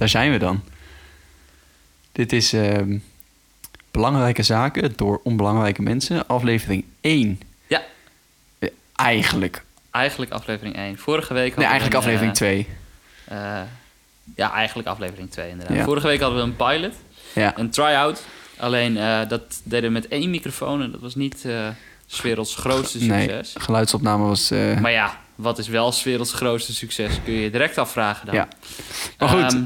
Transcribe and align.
daar 0.00 0.08
zijn 0.08 0.30
we 0.30 0.38
dan. 0.38 0.62
Dit 2.12 2.32
is 2.32 2.52
ehm, 2.52 2.98
Belangrijke 3.90 4.42
Zaken 4.42 4.92
door 4.96 5.20
onbelangrijke 5.24 5.82
mensen, 5.82 6.26
aflevering 6.26 6.84
1. 7.00 7.40
Ja. 7.66 7.82
Eh, 8.58 8.68
Eigenlijk. 8.94 9.64
Eigenlijk 9.90 10.32
aflevering 10.32 10.76
1. 10.76 10.98
Vorige 10.98 11.34
week 11.34 11.56
Nee, 11.56 11.66
hadden 11.66 11.90
we 11.90 11.94
eigenlijk 11.94 11.94
een, 11.94 11.98
aflevering 12.00 12.30
eh, 12.32 12.36
2. 12.36 12.66
eh, 13.24 13.60
ja, 14.36 14.52
eigenlijk 14.52 14.88
aflevering 14.88 15.30
2 15.30 15.50
inderdaad. 15.50 15.76
Ja. 15.76 15.84
Vorige 15.84 16.06
week 16.06 16.20
hadden 16.20 16.38
we 16.38 16.44
een 16.44 16.56
pilot, 16.56 16.94
Ja. 17.34 17.58
een 17.58 17.70
try-out. 17.70 18.22
Alleen 18.56 18.96
eh, 18.96 19.28
dat 19.28 19.60
deden 19.62 19.86
we 19.92 19.92
met 19.98 20.08
één 20.08 20.30
microfoon 20.30 20.82
en 20.82 20.90
dat 20.90 21.00
was 21.00 21.14
niet 21.14 21.44
eh 21.44 21.68
's 22.06 22.20
werelds 22.20 22.54
grootste 22.54 22.98
Nee, 22.98 23.20
succes. 23.28 23.54
geluidsopname 23.58 24.24
was... 24.26 24.50
eh, 24.50 24.78
Maar 24.80 24.90
ja, 24.90 25.18
wat 25.34 25.58
is 25.58 25.68
wel 25.68 25.92
's 25.92 26.02
werelds 26.02 26.32
grootste 26.32 26.74
succes? 26.74 27.12
Kun 27.24 27.32
je 27.32 27.40
je 27.40 27.50
direct 27.50 27.78
afvragen 27.78 28.26
dan. 28.26 28.34
Ja. 28.34 28.48
Maar 29.18 29.28
goed, 29.28 29.52
Ehm, 29.52 29.62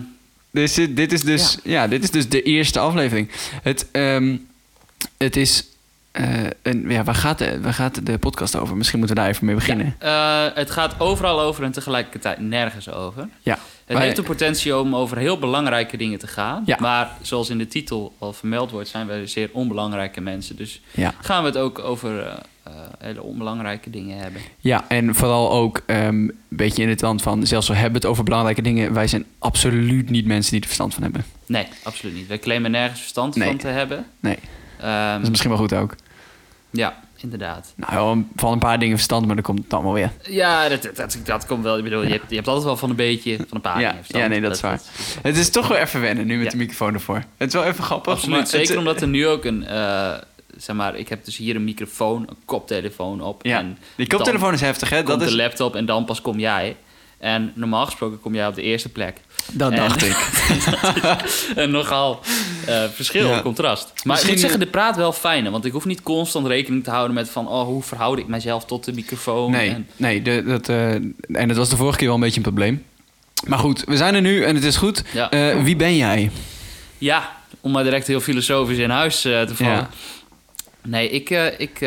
Dus 0.55 0.75
dit, 0.75 0.97
dit 0.97 1.13
is 1.13 1.23
dus, 1.23 1.59
ja. 1.63 1.89
dit 1.89 2.03
is 2.03 2.11
dus 2.11 2.29
de 2.29 2.43
eerste 2.43 2.79
aflevering. 2.79 3.29
Het, 3.63 3.87
ehm, 3.91 4.37
het 5.17 5.37
is... 5.37 5.65
eh, 6.15 6.27
een, 6.63 6.85
ja, 6.89 7.05
waar, 7.05 7.15
gaat 7.15 7.39
de, 7.39 7.61
waar 7.61 7.75
gaat 7.75 8.07
de 8.07 8.19
podcast 8.19 8.57
over? 8.57 8.77
Misschien 8.77 8.99
moeten 8.99 9.17
we 9.17 9.23
daar 9.23 9.31
even 9.33 9.47
mee 9.47 9.55
beginnen. 9.55 9.95
Eh, 9.99 10.45
het 10.55 10.71
gaat 10.71 11.01
overal 11.01 11.41
over 11.41 11.65
en 11.65 11.73
tegelijkertijd 11.73 12.39
nergens 12.39 12.91
over. 12.91 13.29
Ja. 13.43 13.59
Het 13.85 13.97
Wij- 13.97 14.05
heeft 14.07 14.17
de 14.17 14.23
potentie 14.23 14.77
om 14.79 14.97
over 14.97 15.17
heel 15.19 15.39
belangrijke 15.39 15.97
dingen 15.97 16.19
te 16.19 16.27
gaan. 16.27 16.63
Ja. 16.67 16.77
Maar 16.81 17.11
zoals 17.21 17.51
in 17.51 17.59
de 17.59 17.67
titel 17.67 18.15
al 18.19 18.33
vermeld 18.33 18.71
wordt, 18.71 18.89
zijn 18.89 19.07
wij 19.07 19.27
zeer 19.27 19.49
onbelangrijke 19.53 20.21
mensen. 20.21 20.57
Dus 20.57 20.81
Ja. 20.91 21.15
gaan 21.21 21.43
we 21.43 21.49
het 21.49 21.59
ook 21.59 21.79
over 21.79 22.27
eh, 22.27 22.73
hele 22.99 23.23
onbelangrijke 23.23 23.91
dingen 23.91 24.19
hebben. 24.19 24.41
Ja, 24.61 24.85
en 24.89 25.15
vooral 25.15 25.53
ook 25.53 25.83
ehm, 25.87 26.07
een 26.09 26.33
beetje 26.49 26.83
in 26.83 26.89
het 26.89 27.01
land 27.01 27.23
van... 27.23 27.47
zelfs 27.47 27.69
al 27.69 27.75
hebben 27.75 27.93
we 27.93 27.99
het 27.99 28.07
over 28.07 28.25
belangrijke 28.25 28.63
dingen... 28.63 28.93
wij 28.93 29.07
zijn 29.07 29.25
absoluut 29.39 30.11
niet 30.11 30.27
mensen 30.27 30.51
die 30.51 30.61
er 30.61 30.67
verstand 30.67 30.95
van 30.95 31.03
hebben. 31.03 31.25
Nee, 31.47 31.67
absoluut 31.83 32.15
niet. 32.15 32.27
Wij 32.27 32.39
claimen 32.39 32.71
nergens 32.71 33.01
verstand 33.01 33.35
Nee. 33.37 33.49
van 33.49 33.57
te 33.57 33.69
hebben. 33.69 34.07
Nee, 34.21 34.39
Ehm, 34.81 35.13
dat 35.13 35.23
is 35.23 35.29
misschien 35.29 35.51
wel 35.51 35.59
goed 35.59 35.75
ook. 35.75 35.95
Ja, 36.75 37.01
inderdaad. 37.17 37.73
Nou, 37.77 38.25
van 38.37 38.53
een 38.53 38.59
paar 38.59 38.79
dingen 38.79 38.97
verstand, 38.97 39.27
maar 39.27 39.35
dan 39.35 39.45
komt 39.45 39.59
het 39.65 39.73
allemaal 39.75 39.93
weer. 39.93 40.11
Ja, 40.23 40.69
dat, 40.69 40.83
dat, 40.83 40.97
dat, 40.97 41.19
dat 41.25 41.47
komt 41.47 41.63
wel. 41.63 41.77
Ik 41.79 41.85
bedoel, 41.85 42.03
je, 42.03 42.11
hebt, 42.11 42.25
je 42.29 42.35
hebt 42.35 42.47
altijd 42.49 42.67
wel 42.67 42.77
van 42.77 42.91
een 42.91 42.97
beetje, 42.97 43.37
van 43.37 43.47
een 43.51 43.61
paar 43.61 43.73
Ja, 43.81 43.89
dingen 43.89 43.97
verstand. 43.97 44.23
ja, 44.25 44.29
nee, 44.31 44.41
dat 44.41 44.53
is 44.55 44.61
waar. 44.61 44.81
Het 45.23 45.37
is 45.37 45.51
toch 45.51 45.69
wel 45.69 45.77
even 45.79 46.01
wennen 46.01 46.27
nu 46.27 46.35
met 46.37 46.45
Ja. 46.45 46.51
de 46.51 46.57
microfoon 46.57 46.95
ervoor. 46.95 47.23
Het 47.37 47.49
is 47.49 47.55
wel 47.55 47.65
even 47.65 47.85
grappig. 47.85 48.13
Absoluut, 48.13 48.37
maar 48.37 48.47
zeker 48.47 48.69
het- 48.69 48.77
omdat 48.79 49.01
er 49.01 49.09
nu 49.09 49.27
ook 49.27 49.45
een... 49.45 49.67
eh, 49.67 50.13
zeg 50.57 50.77
maar, 50.77 50.97
ik 50.97 51.09
heb 51.09 51.25
dus 51.25 51.37
hier 51.37 51.57
een 51.57 51.65
microfoon, 51.65 52.21
een 52.29 52.37
koptelefoon 52.45 53.21
op. 53.21 53.45
Ja, 53.45 53.59
en 53.59 53.79
die 53.97 54.07
koptelefoon 54.07 54.53
is 54.53 54.61
heftig, 54.61 54.91
hè? 54.91 54.97
komt 54.97 55.09
Dat, 55.09 55.23
is, 55.23 55.31
de 55.35 55.37
laptop 55.43 55.75
en 55.77 55.87
dan 55.87 56.05
pas 56.05 56.21
kom 56.21 56.39
jij. 56.39 56.77
En 57.19 57.53
normaal 57.55 57.85
gesproken 57.85 58.21
kom 58.21 58.35
jij 58.35 58.47
op 58.47 58.55
de 58.55 58.63
eerste 58.63 58.89
plek. 58.89 59.21
Dat 59.53 59.71
En- 59.73 59.77
dacht 59.77 60.03
ik. 60.03 60.17
En 61.63 61.71
nogal 61.71 62.21
eh 62.67 62.83
verschil, 62.95 63.29
Ja. 63.29 63.41
contrast. 63.43 63.85
Maar 63.85 64.03
Misschien- 64.05 64.27
ik 64.27 64.31
moet 64.31 64.41
zeggen, 64.41 64.61
de 64.61 64.67
praat 64.67 64.97
wel 64.97 65.13
fijner. 65.13 65.51
Want 65.51 65.65
ik 65.65 65.73
hoef 65.73 65.85
niet 65.85 66.03
constant 66.03 66.47
rekening 66.47 66.85
te 66.85 66.91
houden 66.91 67.15
met 67.15 67.31
van... 67.31 67.49
oh, 67.49 67.65
hoe 67.65 67.83
verhoud 67.83 68.19
ik 68.19 68.27
mijzelf 68.27 68.65
tot 68.65 68.85
de 68.85 68.93
microfoon? 68.93 69.51
Nee, 69.51 69.71
En, 69.71 69.87
nee 69.97 70.23
de, 70.23 70.43
dat, 70.47 70.69
eh, 70.69 70.93
en 70.93 71.49
dat 71.49 71.57
was 71.57 71.69
de 71.69 71.77
vorige 71.77 71.97
keer 71.99 72.07
wel 72.07 72.17
een 72.17 72.23
beetje 72.23 72.37
een 72.37 72.43
probleem. 72.43 72.85
Maar 73.47 73.59
goed, 73.59 73.85
we 73.87 73.97
zijn 73.97 74.15
er 74.15 74.21
nu 74.21 74.43
en 74.45 74.55
het 74.55 74.65
is 74.65 74.77
goed. 74.77 75.03
ja. 75.13 75.31
Eh, 75.31 75.63
wie 75.63 75.77
ben 75.77 75.97
jij? 75.97 76.31
ja, 76.99 77.33
om 77.61 77.73
maar 77.73 77.85
direct 77.85 78.07
heel 78.07 78.21
filosofisch 78.21 78.79
in 78.79 78.91
huis 78.91 79.21
te 79.21 79.47
vallen. 79.53 79.73
Ja. 79.75 79.89
Nee, 80.83 81.11
ik, 81.11 81.31
ik 81.59 81.79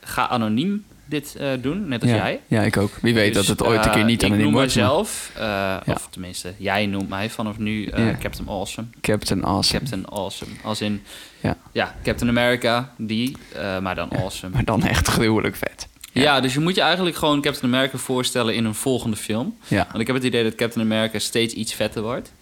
ga 0.00 0.28
anoniem 0.28 0.84
dit 1.06 1.36
eh, 1.36 1.48
doen, 1.60 1.88
net 1.88 2.02
als 2.02 2.10
ja. 2.10 2.16
jij. 2.16 2.40
Ja, 2.46 2.62
ik 2.62 2.76
ook. 2.76 2.90
Wie 3.02 3.14
weet 3.14 3.34
Dus, 3.34 3.46
dat 3.46 3.58
het 3.58 3.68
ooit 3.68 3.84
een 3.84 3.90
keer 3.90 4.00
eh, 4.00 4.06
niet 4.06 4.22
ik 4.22 4.26
anoniem 4.28 4.44
noem 4.44 4.54
wordt. 4.54 4.74
maar- 4.76 4.84
mezelf, 4.84 5.30
eh, 5.36 5.76
of 5.94 6.08
tenminste, 6.10 6.52
jij 6.56 6.86
noemt 6.86 7.08
mij 7.08 7.30
vanaf 7.30 7.58
nu. 7.58 7.88
Captain 8.20 8.48
Awesome. 8.48 8.86
Captain 9.00 9.44
Awesome. 9.44 9.78
Captain 9.80 10.06
Awesome. 10.08 10.50
Als 10.62 10.80
in, 10.80 11.02
Ja. 11.40 11.56
ja, 11.72 11.94
Captain 12.02 12.30
America, 12.30 12.92
die, 12.98 13.36
maar 13.82 13.94
dan 13.94 14.10
Awesome. 14.10 14.52
Maar 14.54 14.64
dan 14.64 14.82
echt 14.84 15.08
gruwelijk 15.08 15.56
vet. 15.56 15.88
Ja. 16.12 16.40
dus 16.40 16.54
je 16.54 16.60
moet 16.60 16.74
je 16.74 16.80
eigenlijk 16.80 17.16
gewoon 17.16 17.40
Captain 17.40 17.74
America 17.74 17.98
voorstellen 17.98 18.54
in 18.54 18.64
een 18.64 18.74
volgende 18.74 19.16
film. 19.16 19.56
Ja. 19.68 19.86
Want 19.88 20.00
ik 20.00 20.06
heb 20.06 20.16
het 20.16 20.24
idee 20.24 20.42
dat 20.42 20.54
Captain 20.54 20.84
America 20.84 21.18
steeds 21.18 21.54
iets 21.54 21.72
vetter 21.74 22.02
wordt. 22.02 22.32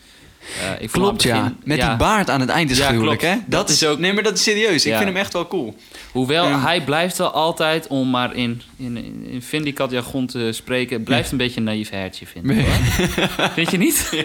Eh, 0.61 0.83
ik 0.83 0.91
Klopt, 0.91 1.23
ja. 1.23 1.53
Met 1.65 1.77
ja, 1.77 1.89
die 1.89 1.97
baard 1.97 2.31
aan 2.31 2.41
het 2.41 2.49
eind 2.49 2.71
is 2.71 2.79
Ja, 2.79 2.87
gruwelijk, 2.89 3.21
hè? 3.23 3.31
Dat, 3.35 3.43
Dat 3.47 3.69
is 3.69 3.85
ook... 3.87 3.99
Nee, 3.99 4.13
maar 4.13 4.23
dat 4.23 4.35
is 4.35 4.43
serieus. 4.43 4.87
Ik 4.87 4.93
vind 4.95 5.05
hem 5.05 5.17
echt 5.17 5.33
wel 5.33 5.49
cool. 5.49 5.77
Hoewel, 6.13 6.61
hij 6.61 6.81
blijft 6.85 7.19
wel 7.19 7.31
altijd, 7.31 7.87
om 7.87 8.11
maar 8.11 8.35
in, 8.37 8.63
in, 8.77 8.97
in, 8.97 9.27
in 9.31 9.43
Vindicat 9.43 9.91
jargon 9.91 10.27
te 10.27 10.49
spreken... 10.53 11.03
blijft 11.03 11.31
een 11.33 11.39
beetje 11.39 11.57
een 11.57 11.65
naïef 11.67 11.91
hertje, 11.91 12.27
vind 12.27 12.51
ik. 12.51 12.65
hoor. 12.67 13.49
Vind 13.55 13.71
je 13.71 13.77
niet? 13.79 14.25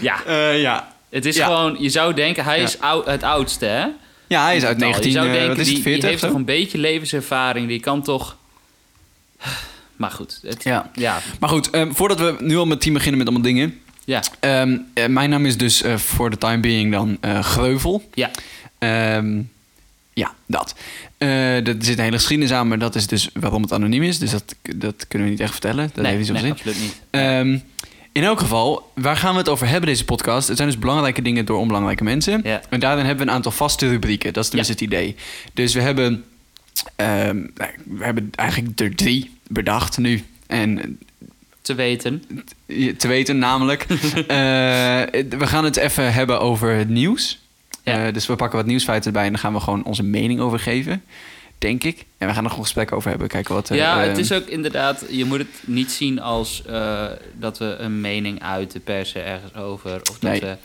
ja, 0.00 0.24
Eh, 0.24 0.60
ja. 0.60 0.92
het 1.10 1.24
is 1.26 1.38
gewoon... 1.38 1.76
Je 1.78 1.88
zou 1.88 2.14
denken, 2.14 2.44
hij 2.44 2.60
is 2.62 2.80
ou- 2.80 3.04
het 3.10 3.22
oudste, 3.22 3.64
hè? 3.66 3.86
Ja, 4.26 4.44
hij 4.44 4.56
is 4.56 4.64
uit 4.64 4.78
Je 4.78 4.84
19... 4.84 5.12
zou 5.12 5.26
eh, 5.26 5.32
denken, 5.32 5.48
wat 5.48 5.58
is 5.58 5.66
het, 5.66 5.74
die, 5.74 5.82
40 5.84 6.00
die 6.02 6.10
heeft 6.10 6.22
toch 6.22 6.34
een 6.34 6.44
beetje 6.44 6.78
levenservaring. 6.78 7.68
Die 7.68 7.80
kan 7.80 8.02
toch... 8.02 8.36
Maar 9.96 10.10
goed, 10.10 10.38
het, 10.42 10.62
Ja. 10.64 10.90
ja, 10.94 11.18
Maar 11.40 11.48
goed, 11.48 11.70
ehm, 11.70 11.92
voordat 11.92 12.18
we 12.18 12.36
nu 12.38 12.56
al 12.56 12.66
met 12.66 12.80
team 12.80 12.94
beginnen 12.94 13.18
met 13.18 13.28
allemaal 13.28 13.46
dingen... 13.46 13.80
ja, 14.10 14.22
Ehm, 14.40 14.76
eh, 14.94 15.06
mijn 15.06 15.30
naam 15.30 15.46
is 15.46 15.56
dus 15.56 15.82
eh, 15.82 15.96
voor 15.96 16.30
de 16.30 16.38
time 16.38 16.60
being 16.60 16.92
dan 16.92 17.16
eh, 17.20 17.42
Greuvel. 17.42 18.08
ja. 18.14 18.30
Ehm, 18.78 19.40
ja, 20.12 20.34
dat. 20.46 20.74
Er 21.18 21.74
zit 21.78 21.98
een 21.98 22.04
hele 22.04 22.16
geschiedenis 22.16 22.52
aan, 22.52 22.68
maar 22.68 22.78
dat 22.78 22.94
is 22.94 23.06
dus 23.06 23.30
waarom 23.32 23.62
het 23.62 23.72
anoniem 23.72 24.02
is. 24.02 24.18
Dus 24.18 24.30
dat, 24.30 24.54
dat 24.76 25.04
kunnen 25.08 25.26
we 25.28 25.32
niet 25.34 25.42
echt 25.42 25.52
vertellen. 25.52 25.90
Dat 25.94 26.04
nee, 26.04 26.16
heeft 26.16 26.32
niet 26.32 26.42
nee, 26.42 26.52
absoluut 26.52 26.80
niet. 26.80 27.00
Ehm, 27.10 27.58
in 28.12 28.24
elk 28.24 28.40
geval, 28.40 28.92
waar 28.94 29.16
gaan 29.16 29.32
we 29.32 29.38
het 29.38 29.48
over 29.48 29.68
hebben, 29.68 29.88
deze 29.88 30.04
podcast? 30.04 30.48
Het 30.48 30.56
zijn 30.56 30.68
dus 30.68 30.78
belangrijke 30.78 31.22
dingen 31.22 31.44
door 31.44 31.58
onbelangrijke 31.58 32.04
mensen. 32.04 32.40
Ja. 32.44 32.60
En 32.68 32.80
daarin 32.80 33.04
hebben 33.04 33.24
we 33.24 33.30
een 33.30 33.36
aantal 33.36 33.52
vaste 33.52 33.88
rubrieken. 33.88 34.32
Dat 34.32 34.42
is 34.42 34.48
tenminste 34.48 34.74
het 34.74 34.82
idee. 34.82 35.16
Dus 35.54 35.74
we 35.74 35.80
hebben, 35.80 36.24
nou, 36.96 37.50
we 37.84 38.04
hebben 38.04 38.30
eigenlijk 38.34 38.80
er 38.80 38.94
drie 38.94 39.30
bedacht 39.48 39.98
nu. 39.98 40.24
En 40.46 40.98
Te 41.62 41.74
weten. 41.74 42.24
te 42.96 43.08
weten 43.08 43.38
namelijk, 43.38 43.82
eh, 43.88 43.96
we 45.28 45.46
gaan 45.46 45.64
het 45.64 45.76
even 45.76 46.12
hebben 46.12 46.40
over 46.40 46.74
het 46.74 46.88
nieuws. 46.88 47.38
Ja. 47.84 48.06
Eh, 48.06 48.12
dus 48.12 48.26
we 48.26 48.36
pakken 48.36 48.58
wat 48.58 48.66
nieuwsfeiten 48.66 49.06
erbij 49.06 49.24
en 49.24 49.30
dan 49.30 49.40
gaan 49.40 49.52
we 49.52 49.60
gewoon 49.60 49.84
onze 49.84 50.02
mening 50.02 50.40
over 50.40 50.58
geven. 50.58 51.02
Denk 51.58 51.84
ik. 51.84 52.04
En 52.20 52.26
we 52.28 52.34
gaan 52.34 52.42
er 52.44 52.48
nog 52.48 52.58
een 52.58 52.64
gesprek 52.64 52.92
over 52.92 53.10
hebben. 53.10 53.28
Kijken 53.28 53.54
wat. 53.54 53.70
eh, 53.70 53.76
Ja, 53.76 54.00
het 54.00 54.18
is 54.18 54.32
ook 54.32 54.46
inderdaad... 54.46 55.04
Je 55.10 55.24
moet 55.24 55.38
het 55.38 55.48
niet 55.64 55.90
zien 55.92 56.20
als 56.20 56.62
eh, 56.66 57.04
dat 57.38 57.58
we 57.58 57.76
een 57.78 58.00
mening 58.00 58.42
uiten 58.42 58.82
per 58.82 59.06
se 59.06 59.20
ergens 59.20 59.54
over. 59.54 59.94
Of 60.10 60.18
dat 60.18 60.30
Nee. 60.30 60.40
we 60.40 60.56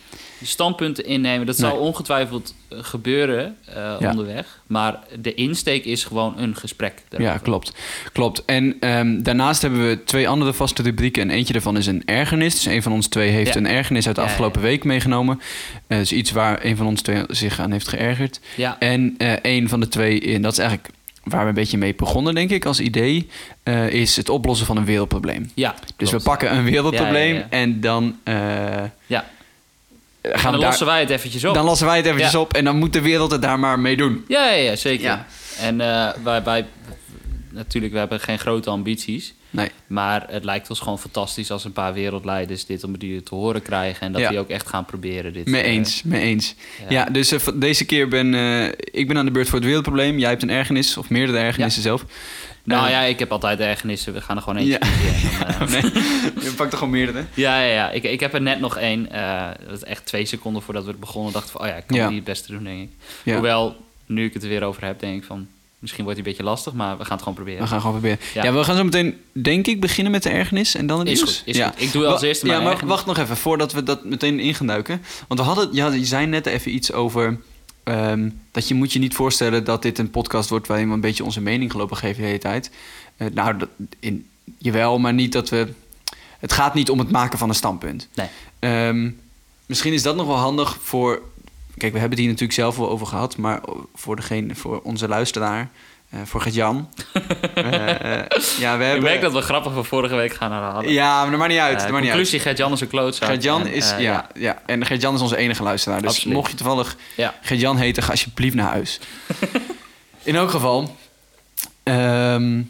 standpunten 0.46 1.06
innemen. 1.06 1.46
Dat 1.46 1.58
Nee. 1.58 1.70
zal 1.72 1.80
ongetwijfeld 1.80 2.56
eh, 2.70 2.78
gebeuren 2.82 3.56
Ja. 3.76 3.98
onderweg. 4.10 4.62
Maar 4.68 5.00
de 5.20 5.34
insteek 5.34 5.86
is 5.86 6.04
gewoon 6.04 6.34
een 6.38 6.56
gesprek. 6.56 7.04
Ja, 7.18 7.38
klopt. 7.38 7.72
klopt. 8.14 8.46
En 8.46 8.78
ehm, 8.80 9.22
daarnaast 9.24 9.62
hebben 9.62 9.88
we 9.88 10.04
twee 10.04 10.30
andere 10.30 10.54
vaste 10.54 10.82
rubrieken. 10.82 11.22
En 11.22 11.30
eentje 11.30 11.54
daarvan 11.54 11.78
is 11.78 11.86
een 11.88 12.02
ergernis. 12.06 12.54
Dus 12.54 12.66
een 12.66 12.84
van 12.84 12.92
ons 12.92 13.08
twee 13.08 13.30
heeft 13.30 13.54
Ja. 13.54 13.60
een 13.60 13.68
ergernis 13.68 14.08
uit 14.08 14.16
de 14.16 14.22
Ja, 14.22 14.28
afgelopen 14.28 14.62
week 14.62 14.84
meegenomen. 14.84 15.42
Dus 15.88 16.12
iets 16.12 16.32
waar 16.32 16.66
een 16.66 16.78
van 16.78 16.88
ons 16.88 17.02
twee 17.02 17.24
zich 17.28 17.60
aan 17.60 17.72
heeft 17.72 17.88
geërgerd. 17.88 18.40
Ja, 18.56 18.80
En 18.80 19.16
een 19.42 19.70
van 19.70 19.80
de 19.80 19.88
twee, 19.88 20.22
en 20.22 20.42
dat 20.42 20.52
is 20.52 20.58
eigenlijk 20.58 20.90
waar 21.25 21.41
we 21.41 21.47
een 21.47 21.53
beetje 21.53 21.78
mee 21.78 21.96
begonnen, 21.96 22.36
denk 22.36 22.50
ik, 22.50 22.66
als 22.66 22.80
idee, 22.80 23.30
eh, 23.63 23.90
is 23.90 24.16
het 24.16 24.30
oplossen 24.30 24.66
van 24.66 24.78
een 24.78 24.86
wereldprobleem. 24.86 25.52
ja. 25.56 25.75
Dus 25.96 26.09
klopt. 26.09 26.24
we 26.24 26.30
pakken 26.30 26.56
een 26.58 26.63
wereldprobleem 26.63 27.34
Ja, 27.34 27.40
ja, 27.40 27.40
ja. 27.40 27.47
en 27.50 27.81
dan 27.81 28.19
eh, 28.24 28.36
Ja, 29.06 29.25
gaan 30.22 30.34
en 30.34 30.35
we 30.35 30.41
dan 30.41 30.52
daar, 30.52 30.59
lossen 30.59 30.85
wij 30.85 31.00
het 31.00 31.09
eventjes 31.09 31.46
op. 31.46 31.53
dan 31.53 31.66
lossen 31.66 31.88
wij 31.88 31.97
het 31.97 32.05
eventjes 32.05 32.35
op 32.35 32.53
en 32.53 32.64
dan 32.64 32.78
moet 32.78 32.94
de 32.94 33.02
wereld 33.02 33.32
het 33.32 33.41
daar 33.41 33.59
maar 33.59 33.79
mee 33.79 33.97
doen. 33.97 34.26
Ja, 34.28 34.50
ja, 34.50 34.55
ja, 34.55 34.76
zeker. 34.76 35.05
Ja. 35.05 35.26
En 35.59 35.82
eh, 35.82 36.09
wij, 36.23 36.44
wij... 36.44 36.66
Natuurlijk, 37.50 37.94
we 37.94 38.00
hebben 38.00 38.20
geen 38.20 38.40
grote 38.40 38.70
ambities. 38.70 39.34
Nee. 39.55 39.72
Maar 39.87 40.25
het 40.29 40.43
lijkt 40.43 40.69
ons 40.69 40.79
gewoon 40.79 40.99
fantastisch 40.99 41.52
als 41.52 41.63
een 41.63 41.72
paar 41.72 41.93
wereldleiders 41.93 42.66
dit 42.66 42.84
op 42.84 42.99
die 42.99 43.23
te 43.23 43.35
horen 43.35 43.61
krijgen. 43.61 44.02
En 44.02 44.11
dat 44.11 44.22
Ja. 44.22 44.29
die 44.29 44.40
ook 44.40 44.49
echt 44.49 44.67
gaan 44.67 44.85
proberen. 44.85 45.34
Dit, 45.34 45.46
Mee 45.46 45.61
eh, 45.61 45.72
eens, 45.72 46.03
mee 46.03 46.22
eens. 46.22 46.55
ja. 46.79 46.85
Ja, 46.90 47.05
dus 47.05 47.31
eh, 47.31 47.40
deze 47.55 47.85
keer 47.85 48.07
ben 48.07 48.34
eh, 48.34 48.66
ik 48.91 49.07
ben 49.07 49.17
aan 49.17 49.25
de 49.25 49.31
beurt 49.31 49.47
voor 49.47 49.57
het 49.57 49.67
wereldprobleem. 49.67 50.19
Jij 50.19 50.29
hebt 50.29 50.43
een 50.43 50.49
ergernis, 50.49 50.97
of 50.97 51.09
meerdere 51.09 51.37
ergernissen 51.37 51.81
zelf. 51.81 52.05
Nou 52.63 52.85
Eh, 52.85 52.91
ja, 52.91 53.02
ik 53.02 53.19
heb 53.19 53.31
altijd 53.31 53.59
ergernissen. 53.59 54.13
We 54.13 54.22
gaan 54.22 54.35
er 54.35 54.41
gewoon 54.41 54.57
eentje 54.59 54.79
Ja. 55.40 55.57
dan, 55.59 55.69
nee, 55.81 55.81
je 56.43 56.53
pakt 56.57 56.72
er 56.72 56.78
gewoon 56.78 56.93
meerdere. 56.93 57.23
ja, 57.34 57.59
ja, 57.61 57.73
ja. 57.73 57.91
Ik, 57.91 58.03
ik 58.03 58.19
heb 58.19 58.34
er 58.34 58.41
net 58.41 58.59
nog 58.59 58.78
één. 58.78 59.09
dat 59.67 59.78
is 59.78 59.84
echt 59.84 60.05
twee 60.05 60.25
seconden 60.25 60.61
voordat 60.61 60.85
we 60.85 60.93
begonnen. 60.93 61.34
dacht 61.34 61.52
van, 61.52 61.61
oh 61.61 61.67
ja, 61.67 61.73
ik 61.75 61.84
kan 61.87 62.07
die 62.07 62.16
het 62.16 62.23
beste 62.23 62.52
doen, 62.52 62.63
denk 62.63 62.90
ik. 63.23 63.34
Hoewel, 63.34 63.75
nu 64.05 64.25
ik 64.25 64.34
het 64.34 64.43
er 64.43 64.49
weer 64.49 64.63
over 64.63 64.85
heb, 64.85 64.99
denk 64.99 65.17
ik 65.17 65.23
van... 65.23 65.47
Misschien 65.80 66.04
wordt 66.04 66.20
die 66.20 66.28
een 66.28 66.36
beetje 66.36 66.50
lastig, 66.52 66.74
maar 66.74 66.98
we 66.98 67.04
gaan 67.04 67.12
het 67.14 67.20
gewoon 67.20 67.34
proberen. 67.34 67.62
We 67.62 67.68
gaan 67.68 67.82
gewoon 67.82 68.00
proberen. 68.00 68.20
Ja. 68.34 68.44
Ja. 68.44 68.54
we 68.54 68.64
gaan 68.64 68.76
zo 68.76 68.84
meteen, 68.84 69.18
denk 69.32 69.68
ik, 69.68 69.82
beginnen 69.82 70.12
met 70.12 70.24
de 70.24 70.30
ergernis 70.30 70.76
en 70.76 70.88
dan 70.88 71.00
het 71.00 71.08
Is 71.08 71.18
nieuws. 71.18 71.38
goed, 71.38 71.48
is 71.48 71.58
ja. 71.58 71.70
goed. 71.70 71.82
Ik 71.82 71.92
doe 71.92 72.06
als 72.06 72.22
eerste 72.22 72.46
Ja, 72.46 72.52
mijn 72.52 72.64
maar 72.64 72.72
ergernis. 72.72 72.96
wacht 72.96 73.08
nog 73.08 73.18
even, 73.18 73.38
voordat 73.38 73.74
we 73.74 73.84
dat 73.84 74.04
meteen 74.06 74.40
in 74.40 74.56
gaan 74.56 74.68
duiken. 74.68 75.02
Want 75.28 75.40
we 75.40 75.46
hadden, 75.46 75.70
ja, 75.72 75.88
je 75.88 76.06
zei 76.06 76.26
net 76.26 76.46
even 76.46 76.74
iets 76.76 76.92
over... 76.92 77.40
ehm, 77.84 78.30
dat 78.52 78.68
je 78.68 78.74
moet 78.74 78.94
je 78.94 79.00
niet 79.00 79.14
voorstellen 79.16 79.64
dat 79.64 79.82
dit 79.82 79.98
een 79.98 80.10
podcast 80.10 80.50
wordt... 80.50 80.68
waarin 80.68 80.88
we 80.88 80.94
een 80.94 81.02
beetje 81.02 81.24
onze 81.24 81.42
mening 81.42 81.72
gelopen 81.72 81.98
geven 81.98 82.22
de 82.22 82.28
hele 82.28 82.40
tijd. 82.40 82.72
Eh, 83.18 83.28
nou, 83.34 83.58
dat, 83.58 83.70
in, 84.00 84.28
jawel, 84.58 85.00
maar 85.00 85.14
niet 85.14 85.32
dat 85.32 85.50
we... 85.50 85.68
Het 86.40 86.54
gaat 86.54 86.74
niet 86.74 86.90
om 86.90 87.00
het 87.00 87.12
maken 87.12 87.38
van 87.38 87.50
een 87.50 87.56
standpunt. 87.56 88.08
Nee. 88.14 88.28
Ehm, 88.60 89.10
misschien 89.66 89.94
is 89.94 90.04
dat 90.04 90.16
nog 90.16 90.28
wel 90.28 90.36
handig 90.36 90.78
voor... 90.82 91.22
Kijk, 91.78 91.94
we 91.94 92.00
hebben 92.00 92.10
het 92.10 92.20
hier 92.20 92.28
natuurlijk 92.28 92.60
zelf 92.60 92.78
wel 92.78 92.90
over 92.90 93.08
gehad... 93.08 93.38
maar 93.38 93.62
voor, 93.96 94.16
degene, 94.16 94.56
voor 94.56 94.82
onze 94.82 95.08
luisteraar, 95.08 95.70
eh, 96.10 96.20
voor 96.24 96.42
Gert-Jan... 96.42 96.90
eh, 97.54 98.22
eh, 98.22 98.26
ja, 98.60 98.78
we 98.78 98.84
Ik 98.84 98.90
hebben... 98.90 99.04
merk 99.04 99.22
dat 99.22 99.34
we 99.34 99.42
grappig 99.42 99.74
van 99.74 99.86
vorige 99.86 100.16
week 100.16 100.34
gaan 100.34 100.52
herhalen. 100.52 100.92
Ja, 100.92 101.22
maar 101.22 101.30
dat 101.30 101.40
maakt 101.40 101.52
niet 101.52 101.62
uit. 101.62 101.82
Uit. 101.82 101.92
conclusie, 101.92 102.40
Gert-Jan 102.40 102.72
is 102.72 102.82
een 102.82 102.88
klootzak. 102.88 103.30
Gert-Jan 103.30 103.68
is, 103.68 103.94
ja, 103.98 104.28
ja, 104.34 104.62
en 104.66 104.86
Gert-Jan 104.86 105.16
is 105.16 105.22
onze 105.22 105.38
enige 105.38 105.64
luisteraar. 105.64 106.02
Dus 106.02 106.10
Absoluut. 106.10 106.36
mocht 106.36 106.52
je 106.52 106.58
toevallig 106.58 106.96
Ja. 107.16 107.34
Gert-Jan 107.42 107.78
heten, 107.78 108.04
ga 108.04 108.12
alsjeblieft 108.12 108.56
naar 108.56 108.72
huis. 108.72 109.00
In 110.24 110.36
elk 110.36 110.50
geval, 110.50 110.96
ehm, 111.84 112.62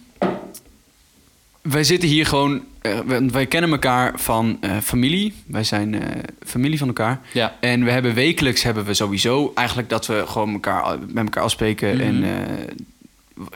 wij 1.65 1.83
zitten 1.83 2.09
hier 2.09 2.25
gewoon, 2.25 2.63
eh, 2.81 2.99
wij, 3.05 3.29
wij 3.29 3.45
kennen 3.45 3.71
elkaar 3.71 4.11
van 4.19 4.57
eh, 4.61 4.71
familie. 4.83 5.33
Wij 5.47 5.63
zijn 5.63 6.01
eh, 6.03 6.09
familie 6.45 6.77
van 6.77 6.87
elkaar. 6.87 7.19
Ja. 7.31 7.55
En 7.59 7.83
we 7.83 7.91
hebben 7.91 8.13
wekelijks 8.13 8.63
hebben 8.63 8.85
we 8.85 8.93
sowieso 8.93 9.51
eigenlijk 9.55 9.89
dat 9.89 10.05
we 10.07 10.23
gewoon 10.27 10.53
elkaar, 10.53 10.97
met 11.07 11.23
elkaar 11.23 11.43
afspreken 11.43 12.01
en 12.01 12.19
Mhm. 12.19 12.23
eh, 12.23 12.31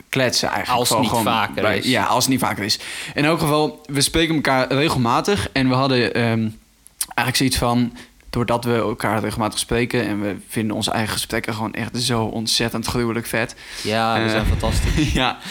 kletsen 0.10 0.48
eigenlijk. 0.50 0.80
Als 0.80 0.90
het 0.90 1.00
niet 1.00 1.10
gewoon 1.10 1.24
vaker 1.24 1.62
bij- 1.62 1.78
is. 1.78 1.86
Ja, 1.86 2.04
als 2.04 2.24
het 2.24 2.34
niet 2.34 2.42
vaker 2.42 2.64
is. 2.64 2.80
In 3.16 3.26
elk 3.26 3.40
geval, 3.40 3.82
we 3.86 4.02
spreken 4.02 4.36
elkaar 4.36 4.74
regelmatig 4.74 5.50
en 5.52 5.70
we 5.70 5.76
hadden 5.76 6.14
ehm, 6.14 6.48
eigenlijk 7.00 7.36
zoiets 7.36 7.58
van 7.58 7.94
doordat 8.30 8.64
we 8.64 8.74
elkaar 8.76 9.20
regelmatig 9.22 9.60
spreken 9.60 10.08
en 10.08 10.22
we 10.22 10.36
vinden 10.48 10.76
onze 10.76 10.92
eigen 10.92 11.14
gesprekken 11.14 11.54
gewoon 11.54 11.74
echt 11.74 11.98
zo 12.02 12.24
ontzettend 12.24 12.86
gruwelijk 12.86 13.26
vet. 13.26 13.56
Ja, 13.84 14.24
we 14.24 14.30
zijn 14.30 14.46
fantastisch. 14.46 15.12
ja. 15.22 15.38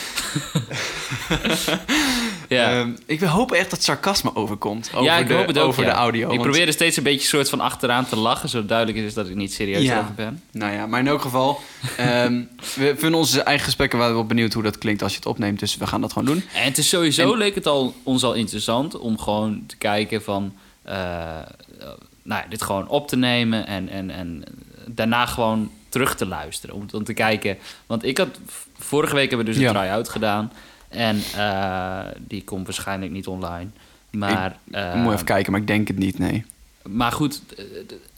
Ja. 2.48 2.70
Ehm, 2.80 2.90
ik 3.06 3.20
hoop 3.20 3.52
echt 3.52 3.70
dat 3.70 3.82
sarcasme 3.82 4.34
overkomt 4.36 4.90
over, 4.92 5.02
ja, 5.04 5.16
ik 5.16 5.28
de, 5.28 5.34
hoop 5.34 5.46
het 5.46 5.58
ook. 5.58 5.66
over 5.68 5.82
ja. 5.84 5.90
de 5.92 5.96
audio. 5.96 6.22
Ik 6.22 6.28
want- 6.38 6.42
probeer 6.50 6.66
er 6.66 6.72
steeds 6.72 6.96
een 6.96 7.02
beetje 7.02 7.28
soort 7.28 7.48
van 7.48 7.60
achteraan 7.60 8.06
te 8.06 8.16
lachen, 8.16 8.48
zodat 8.48 8.68
duidelijk 8.68 8.98
is 8.98 9.14
dat 9.14 9.28
ik 9.28 9.34
niet 9.34 9.52
serieus 9.52 9.82
Ja. 9.82 9.98
over 10.00 10.14
ben. 10.14 10.42
Nou 10.52 10.72
ja, 10.72 10.86
maar 10.86 11.00
in 11.00 11.06
elk 11.06 11.20
geval, 11.22 11.60
ehm, 11.96 12.42
we 12.74 12.94
vinden 12.96 13.14
onze 13.14 13.42
eigen 13.42 13.64
gesprekken 13.64 13.98
wel 13.98 14.26
benieuwd 14.26 14.52
hoe 14.52 14.62
dat 14.62 14.78
klinkt 14.78 15.02
als 15.02 15.12
je 15.12 15.18
het 15.18 15.26
opneemt. 15.26 15.58
Dus 15.58 15.76
we 15.76 15.86
gaan 15.86 16.00
dat 16.00 16.12
gewoon 16.12 16.28
doen. 16.32 16.42
En 16.54 16.64
het 16.64 16.78
is 16.78 16.88
sowieso 16.88 17.32
En- 17.32 17.38
leek 17.38 17.54
het 17.54 17.66
al, 17.66 17.94
ons 18.02 18.22
al 18.24 18.34
interessant 18.34 18.98
om 18.98 19.18
gewoon 19.18 19.62
te 19.66 19.76
kijken 19.76 20.22
van... 20.22 20.54
eh, 20.82 20.94
nou, 22.22 22.42
ja, 22.42 22.44
dit 22.48 22.62
gewoon 22.62 22.88
op 22.88 23.08
te 23.08 23.16
nemen 23.16 23.66
en, 23.66 23.88
en, 23.88 24.10
en 24.10 24.44
daarna 24.86 25.26
gewoon 25.26 25.70
terug 25.88 26.14
te 26.16 26.26
luisteren. 26.26 26.74
Om, 26.74 26.86
om 26.92 27.04
te 27.04 27.12
kijken... 27.14 27.58
Want 27.86 28.04
ik 28.04 28.18
had... 28.18 28.28
Vorige 28.80 29.14
week 29.14 29.28
hebben 29.28 29.46
we 29.46 29.52
dus 29.52 29.60
een 29.62 29.72
Ja. 29.72 29.80
try-out 29.80 30.08
gedaan. 30.08 30.52
En 30.88 31.22
eh, 31.36 31.98
die 32.18 32.44
komt 32.44 32.66
waarschijnlijk 32.66 33.12
niet 33.12 33.26
online. 33.26 33.66
Maar, 34.10 34.56
eh, 34.70 34.88
Ik 34.88 34.94
moet 34.94 35.12
even 35.12 35.24
kijken, 35.24 35.52
maar 35.52 35.60
ik 35.60 35.66
denk 35.66 35.88
het 35.88 35.98
niet, 35.98 36.18
nee. 36.18 36.44
maar 36.88 37.12
goed, 37.12 37.40
eh, 37.56 37.64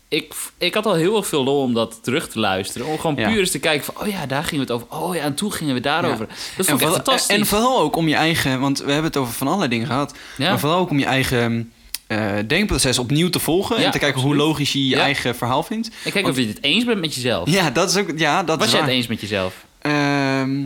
ik, 0.08 0.34
ik 0.58 0.74
had 0.74 0.86
al 0.86 0.94
heel 0.94 1.16
erg 1.16 1.26
veel 1.26 1.44
lol 1.44 1.62
om 1.62 1.74
dat 1.74 1.98
terug 2.02 2.28
te 2.28 2.38
luisteren. 2.38 2.86
Om 2.86 2.98
gewoon 2.98 3.16
Ja. 3.16 3.28
puur 3.28 3.38
eens 3.38 3.50
te 3.50 3.58
kijken 3.58 3.84
van... 3.84 4.02
Oh 4.02 4.08
ja, 4.08 4.26
daar 4.26 4.44
gingen 4.44 4.66
we 4.66 4.72
het 4.72 4.82
over. 4.82 4.96
Oh 4.98 5.14
ja, 5.14 5.22
en 5.22 5.34
toen 5.34 5.52
gingen 5.52 5.74
we 5.74 5.80
daarover. 5.80 6.26
Dat 6.56 6.66
vond 6.66 6.80
ik 6.80 6.86
echt 6.86 6.94
fantastisch. 6.94 7.36
en 7.36 7.46
vooral 7.46 7.80
ook 7.80 7.96
om 7.96 8.08
je 8.08 8.14
eigen, 8.14 8.60
want 8.60 8.78
we 8.78 8.84
hebben 8.92 9.04
het 9.10 9.16
over 9.16 9.32
van 9.34 9.46
allerlei 9.46 9.70
dingen 9.70 9.86
gehad. 9.86 10.14
Ja. 10.36 10.48
Maar 10.48 10.58
vooral 10.58 10.78
ook 10.78 10.90
om 10.90 10.98
je 10.98 11.04
eigen 11.04 11.72
eh, 12.06 12.32
denkproces 12.46 12.98
opnieuw 12.98 13.30
te 13.30 13.38
volgen. 13.38 13.78
Ja, 13.78 13.84
en 13.84 13.90
te 13.90 13.98
kijken 13.98 14.20
hoe 14.20 14.36
logisch 14.36 14.72
je 14.72 14.84
je 14.88 14.96
Ja. 14.96 15.00
eigen 15.02 15.36
verhaal 15.36 15.62
vindt. 15.62 15.88
En 16.04 16.12
kijk 16.12 16.24
Want- 16.24 16.36
of 16.38 16.42
je 16.42 16.48
het 16.48 16.62
eens 16.62 16.84
bent 16.84 17.00
met 17.00 17.14
jezelf. 17.14 17.50
Ja, 17.50 17.70
dat 17.70 17.90
is 17.90 17.96
ook, 17.96 18.18
ja, 18.18 18.42
dat 18.42 18.56
Was 18.58 18.66
is 18.66 18.72
jij 18.72 18.80
het 18.80 18.90
eens 18.90 19.06
met 19.06 19.20
jezelf? 19.20 19.64
Ehm, 19.78 20.64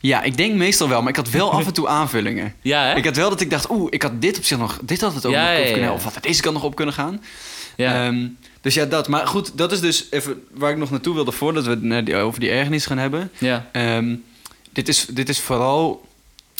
ja, 0.00 0.22
ik 0.22 0.36
denk 0.36 0.54
meestal 0.54 0.88
wel, 0.88 1.00
maar 1.00 1.10
ik 1.10 1.16
had 1.16 1.30
wel 1.30 1.52
af 1.52 1.66
en 1.66 1.72
toe 1.72 1.88
aanvullingen. 1.98 2.54
Ja, 2.62 2.84
hè? 2.84 2.94
Ik 2.96 3.04
had 3.04 3.16
wel 3.16 3.30
dat 3.30 3.40
ik 3.40 3.50
dacht, 3.50 3.70
oeh, 3.70 3.86
ik 3.90 4.02
had 4.02 4.20
dit 4.20 4.38
op 4.38 4.44
zich 4.44 4.58
nog, 4.58 4.78
dit 4.82 5.00
had 5.00 5.14
het 5.14 5.26
ook 5.26 5.32
Ja, 5.32 5.50
nog 5.52 5.58
ja, 5.58 5.64
kunnen, 5.64 5.88
ja. 5.88 5.92
of 5.94 6.04
had 6.04 6.22
deze 6.22 6.42
kant 6.42 6.54
nog 6.54 6.64
op 6.64 6.74
kunnen 6.74 6.94
gaan. 6.94 7.22
ja. 7.76 8.06
Ehm, 8.06 8.26
dus 8.60 8.74
ja, 8.74 8.84
dat. 8.84 9.08
Maar 9.08 9.26
goed, 9.26 9.58
dat 9.58 9.72
is 9.72 9.80
dus 9.80 10.06
even 10.10 10.42
waar 10.52 10.70
ik 10.70 10.76
nog 10.76 10.90
naartoe 10.90 11.14
wilde 11.14 11.32
voordat 11.32 11.64
we 11.66 11.94
het 11.94 12.12
over 12.12 12.40
die 12.40 12.50
ergernis 12.50 12.86
gaan 12.86 12.98
hebben. 12.98 13.30
ja. 13.38 13.68
Ehm, 13.72 14.14
dit, 14.72 14.88
is, 14.88 15.06
dit 15.10 15.28
is 15.28 15.40
vooral, 15.40 16.06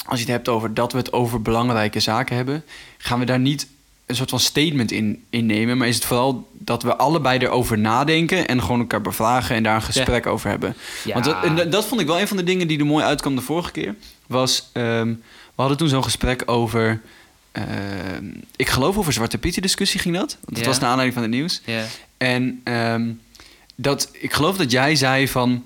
als 0.06 0.18
je 0.18 0.24
het 0.24 0.34
hebt 0.34 0.48
over 0.48 0.74
dat 0.74 0.92
we 0.92 0.98
het 0.98 1.12
over 1.12 1.42
belangrijke 1.42 2.00
zaken 2.00 2.36
hebben, 2.36 2.64
gaan 2.98 3.18
we 3.18 3.24
daar 3.24 3.38
niet 3.38 3.66
een 4.08 4.16
soort 4.16 4.30
van 4.30 4.40
statement 4.40 4.90
in, 4.92 5.24
in 5.30 5.46
nemen. 5.46 5.76
Maar 5.78 5.88
is 5.88 5.94
het 5.94 6.04
vooral 6.04 6.48
dat 6.52 6.82
we 6.82 6.96
allebei 6.96 7.38
erover 7.38 7.78
nadenken 7.78 8.48
en 8.48 8.60
gewoon 8.62 8.80
elkaar 8.80 9.00
bevragen 9.00 9.56
en 9.56 9.62
daar 9.62 9.74
een 9.74 9.82
gesprek 9.82 10.26
over 10.26 10.50
hebben. 10.50 10.74
Ja. 11.04 11.12
Want 11.12 11.24
dat, 11.24 11.42
en 11.44 11.70
dat- 11.70 11.86
vond 11.86 12.00
ik 12.00 12.06
wel 12.06 12.20
een 12.20 12.28
van 12.28 12.36
de 12.36 12.44
dingen 12.44 12.68
die 12.68 12.78
er 12.78 12.86
mooi 12.86 13.04
uitkwam 13.04 13.34
de 13.36 13.40
vorige 13.42 13.70
keer. 13.70 13.94
Was, 14.26 14.68
ehm, 14.72 15.06
we 15.54 15.54
hadden 15.54 15.76
toen 15.76 15.88
zo'n 15.88 16.02
gesprek 16.04 16.42
over, 16.46 17.00
ehm, 17.52 18.24
ik 18.56 18.68
geloof 18.68 18.96
over 18.96 19.12
Zwarte 19.12 19.38
Pietje 19.38 19.60
discussie 19.60 20.00
ging 20.00 20.14
dat. 20.14 20.36
Want 20.40 20.54
dat 20.56 20.58
Ja. 20.64 20.66
was 20.70 20.78
naar 20.78 20.90
aanleiding 20.90 21.14
van 21.20 21.22
het 21.30 21.32
nieuws. 21.38 21.60
ja. 21.64 21.84
En 22.16 22.60
ehm, 22.64 23.06
dat, 23.74 24.08
ik 24.12 24.32
geloof 24.32 24.56
dat 24.56 24.70
jij 24.70 24.94
zei 24.96 25.28
van... 25.28 25.62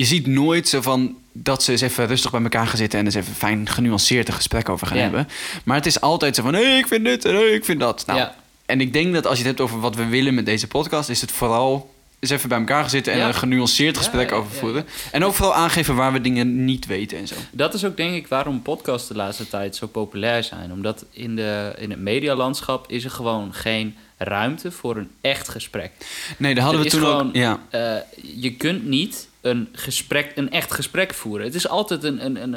Je 0.00 0.06
ziet 0.06 0.26
nooit 0.26 0.68
zo 0.68 0.80
van 0.80 1.16
dat 1.32 1.62
ze 1.62 1.70
eens 1.72 1.80
even 1.80 2.06
rustig 2.06 2.30
bij 2.30 2.42
elkaar 2.42 2.66
gaan 2.66 2.76
zitten... 2.76 2.98
en 2.98 3.04
eens 3.04 3.14
even 3.14 3.34
fijn 3.34 3.68
genuanceerd 3.68 4.28
een 4.28 4.34
gesprek 4.34 4.68
over 4.68 4.86
gaan 4.86 4.96
Ja. 4.96 5.02
hebben. 5.02 5.28
Maar 5.64 5.76
het 5.76 5.86
is 5.86 6.00
altijd 6.00 6.36
zo 6.36 6.42
van... 6.42 6.54
hé, 6.54 6.60
ik 6.76 6.86
vind 6.88 7.04
dit 7.04 7.24
en 7.24 7.54
ik 7.54 7.64
vind 7.64 7.80
dat. 7.80 8.06
Nou, 8.06 8.18
Ja. 8.18 8.34
En 8.66 8.80
ik 8.80 8.92
denk 8.92 9.14
dat 9.14 9.26
als 9.26 9.38
je 9.38 9.44
het 9.46 9.56
hebt 9.58 9.60
over 9.68 9.80
wat 9.80 9.94
we 9.94 10.06
willen 10.06 10.34
met 10.34 10.46
deze 10.46 10.66
podcast... 10.66 11.08
is 11.08 11.20
het 11.20 11.32
vooral 11.32 11.94
eens 12.18 12.30
even 12.30 12.48
bij 12.48 12.58
elkaar 12.58 12.80
gaan 12.80 12.90
zitten... 12.90 13.12
en 13.12 13.18
Ja. 13.18 13.26
een 13.28 13.34
genuanceerd 13.34 13.96
gesprek 13.96 14.30
ja, 14.30 14.36
over 14.36 14.52
ja. 14.52 14.58
voeren. 14.58 14.86
En 15.12 15.24
ook 15.24 15.34
vooral 15.34 15.54
aangeven 15.54 15.94
waar 15.94 16.12
we 16.12 16.20
dingen 16.20 16.64
niet 16.64 16.86
weten 16.86 17.18
en 17.18 17.26
zo. 17.28 17.34
Dat 17.52 17.74
is 17.74 17.84
ook 17.84 17.96
denk 17.96 18.14
ik 18.14 18.26
waarom 18.26 18.62
podcasts 18.62 19.08
de 19.08 19.14
laatste 19.16 19.48
tijd 19.48 19.76
zo 19.76 19.86
populair 19.86 20.44
zijn. 20.44 20.72
Omdat 20.72 21.04
in, 21.10 21.36
de, 21.36 21.72
in 21.78 21.90
het 21.90 22.00
medialandschap 22.00 22.90
is 22.90 23.04
er 23.04 23.10
gewoon 23.10 23.54
geen 23.54 23.96
ruimte 24.16 24.70
voor 24.72 24.96
een 24.96 25.08
echt 25.20 25.48
gesprek. 25.48 25.90
Nee, 26.36 26.54
daar 26.54 26.64
hadden 26.64 26.82
Er 26.84 26.88
we 26.90 26.94
is 26.96 27.00
toen 27.02 27.10
gewoon- 27.10 27.28
ook... 27.28 27.34
Ja, 27.34 27.60
Eh, 27.70 27.94
je 28.40 28.52
kunt 28.54 28.84
niet 28.86 29.28
een, 29.40 29.68
gesprek, 29.72 30.32
een 30.34 30.50
echt 30.50 30.72
gesprek 30.72 31.14
voeren. 31.14 31.46
Het 31.46 31.54
is 31.54 31.68
altijd 31.68 32.04
een, 32.04 32.24
een, 32.24 32.42
een, 32.42 32.54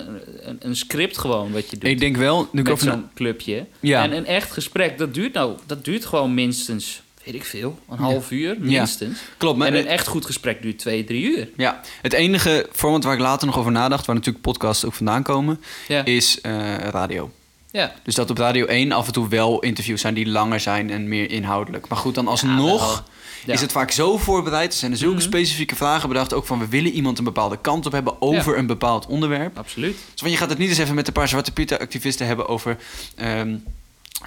een, 0.48 0.58
een 0.60 0.76
script 0.76 1.18
gewoon 1.18 1.52
wat 1.52 1.70
je 1.70 1.78
doet. 1.78 1.90
ik 1.90 2.00
denk 2.00 2.18
wel... 2.18 2.48
Nu 2.52 2.62
met 2.62 2.80
zo'n 2.80 3.10
clubje. 3.16 3.66
Ja. 3.80 4.04
En 4.04 4.12
een 4.12 4.26
echt 4.26 4.52
gesprek, 4.52 4.98
dat 4.98 5.14
duurt 5.14 5.34
nou, 5.34 5.58
dat 5.66 5.86
duurt 5.86 6.06
gewoon 6.06 6.34
minstens, 6.34 7.02
weet 7.24 7.36
ik 7.36 7.46
veel, 7.46 7.80
een 7.90 7.98
half 7.98 8.32
uur 8.32 8.56
minstens. 8.60 9.20
Klopt, 9.38 9.58
maar 9.58 9.68
en 9.68 9.76
een 9.76 9.88
echt 9.88 10.08
goed 10.08 10.26
gesprek 10.26 10.62
duurt 10.62 10.80
twee, 10.80 11.04
drie 11.04 11.38
uur. 11.38 11.50
Ja, 11.58 11.82
het 12.02 12.14
enige 12.14 12.70
format 12.72 13.04
waar 13.04 13.14
ik 13.14 13.20
later 13.20 13.48
nog 13.48 13.58
over 13.58 13.72
nadacht... 13.72 14.06
waar 14.06 14.16
natuurlijk 14.16 14.44
podcasts 14.44 14.86
ook 14.86 14.94
vandaan 14.94 15.24
komen... 15.24 15.62
Ja, 15.88 16.06
is 16.06 16.42
eh, 16.42 16.78
radio. 16.78 17.32
ja. 17.72 17.94
Dus 18.04 18.16
dat 18.16 18.30
op 18.30 18.38
Radio 18.38 18.66
1 18.66 18.92
af 18.92 19.08
en 19.08 19.14
toe 19.14 19.28
wel 19.28 19.60
interviews 19.60 20.02
zijn 20.02 20.14
die 20.14 20.28
langer 20.28 20.60
zijn 20.60 20.90
en 20.90 21.08
meer 21.08 21.32
inhoudelijk. 21.32 21.88
Maar 21.88 21.98
goed, 21.98 22.16
dan 22.16 22.24
Ja, 22.24 22.30
alsnog. 22.30 23.04
Ja. 23.46 23.54
is 23.54 23.62
het 23.62 23.72
vaak 23.72 23.92
zo 23.92 24.18
voorbereid. 24.18 24.72
Er 24.74 24.80
zijn 24.80 24.92
er 24.92 24.98
zulke 24.98 25.16
Mhm. 25.16 25.24
specifieke 25.24 25.76
vragen 25.76 26.08
bedacht. 26.10 26.34
Ook 26.34 26.46
van 26.46 26.60
we 26.60 26.68
willen 26.68 26.92
iemand 26.92 27.18
een 27.18 27.24
bepaalde 27.24 27.58
kant 27.62 27.86
op 27.86 27.92
hebben 27.92 28.22
over 28.22 28.58
een 28.58 28.66
bepaald 28.68 29.06
onderwerp. 29.06 29.58
Absoluut. 29.58 29.98
Dus 30.12 30.22
want 30.22 30.32
je 30.34 30.38
gaat 30.40 30.50
het 30.50 30.58
niet 30.58 30.70
eens 30.70 30.78
even 30.78 30.96
met 30.96 31.08
een 31.08 31.14
paar 31.14 31.28
Zwarte 31.28 31.52
Pieten 31.52 31.80
activisten 31.80 32.28
hebben 32.28 32.48
over 32.48 32.78
ehm, 33.16 33.56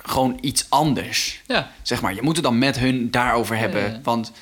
gewoon 0.03 0.39
iets 0.41 0.67
anders. 0.69 1.43
Ja. 1.47 1.73
Zeg 1.83 2.01
maar, 2.01 2.15
je 2.15 2.23
moet 2.23 2.35
het 2.37 2.45
dan 2.45 2.59
met 2.59 2.79
hun 2.79 3.11
daarover 3.11 3.57
hebben. 3.57 3.81
Ja, 3.83 3.89
ja. 3.89 4.01
Want, 4.03 4.33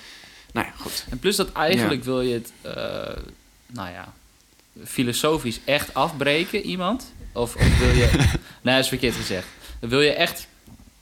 nou 0.53 0.67
ja, 0.67 0.73
goed. 0.81 1.05
En 1.11 1.19
plus 1.19 1.37
dat 1.37 1.53
eigenlijk 1.53 2.05
wil 2.05 2.21
je 2.21 2.35
het, 2.35 2.53
eh, 2.61 3.23
nou 3.67 3.91
ja, 3.91 4.13
filosofisch 4.85 5.61
echt 5.65 5.95
afbreken, 5.95 6.63
iemand. 6.63 7.13
Of, 7.33 7.55
of 7.55 7.79
wil 7.79 7.89
je, 7.89 8.11
nee, 8.63 8.75
dat 8.75 8.79
is 8.83 8.89
verkeerd 8.89 9.15
gezegd. 9.15 9.47
Dan 9.81 9.91
wil 9.91 10.01
je 10.01 10.13
echt 10.13 10.47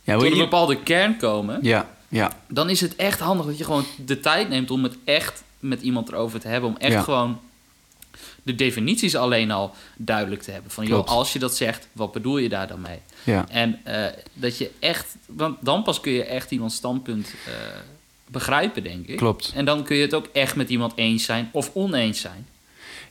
Ja, 0.02 0.12
tot 0.12 0.23
wil 0.23 0.31
een 0.31 0.37
je... 0.37 0.43
bepaalde 0.43 0.83
kern 0.83 1.17
komen. 1.17 1.59
Ja, 1.62 1.88
ja, 2.12 2.37
Dan 2.49 2.71
is 2.71 2.81
het 2.81 2.97
echt 2.97 3.21
handig 3.21 3.47
dat 3.47 3.59
je 3.59 3.64
gewoon 3.64 3.85
de 4.04 4.21
tijd 4.21 4.49
neemt 4.49 4.71
om 4.71 4.83
het 4.83 4.97
echt 5.04 5.42
met 5.59 5.83
iemand 5.83 6.09
erover 6.09 6.40
te 6.40 6.49
hebben. 6.49 6.71
Om 6.71 6.76
echt 6.76 6.92
Ja. 6.92 7.02
gewoon 7.02 7.40
de 8.42 8.54
definities 8.54 9.16
alleen 9.16 9.50
al 9.50 9.75
duidelijk 9.97 10.42
te 10.42 10.50
hebben. 10.50 10.71
Van, 10.71 10.87
joh, 10.87 11.07
als 11.07 11.33
je 11.33 11.38
dat 11.38 11.57
zegt, 11.57 11.88
wat 11.92 12.12
bedoel 12.12 12.38
je 12.38 12.49
daar 12.49 12.66
dan 12.66 12.81
mee? 12.81 12.99
ja. 13.25 13.45
En 13.49 13.81
eh, 13.85 14.04
dat 14.33 14.59
je 14.59 14.71
echt, 14.78 15.16
want 15.26 15.57
dan 15.61 15.83
pas 15.83 16.00
kun 16.00 16.12
je 16.12 16.25
echt 16.25 16.50
iemands 16.50 16.75
standpunt 16.75 17.35
eh, 17.47 17.52
begrijpen, 18.26 18.83
denk 18.83 19.07
ik. 19.07 19.16
Klopt. 19.16 19.52
En 19.54 19.64
dan 19.64 19.83
kun 19.85 19.97
je 19.97 20.02
het 20.02 20.14
ook 20.14 20.26
echt 20.33 20.57
met 20.57 20.69
iemand 20.69 20.92
eens 20.97 21.25
zijn 21.25 21.49
of 21.52 21.71
oneens 21.75 22.21
zijn. 22.21 22.47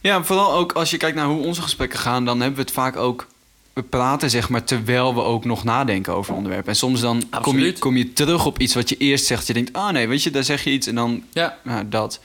Ja, 0.01 0.23
vooral 0.23 0.53
ook 0.53 0.71
als 0.71 0.89
je 0.91 0.97
kijkt 0.97 1.15
naar 1.15 1.25
hoe 1.27 1.45
onze 1.45 1.61
gesprekken 1.61 1.99
gaan, 1.99 2.25
dan 2.25 2.39
hebben 2.39 2.55
we 2.59 2.61
het 2.65 2.71
vaak 2.73 2.95
ook. 2.95 3.27
We 3.73 3.83
praten 3.83 4.29
zeg 4.29 4.49
maar 4.49 4.63
terwijl 4.63 5.13
we 5.15 5.21
ook 5.21 5.45
nog 5.45 5.63
nadenken 5.63 6.13
over 6.13 6.33
onderwerpen. 6.33 6.69
En 6.69 6.75
soms 6.75 7.01
dan 7.01 7.23
kom 7.41 7.59
je, 7.59 7.79
kom 7.79 7.97
je 7.97 8.13
terug 8.13 8.45
op 8.45 8.59
iets 8.59 8.73
wat 8.73 8.89
je 8.89 8.97
eerst 8.97 9.25
zegt. 9.25 9.47
Je 9.47 9.53
denkt, 9.53 9.73
ah 9.73 9.91
nee, 9.91 10.07
weet 10.07 10.23
je, 10.23 10.31
daar 10.31 10.43
zeg 10.43 10.63
je 10.63 10.71
iets 10.71 10.87
en 10.87 10.95
dan 10.95 11.23
Ja, 11.33 11.57
nou, 11.63 11.89
dat. 11.89 12.19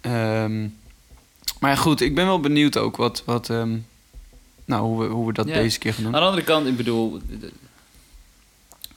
Ehm, 0.00 0.66
maar 1.60 1.76
goed, 1.76 2.00
ik 2.00 2.14
ben 2.14 2.26
wel 2.26 2.40
benieuwd 2.40 2.76
ook 2.76 2.96
wat, 2.96 3.22
wat 3.26 3.50
ehm, 3.50 3.76
nou, 4.64 4.82
hoe, 4.82 5.00
we, 5.02 5.06
hoe 5.06 5.26
we 5.26 5.32
dat 5.32 5.48
Ja. 5.48 5.54
deze 5.54 5.78
keer 5.78 5.94
gaan 5.94 6.02
doen. 6.04 6.14
aan 6.14 6.20
de 6.20 6.26
andere 6.26 6.44
kant, 6.46 6.66
ik 6.66 6.76
bedoel, 6.76 7.20
de- 7.40 7.52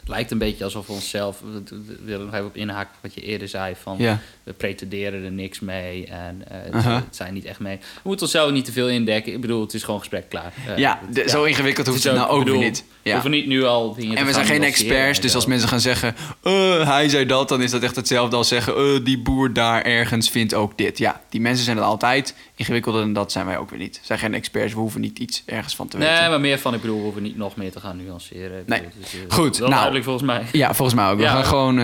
lijkt 0.06 0.32
een 0.32 0.38
beetje 0.38 0.64
alsof 0.64 0.88
we 0.88 0.94
onszelf... 0.94 1.42
We 1.70 1.98
willen 2.04 2.26
nog 2.26 2.34
even 2.34 2.46
op 2.46 2.56
inhaken 2.56 2.96
wat 3.02 3.14
je 3.14 3.22
eerder 3.22 3.48
zei. 3.48 3.76
Van, 3.82 3.96
Ja. 3.98 4.20
We 4.44 4.54
pretenderen 4.54 5.24
er 5.24 5.32
niks 5.32 5.60
mee 5.60 6.06
en 6.08 6.44
eh, 6.72 6.84
het, 6.86 7.16
zijn 7.16 7.34
niet 7.34 7.46
echt 7.46 7.60
mee. 7.60 7.78
We 7.78 8.00
moeten 8.04 8.26
onszelf 8.26 8.52
niet 8.52 8.66
te 8.66 8.72
veel 8.72 8.90
indekken. 8.90 9.34
Ik 9.34 9.42
bedoel, 9.42 9.62
het 9.62 9.74
is 9.74 9.84
gewoon 9.84 10.00
gesprek 10.00 10.30
klaar. 10.30 10.54
Eh, 10.68 10.78
ja, 10.78 11.00
zo 11.28 11.44
ingewikkeld 11.44 11.88
hoeft 11.88 12.04
het, 12.04 12.16
nou 12.16 12.30
ook 12.30 12.44
bedoel, 12.44 12.60
niet. 12.60 12.86
We 13.02 13.10
Ja. 13.10 13.14
hoeven 13.16 13.32
niet 13.32 13.48
nu 13.48 13.64
al 13.64 13.96
En 14.16 14.26
we 14.26 14.34
zijn 14.34 14.46
geen 14.46 14.64
experts, 14.64 15.20
dus 15.20 15.36
als 15.36 15.46
mensen 15.46 15.70
gaan 15.70 15.80
zeggen... 15.80 16.16
"Eh, 16.44 16.88
hij 16.90 17.10
zei 17.10 17.26
dat, 17.26 17.50
dan 17.50 17.62
is 17.62 17.72
dat 17.72 17.84
echt 17.84 17.96
hetzelfde 17.96 18.36
als 18.36 18.48
zeggen... 18.48 18.76
"Eh, 18.76 19.06
die 19.06 19.20
boer 19.20 19.54
daar 19.54 19.82
ergens 19.82 20.30
vindt 20.30 20.54
ook 20.54 20.78
dit. 20.78 20.98
Ja, 20.98 21.22
die 21.30 21.42
mensen 21.42 21.66
zijn 21.66 21.78
het 21.78 21.86
altijd. 21.86 22.36
Ingewikkelder 22.56 23.02
dan 23.02 23.14
dat 23.14 23.32
zijn 23.32 23.46
wij 23.46 23.58
ook 23.58 23.70
weer 23.70 23.80
niet. 23.80 23.96
We 24.00 24.06
zijn 24.06 24.20
geen 24.20 24.34
experts, 24.34 24.74
we 24.74 24.80
hoeven 24.80 25.02
niet 25.02 25.20
iets 25.20 25.44
ergens 25.46 25.76
van 25.76 25.88
te 25.88 25.98
weten. 25.98 26.14
Nee, 26.14 26.30
maar 26.30 26.40
meer 26.40 26.60
van, 26.60 26.74
ik 26.74 26.82
bedoel, 26.82 26.98
we 26.98 27.04
hoeven 27.04 27.24
niet 27.24 27.38
nog 27.38 27.56
meer 27.56 27.72
te 27.72 27.80
gaan 27.80 27.98
nuanceren. 28.06 28.60
Ik 28.60 28.68
Nee. 28.68 28.82
bedoel, 28.82 29.30
Goed, 29.30 29.60
nou. 29.60 29.72
duidelijk 29.72 30.04
volgens 30.04 30.26
mij. 30.26 30.44
Ja, 30.52 30.74
volgens 30.74 30.98
mij 30.98 31.10
ook. 31.10 31.18
We 31.18 31.24
Ja. 31.24 31.32
gaan 31.32 31.46
gewoon... 31.46 31.76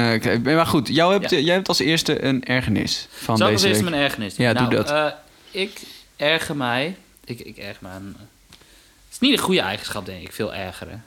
maar 0.43 0.65
goed, 0.65 0.87
jou 0.87 1.11
hebt, 1.13 1.29
jij 1.29 1.53
hebt 1.53 1.67
als 1.67 1.79
eerste 1.79 2.23
een 2.23 2.43
ergernis 2.49 3.07
van 3.11 3.37
Zal 3.37 3.47
ik 3.47 3.53
deze 3.53 3.67
eerste 3.67 3.83
week. 3.83 3.91
mijn 3.91 4.03
ergernis 4.03 4.35
doen? 4.35 4.45
Ja, 4.45 4.53
doe 4.53 4.61
nou, 4.61 4.75
dat. 4.75 4.89
eh, 4.89 5.61
ik 5.61 5.79
erger 6.15 6.55
mij... 6.55 6.95
Ik, 7.25 7.39
ik 7.39 7.57
erger 7.57 7.77
me 7.81 7.89
aan... 7.89 8.15
Het 8.49 9.11
is 9.11 9.19
niet 9.19 9.31
een 9.33 9.43
goede 9.43 9.61
eigenschap, 9.61 10.05
denk 10.05 10.21
ik, 10.21 10.31
veel 10.33 10.53
ergeren. 10.53 11.03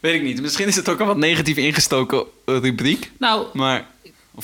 Weet 0.00 0.14
ik 0.14 0.22
niet. 0.22 0.40
Misschien 0.40 0.66
is 0.68 0.76
het 0.76 0.88
ook 0.88 1.00
een 1.00 1.06
wat 1.06 1.16
negatief 1.16 1.56
ingestoken 1.56 2.24
eh, 2.44 2.58
rubriek. 2.58 3.10
Nou, 3.18 3.46
Maar... 3.52 3.86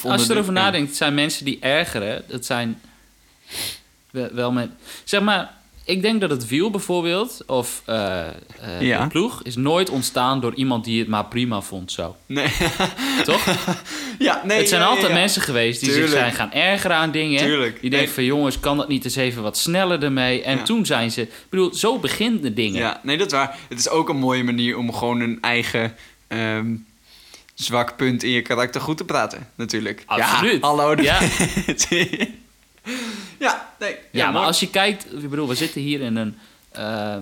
Als 0.02 0.26
je 0.26 0.32
erover 0.32 0.52
nadenkt, 0.52 0.96
zijn 0.96 1.14
mensen 1.14 1.44
die 1.44 1.58
ergeren. 1.60 2.24
Dat 2.28 2.44
zijn 2.44 2.80
wel, 4.10 4.52
met... 4.52 4.70
Zeg 5.04 5.20
maar, 5.20 5.54
ik 5.84 6.02
denk 6.02 6.20
dat 6.20 6.30
het 6.30 6.46
wiel 6.48 6.70
bijvoorbeeld, 6.70 7.42
of 7.46 7.82
Ja. 8.80 9.02
de 9.02 9.06
ploeg... 9.08 9.42
is 9.42 9.56
nooit 9.56 9.90
ontstaan 9.90 10.40
door 10.40 10.54
iemand 10.54 10.84
die 10.84 10.98
het 10.98 11.08
maar 11.08 11.24
prima 11.24 11.60
vond 11.60 11.92
zo. 11.92 12.16
Nee. 12.26 12.52
Toch? 13.24 13.46
ja, 14.22 14.40
nee. 14.44 14.58
het 14.58 14.68
zijn 14.68 14.80
ja, 14.80 14.86
altijd 14.86 15.06
ja, 15.06 15.12
mensen 15.14 15.42
geweest 15.42 15.80
die 15.80 15.88
Tuurlijk. 15.88 16.10
zich 16.10 16.18
zijn 16.20 16.32
gaan 16.32 16.52
ergeren 16.52 16.96
aan 16.96 17.10
dingen. 17.10 17.38
Tuurlijk. 17.44 17.80
Die 17.80 17.90
denken 17.90 17.98
Nee. 18.06 18.14
van 18.14 18.24
jongens, 18.24 18.60
kan 18.60 18.76
dat 18.76 18.88
niet 18.88 19.04
eens 19.04 19.16
even 19.16 19.42
wat 19.42 19.58
sneller 19.58 20.02
ermee? 20.02 20.42
En 20.42 20.64
toen 20.64 20.86
zijn 20.86 21.10
ze... 21.10 21.20
Ik 21.22 21.30
bedoel, 21.48 21.74
zo 21.74 21.98
beginnen 21.98 22.42
de 22.42 22.54
dingen. 22.54 22.80
Ja, 22.80 23.00
nee, 23.02 23.16
dat 23.18 23.26
is 23.26 23.32
waar. 23.32 23.56
Het 23.68 23.78
is 23.78 23.88
ook 23.88 24.08
een 24.08 24.16
mooie 24.16 24.44
manier 24.44 24.76
om 24.76 24.92
gewoon 24.94 25.20
een 25.20 25.38
eigen 25.40 25.94
ehm, 26.28 26.74
zwak 27.54 27.96
punt 27.96 28.22
in 28.22 28.30
je 28.30 28.42
karakter 28.42 28.80
goed 28.80 28.96
te 28.96 29.04
praten, 29.04 29.48
natuurlijk. 29.54 30.02
Absoluut. 30.06 30.60
Ja, 30.60 30.66
hallo. 30.66 30.94
Ja. 31.02 31.18
ja, 33.38 33.68
nee. 33.78 33.96
Ja, 34.10 34.24
maar 34.24 34.32
mooi. 34.32 34.46
als 34.46 34.60
je 34.60 34.70
kijkt, 34.70 35.12
ik 35.22 35.30
bedoel, 35.30 35.48
we 35.48 35.54
zitten 35.54 35.80
hier 35.80 36.00
in 36.00 36.16
een, 36.16 36.38
eh, 36.70 37.16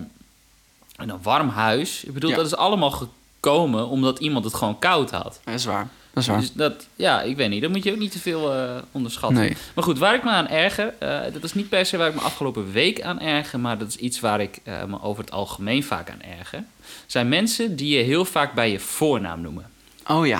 in 0.98 1.08
een 1.08 1.22
warm 1.22 1.48
huis. 1.48 2.04
Ik 2.04 2.12
bedoel, 2.14 2.30
Ja. 2.30 2.36
dat 2.36 2.46
is 2.46 2.56
allemaal 2.56 2.90
gekomen 2.90 3.88
omdat 3.88 4.18
iemand 4.18 4.44
het 4.44 4.54
gewoon 4.54 4.78
koud 4.78 5.10
had. 5.10 5.40
Dat 5.44 5.54
is 5.54 5.64
waar. 5.64 5.88
Dat 6.12 6.22
is 6.22 6.28
waar. 6.28 6.40
Dus 6.40 6.52
dat, 6.52 6.86
ja, 6.96 7.22
ik 7.22 7.36
weet 7.36 7.48
niet, 7.50 7.62
dat 7.62 7.70
moet 7.70 7.84
je 7.84 7.92
ook 7.92 7.98
niet 7.98 8.12
te 8.12 8.18
veel 8.18 8.54
eh, 8.54 8.76
onderschatten. 8.92 9.38
Nee. 9.40 9.56
Maar 9.74 9.84
goed, 9.84 9.98
waar 9.98 10.14
ik 10.14 10.24
me 10.24 10.30
aan 10.30 10.48
erger, 10.48 10.94
eh, 10.98 11.20
dat 11.32 11.44
is 11.44 11.54
niet 11.54 11.68
per 11.68 11.86
se 11.86 11.96
waar 11.96 12.08
ik 12.08 12.14
me 12.14 12.20
afgelopen 12.20 12.72
week 12.72 13.02
aan 13.02 13.20
erger, 13.20 13.60
maar 13.60 13.78
dat 13.78 13.88
is 13.88 13.96
iets 13.96 14.20
waar 14.20 14.40
ik 14.40 14.58
eh, 14.64 14.84
me 14.84 15.02
over 15.02 15.22
het 15.24 15.32
algemeen 15.32 15.84
vaak 15.84 16.10
aan 16.10 16.22
erger. 16.38 16.64
Zijn 17.06 17.28
mensen 17.28 17.76
die 17.76 17.96
je 17.96 18.02
heel 18.04 18.24
vaak 18.24 18.54
bij 18.54 18.70
je 18.70 18.80
voornaam 18.80 19.40
noemen. 19.40 19.66
Oh 20.06 20.26
ja. 20.26 20.38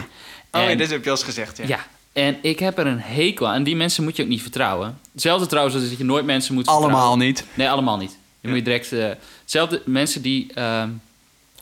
Oh 0.51 0.61
ja, 0.61 0.69
En- 0.69 0.79
dit 0.79 0.91
heb 0.91 1.05
je 1.05 1.11
al 1.11 1.17
eens 1.17 1.25
gezegd, 1.25 1.57
ja. 1.57 1.67
Ja. 1.67 1.87
En 2.13 2.37
ik 2.43 2.59
heb 2.59 2.79
er 2.79 2.87
een 2.87 3.01
hekel 3.01 3.49
aan. 3.49 3.55
En 3.55 3.63
die 3.63 3.77
mensen 3.77 4.05
moet 4.05 4.17
je 4.17 4.23
ook 4.23 4.29
niet 4.29 4.43
vertrouwen. 4.43 4.99
Hetzelfde 5.13 5.47
trouwens 5.47 5.77
als 5.77 5.89
dat 5.89 5.99
je 5.99 6.05
nooit 6.05 6.25
mensen 6.25 6.55
moet 6.55 6.65
vertrouwen. 6.65 6.95
Allemaal 6.95 7.17
niet. 7.17 7.45
Nee, 7.55 7.71
allemaal 7.71 7.97
niet. 7.97 8.17
Je 8.41 8.49
moet 8.49 8.57
je 8.57 8.63
direct... 8.65 8.93
eh, 8.93 9.09
hetzelfde, 9.41 9.83
mensen 9.85 10.23
die 10.23 10.53
ehm, 10.55 10.89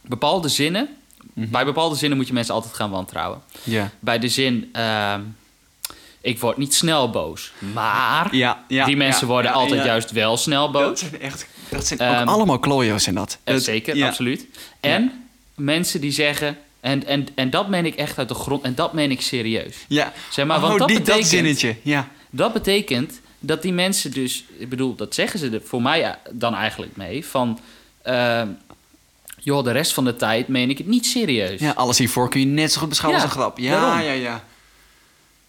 bepaalde 0.02 0.48
zinnen... 0.48 0.88
Mhm. 1.34 1.50
Bij 1.50 1.64
bepaalde 1.64 1.96
zinnen 1.96 2.18
moet 2.18 2.26
je 2.26 2.32
mensen 2.32 2.54
altijd 2.54 2.74
gaan 2.74 2.90
wantrouwen. 2.90 3.42
Ja. 3.62 3.90
Bij 4.00 4.18
de 4.18 4.28
zin... 4.28 4.68
ehm, 4.72 5.20
ik 6.20 6.38
word 6.38 6.56
niet 6.56 6.74
snel 6.74 7.10
boos. 7.10 7.52
Maar... 7.72 8.36
Ja, 8.36 8.64
ja. 8.68 8.84
die 8.84 8.96
mensen 8.96 9.26
worden 9.26 9.52
altijd 9.52 9.84
juist 9.84 10.10
wel 10.10 10.36
snel 10.36 10.70
boos. 10.70 10.84
Dat 10.88 10.98
zijn 10.98 11.20
echt... 11.20 11.46
Dat 11.68 11.86
zijn 11.86 11.98
Ehm, 12.00 12.20
ook 12.22 12.28
allemaal 12.28 12.58
klojo's 12.58 13.06
in 13.06 13.14
dat. 13.14 13.38
Eh, 13.44 13.54
Dat- 13.54 13.62
zeker, 13.62 14.04
absoluut. 14.04 14.46
En 14.80 15.28
mensen 15.54 16.00
die 16.00 16.10
zeggen... 16.12 16.58
En, 16.80 17.06
en, 17.06 17.26
en 17.34 17.50
dat 17.50 17.68
meen 17.68 17.86
ik 17.86 17.94
echt 17.94 18.18
uit 18.18 18.28
de 18.28 18.34
grond. 18.34 18.62
En 18.62 18.74
dat 18.74 18.92
meen 18.92 19.10
ik 19.10 19.20
serieus. 19.20 19.76
Ja. 19.88 20.12
Zeg 20.30 20.46
maar, 20.46 20.56
oh, 20.56 20.62
want 20.62 20.78
dat 20.78 20.88
die, 20.88 20.98
betekent... 20.98 21.22
dat 21.22 21.30
zinnetje. 21.30 21.76
Ja. 21.82 22.08
Dat 22.30 22.52
betekent 22.52 23.20
dat 23.38 23.62
die 23.62 23.72
mensen 23.72 24.10
dus, 24.12 24.44
ik 24.58 24.68
bedoel, 24.68 24.94
dat 24.94 25.14
zeggen 25.14 25.38
ze 25.38 25.50
er 25.50 25.62
voor 25.64 25.82
mij 25.82 26.18
dan 26.32 26.54
eigenlijk 26.54 26.96
mee, 26.96 27.26
van, 27.26 27.58
eh, 28.02 28.42
joh, 29.38 29.64
de 29.64 29.70
rest 29.72 29.92
van 29.94 30.04
de 30.04 30.16
tijd 30.16 30.48
meen 30.48 30.70
ik 30.70 30.78
het 30.78 30.86
niet 30.86 31.06
serieus. 31.06 31.60
ja, 31.60 31.72
alles 31.76 31.98
hiervoor 31.98 32.28
kun 32.28 32.40
je 32.40 32.46
net 32.46 32.72
zo 32.72 32.80
goed 32.80 32.88
beschouwen 32.88 33.20
Ja, 33.20 33.26
als 33.26 33.34
een 33.36 33.40
grap. 33.42 33.58
Ja, 33.58 34.00
ja, 34.00 34.12
ja. 34.12 34.44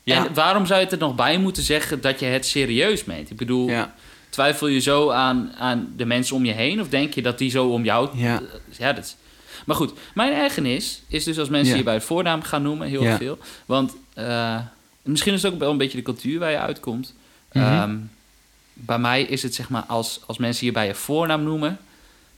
Ja. 0.03 0.25
En 0.25 0.34
waarom 0.34 0.65
zou 0.65 0.79
je 0.79 0.86
het 0.86 0.93
er 0.93 1.00
nog 1.00 1.15
bij 1.15 1.38
moeten 1.38 1.63
zeggen 1.63 2.01
dat 2.01 2.19
je 2.19 2.25
het 2.25 2.46
serieus 2.46 3.03
meent? 3.05 3.29
Ik 3.29 3.38
bedoel, 3.38 3.67
ja. 3.69 3.93
twijfel 4.29 4.67
je 4.67 4.79
zo 4.79 5.10
aan, 5.12 5.51
aan 5.58 5.93
de 5.96 6.05
mensen 6.05 6.36
om 6.36 6.46
je 6.46 6.51
heen 6.51 6.81
of 6.81 6.89
denk 6.89 7.13
je 7.13 7.22
dat 7.22 7.38
die 7.38 7.50
zo 7.50 7.67
om 7.67 7.84
jou... 7.84 8.10
Ja. 8.17 8.41
ja 8.77 8.93
dat 8.93 9.03
is- 9.03 9.15
Maar 9.65 9.75
goed, 9.75 9.93
mijn 10.13 10.34
ergernis 10.34 11.01
is 11.08 11.24
dus 11.24 11.39
als 11.39 11.50
mensen 11.50 11.77
je 11.77 11.84
bij 11.84 11.93
het 11.93 12.03
voornaam 12.03 12.41
gaan 12.41 12.62
noemen, 12.62 12.88
heel 12.88 13.17
veel. 13.17 13.38
Want 13.65 13.96
eh, 14.13 14.60
misschien 15.01 15.34
is 15.34 15.43
het 15.43 15.53
ook 15.53 15.60
wel 15.60 15.72
een 15.72 15.77
beetje 15.77 15.98
de 15.98 16.03
cultuur 16.03 16.39
waar 16.39 16.51
je 16.51 16.60
uitkomt. 16.60 17.13
Ehm, 17.51 17.98
bij 18.74 19.00
mij 19.00 19.22
is 19.22 19.43
het 19.43 19.55
zeg 19.55 19.69
maar, 19.69 19.84
als, 19.88 20.19
als 20.25 20.38
mensen 20.38 20.65
je 20.65 20.72
bij 20.72 20.86
je 20.88 20.96
voornaam 20.96 21.43
noemen, 21.43 21.77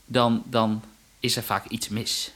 dan, 0.06 0.44
dan 0.46 0.82
is 1.22 1.36
er 1.36 1.44
vaak 1.44 1.66
iets 1.68 1.90
mis. 1.90 2.32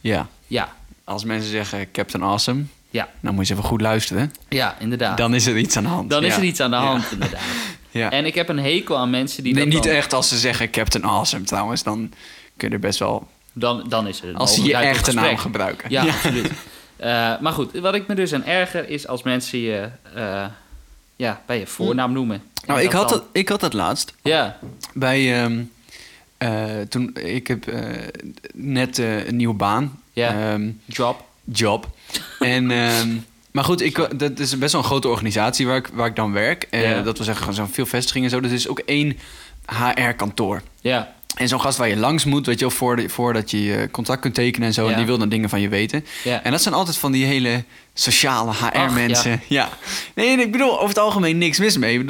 ja. 0.00 0.28
Ja, 0.46 0.74
Als 1.04 1.24
mensen 1.24 1.50
zeggen 1.50 1.90
Captain 1.90 2.22
Awesome, 2.24 2.64
ja, 2.90 3.08
dan 3.20 3.34
moet 3.34 3.46
je 3.46 3.52
even 3.52 3.64
goed 3.66 3.80
luisteren. 3.80 4.32
ja, 4.48 4.76
inderdaad. 4.78 5.16
Dan 5.16 5.34
is 5.34 5.46
er 5.46 5.56
iets 5.56 5.76
aan 5.76 5.82
de 5.82 5.88
hand. 5.88 6.10
Dan 6.10 6.24
is 6.24 6.32
Ja. 6.34 6.38
er 6.38 6.44
iets 6.44 6.60
aan 6.60 6.70
de 6.70 6.76
Ja. 6.76 6.82
hand, 6.82 7.12
inderdaad. 7.12 7.40
Ja. 7.90 8.10
En 8.10 8.24
ik 8.26 8.34
heb 8.34 8.48
een 8.48 8.58
hekel 8.58 8.96
aan 8.98 9.10
mensen 9.10 9.42
die 9.42 9.54
nee, 9.54 9.64
dat 9.64 9.72
niet 9.74 9.82
dan, 9.82 9.92
echt 9.92 10.12
als 10.12 10.28
ze 10.28 10.38
zeggen 10.38 10.70
Captain 10.70 11.04
Awesome 11.04 11.44
trouwens. 11.44 11.82
Dan 11.82 12.12
kun 12.56 12.68
je 12.68 12.74
er 12.74 12.80
best 12.80 12.98
wel... 12.98 13.28
Dan, 13.52 13.84
dan 13.88 14.06
is 14.06 14.20
er 14.22 14.28
een 14.28 14.36
Als 14.36 14.54
ze 14.54 14.62
je 14.62 14.76
echte 14.76 15.12
naam 15.12 15.36
gebruiken. 15.36 15.90
Ja, 15.90 16.02
absoluut. 16.06 16.50
Eh, 16.96 17.38
maar 17.40 17.52
goed, 17.52 17.78
wat 17.78 17.94
ik 17.94 18.06
me 18.06 18.14
dus 18.14 18.32
aan 18.32 18.44
erger 18.44 18.88
is 18.88 19.06
als 19.06 19.22
mensen 19.22 19.58
je 19.58 19.88
eh, 20.14 20.44
ja, 21.16 21.42
bij 21.46 21.58
je 21.58 21.66
voornaam 21.66 22.12
noemen. 22.12 22.42
Nou, 22.66 22.80
ik 22.80 22.90
dat 22.90 23.00
had, 23.00 23.08
dan- 23.08 23.18
het, 23.18 23.26
ik 23.32 23.48
had 23.48 23.60
het 23.60 23.72
laatst 23.72 24.14
Ja, 24.22 24.58
bij... 24.94 25.44
eh, 25.44 25.50
toen, 26.88 27.14
ik 27.14 27.46
heb 27.46 27.66
eh, 27.68 27.80
net 28.54 28.98
eh, 28.98 29.26
een 29.26 29.36
nieuwe 29.36 29.54
baan. 29.54 30.00
Ja. 30.12 30.52
Ehm, 30.52 30.70
job. 30.84 31.24
job. 31.44 31.88
en, 32.40 32.70
ehm, 32.70 33.08
maar 33.50 33.64
goed, 33.64 33.80
ik, 33.80 34.18
dat 34.18 34.38
is 34.38 34.58
best 34.58 34.72
wel 34.72 34.80
een 34.80 34.86
grote 34.86 35.08
organisatie 35.08 35.66
waar 35.66 35.76
ik, 35.76 35.88
waar 35.92 36.06
ik 36.06 36.16
dan 36.16 36.32
werk. 36.32 36.66
Eh, 36.70 36.82
Ja. 36.82 37.02
Dat 37.02 37.16
wil 37.16 37.24
zeggen, 37.24 37.44
gewoon 37.44 37.66
zo'n 37.66 37.74
veel 37.74 37.86
vestigingen 37.86 38.28
en 38.28 38.34
zo. 38.34 38.40
Dus 38.40 38.50
er 38.50 38.56
is 38.56 38.68
ook 38.68 38.78
één 38.78 39.18
HR-kantoor. 39.66 40.62
Ja, 40.80 41.14
En 41.36 41.48
zo'n 41.48 41.60
gast 41.60 41.78
waar 41.78 41.88
je 41.88 41.96
langs 41.96 42.24
moet, 42.24 42.46
weet 42.46 42.58
je 42.58 42.64
wel, 42.66 42.74
voor 42.74 43.10
voordat 43.10 43.50
je 43.50 43.62
je 43.64 43.88
contract 43.90 44.20
kunt 44.20 44.34
tekenen 44.34 44.68
en 44.68 44.74
zo. 44.74 44.84
Ja. 44.84 44.90
En 44.90 44.96
die 44.96 45.06
wil 45.06 45.18
dan 45.18 45.28
dingen 45.28 45.48
van 45.48 45.60
je 45.60 45.68
weten. 45.68 46.04
ja. 46.24 46.42
En 46.42 46.50
dat 46.50 46.62
zijn 46.62 46.74
altijd 46.74 46.96
van 46.96 47.12
die 47.12 47.24
hele 47.24 47.64
sociale 47.94 48.52
HR-mensen. 48.52 49.40
ja. 49.48 49.68
Nee, 50.14 50.28
en 50.28 50.40
ik 50.40 50.52
bedoel, 50.52 50.74
over 50.74 50.88
het 50.88 50.98
algemeen 50.98 51.38
niks 51.38 51.58
mis 51.58 51.78
mee. 51.78 52.04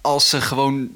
Als 0.00 0.28
ze 0.28 0.40
gewoon... 0.40 0.88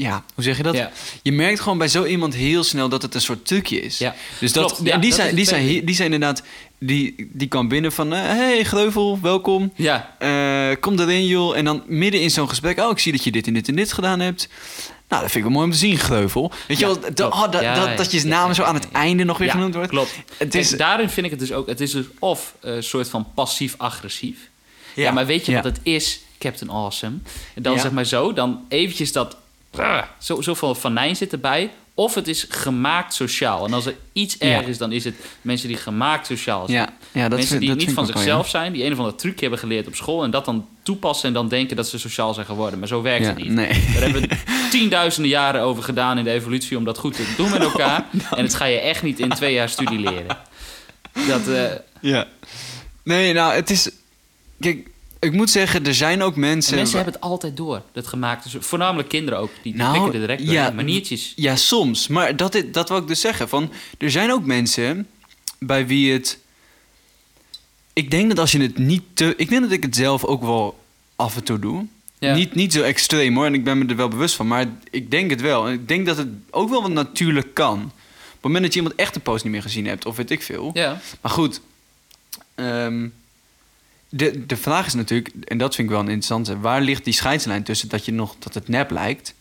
Ja, 0.00 0.24
hoe 0.34 0.44
zeg 0.44 0.56
je 0.56 0.62
dat? 0.62 0.74
Ja. 0.74 0.90
Je 1.22 1.32
merkt 1.32 1.60
gewoon 1.60 1.78
bij 1.78 1.88
zo 1.88 2.04
iemand 2.04 2.34
heel 2.34 2.64
snel 2.64 2.88
dat 2.88 3.02
het 3.02 3.14
een 3.14 3.20
soort 3.20 3.46
trucje 3.46 3.80
is. 3.80 3.98
Ja. 3.98 4.14
Dus 4.40 4.52
dat, 4.52 4.66
Klopt, 4.66 4.86
ja, 4.86 4.92
en 4.94 5.00
die, 5.00 5.10
dat 5.10 5.18
zijn, 5.18 5.34
die, 5.34 5.44
zijn, 5.44 5.84
die 5.84 5.94
zijn 5.94 6.12
inderdaad... 6.12 6.42
Die, 6.78 7.28
die 7.32 7.48
kwam 7.48 7.68
binnen 7.68 7.92
van... 7.92 8.12
eh, 8.14 8.20
hey, 8.22 8.64
Greuvel, 8.64 9.18
welkom. 9.22 9.72
ja. 9.76 10.16
Eh, 10.18 10.76
kom 10.80 10.98
erin, 10.98 11.26
joh. 11.26 11.56
En 11.56 11.64
dan 11.64 11.82
midden 11.86 12.20
in 12.20 12.30
zo'n 12.30 12.48
gesprek... 12.48 12.78
Oh, 12.78 12.90
ik 12.90 12.98
zie 12.98 13.12
dat 13.12 13.24
je 13.24 13.30
dit 13.30 13.46
en 13.46 13.54
dit 13.54 13.68
en 13.68 13.76
dit 13.76 13.92
gedaan 13.92 14.20
hebt. 14.20 14.48
Nou, 15.08 15.22
dat 15.22 15.30
vind 15.30 15.34
ik 15.34 15.42
wel 15.42 15.50
mooi 15.50 15.64
om 15.64 15.72
te 15.72 15.78
zien, 15.78 15.98
Greuvel. 15.98 16.52
Weet 16.68 16.78
je 16.78 16.86
Ja, 16.86 16.92
wel, 16.92 17.00
dat, 17.00 17.14
klopt. 17.14 17.34
oh, 17.34 17.50
dat, 17.52 17.62
Ja, 17.62 17.74
dat, 17.74 17.96
dat 17.96 18.12
je 18.12 18.24
naam 18.24 18.48
ja, 18.48 18.54
zo 18.54 18.62
aan 18.62 18.74
het 18.74 18.90
einde 18.92 19.24
nog 19.24 19.38
weer 19.38 19.50
genoemd 19.50 19.74
wordt. 19.74 19.90
Klopt. 19.90 20.14
Het 20.36 20.54
is, 20.54 20.70
daarin 20.70 21.10
vind 21.10 21.26
ik 21.26 21.30
het 21.32 21.40
dus 21.40 21.52
ook. 21.52 21.66
Het 21.66 21.80
is 21.80 21.90
dus 21.90 22.04
of 22.18 22.54
een 22.60 22.82
soort 22.82 23.08
van 23.08 23.26
passief-agressief. 23.34 24.38
Ja. 24.94 25.02
Ja. 25.02 25.10
maar 25.10 25.26
weet 25.26 25.46
je 25.46 25.54
wat 25.54 25.64
het 25.64 25.80
is, 25.82 26.20
Captain 26.38 26.70
Awesome? 26.70 27.16
En 27.54 27.62
dan 27.62 27.78
zeg 27.78 27.90
maar 27.90 28.04
zo, 28.06 28.32
dan 28.32 28.64
eventjes 28.68 29.12
dat... 29.12 29.36
Zo, 30.18 30.40
zoveel 30.40 30.74
vanijn 30.74 31.16
zit 31.16 31.32
erbij. 31.32 31.70
Of 31.94 32.14
het 32.14 32.28
is 32.28 32.46
gemaakt 32.48 33.14
sociaal. 33.14 33.66
En 33.66 33.72
als 33.72 33.86
er 33.86 33.94
iets 34.12 34.38
erg 34.38 34.66
is, 34.66 34.78
dan 34.78 34.92
is 34.92 35.04
het 35.04 35.14
mensen 35.40 35.68
die 35.68 35.76
gemaakt 35.76 36.26
sociaal 36.26 36.66
zijn. 36.66 36.78
ja, 36.78 36.92
ja, 37.12 37.28
dat 37.28 37.38
mensen 37.38 37.60
die 37.60 37.68
dat 37.68 37.78
niet 37.78 37.92
van 37.92 38.06
wel, 38.06 38.12
zichzelf 38.16 38.48
zijn, 38.48 38.72
die 38.72 38.84
een 38.84 38.92
of 38.92 38.98
andere 38.98 39.16
trucje 39.16 39.40
hebben 39.40 39.58
geleerd 39.58 39.86
op 39.86 39.94
school 39.94 40.24
en 40.24 40.30
dat 40.30 40.44
dan 40.44 40.68
toepassen 40.82 41.28
en 41.28 41.34
dan 41.34 41.48
denken 41.48 41.76
dat 41.76 41.88
ze 41.88 41.98
sociaal 41.98 42.34
zijn 42.34 42.46
geworden. 42.46 42.78
Maar 42.78 42.88
zo 42.88 43.02
werkt 43.02 43.26
het 43.26 43.36
niet. 43.36 43.50
Nee. 43.50 43.68
Daar 43.68 44.02
hebben 44.02 44.22
we 44.22 44.36
tienduizenden 44.70 45.30
jaren 45.30 45.60
over 45.62 45.82
gedaan 45.82 46.18
in 46.18 46.24
de 46.24 46.30
evolutie 46.30 46.76
om 46.76 46.84
dat 46.84 46.98
goed 46.98 47.14
te 47.16 47.34
doen 47.36 47.50
met 47.50 47.62
elkaar. 47.62 48.06
En 48.36 48.42
dat 48.42 48.54
ga 48.54 48.64
je 48.64 48.78
echt 48.78 49.02
niet 49.02 49.18
in 49.18 49.28
twee 49.30 49.52
jaar 49.52 49.68
studie 49.68 49.98
leren. 49.98 50.36
Dat, 51.28 51.48
eh, 51.48 51.64
Ja. 52.00 52.26
Nee, 53.04 53.32
nou, 53.32 53.54
het 53.54 53.70
is... 53.70 53.90
Kijk, 54.60 54.88
ik 55.20 55.32
moet 55.32 55.50
zeggen, 55.50 55.86
er 55.86 55.94
zijn 55.94 56.22
ook 56.22 56.34
en 56.34 56.40
mensen... 56.40 56.74
mensen 56.74 56.96
hebben 56.96 57.14
het 57.14 57.22
altijd 57.22 57.56
door, 57.56 57.82
dat 57.92 58.06
gemaakt 58.06 58.44
is. 58.44 58.54
Voornamelijk 58.58 59.08
kinderen 59.08 59.38
ook, 59.38 59.50
die, 59.62 59.74
Nou, 59.74 59.92
pikken 59.92 60.12
er 60.12 60.20
direct 60.20 60.44
door. 60.44 60.52
ja. 60.54 60.70
Maniertjes. 60.70 61.32
Ja, 61.36 61.56
soms. 61.56 62.08
Maar 62.08 62.36
dat, 62.36 62.62
dat 62.72 62.88
wil 62.88 62.98
ik 62.98 63.06
dus 63.06 63.20
zeggen. 63.20 63.48
Van, 63.48 63.72
er 63.98 64.10
zijn 64.10 64.32
ook 64.32 64.44
mensen 64.44 65.06
bij 65.58 65.86
wie 65.86 66.12
het 66.12 66.38
ik 67.92 68.10
denk 68.10 68.28
dat 68.28 68.38
als 68.38 68.52
je 68.52 68.60
het 68.60 68.78
niet 68.78 69.02
te... 69.14 69.34
Ik 69.36 69.48
denk 69.48 69.62
dat 69.62 69.70
ik 69.70 69.82
het 69.82 69.96
zelf 69.96 70.24
ook 70.24 70.42
wel 70.42 70.78
af 71.16 71.36
en 71.36 71.44
toe 71.44 71.58
doe. 71.58 71.86
Ja. 72.18 72.34
Niet, 72.34 72.54
niet 72.54 72.72
zo 72.72 72.82
extreem 72.82 73.36
hoor, 73.36 73.46
en 73.46 73.54
ik 73.54 73.64
ben 73.64 73.78
me 73.78 73.86
er 73.86 73.96
wel 73.96 74.08
bewust 74.08 74.34
van. 74.34 74.46
Maar 74.46 74.66
ik 74.90 75.10
denk 75.10 75.30
het 75.30 75.40
wel. 75.40 75.66
En 75.66 75.72
ik 75.72 75.88
denk 75.88 76.06
dat 76.06 76.16
het 76.16 76.28
ook 76.50 76.70
wel 76.70 76.82
wat 76.82 76.90
natuurlijk 76.90 77.54
kan. 77.54 77.78
Op 77.82 77.90
het 78.30 78.42
moment 78.42 78.62
dat 78.62 78.72
je 78.72 78.80
iemand 78.80 78.98
echt 78.98 79.14
een 79.14 79.22
post 79.22 79.44
niet 79.44 79.52
meer 79.52 79.62
gezien 79.62 79.86
hebt, 79.86 80.06
of 80.06 80.16
weet 80.16 80.30
ik 80.30 80.42
veel. 80.42 80.70
Ja. 80.74 81.00
Maar 81.20 81.32
goed, 81.32 81.60
ehm, 82.54 83.08
de, 84.12 84.46
de 84.46 84.56
vraag 84.56 84.86
is 84.86 84.94
natuurlijk, 84.94 85.34
en 85.44 85.58
dat 85.58 85.74
vind 85.74 85.88
ik 85.88 85.94
wel 85.94 86.02
een 86.02 86.08
interessante, 86.10 86.60
waar 86.60 86.80
ligt 86.80 87.04
die 87.04 87.12
scheidslijn 87.14 87.62
tussen 87.62 87.88
dat 87.88 88.04
je 88.04 88.12
nog 88.12 88.34
dat 88.38 88.54
het 88.54 88.68
nep 88.68 88.90
lijkt 88.90 89.34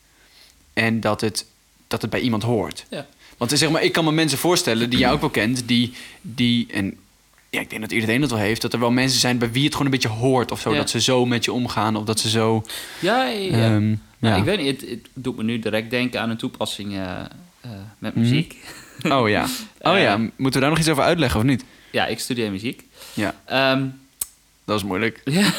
en 0.74 1.00
dat 1.00 1.22
het, 1.22 1.46
dat 1.88 2.02
het 2.02 2.12
bij 2.12 2.20
iemand 2.20 2.44
hoort? 2.44 2.86
Ja. 2.90 3.06
Want 3.38 3.52
zeg 3.58 3.70
maar, 3.70 3.84
ik 3.84 3.92
kan 3.92 4.04
me 4.06 4.12
mensen 4.12 4.38
voorstellen 4.38 4.90
die 4.90 5.00
jij 5.00 5.12
ook 5.12 5.20
wel 5.22 5.30
kent, 5.30 5.68
die, 5.68 5.94
die 6.22 6.68
en 6.72 6.98
ja, 7.50 7.60
ik 7.60 7.70
denk 7.70 7.82
dat 7.82 7.92
iedereen 7.92 8.22
dat 8.22 8.30
wel 8.30 8.40
heeft, 8.40 8.62
dat 8.62 8.74
er 8.74 8.80
wel 8.80 8.92
mensen 8.92 9.20
zijn 9.20 9.38
bij 9.38 9.52
wie 9.52 9.64
het 9.64 9.72
gewoon 9.72 9.86
een 9.88 10.00
beetje 10.00 10.18
hoort 10.18 10.52
of 10.52 10.60
zo, 10.60 10.72
Ja. 10.72 10.78
dat 10.78 10.90
ze 10.90 11.02
zo 11.02 11.26
met 11.26 11.46
je 11.46 11.54
omgaan 11.54 11.96
of 11.96 12.04
dat 12.04 12.20
ze 12.20 12.30
zo. 12.30 12.64
Ja, 13.00 13.26
ja, 13.26 13.58
ja. 13.58 13.74
ehm, 13.76 13.96
Nou, 14.20 14.38
ik 14.40 14.44
weet 14.44 14.58
niet, 14.58 14.82
het, 14.82 14.90
het 14.90 15.08
doet 15.14 15.38
me 15.38 15.44
nu 15.44 15.60
direct 15.60 15.90
denken 15.90 16.22
aan 16.22 16.30
een 16.30 16.38
toepassing 16.38 16.92
eh, 16.94 17.20
eh, 17.62 17.70
met 17.98 18.16
Mhm. 18.16 18.24
muziek. 18.24 18.56
Oh 19.04 19.30
ja. 19.30 19.46
Oh 19.82 19.98
ja, 19.98 20.14
Eh. 20.14 20.20
moeten 20.20 20.54
we 20.54 20.60
daar 20.60 20.70
nog 20.70 20.80
iets 20.80 20.88
over 20.90 21.04
uitleggen 21.04 21.40
of 21.40 21.46
niet? 21.46 21.64
Ja, 21.92 22.06
ik 22.08 22.20
studeer 22.20 22.52
muziek. 22.52 22.84
Ja, 23.14 23.36
Ehm, 23.46 23.86
dat 24.70 24.78
is 24.80 24.86
moeilijk. 24.86 25.22
Ja. 25.40 25.52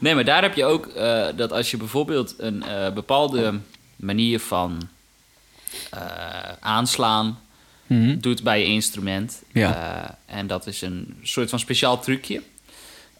nee, 0.00 0.14
maar 0.14 0.24
daar 0.24 0.42
heb 0.42 0.54
je 0.54 0.64
ook 0.64 0.86
eh, 0.86 1.26
dat 1.36 1.52
als 1.52 1.70
je 1.70 1.76
bijvoorbeeld 1.76 2.34
een 2.38 2.62
eh, 2.62 2.92
bepaalde 2.92 3.58
manier 3.96 4.40
van 4.40 4.88
eh, 5.90 6.00
aanslaan 6.60 7.38
Mhm. 7.88 8.18
doet 8.18 8.42
bij 8.42 8.58
je 8.60 8.66
instrument. 8.66 9.42
Ja. 9.52 9.74
eh, 10.28 10.36
en 10.38 10.46
dat 10.46 10.66
is 10.66 10.82
een 10.82 11.16
soort 11.22 11.50
van 11.50 11.58
speciaal 11.58 12.00
trucje. 12.00 12.42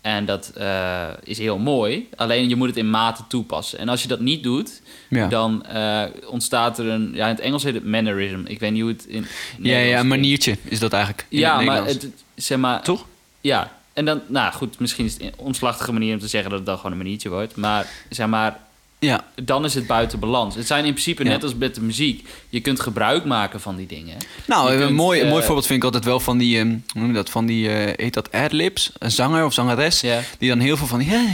En 0.00 0.25
dat 0.25 0.53
eh, 0.55 1.09
is 1.23 1.38
heel 1.38 1.59
mooi. 1.59 2.09
Alleen 2.17 2.49
je 2.49 2.57
moet 2.57 2.69
het 2.69 2.76
in 2.76 2.91
mate 2.91 3.23
toepassen. 3.29 3.79
En 3.79 3.88
als 3.88 4.03
je 4.03 4.09
dat 4.09 4.21
niet 4.21 4.43
doet, 4.43 4.83
Ja. 5.11 5.26
dan 5.29 5.67
eh, 5.67 6.03
ontstaat 6.29 6.79
er 6.79 6.87
een... 6.87 7.11
Ja, 7.15 7.25
in 7.25 7.35
het 7.35 7.41
Engels 7.41 7.62
heet 7.62 7.75
het 7.75 7.85
mannerism. 7.87 8.41
Ik 8.47 8.61
weet 8.61 8.73
niet 8.73 8.81
hoe 8.83 8.91
het 8.91 9.05
in 9.07 9.21
ja, 9.23 9.29
Nederlands 9.59 9.91
ja, 9.91 10.00
een 10.00 10.09
maniertje 10.09 10.57
is 10.62 10.79
dat 10.79 10.93
eigenlijk. 10.93 11.26
in 11.29 11.38
Ja, 11.38 11.57
het 11.57 11.67
maar, 11.67 11.85
het- 11.85 12.09
zeg 12.35 12.59
maar... 12.59 12.83
Toch? 12.83 13.07
Ja, 13.41 13.75
en 13.97 14.05
dan, 14.05 14.21
nou 14.26 14.53
goed, 14.53 14.79
misschien 14.79 15.05
is 15.05 15.12
het 15.12 15.23
een 15.23 15.33
omslachtige 15.37 15.93
manier 15.93 16.15
om 16.15 16.21
te 16.21 16.29
zeggen 16.29 16.50
dat 16.50 16.59
het 16.59 16.69
dan 16.69 16.76
gewoon 16.76 16.93
een 16.93 16.99
maniertje 16.99 17.29
wordt. 17.29 17.57
Maar 17.57 17.87
zeg 18.11 18.26
maar, 18.26 18.65
Ja, 18.99 19.25
dan 19.43 19.65
is 19.65 19.75
het 19.75 19.87
buiten 19.87 20.19
balans. 20.19 20.55
Het 20.55 20.67
zijn 20.67 20.85
in 20.85 20.91
principe 20.91 21.25
Ja. 21.25 21.29
net 21.31 21.43
als 21.43 21.55
met 21.55 21.75
de 21.75 21.81
muziek. 21.81 22.29
Je 22.49 22.61
kunt 22.61 22.81
gebruik 22.81 23.25
maken 23.25 23.61
van 23.61 23.76
die 23.76 23.87
dingen. 23.87 24.17
Nou, 24.47 24.73
een, 24.75 24.95
mooi, 24.95 25.19
een 25.21 25.26
eh, 25.26 25.31
mooi 25.33 25.45
voorbeeld 25.45 25.67
vind 25.67 25.79
ik 25.79 25.85
altijd 25.85 26.05
wel 26.05 26.21
van 26.21 26.38
die, 26.38 26.59
ehm, 26.59 26.69
hoe 26.69 26.81
noem 27.00 27.07
je 27.07 27.15
dat, 27.15 27.31
van 27.31 27.47
die, 27.47 27.69
eh, 27.69 27.93
heet 27.97 28.15
dat 28.15 28.33
adlibs? 28.33 28.93
Een 28.99 29.11
zanger 29.11 29.45
of 29.45 29.53
zangeres, 29.53 30.00
die 30.38 30.49
dan 30.49 30.59
heel 30.59 30.76
veel 30.76 30.87
van 30.87 30.99
die, 30.99 31.11
ja, 31.11 31.25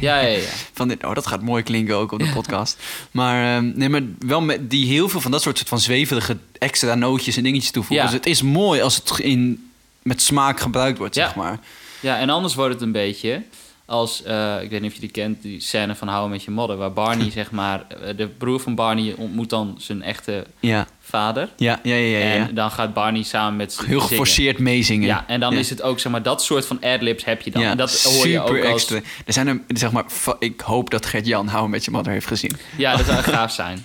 ja. 0.00 0.20
ja. 0.20 0.38
van 0.72 0.88
dit, 0.88 1.04
oh, 1.04 1.14
dat 1.14 1.26
gaat 1.26 1.42
mooi 1.42 1.62
klinken 1.62 1.96
ook 1.96 2.12
op 2.12 2.18
de 2.18 2.30
podcast. 2.34 2.76
Maar, 3.10 3.56
ehm, 3.56 3.72
nee, 3.74 3.88
maar 3.88 4.02
wel 4.18 4.40
met 4.40 4.70
die 4.70 4.86
heel 4.86 5.08
veel 5.08 5.20
van 5.20 5.30
dat 5.30 5.42
soort, 5.42 5.56
soort 5.56 5.68
van 5.68 5.80
zweverige 5.80 6.36
extra 6.58 6.94
nootjes 6.94 7.36
en 7.36 7.42
dingetjes 7.42 7.70
toevoegen. 7.70 8.06
Dus 8.06 8.14
het 8.14 8.26
is 8.26 8.42
mooi 8.42 8.80
als 8.80 8.96
het 8.96 9.18
in, 9.18 9.70
met 10.02 10.22
smaak 10.22 10.60
gebruikt 10.60 10.98
wordt, 10.98 11.14
zeg 11.14 11.34
maar. 11.34 11.58
Ja, 12.00 12.18
en 12.18 12.30
anders 12.30 12.54
wordt 12.54 12.74
het 12.74 12.82
een 12.82 12.92
beetje 12.92 13.42
als, 13.84 14.22
eh, 14.22 14.62
ik 14.62 14.70
weet 14.70 14.80
niet 14.80 14.88
of 14.90 14.94
je 14.94 15.00
die 15.00 15.10
kent, 15.10 15.42
die 15.42 15.60
scène 15.60 15.94
van 15.94 16.08
Houden 16.08 16.30
met 16.30 16.42
je 16.42 16.50
modder. 16.50 16.76
Waar 16.76 16.92
Barney, 16.92 17.30
zeg 17.40 17.50
maar, 17.50 17.84
eh, 17.88 18.16
de 18.16 18.26
broer 18.28 18.60
van 18.60 18.74
Barney 18.74 19.14
ontmoet 19.16 19.50
dan 19.50 19.74
zijn 19.78 20.02
echte 20.02 20.44
Ja, 20.60 20.86
vader. 21.00 21.48
ja, 21.56 21.80
ja, 21.82 21.94
ja. 21.94 22.18
ja, 22.18 22.34
ja. 22.34 22.48
En 22.48 22.54
dan 22.54 22.70
gaat 22.70 22.94
Barney 22.94 23.22
samen 23.22 23.56
met 23.56 23.76
Heel 23.76 23.86
zingen. 23.86 24.02
geforceerd 24.02 24.58
meezingen. 24.58 25.06
Ja, 25.06 25.24
en 25.26 25.40
dan 25.40 25.52
Ja. 25.52 25.58
is 25.58 25.70
het 25.70 25.82
ook, 25.82 26.00
zeg 26.00 26.12
maar, 26.12 26.22
dat 26.22 26.42
soort 26.42 26.66
van 26.66 26.80
adlibs 26.80 27.24
heb 27.24 27.40
je 27.42 27.50
dan. 27.50 27.62
Ja, 27.62 27.70
en 27.70 27.76
dat 27.76 28.02
hoor 28.02 28.12
je 28.28 28.32
super 28.38 28.58
ook 28.58 28.64
als... 28.64 28.72
extra. 28.72 28.96
Er 29.26 29.32
zijn 29.32 29.48
er, 29.48 29.60
zeg 29.68 29.92
maar, 29.92 30.04
ik 30.38 30.60
hoop 30.60 30.90
dat 30.90 31.06
Gert-Jan 31.06 31.46
Hou 31.48 31.68
met 31.68 31.84
je 31.84 31.90
mother 31.90 32.12
heeft 32.12 32.26
gezien. 32.26 32.56
Ja, 32.76 32.96
dat 32.96 33.06
zou 33.06 33.22
gaaf 33.34 33.52
zijn. 33.52 33.84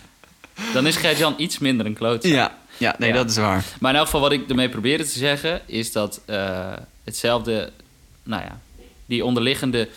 Dan 0.73 0.87
is 0.87 0.95
Gert-Jan 0.95 1.33
iets 1.37 1.57
minder 1.59 1.85
een 1.85 1.93
klootzak. 1.93 2.31
Ja, 2.31 2.57
ja 2.77 2.95
nee, 2.99 3.13
dat 3.13 3.29
is 3.29 3.37
waar. 3.37 3.63
Maar 3.79 3.91
in 3.91 3.97
elk 3.97 4.05
geval 4.05 4.21
wat 4.21 4.31
ik 4.31 4.49
ermee 4.49 4.69
probeerde 4.69 5.03
te 5.03 5.17
zeggen... 5.19 5.61
is 5.65 5.91
dat 5.91 6.21
eh, 6.25 6.73
hetzelfde... 7.03 7.71
Nou 8.25 8.43
ja, 8.43 8.59
die 9.05 9.25
onderliggende... 9.25 9.89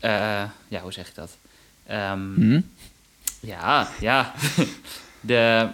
eh, 0.00 0.42
ja, 0.68 0.80
hoe 0.82 0.92
zeg 0.92 1.08
ik 1.08 1.14
dat? 1.14 1.36
Ehm, 1.86 2.34
Hm? 2.34 2.60
Ja, 3.40 3.88
ja. 4.00 4.32
De... 5.20 5.68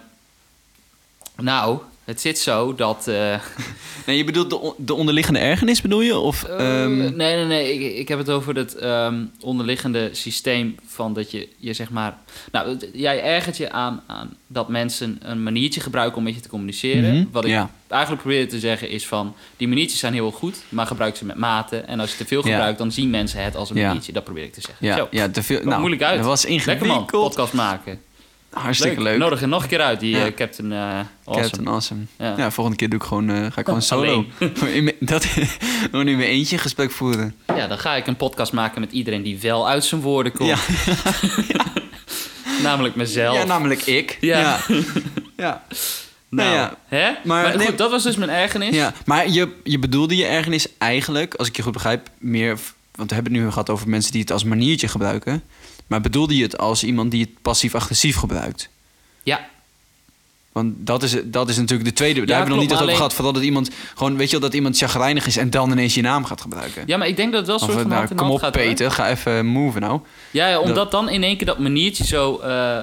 Nou, 1.35 1.79
het 2.05 2.21
zit 2.21 2.39
zo 2.39 2.75
dat... 2.75 3.07
eh, 3.07 3.35
Nee, 4.05 4.17
je 4.17 4.23
bedoelt 4.23 4.49
de, 4.49 4.59
on- 4.59 4.73
de 4.77 4.93
onderliggende 4.93 5.39
ergernis, 5.39 5.81
bedoel 5.81 6.01
je? 6.01 6.17
Of, 6.17 6.43
Eh, 6.43 6.83
ehm, 6.83 6.97
nee, 6.97 7.11
nee, 7.35 7.45
nee. 7.45 7.73
Ik, 7.73 7.97
ik 7.97 8.07
heb 8.07 8.17
het 8.17 8.29
over 8.29 8.55
het 8.55 8.75
ehm, 8.75 9.23
onderliggende 9.41 10.09
systeem 10.11 10.75
van 10.85 11.13
dat 11.13 11.31
je, 11.31 11.47
je 11.57 11.73
zeg 11.73 11.89
maar... 11.89 12.17
Nou, 12.51 12.77
jij 12.93 13.23
ergert 13.23 13.57
je 13.57 13.71
aan, 13.71 14.03
aan 14.07 14.35
dat 14.47 14.69
mensen 14.69 15.19
een 15.21 15.43
maniertje 15.43 15.81
gebruiken 15.81 16.17
om 16.17 16.23
met 16.23 16.35
je 16.35 16.41
te 16.41 16.49
communiceren. 16.49 17.13
mhm, 17.15 17.25
Wat 17.31 17.43
ik 17.45 17.49
ja. 17.49 17.69
eigenlijk 17.87 18.21
probeer 18.21 18.49
te 18.49 18.59
zeggen 18.59 18.89
is 18.89 19.07
van... 19.07 19.35
Die 19.57 19.67
maniertjes 19.67 19.99
zijn 19.99 20.13
heel 20.13 20.31
goed, 20.31 20.57
maar 20.69 20.85
gebruik 20.87 21.15
ze 21.15 21.25
met 21.25 21.37
mate. 21.37 21.77
En 21.77 21.99
als 21.99 22.11
je 22.11 22.17
te 22.17 22.25
veel 22.25 22.45
Ja. 22.45 22.51
gebruikt, 22.51 22.77
dan 22.77 22.91
zien 22.91 23.09
mensen 23.09 23.43
het 23.43 23.55
als 23.55 23.69
een 23.69 23.75
Ja. 23.75 23.85
maniertje. 23.87 24.11
Dat 24.11 24.23
probeer 24.23 24.43
ik 24.43 24.53
te 24.53 24.61
zeggen. 24.61 24.87
Ja, 24.87 24.95
Zo, 24.97 25.07
ja, 25.11 25.29
te 25.29 25.43
veel. 25.43 25.63
Nou, 25.63 25.79
moeilijk 25.79 26.03
uit. 26.03 26.17
Dat 26.17 26.25
was 26.27 26.43
Lekker 26.47 26.67
man, 26.67 26.87
ingewikkeld. 26.87 27.23
podcast 27.27 27.53
maken. 27.53 28.01
Hartstikke 28.53 29.01
leuk. 29.01 29.17
Nodig 29.17 29.41
er 29.41 29.47
nog 29.47 29.63
een 29.63 29.69
keer 29.69 29.81
uit, 29.81 29.99
die 29.99 30.15
Ja. 30.17 30.25
eh, 30.25 30.33
Captain 30.33 30.71
eh 30.71 30.79
awesome. 30.79 31.41
Captain 31.41 31.67
Awesome. 31.67 32.01
Ja. 32.17 32.33
Ja. 32.37 32.51
volgende 32.51 32.77
keer 32.79 32.89
doe 32.89 32.99
ik 32.99 33.05
gewoon, 33.05 33.29
eh, 33.29 33.35
ga 33.51 33.59
ik 33.59 33.65
gewoon 33.65 33.81
solo. 33.81 34.25
Dat, 34.99 35.25
gewoon 35.91 36.07
in 36.07 36.17
mijn 36.17 36.29
eentje 36.29 36.57
gesprek 36.57 36.91
voeren. 36.91 37.35
Ja, 37.55 37.67
dan 37.67 37.77
ga 37.79 37.95
ik 37.95 38.07
een 38.07 38.15
podcast 38.17 38.53
maken 38.53 38.81
met 38.81 38.91
iedereen 38.91 39.21
die 39.23 39.39
wel 39.39 39.67
uit 39.67 39.85
zijn 39.85 40.01
woorden 40.01 40.31
komt. 40.31 40.49
Ja. 40.49 40.57
Namelijk 42.63 42.95
mezelf. 42.95 43.37
ja, 43.37 43.43
namelijk 43.43 43.81
ik. 43.81 44.17
Ja. 44.21 44.59
Ja. 45.37 45.63
Nou, 46.29 46.49
Nou 46.49 46.53
ja. 46.59 46.77
Hè? 46.87 47.11
Maar 47.23 47.43
Maar, 47.43 47.57
nee- 47.57 47.67
goed, 47.67 47.77
dat 47.77 47.91
was 47.91 48.03
dus 48.03 48.15
mijn 48.15 48.29
ergernis. 48.29 48.75
Ja, 48.75 48.93
maar 49.05 49.29
je, 49.29 49.49
je 49.63 49.79
bedoelde 49.79 50.15
je 50.15 50.25
ergernis 50.25 50.67
eigenlijk, 50.77 51.33
als 51.35 51.47
ik 51.47 51.55
je 51.55 51.61
goed 51.61 51.73
begrijp, 51.73 52.09
meer... 52.19 52.57
Want 52.95 53.09
we 53.09 53.15
hebben 53.15 53.33
het 53.33 53.41
nu 53.43 53.49
gehad 53.49 53.69
over 53.69 53.89
mensen 53.89 54.11
die 54.11 54.21
het 54.21 54.31
als 54.31 54.43
maniertje 54.43 54.87
gebruiken. 54.87 55.43
Maar 55.87 56.01
bedoelde 56.01 56.37
je 56.37 56.43
het 56.43 56.57
als 56.57 56.83
iemand 56.83 57.11
die 57.11 57.21
het 57.21 57.41
passief-agressief 57.41 58.15
gebruikt? 58.15 58.69
Ja. 59.23 59.47
Want 60.51 60.73
dat 60.77 61.03
is, 61.03 61.15
dat 61.23 61.49
is 61.49 61.57
natuurlijk 61.57 61.89
de 61.89 61.95
tweede. 61.95 62.25
Daar 62.25 62.37
hebben 62.37 62.45
we 62.55 62.61
nog 62.61 62.63
niet 62.63 62.73
over 62.73 62.85
maar 62.85 62.95
gehad. 62.95 63.13
Vooral 63.13 63.33
dat 63.33 63.43
iemand 63.43 63.69
gewoon, 63.95 64.17
weet 64.17 64.25
je 64.29 64.31
wel, 64.39 64.45
dat 64.49 64.53
iemand 64.53 64.77
chagrijnig 64.77 65.25
is 65.25 65.37
en 65.37 65.49
dan 65.49 65.71
ineens 65.71 65.93
je 65.93 66.01
naam 66.01 66.25
gaat 66.25 66.41
gebruiken. 66.41 66.83
Ja, 66.85 66.97
maar 66.97 67.07
ik 67.07 67.15
denk 67.15 67.31
dat 67.31 67.39
het 67.39 67.47
wel 67.49 67.55
een 67.55 67.65
soort 67.73 67.81
van 67.81 67.87
nou, 67.87 67.95
hand 68.05 68.09
kom 68.09 68.17
hand 68.27 68.31
op, 68.33 68.39
gaat. 68.39 68.55
hoor. 68.55 68.63
Peter, 68.63 68.91
ga 68.91 69.09
even 69.09 69.45
move 69.45 69.79
nou. 69.79 69.99
Ja, 70.31 70.47
ja, 70.47 70.59
omdat 70.59 70.75
Dat- 70.75 70.91
dan 70.91 71.09
in 71.09 71.23
één 71.23 71.37
keer 71.37 71.45
dat 71.45 71.59
maniertje 71.59 72.05
zo... 72.05 72.37
eh, 72.39 72.77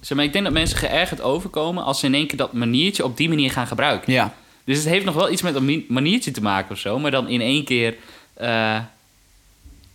zeg 0.00 0.16
maar, 0.16 0.26
ik 0.26 0.32
denk 0.32 0.44
dat 0.44 0.54
mensen 0.54 0.78
geërgerd 0.78 1.20
overkomen... 1.20 1.84
als 1.84 2.00
ze 2.00 2.06
in 2.06 2.14
één 2.14 2.26
keer 2.26 2.38
dat 2.38 2.52
maniertje 2.52 3.04
op 3.04 3.16
die 3.16 3.28
manier 3.28 3.50
gaan 3.50 3.66
gebruiken. 3.66 4.12
Ja, 4.12 4.34
Dus 4.64 4.76
het 4.78 4.86
heeft 4.86 5.04
nog 5.04 5.14
wel 5.14 5.30
iets 5.30 5.42
met 5.42 5.54
een 5.54 5.84
maniertje 5.88 6.30
te 6.30 6.42
maken 6.42 6.70
of 6.72 6.78
zo... 6.78 6.98
maar 6.98 7.10
dan 7.10 7.28
in 7.28 7.40
één 7.40 7.64
keer... 7.64 7.96
eh, 8.34 8.78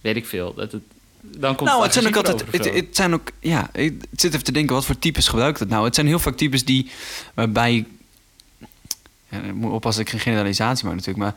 weet 0.05 0.15
ik 0.15 0.25
veel. 0.25 0.53
Dat 0.53 0.71
het, 0.71 0.83
dan 1.21 1.55
komt 1.55 1.69
nou, 1.69 1.83
het 1.83 1.93
zijn 1.93 2.07
ook 2.07 2.15
altijd. 2.15 2.43
Het, 2.51 2.73
het 2.73 2.95
zijn 2.95 3.13
ook. 3.13 3.29
Ja, 3.39 3.69
ik 3.73 4.01
zit 4.15 4.33
even 4.33 4.45
te 4.45 4.51
denken, 4.51 4.75
wat 4.75 4.85
voor 4.85 4.99
types 4.99 5.27
gebruikt 5.27 5.59
het 5.59 5.69
nou? 5.69 5.85
Het 5.85 5.95
zijn 5.95 6.07
heel 6.07 6.19
vaak 6.19 6.37
types 6.37 6.65
die. 6.65 6.89
waarbij. 7.33 7.85
Ja, 9.29 9.41
ik 9.41 9.53
moet 9.53 9.71
oppassen 9.71 10.03
dat 10.03 10.13
ik 10.13 10.19
geen 10.19 10.31
generalisatie 10.33 10.85
maak, 10.85 10.95
natuurlijk, 10.95 11.17
maar. 11.17 11.35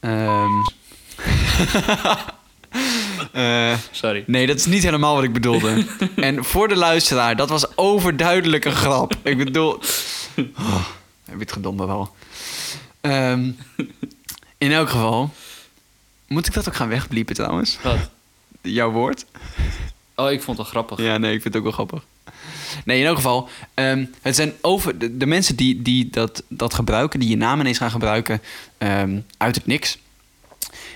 ehm, 0.00 0.52
eh, 3.72 3.78
Sorry. 3.90 4.24
nee, 4.26 4.46
dat 4.46 4.56
is 4.56 4.66
niet 4.66 4.82
helemaal 4.82 5.14
wat 5.14 5.24
ik 5.24 5.32
bedoelde. 5.32 5.86
en 6.16 6.44
voor 6.44 6.68
de 6.68 6.76
luisteraar, 6.76 7.36
dat 7.36 7.48
was 7.48 7.76
overduidelijk 7.76 8.64
een 8.64 8.72
grap. 8.72 9.14
Ik 9.22 9.38
bedoel. 9.38 9.78
Oh, 10.58 10.84
heb 11.24 11.34
je 11.34 11.40
het 11.40 11.52
gedomme 11.52 11.86
wel. 11.86 12.14
Ehm, 13.00 13.50
in 14.58 14.72
elk 14.72 14.88
geval. 14.88 15.30
Moet 16.26 16.46
ik 16.46 16.52
dat 16.54 16.68
ook 16.68 16.74
gaan 16.76 16.88
wegbliepen 16.88 17.34
trouwens? 17.34 17.78
Wat? 17.82 18.10
Jouw 18.62 18.90
woord? 18.90 19.24
Oh, 20.14 20.30
ik 20.30 20.42
vond 20.42 20.46
het 20.46 20.56
wel 20.56 20.82
grappig. 20.82 21.06
Ja, 21.06 21.18
nee, 21.18 21.34
ik 21.34 21.42
vind 21.42 21.54
het 21.54 21.56
ook 21.56 21.76
wel 21.76 21.86
grappig. 21.86 22.04
Nee, 22.84 23.00
in 23.00 23.06
elk 23.06 23.16
geval, 23.16 23.48
ehm, 23.74 24.04
het 24.22 24.34
zijn 24.34 24.52
over 24.60 24.98
de, 24.98 25.16
de 25.16 25.26
mensen 25.26 25.56
die, 25.56 25.82
die 25.82 26.08
dat, 26.10 26.42
dat 26.48 26.74
gebruiken, 26.74 27.20
die 27.20 27.28
je 27.28 27.36
naam 27.36 27.60
ineens 27.60 27.78
gaan 27.78 27.90
gebruiken 27.90 28.40
ehm, 28.78 29.18
uit 29.36 29.54
het 29.54 29.66
niks. 29.66 29.98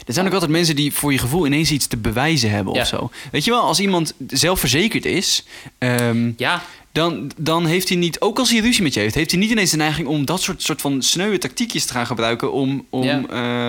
Er 0.06 0.14
zijn 0.14 0.26
ook 0.26 0.32
altijd 0.32 0.50
mensen 0.50 0.76
die 0.76 0.92
voor 0.92 1.12
je 1.12 1.18
gevoel 1.18 1.46
ineens 1.46 1.70
iets 1.70 1.86
te 1.86 1.96
bewijzen 1.96 2.50
hebben 2.50 2.74
Ja. 2.74 2.80
of 2.80 2.86
zo. 2.86 3.10
Weet 3.32 3.44
je 3.44 3.50
wel, 3.50 3.60
als 3.62 3.80
iemand 3.80 4.14
zelfverzekerd 4.28 5.04
is, 5.04 5.44
ehm, 5.78 6.32
Ja, 6.36 6.62
dan, 6.98 7.30
dan 7.36 7.66
heeft 7.66 7.88
hij 7.88 7.96
niet, 7.96 8.20
ook 8.20 8.38
als 8.38 8.50
hij 8.50 8.60
ruzie 8.60 8.82
met 8.82 8.94
je 8.94 9.00
heeft, 9.00 9.14
heeft 9.14 9.30
hij 9.30 9.40
niet 9.40 9.50
ineens 9.50 9.70
de 9.70 9.76
neiging 9.76 10.08
om 10.08 10.24
dat 10.24 10.42
soort, 10.42 10.62
soort 10.62 10.80
van 10.80 11.02
sneuwe 11.02 11.38
tactiekjes 11.38 11.84
te 11.86 11.92
gaan 11.92 12.06
gebruiken 12.06 12.52
om, 12.52 12.86
om 12.90 13.02
Ja. 13.02 13.22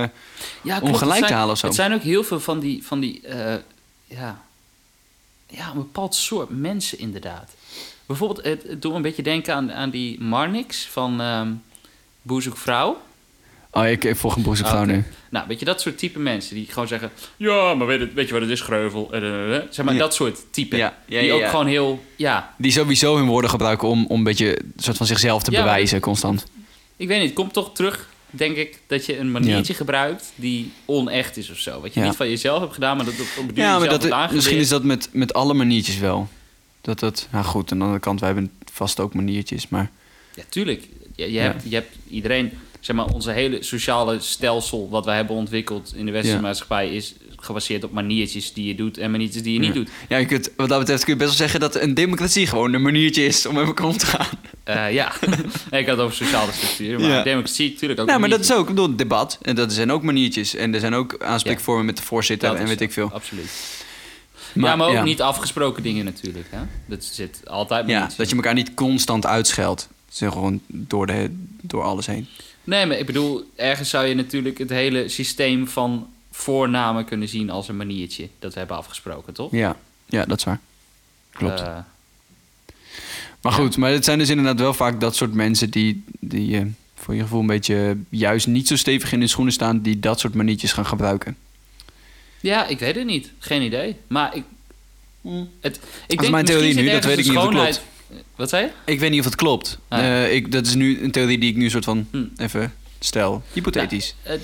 eh, 0.04 0.10
ja 0.62 0.80
Om 0.82 0.94
gelijk 0.94 1.26
te 1.26 1.34
halen 1.34 1.52
of 1.52 1.60
zo. 1.60 1.66
Het 1.66 1.76
zijn 1.76 1.94
ook 1.94 2.02
heel 2.02 2.24
veel 2.24 2.40
van 2.40 2.60
die... 2.60 2.86
Van 2.86 3.00
die 3.00 3.22
eh, 3.22 3.56
ja, 4.08 4.42
ja, 5.48 5.70
een 5.70 5.76
bepaald 5.78 6.16
soort 6.16 6.50
mensen 6.50 7.00
inderdaad. 7.00 7.52
Bijvoorbeeld, 8.06 8.46
het, 8.46 8.64
het 8.64 8.82
doet 8.82 8.92
me 8.92 8.98
een 8.98 9.04
beetje 9.04 9.24
denken 9.24 9.56
aan, 9.56 9.72
aan 9.72 9.90
die 9.90 10.22
Marnix 10.22 10.88
van 10.88 11.22
Boer 12.22 12.42
Zoekt 12.42 12.60
Vrouw. 12.60 13.02
Oh, 13.72 13.88
ik, 13.88 14.04
ik 14.04 14.16
volg 14.16 14.36
een 14.36 14.56
vrouw 14.56 14.84
oké. 14.84 14.92
nu. 14.92 15.04
Nou, 15.30 15.48
weet 15.48 15.60
je, 15.60 15.66
dat 15.66 15.82
soort 15.82 15.98
type 15.98 16.20
mensen 16.20 16.56
die 16.56 16.68
gewoon 16.70 16.88
zeggen... 16.88 17.12
Ja, 17.38 17.74
maar 17.74 17.88
weet, 17.88 18.00
het, 18.00 18.14
weet 18.14 18.28
je 18.28 18.34
wat 18.34 18.42
het 18.42 18.52
is, 18.52 18.62
greuvel? 18.62 19.10
Eh, 19.12 19.22
eh, 19.22 19.56
eh. 19.56 19.64
Zeg 19.70 19.86
maar, 19.86 19.94
Ja. 19.94 20.00
dat 20.00 20.14
soort 20.14 20.40
type. 20.52 20.78
Ja, 20.78 20.98
ja, 21.06 21.22
die 21.22 21.32
ook 21.32 21.48
gewoon 21.48 21.68
heel... 21.68 22.04
Ja, 22.16 22.54
Die 22.58 22.72
sowieso 22.72 23.16
hun 23.16 23.26
woorden 23.26 23.50
gebruiken 23.50 23.88
om, 23.88 24.06
om 24.06 24.18
een 24.18 24.24
beetje 24.24 24.60
een 24.60 24.74
soort 24.76 24.98
van 24.98 25.06
zichzelf 25.06 25.44
te 25.44 25.52
bewijzen 25.52 26.00
constant. 26.00 26.46
ik 26.98 27.08
weet 27.08 27.18
niet, 27.18 27.28
het 27.28 27.36
komt 27.36 27.54
toch 27.54 27.74
terug, 27.74 28.10
denk 28.30 28.56
ik... 28.56 28.80
dat 28.88 29.06
je 29.06 29.20
een 29.20 29.32
maniertje 29.32 29.74
gebruikt 29.74 30.32
die 30.36 30.72
onecht 30.86 31.38
is 31.38 31.50
of 31.50 31.58
zo. 31.58 31.82
Wat 31.82 31.94
je 31.94 32.02
niet 32.02 32.16
van 32.16 32.30
jezelf 32.30 32.60
hebt 32.60 32.74
gedaan, 32.74 32.96
maar 32.98 33.06
dat 33.06 33.14
op 33.14 33.50
op 33.50 33.58
Ja, 33.58 33.80
maar 33.80 34.00
dat, 34.00 34.32
misschien 34.32 34.58
is 34.58 34.70
dat 34.70 34.84
met, 34.84 35.10
met 35.12 35.34
alle 35.34 35.54
maniertjes 35.54 35.98
wel. 35.98 36.28
Dat 36.82 37.00
dat, 37.00 37.28
nou 37.32 37.46
goed, 37.46 37.72
aan 37.72 37.78
de 37.78 37.84
andere 37.84 38.02
kant, 38.02 38.20
wij 38.20 38.30
hebben 38.30 38.52
vast 38.72 39.00
ook 39.00 39.14
maniertjes, 39.14 39.68
maar... 39.68 39.92
Ja, 40.36 40.44
tuurlijk. 40.50 40.88
Je, 41.16 41.40
hebt, 41.40 41.64
je 41.70 41.76
hebt 41.76 41.96
iedereen... 42.10 42.52
Zeg 42.80 42.96
maar, 42.96 43.06
onze 43.06 43.32
hele 43.32 43.64
sociale 43.64 44.20
stelsel 44.20 44.90
wat 44.90 45.06
wij 45.06 45.16
hebben 45.16 45.36
ontwikkeld 45.36 45.94
in 45.96 46.06
de 46.06 46.12
westerse 46.12 46.36
Ja. 46.38 46.42
maatschappij... 46.44 46.96
is 46.96 47.14
gebaseerd 47.42 47.84
op 47.84 47.92
maniertjes 47.92 48.54
die 48.54 48.66
je 48.68 48.76
doet 48.76 48.98
en 48.98 49.12
maniertjes 49.12 49.44
die 49.44 49.54
je 49.54 49.60
niet 49.60 49.68
Ja. 49.68 49.74
doet. 49.74 49.90
Ja, 50.10 50.18
je 50.18 50.26
kunt, 50.26 50.50
wat 50.56 50.70
dat 50.70 50.80
betreft 50.80 51.04
kun 51.04 51.14
je 51.14 51.20
best 51.20 51.30
wel 51.30 51.40
zeggen 51.40 51.60
dat 51.60 51.76
een 51.76 51.94
democratie 51.94 52.48
gewoon 52.48 52.74
een 52.74 52.82
maniertje 52.82 53.26
is 53.26 53.46
om 53.46 53.54
met 53.56 53.66
elkaar 53.66 53.86
om 53.86 53.98
te 53.98 54.06
gaan. 54.06 54.28
Eh, 54.64 54.94
ja, 54.94 55.14
ik 55.72 55.88
had 55.88 55.98
het 55.98 56.00
over 56.00 56.16
sociale 56.16 56.52
structuur, 56.52 57.00
maar 57.00 57.10
Ja. 57.10 57.24
democratie 57.24 57.72
natuurlijk 57.72 58.00
ook 58.00 58.08
nou, 58.08 58.20
maar 58.20 58.30
dat 58.30 58.40
is 58.40 58.54
ook, 58.54 58.60
ik 58.70 58.76
bedoel, 58.76 58.96
debat. 58.96 59.38
En 59.42 59.56
dat 59.56 59.74
zijn 59.74 59.92
ook 59.92 60.04
maniertjes. 60.04 60.56
En 60.56 60.74
er 60.74 60.80
zijn 60.80 60.94
ook 60.96 61.24
aanspreekvormen 61.24 61.86
met 61.86 61.98
de 61.98 62.04
voorzitter 62.04 62.50
Dat 62.50 62.58
en 62.60 62.68
weet 62.68 62.82
ik 62.82 62.92
veel. 62.92 63.10
Absoluut. 63.14 63.50
ja, 64.54 64.76
maar 64.76 64.88
ook 64.88 65.04
niet 65.04 65.22
afgesproken 65.22 65.84
dingen 65.84 66.06
natuurlijk. 66.06 66.48
Hè? 66.50 66.60
Dat 66.86 67.04
zit 67.04 67.42
altijd 67.46 67.88
Ja, 67.88 68.10
dat 68.18 68.30
je 68.30 68.36
elkaar 68.36 68.54
niet 68.54 68.74
constant 68.74 69.26
uitscheldt. 69.26 69.88
Zeg 70.10 70.32
gewoon 70.32 70.62
door, 70.68 71.08
de, 71.08 71.30
door 71.62 71.84
alles 71.84 72.06
heen. 72.06 72.28
Nee, 72.70 72.86
maar 72.86 72.98
ik 72.98 73.06
bedoel, 73.06 73.50
ergens 73.56 73.90
zou 73.90 74.06
je 74.06 74.16
natuurlijk 74.16 74.58
het 74.58 74.70
hele 74.70 75.08
systeem 75.08 75.68
van 75.68 76.08
voornamen 76.32 77.06
kunnen 77.06 77.28
zien 77.28 77.50
als 77.50 77.68
een 77.68 77.78
maniertje. 77.78 78.30
Dat 78.40 78.54
we 78.54 78.60
hebben 78.60 78.78
afgesproken, 78.78 79.34
toch? 79.34 79.52
Ja, 79.52 79.78
ja 80.06 80.26
dat 80.26 80.38
is 80.38 80.44
waar. 80.44 80.60
Klopt. 81.32 81.60
Eh, 81.62 81.78
Maar 83.42 83.52
goed, 83.52 83.78
maar 83.78 83.92
het 83.92 84.06
zijn 84.06 84.20
dus 84.20 84.30
inderdaad 84.30 84.60
wel 84.60 84.74
vaak 84.74 85.00
dat 85.00 85.16
soort 85.16 85.34
mensen 85.34 85.70
die, 85.70 86.04
die 86.20 86.58
eh, 86.58 86.66
voor 86.96 87.16
je 87.16 87.22
gevoel 87.22 87.40
een 87.40 87.48
beetje 87.48 87.98
juist 88.10 88.48
niet 88.48 88.68
zo 88.68 88.76
stevig 88.76 89.12
in 89.12 89.20
hun 89.20 89.30
schoenen 89.30 89.54
staan, 89.54 89.82
die 89.82 90.00
dat 90.00 90.20
soort 90.20 90.34
maniertjes 90.34 90.72
gaan 90.72 90.86
gebruiken. 90.86 91.38
ja, 92.40 92.68
ik 92.68 92.80
weet 92.80 92.96
het 92.96 93.06
niet. 93.06 93.32
Geen 93.40 93.62
idee. 93.62 93.96
Maar 94.08 94.36
ik... 94.36 94.44
Het, 95.60 95.80
ik 96.08 96.22
is 96.22 96.30
mijn 96.30 96.46
theorie 96.46 96.74
nu, 96.74 96.90
dat 96.90 97.04
weet 97.04 97.18
ik 97.18 97.26
de 97.26 97.30
niet 97.30 97.40
of 97.40 97.82
Wat 98.36 98.50
zei 98.50 98.64
je? 98.66 98.92
Ik 98.92 99.00
weet 99.00 99.10
niet 99.10 99.20
of 99.20 99.26
het 99.26 99.36
klopt. 99.36 99.80
Ah. 99.88 100.00
Eh, 100.00 100.34
ik, 100.34 100.52
dat 100.52 100.66
is 100.66 100.74
nu 100.74 101.04
een 101.04 101.12
theorie 101.12 101.38
die 101.40 101.50
ik 101.50 101.56
nu 101.56 101.70
soort 101.70 101.86
van 101.86 102.08
Hm. 102.12 102.24
even 102.38 102.74
stel. 103.00 103.44
Hypothetisch. 103.54 104.16
Het- 104.22 104.42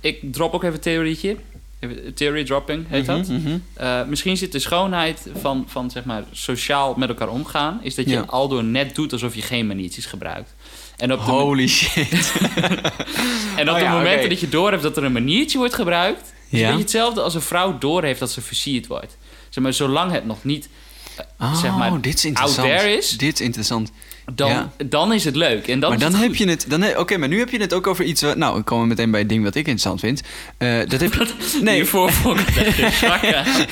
ik 0.00 0.18
drop 0.32 0.52
ook 0.54 0.62
even 0.62 0.74
een 0.74 0.80
theorietje. 0.80 1.36
Even- 1.78 2.14
Theory 2.14 2.44
dropping 2.44 2.84
heet 2.88 3.06
dat. 3.06 3.28
Mhm, 3.28 3.40
mhm. 3.40 3.58
Eh, 3.74 4.04
misschien 4.06 4.36
zit 4.36 4.52
de 4.52 4.58
schoonheid 4.58 5.26
van, 5.40 5.64
van 5.68 5.90
zeg 5.90 6.04
maar, 6.04 6.24
sociaal 6.30 6.94
met 6.94 7.08
elkaar 7.08 7.28
omgaan... 7.28 7.80
is 7.82 7.94
dat 7.94 8.04
je 8.04 8.10
Ja. 8.14 8.20
aldoor 8.20 8.64
net 8.64 8.94
doet 8.94 9.12
alsof 9.12 9.34
je 9.34 9.42
geen 9.42 9.66
maniertjes 9.66 10.06
gebruikt. 10.06 10.54
En 10.96 11.12
op 11.12 11.18
de, 11.24 11.30
Holy 11.30 11.66
shit. 11.78 12.32
en 13.56 13.68
op 13.68 13.74
Oh 13.74 13.78
de 13.78 13.84
ja, 13.84 13.92
momenten 13.92 14.28
dat 14.28 14.40
je 14.40 14.48
doorhebt 14.48 14.82
dat 14.82 14.96
er 14.96 15.04
een 15.04 15.12
maniertje 15.12 15.58
wordt 15.58 15.74
gebruikt... 15.74 16.32
is 16.48 16.60
beetje 16.60 16.78
hetzelfde 16.78 17.20
als 17.22 17.34
een 17.34 17.40
vrouw 17.40 17.78
doorheeft 17.78 18.20
dat 18.20 18.30
ze 18.30 18.40
versierd 18.40 18.86
wordt. 18.86 19.16
Zeg 19.48 19.62
maar, 19.64 19.72
zolang 19.72 20.12
het 20.12 20.26
nog 20.26 20.44
niet 20.44 20.68
Oh, 21.40 21.54
zeg 21.60 21.76
maar, 21.76 22.00
dit 22.00 22.14
is 22.14 22.24
out 22.24 22.24
interessant. 22.24 22.68
there 22.68 22.96
is... 22.96 23.10
Dit 23.10 23.34
is 23.40 23.46
interessant. 23.46 23.90
dan, 24.34 24.48
Ja. 24.50 24.72
dan 24.86 25.12
is 25.12 25.24
het 25.24 25.36
leuk. 25.36 25.68
En 25.68 25.80
dan 25.80 25.90
maar 25.90 25.98
dan 25.98 26.14
heb 26.14 26.34
je 26.34 26.48
het. 26.48 26.64
dan 26.68 26.96
Oké, 26.96 27.16
maar 27.16 27.28
nu 27.28 27.38
heb 27.38 27.50
je 27.50 27.58
het 27.60 27.72
ook 27.72 27.86
over 27.86 28.04
iets. 28.04 28.22
wat- 28.22 28.36
nou, 28.36 28.58
ik 28.58 28.64
kom 28.64 28.88
meteen 28.88 29.10
bij 29.10 29.20
het 29.20 29.28
ding 29.28 29.42
wat 29.44 29.54
ik 29.54 29.66
interessant 29.66 30.00
vind. 30.00 30.20
Eh, 30.58 30.78
dat 30.88 31.00
heb 31.00 31.12
je. 31.14 31.58
Nee, 31.62 31.74
Hiervoor 31.74 32.10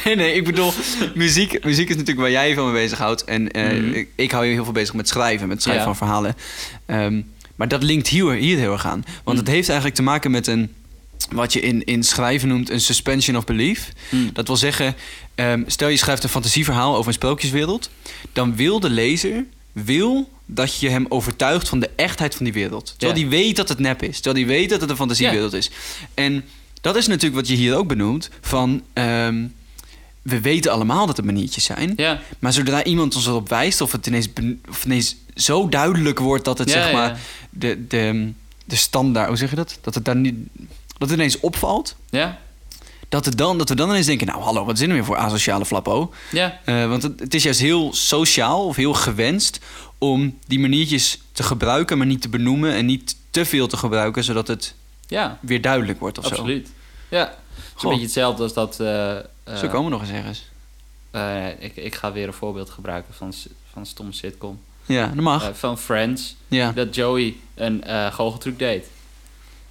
nee, 0.05 0.17
nee, 0.17 0.35
ik 0.35 0.45
bedoel, 0.45 0.73
muziek, 1.15 1.65
muziek 1.65 1.89
is 1.89 1.95
natuurlijk 1.97 2.21
waar 2.21 2.31
jij 2.31 2.49
je 2.49 2.55
van 2.55 2.73
mee 2.73 2.83
bezighoudt. 2.83 3.25
En 3.25 3.51
eh, 3.51 3.65
Mhm. 3.73 3.93
ik, 3.93 4.09
ik 4.17 4.31
hou 4.31 4.45
je 4.47 4.53
heel 4.53 4.65
veel 4.65 4.73
bezig 4.73 4.95
met 4.95 5.09
schrijven, 5.09 5.47
met 5.49 5.57
het 5.57 5.63
schrijven 5.63 5.87
Ja. 5.89 5.95
van 5.95 6.07
verhalen. 6.07 6.35
Ehm, 6.87 7.23
maar 7.57 7.69
dat 7.69 7.83
linkt 7.83 8.09
hier, 8.09 8.33
hier 8.33 8.59
heel 8.59 8.73
erg 8.73 8.87
aan. 8.87 9.03
Want 9.25 9.37
Mhm. 9.37 9.37
het 9.37 9.49
heeft 9.55 9.67
eigenlijk 9.69 9.97
te 9.97 10.03
maken 10.03 10.31
met 10.31 10.47
een, 10.47 10.75
wat 11.31 11.53
je 11.53 11.61
in, 11.61 11.85
in 11.85 12.03
schrijven 12.03 12.49
noemt, 12.49 12.71
een 12.71 12.81
suspension 12.81 13.37
of 13.37 13.45
belief. 13.45 13.93
Hmm. 14.09 14.31
Dat 14.33 14.47
wil 14.47 14.57
zeggen, 14.57 14.95
ehm, 15.35 15.63
stel 15.67 15.89
je 15.89 15.97
schrijft 15.97 16.23
een 16.23 16.29
fantasieverhaal 16.29 16.95
over 16.97 17.07
een 17.07 17.13
sprookjeswereld. 17.13 17.91
Dan 18.33 18.57
wil 18.57 18.81
de 18.81 18.91
lezer, 18.91 19.45
wil 19.73 20.31
dat 20.47 20.81
je 20.81 20.89
hem 20.89 21.07
overtuigt 21.09 21.69
van 21.69 21.81
de 21.81 21.91
echtheid 21.97 22.35
van 22.35 22.45
die 22.45 22.55
wereld. 22.55 22.95
Terwijl 22.97 23.21
die 23.21 23.29
weet 23.29 23.57
dat 23.57 23.69
het 23.69 23.79
nep 23.79 24.03
is. 24.03 24.21
Terwijl 24.21 24.47
die 24.47 24.57
weet 24.57 24.71
dat 24.71 24.81
het 24.81 24.91
een 24.91 24.97
fantasiewereld 24.97 25.53
is. 25.53 25.71
En 26.15 26.45
dat 26.81 26.97
is 26.97 27.07
natuurlijk 27.07 27.35
wat 27.35 27.49
je 27.49 27.55
hier 27.55 27.77
ook 27.77 27.89
benoemt. 27.89 28.31
Van, 28.41 28.83
ehm, 28.93 29.47
we 30.23 30.41
weten 30.41 30.73
allemaal 30.73 31.07
dat 31.07 31.19
er 31.19 31.25
maniertjes 31.25 31.65
zijn. 31.65 31.95
Maar 32.39 32.53
zodra 32.53 32.85
iemand 32.85 33.15
ons 33.15 33.27
erop 33.27 33.49
wijst... 33.49 33.81
of 33.81 33.93
het 33.93 34.07
ineens, 34.07 34.29
of 34.69 34.85
ineens 34.85 35.17
zo 35.35 35.69
duidelijk 35.69 36.19
wordt 36.19 36.45
dat 36.45 36.59
het 36.59 36.71
zeg 36.71 36.93
maar... 36.93 37.21
De, 37.51 37.87
de, 37.87 38.33
de 38.65 38.77
standaard... 38.77 39.29
Hoe 39.29 39.37
zeg 39.37 39.51
je 39.51 39.57
dat? 39.57 39.79
Dat 39.81 39.95
het, 39.95 40.05
daar 40.05 40.17
niet, 40.17 40.37
dat 41.01 41.09
het 41.09 41.19
ineens 41.19 41.41
opvalt... 41.41 41.97
ja, 42.11 42.39
Dat, 43.09 43.25
het 43.25 43.39
dan, 43.39 43.59
dat 43.59 43.69
we 43.69 43.75
dan 43.75 43.89
ineens 43.89 44.07
denken... 44.07 44.27
nou, 44.27 44.43
hallo, 44.43 44.65
wat 44.65 44.75
is 44.75 44.81
er 44.87 44.93
weer 44.93 45.05
voor 45.05 45.17
asociale 45.17 45.65
flappo? 45.67 46.13
ja. 46.33 46.61
Eh, 46.65 46.89
want 46.89 47.03
het, 47.03 47.21
het 47.21 47.35
is 47.35 47.43
juist 47.43 47.61
heel 47.61 47.93
sociaal 47.95 48.67
of 48.67 48.77
heel 48.77 48.95
gewenst... 48.95 49.59
om 49.99 50.39
die 50.47 50.59
maniertjes 50.59 51.21
te 51.33 51.43
gebruiken... 51.43 51.99
maar 51.99 52.07
niet 52.07 52.23
te 52.23 52.29
benoemen 52.29 52.73
en 52.75 52.87
niet 52.87 53.17
te 53.31 53.45
veel 53.45 53.67
te 53.67 53.77
gebruiken... 53.77 54.25
zodat 54.25 54.49
het 54.49 54.75
Ja, 55.07 55.39
weer 55.41 55.61
duidelijk 55.61 56.01
wordt 56.01 56.19
of 56.19 56.25
zo. 56.27 56.31
absoluut. 56.31 56.69
Ja, 57.09 57.19
het 57.21 57.29
is 57.57 57.63
Goh. 57.75 57.83
een 57.83 57.89
beetje 57.89 58.05
hetzelfde 58.05 58.43
als 58.43 58.53
dat... 58.53 58.81
eh, 58.81 59.17
eh, 59.19 59.25
Zo 59.57 59.69
komen 59.69 59.85
we 59.85 59.91
nog 59.91 60.01
eens 60.01 60.11
ergens. 60.11 60.45
ik, 61.59 61.77
ik 61.77 61.95
ga 61.95 62.13
weer 62.13 62.27
een 62.27 62.33
voorbeeld 62.33 62.71
gebruiken 62.71 63.15
van, 63.15 63.33
van 63.73 63.83
een 63.83 63.87
stomme 63.87 64.13
sitcom. 64.13 64.61
Ja, 64.87 65.07
dat 65.07 65.25
mag. 65.25 65.51
Van 65.59 65.79
Friends. 65.79 66.37
ja. 66.49 66.73
Dat 66.73 66.95
Joey 66.95 67.37
een 67.55 67.85
eh 67.85 68.13
goocheltruc 68.15 68.59
deed. 68.59 68.87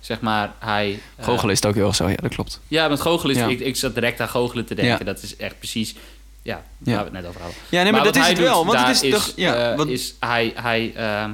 Zeg 0.09 0.19
maar, 0.21 0.53
hij... 0.59 0.99
eh, 1.15 1.25
Goochelen 1.25 1.51
is 1.53 1.59
het 1.59 1.67
ook 1.69 1.75
heel 1.75 1.87
erg 1.87 1.95
zo, 1.95 2.09
ja, 2.09 2.15
dat 2.15 2.33
klopt. 2.33 2.59
Ja, 2.67 2.87
met 2.87 3.01
goochelen 3.01 3.35
is... 3.35 3.41
Ja. 3.41 3.47
Ik, 3.47 3.59
ik 3.59 3.75
zat 3.75 3.93
direct 3.93 4.19
aan 4.21 4.29
goochelen 4.29 4.65
te 4.65 4.75
denken. 4.75 4.97
Ja. 4.97 5.03
Dat 5.13 5.21
is 5.23 5.35
echt 5.35 5.57
precies... 5.57 5.95
Ja, 6.41 6.63
Ja. 6.77 6.91
waar 6.95 6.97
we 6.97 7.03
het 7.03 7.13
net 7.13 7.25
over 7.25 7.41
hadden. 7.41 7.57
Ja, 7.69 7.83
nee, 7.83 7.91
maar, 7.91 8.03
dat 8.03 8.15
is 8.15 8.27
het 8.27 8.37
wel. 8.39 8.65
Want 8.65 8.79
het 8.85 9.03
is, 9.03 9.11
toch... 9.11 9.31
Ja, 9.35 9.75
wat- 9.75 9.87
is 9.87 10.13
hij... 10.19 10.51
hij, 10.55 10.91
ehm, 10.95 11.31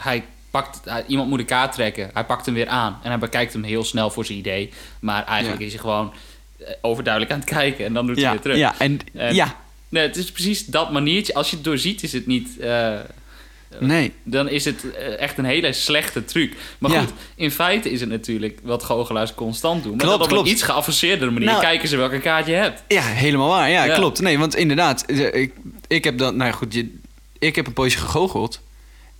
hij 0.00 0.24
pakt... 0.50 0.80
hij- 0.84 1.04
iemand 1.06 1.28
moet 1.28 1.38
een 1.38 1.44
kaart 1.44 1.72
trekken. 1.72 2.10
Hij 2.14 2.24
pakt 2.24 2.46
hem 2.46 2.54
weer 2.54 2.68
aan. 2.68 2.98
En 3.02 3.08
hij 3.08 3.18
bekijkt 3.18 3.52
hem 3.52 3.62
heel 3.62 3.84
snel 3.84 4.10
voor 4.10 4.24
zijn 4.24 4.38
idee. 4.38 4.72
Maar 5.00 5.24
eigenlijk 5.24 5.60
is 5.62 5.72
hij 5.72 5.80
gewoon 5.80 6.12
eh, 6.58 6.66
overduidelijk 6.80 7.32
aan 7.32 7.40
het 7.40 7.48
kijken. 7.48 7.84
En 7.84 7.92
dan 7.92 8.06
doet 8.06 8.20
hij 8.20 8.30
weer 8.30 8.40
terug. 8.40 8.56
ja, 8.56 8.74
en, 8.78 8.98
En- 9.14 9.34
ja, 9.34 9.56
Nee, 9.88 10.06
het 10.06 10.16
is 10.16 10.32
precies 10.32 10.66
dat 10.66 10.90
maniertje. 10.92 11.34
Als 11.34 11.50
je 11.50 11.56
het 11.56 11.64
doorziet, 11.64 12.02
is 12.02 12.12
het 12.12 12.26
niet... 12.26 12.58
eh, 12.58 12.94
nee. 13.80 14.12
dan 14.22 14.48
is 14.48 14.64
het 14.64 14.92
eh, 14.94 15.18
echt 15.20 15.38
een 15.38 15.44
hele 15.44 15.72
slechte 15.72 16.24
truc. 16.24 16.52
Maar 16.78 16.90
Ja. 16.90 17.00
goed, 17.00 17.12
in 17.34 17.50
feite 17.50 17.90
is 17.90 18.00
het 18.00 18.08
natuurlijk 18.08 18.58
wat 18.62 18.82
goochelaars 18.82 19.34
constant 19.34 19.82
doen. 19.82 19.96
Maar 19.96 20.00
Klopt, 20.00 20.16
dat 20.18 20.26
op 20.26 20.32
klopt. 20.32 20.46
een 20.48 20.52
iets 20.54 20.62
geavanceerdere 20.62 21.30
manier 21.30 21.48
Nou- 21.48 21.60
kijken 21.60 21.88
ze 21.88 21.96
welke 21.96 22.18
kaart 22.20 22.46
je 22.46 22.52
hebt. 22.52 22.82
Ja, 22.88 23.02
helemaal 23.02 23.48
waar. 23.48 23.70
Ja, 23.70 23.84
Ja. 23.84 23.94
klopt. 23.94 24.20
Nee, 24.20 24.38
want 24.38 24.56
inderdaad, 24.56 25.04
eh, 25.06 25.34
ik, 25.34 25.52
ik 25.86 26.04
heb 26.04 26.18
dan... 26.18 26.36
Nou 26.36 26.50
ja, 26.50 26.56
goed, 26.56 26.74
je, 26.74 26.94
ik 27.38 27.56
heb 27.56 27.66
een 27.66 27.72
poosje 27.72 27.98
gegoocheld. 27.98 28.60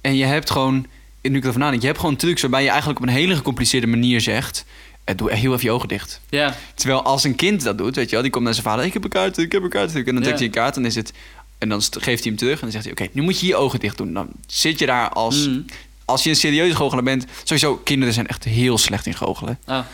En 0.00 0.16
je 0.16 0.24
hebt 0.24 0.50
gewoon... 0.50 0.86
Nu 1.22 1.36
ik 1.36 1.42
erover 1.42 1.60
nadenk, 1.60 1.80
je 1.80 1.86
hebt 1.86 1.98
gewoon 2.00 2.16
trucs 2.16 2.40
waarbij 2.40 2.62
je 2.62 2.68
eigenlijk 2.68 3.00
op 3.00 3.06
een 3.06 3.12
hele 3.12 3.36
gecompliceerde 3.36 3.86
manier 3.86 4.20
zegt... 4.20 4.64
eh, 5.04 5.16
doe 5.16 5.32
heel 5.32 5.52
even 5.52 5.64
je 5.64 5.70
ogen 5.70 5.88
dicht. 5.88 6.20
Ja, 6.28 6.54
Terwijl 6.74 7.02
als 7.02 7.24
een 7.24 7.34
kind 7.34 7.62
dat 7.64 7.78
doet, 7.78 7.96
weet 7.96 8.04
je 8.06 8.12
wel, 8.12 8.22
die 8.22 8.30
komt 8.30 8.44
naar 8.44 8.52
zijn 8.54 8.66
vader... 8.66 8.84
ik 8.84 8.92
heb 8.92 9.04
een 9.04 9.10
kaart, 9.10 9.38
ik 9.38 9.52
heb 9.52 9.62
een 9.62 9.68
kaart. 9.68 9.94
En 9.94 10.04
dan 10.04 10.22
trekt 10.22 10.38
hij 10.38 10.46
een 10.46 10.52
kaart 10.52 10.76
en 10.76 10.84
is 10.84 10.94
het... 10.94 11.12
En 11.58 11.68
dan 11.68 11.82
geeft 11.82 12.04
hij 12.04 12.32
hem 12.32 12.36
terug 12.36 12.54
en 12.54 12.60
dan 12.60 12.70
zegt 12.70 12.84
hij... 12.84 12.92
oké, 12.92 13.08
nu 13.12 13.22
moet 13.22 13.40
je 13.40 13.46
je 13.46 13.56
ogen 13.56 13.80
dicht 13.80 13.96
doen. 13.96 14.12
Dan 14.12 14.28
zit 14.46 14.78
je 14.78 14.86
daar 14.86 15.08
als... 15.08 15.46
Mm. 15.48 15.64
Als 16.04 16.24
je 16.24 16.30
een 16.30 16.36
serieuze 16.36 16.76
goochelaar 16.76 17.04
bent... 17.04 17.26
Sowieso, 17.42 17.76
kinderen 17.76 18.14
zijn 18.14 18.26
echt 18.26 18.44
heel 18.44 18.78
slecht 18.78 19.06
in 19.06 19.14
goochelen. 19.14 19.58
Ah, 19.64 19.84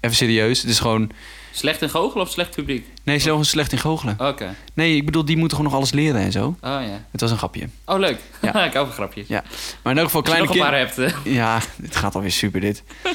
Even 0.00 0.16
serieus. 0.16 0.60
Het 0.60 0.70
is 0.70 0.78
gewoon... 0.78 1.10
slecht 1.52 1.82
in 1.82 1.90
goochelen 1.90 2.26
of 2.26 2.32
slecht 2.32 2.54
publiek? 2.54 2.86
Nee, 3.02 3.18
ze 3.18 3.28
gewoon 3.28 3.44
slecht 3.44 3.72
in 3.72 3.78
goochelen. 3.78 4.16
Oké. 4.18 4.54
Nee, 4.74 4.96
ik 4.96 5.04
bedoel, 5.04 5.24
die 5.24 5.36
moeten 5.36 5.56
gewoon 5.56 5.72
nog 5.72 5.80
alles 5.80 5.92
leren 5.94 6.20
en 6.20 6.32
zo. 6.32 6.46
Oh 6.46 6.56
ja. 6.60 7.04
Het 7.10 7.20
was 7.20 7.30
een 7.30 7.36
grapje. 7.38 7.68
Oh, 7.84 7.98
leuk. 7.98 8.18
Ja. 8.42 8.64
ik 8.64 8.72
hou 8.72 8.86
van 8.86 8.94
grapjes. 8.94 9.28
Ja. 9.28 9.44
Maar 9.82 9.92
in 9.92 9.98
elk 9.98 10.06
geval 10.06 10.22
kleine 10.22 10.46
nog 10.46 10.54
een 10.54 10.60
kind... 10.60 10.70
paar 10.70 10.78
hebt. 10.78 11.14
Ja, 11.40 11.60
het 11.82 11.96
gaat 11.96 12.14
alweer 12.14 12.32
super 12.32 12.60
dit. 12.60 12.82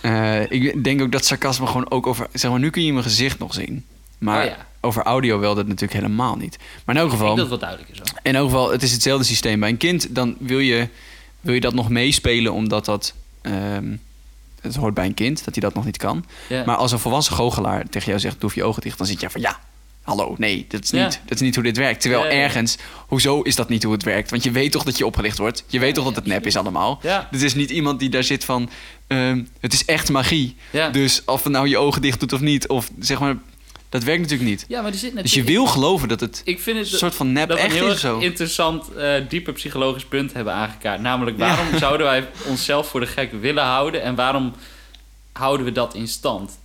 Eh, 0.00 0.50
ik 0.50 0.84
denk 0.84 1.00
ook 1.02 1.12
dat 1.12 1.24
sarcasme 1.24 1.66
gewoon 1.66 1.90
ook 1.90 2.06
over... 2.06 2.26
Zeg 2.32 2.50
maar, 2.50 2.60
nu 2.60 2.70
kun 2.70 2.84
je 2.84 2.92
mijn 2.92 3.04
gezicht 3.04 3.38
nog 3.38 3.54
zien. 3.54 3.84
Maar 4.18 4.40
Oh 4.40 4.44
ja. 4.50 4.66
Over 4.84 5.02
audio 5.02 5.38
wel 5.38 5.54
dat 5.54 5.66
natuurlijk 5.66 5.92
helemaal 5.92 6.36
niet. 6.36 6.58
Maar 6.84 6.94
in 6.94 7.00
elk 7.00 7.10
Ik 7.10 7.16
geval... 7.18 7.34
denk 7.34 7.48
dat 7.48 7.60
wat 7.60 7.60
duidelijk 7.60 7.90
is. 7.90 7.98
Hoor. 7.98 8.20
In 8.22 8.34
elk 8.34 8.44
geval, 8.44 8.70
het 8.70 8.82
is 8.82 8.92
hetzelfde 8.92 9.24
systeem. 9.24 9.60
Bij 9.60 9.68
een 9.68 9.76
kind, 9.76 10.14
dan 10.14 10.36
wil 10.38 10.58
je, 10.58 10.88
wil 11.40 11.54
je 11.54 11.60
dat 11.60 11.74
nog 11.74 11.88
meespelen... 11.88 12.52
omdat 12.52 12.84
dat... 12.84 13.14
ehm, 13.42 13.96
het 14.60 14.74
hoort 14.74 14.94
bij 14.94 15.06
een 15.06 15.14
kind, 15.14 15.44
dat 15.44 15.54
hij 15.54 15.62
dat 15.62 15.74
nog 15.74 15.84
niet 15.84 15.96
kan. 15.96 16.24
Maar 16.48 16.76
als 16.76 16.92
een 16.92 16.98
volwassen 16.98 17.34
goochelaar 17.34 17.88
tegen 17.88 18.08
jou 18.08 18.20
zegt... 18.20 18.40
doe 18.40 18.50
je 18.54 18.64
ogen 18.64 18.82
dicht, 18.82 18.98
dan 18.98 19.06
zit 19.06 19.20
je 19.20 19.30
van... 19.30 19.40
ja, 19.40 19.58
Hallo, 20.04 20.34
nee, 20.38 20.66
dat 20.68 20.82
is 20.82 20.90
niet, 20.90 21.20
dat 21.24 21.34
is 21.34 21.40
niet 21.40 21.54
hoe 21.54 21.64
dit 21.64 21.76
werkt. 21.76 22.00
Terwijl 22.00 22.26
ergens, 22.26 22.76
hoezo 23.06 23.42
is 23.42 23.56
dat 23.56 23.68
niet 23.68 23.82
hoe 23.82 23.92
het 23.92 24.02
werkt? 24.02 24.30
Want 24.30 24.42
je 24.42 24.50
weet 24.50 24.72
toch 24.72 24.82
dat 24.82 24.98
je 24.98 25.06
opgelicht 25.06 25.38
wordt. 25.38 25.64
Je 25.66 25.78
weet 25.78 25.94
toch 25.94 26.04
dat 26.04 26.16
het 26.16 26.26
nep 26.26 26.46
is 26.46 26.56
allemaal. 26.56 26.98
Ja. 27.02 27.28
Het 27.30 27.42
is 27.42 27.54
niet 27.54 27.70
iemand 27.70 27.98
die 27.98 28.08
daar 28.08 28.24
zit 28.24 28.44
van, 28.44 28.70
ehm, 29.06 29.42
het 29.60 29.72
is 29.72 29.84
echt 29.84 30.10
magie. 30.10 30.56
Ja. 30.70 30.88
Dus 30.88 31.22
of 31.24 31.42
het 31.42 31.52
nou 31.52 31.68
je 31.68 31.78
ogen 31.78 32.02
dicht 32.02 32.20
doet 32.20 32.32
of 32.32 32.40
niet, 32.40 32.68
of 32.68 32.90
zeg 33.00 33.20
maar, 33.20 33.36
dat 33.94 34.02
werkt 34.02 34.22
natuurlijk 34.22 34.50
niet. 34.50 34.64
ja, 34.68 34.82
maar 34.82 34.92
er 34.92 34.98
zit 34.98 35.12
Dus 35.12 35.22
natuurlijk... 35.22 35.48
je 35.48 35.54
wil 35.54 35.66
geloven 35.66 36.08
dat 36.08 36.20
het 36.20 36.42
Ik 36.44 36.60
vind 36.60 36.78
het 36.78 36.92
een 36.92 36.98
soort 36.98 37.14
van 37.14 37.32
nep 37.32 37.48
dat 37.48 37.58
we 37.58 37.64
een 37.64 37.70
echt 37.70 37.94
is 37.94 38.04
erg 38.04 38.20
interessant, 38.20 38.92
eh 38.92 39.14
diepe 39.28 39.52
psychologisch 39.52 40.04
punt 40.04 40.32
hebben 40.32 40.52
aangekaart. 40.52 41.00
Namelijk, 41.00 41.38
waarom 41.38 41.78
zouden 41.78 42.06
wij 42.06 42.28
onszelf 42.46 42.88
voor 42.88 43.00
de 43.00 43.06
gek 43.06 43.32
willen 43.32 43.64
houden 43.64 44.02
en 44.02 44.14
waarom 44.14 44.54
houden 45.32 45.66
we 45.66 45.72
dat 45.72 45.94
in 45.94 46.08
stand? 46.08 46.58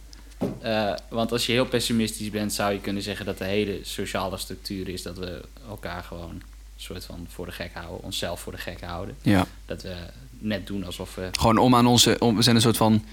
Eh, 0.61 0.93
want 1.09 1.31
als 1.31 1.45
je 1.45 1.51
heel 1.51 1.65
pessimistisch 1.65 2.29
bent, 2.29 2.53
zou 2.53 2.73
je 2.73 2.79
kunnen 2.79 3.01
zeggen 3.01 3.25
dat 3.25 3.37
de 3.37 3.45
hele 3.45 3.79
sociale 3.81 4.37
structuur 4.37 4.89
is 4.89 5.01
dat 5.01 5.17
we 5.17 5.41
elkaar 5.67 6.03
gewoon 6.03 6.29
een 6.29 6.41
soort 6.77 7.05
van 7.05 7.27
voor 7.29 7.45
de 7.45 7.51
gek 7.51 7.71
houden, 7.73 8.03
onszelf 8.03 8.39
voor 8.39 8.51
de 8.51 8.57
gek 8.57 8.81
houden. 8.81 9.15
Ja. 9.21 9.45
Dat 9.65 9.81
we 9.81 9.95
net 10.39 10.67
doen 10.67 10.85
alsof 10.85 11.15
we. 11.15 11.29
Gewoon 11.31 11.57
om 11.57 11.75
aan 11.75 11.87
onze, 11.87 12.15
om, 12.19 12.35
we 12.35 12.41
zijn 12.41 12.55
een 12.55 12.61
soort 12.61 12.77
van, 12.77 13.03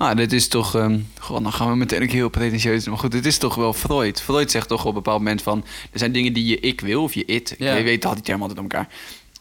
ah, 0.00 0.16
dit 0.16 0.32
is 0.32 0.48
toch, 0.48 0.74
ehm 0.74 0.98
gewoon, 1.20 1.42
dan 1.42 1.52
gaan 1.52 1.68
we 1.70 1.76
meteen 1.76 2.02
ook 2.02 2.10
heel 2.10 2.28
pretentieus, 2.28 2.86
maar 2.86 2.98
goed, 2.98 3.12
dit 3.12 3.26
is 3.26 3.38
toch 3.38 3.54
wel 3.54 3.72
Freud. 3.72 4.20
Freud 4.22 4.50
zegt 4.50 4.68
toch 4.68 4.80
op 4.80 4.86
een 4.88 4.94
bepaald 4.94 5.18
moment 5.18 5.42
van, 5.42 5.64
er 5.92 5.98
zijn 5.98 6.12
dingen 6.12 6.32
die 6.32 6.46
je 6.46 6.60
ik 6.60 6.80
wil 6.80 7.02
of 7.02 7.14
je 7.14 7.24
it. 7.24 7.54
Ja. 7.58 7.74
Je 7.76 7.82
weet, 7.82 8.04
had 8.04 8.14
die 8.14 8.22
term 8.22 8.40
altijd 8.40 8.58
om 8.58 8.64
elkaar. 8.70 8.88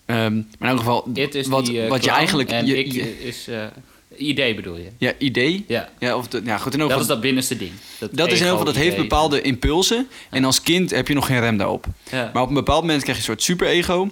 Ehm, 0.06 0.36
maar 0.36 0.44
in 0.60 0.68
elk 0.68 0.78
geval, 0.78 1.04
Dit 1.08 1.36
is 1.36 1.48
wat, 1.48 1.66
die, 1.66 1.82
eh, 1.82 1.90
wat 1.90 2.04
je 2.04 2.10
eigenlijk, 2.12 2.50
En 2.52 2.66
je, 2.66 2.78
ik 2.78 2.92
je- 2.92 3.24
is. 3.24 3.48
eh, 3.48 3.64
idee 4.18 4.56
bedoel 4.56 4.76
je? 4.78 4.90
ja, 4.98 5.12
idee. 5.18 5.66
Ja, 5.68 5.90
Ja, 6.00 6.16
of 6.18 6.28
de, 6.28 6.42
ja, 6.46 6.58
goed, 6.58 6.74
in 6.74 6.80
dat 6.88 7.02
is 7.02 7.08
dat 7.08 7.22
binnenste 7.22 7.58
ding. 7.58 7.72
Dat, 8.00 8.10
dat 8.14 8.32
is 8.32 8.40
in 8.42 8.48
geval, 8.48 8.64
dat 8.66 8.76
heeft 8.76 8.96
bepaalde 8.96 9.42
impulsen. 9.42 10.08
En 10.30 10.44
als 10.46 10.62
kind 10.62 10.90
heb 10.92 11.08
je 11.08 11.14
nog 11.14 11.26
geen 11.26 11.40
rem 11.40 11.58
daarop. 11.58 11.86
Ja. 12.12 12.30
Maar 12.34 12.42
op 12.44 12.48
een 12.50 12.54
bepaald 12.56 12.82
moment 12.82 13.02
krijg 13.04 13.18
je 13.18 13.24
een 13.24 13.30
soort 13.30 13.44
superego. 13.44 14.10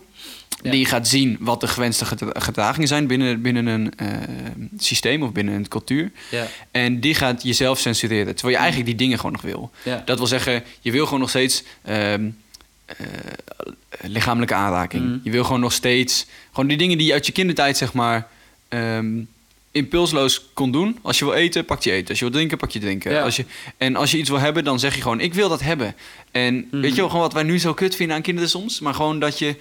Ja. 0.64 0.72
Die 0.72 0.86
gaat 0.86 1.08
zien 1.08 1.38
wat 1.40 1.60
de 1.62 1.68
gewenste 1.68 2.06
gedra- 2.06 2.40
gedragingen 2.40 2.88
zijn 2.88 3.08
binnen, 3.08 3.42
binnen 3.42 3.66
een 3.66 3.94
eh, 3.98 4.08
systeem 4.78 5.24
of 5.24 5.32
binnen 5.32 5.54
een 5.54 5.68
cultuur. 5.68 6.12
ja, 6.32 6.48
En 6.72 7.00
die 7.00 7.16
gaat 7.16 7.44
jezelf 7.44 7.80
censureren. 7.80 8.36
Terwijl 8.36 8.56
je 8.56 8.62
eigenlijk 8.64 8.90
die 8.90 8.98
dingen 9.06 9.18
gewoon 9.18 9.32
nog 9.32 9.42
wil. 9.42 9.72
ja. 9.84 10.02
Dat 10.06 10.18
wil 10.18 10.28
zeggen, 10.28 10.64
je 10.82 10.92
wil 10.92 11.06
gewoon 11.06 11.20
nog 11.20 11.30
steeds 11.30 11.64
ehm, 11.84 12.30
eh, 12.86 12.96
lichamelijke 14.02 14.54
aanraking. 14.54 15.04
Mm. 15.04 15.20
Je 15.24 15.32
wil 15.32 15.44
gewoon 15.44 15.60
nog 15.60 15.74
steeds... 15.74 16.26
Gewoon 16.52 16.68
die 16.68 16.78
dingen 16.78 16.98
die 16.98 17.08
je 17.08 17.14
uit 17.14 17.26
je 17.26 17.32
kindertijd, 17.32 17.78
zeg 17.78 17.94
maar... 17.94 18.28
ehm, 18.68 19.20
impulsloos 19.72 20.46
kon 20.54 20.72
doen. 20.72 20.98
Als 21.02 21.20
je 21.20 21.26
wil 21.26 21.34
eten, 21.34 21.66
pak 21.66 21.84
je 21.84 21.92
eten. 21.92 22.10
Als 22.10 22.20
je 22.20 22.26
wil 22.26 22.34
drinken, 22.34 22.58
pak 22.58 22.72
je 22.72 22.80
drinken. 22.80 23.12
Ja. 23.12 23.22
Als 23.22 23.36
je, 23.36 23.46
en 23.78 23.96
als 23.96 24.12
je 24.12 24.18
iets 24.18 24.30
wil 24.30 24.40
hebben, 24.40 24.64
dan 24.64 24.80
zeg 24.80 24.96
je 24.96 25.02
gewoon... 25.02 25.20
ik 25.20 25.34
wil 25.34 25.50
dat 25.50 25.62
hebben. 25.62 25.96
En 26.32 26.56
Mhm. 26.72 26.82
weet 26.82 26.90
je 26.92 26.96
wel, 26.98 27.08
gewoon 27.08 27.22
wat 27.22 27.34
wij 27.34 27.44
nu 27.44 27.60
zo 27.60 27.74
kut 27.74 27.96
vinden 27.96 28.16
aan 28.16 28.22
kinderen 28.22 28.50
soms... 28.50 28.80
maar 28.80 28.94
gewoon 28.94 29.20
dat 29.20 29.40
je 29.40 29.56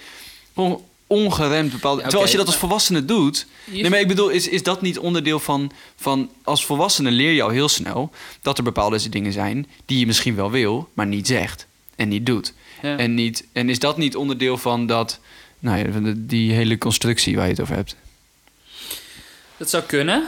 gewoon 0.57 0.81
ongeremd 1.07 1.71
bepaalde... 1.71 1.97
Ja, 1.97 2.03
Terwijl 2.03 2.21
als 2.21 2.31
je 2.31 2.37
dat 2.37 2.47
als 2.47 2.55
volwassene 2.55 3.05
doet... 3.05 3.45
Nee, 3.65 3.89
maar 3.89 3.99
ik 3.99 4.07
bedoel, 4.07 4.29
is, 4.29 4.47
is 4.47 4.63
dat 4.63 4.81
niet 4.81 4.97
onderdeel 4.99 5.39
van, 5.39 5.71
van... 5.95 6.29
Als 6.43 6.65
volwassene 6.65 7.11
leer 7.11 7.31
je 7.31 7.41
al 7.41 7.49
heel 7.49 7.69
snel 7.69 8.11
dat 8.41 8.57
er 8.57 8.63
bepaalde 8.63 9.09
dingen 9.09 9.33
zijn... 9.33 9.67
die 9.85 9.99
je 9.99 10.05
misschien 10.05 10.35
wel 10.35 10.51
wil, 10.51 10.89
maar 10.93 11.07
niet 11.07 11.27
zegt 11.27 11.67
en 11.95 12.07
niet 12.07 12.25
doet. 12.25 12.53
Ja. 12.81 12.97
En, 12.97 13.13
niet, 13.13 13.45
en 13.53 13.69
is 13.69 13.79
dat 13.79 13.97
niet 13.97 14.15
onderdeel 14.15 14.57
van 14.57 14.85
dat... 14.87 15.19
Nou 15.59 15.77
ja, 15.77 15.91
van 15.91 16.03
de- 16.03 16.25
die 16.25 16.51
hele 16.51 16.77
constructie 16.77 17.35
waar 17.35 17.45
je 17.45 17.51
het 17.51 17.61
over 17.61 17.75
hebt. 17.75 17.95
Dat 19.57 19.69
zou 19.69 19.83
kunnen. 19.83 20.23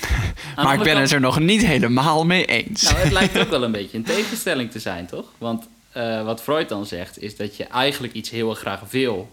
Maar 0.56 0.72
ik 0.74 0.78
ben 0.82 0.88
kant- 0.88 0.98
het 0.98 1.12
er 1.12 1.20
nog 1.20 1.38
niet 1.38 1.66
helemaal 1.66 2.24
mee 2.24 2.44
eens. 2.44 2.82
Nou, 2.82 2.96
het 2.96 3.12
lijkt 3.12 3.38
ook 3.38 3.50
wel 3.50 3.62
een 3.62 3.72
beetje 3.80 3.96
een 3.96 4.04
tegenstelling 4.04 4.70
te 4.70 4.78
zijn, 4.78 5.06
toch? 5.06 5.24
Want 5.38 5.64
eh, 5.92 6.24
wat 6.24 6.42
Freud 6.42 6.68
dan 6.68 6.86
zegt, 6.86 7.22
is 7.22 7.36
dat 7.36 7.56
je 7.56 7.64
eigenlijk 7.64 8.12
iets 8.12 8.30
heel 8.30 8.50
erg 8.50 8.58
graag 8.58 8.80
wil. 8.90 9.30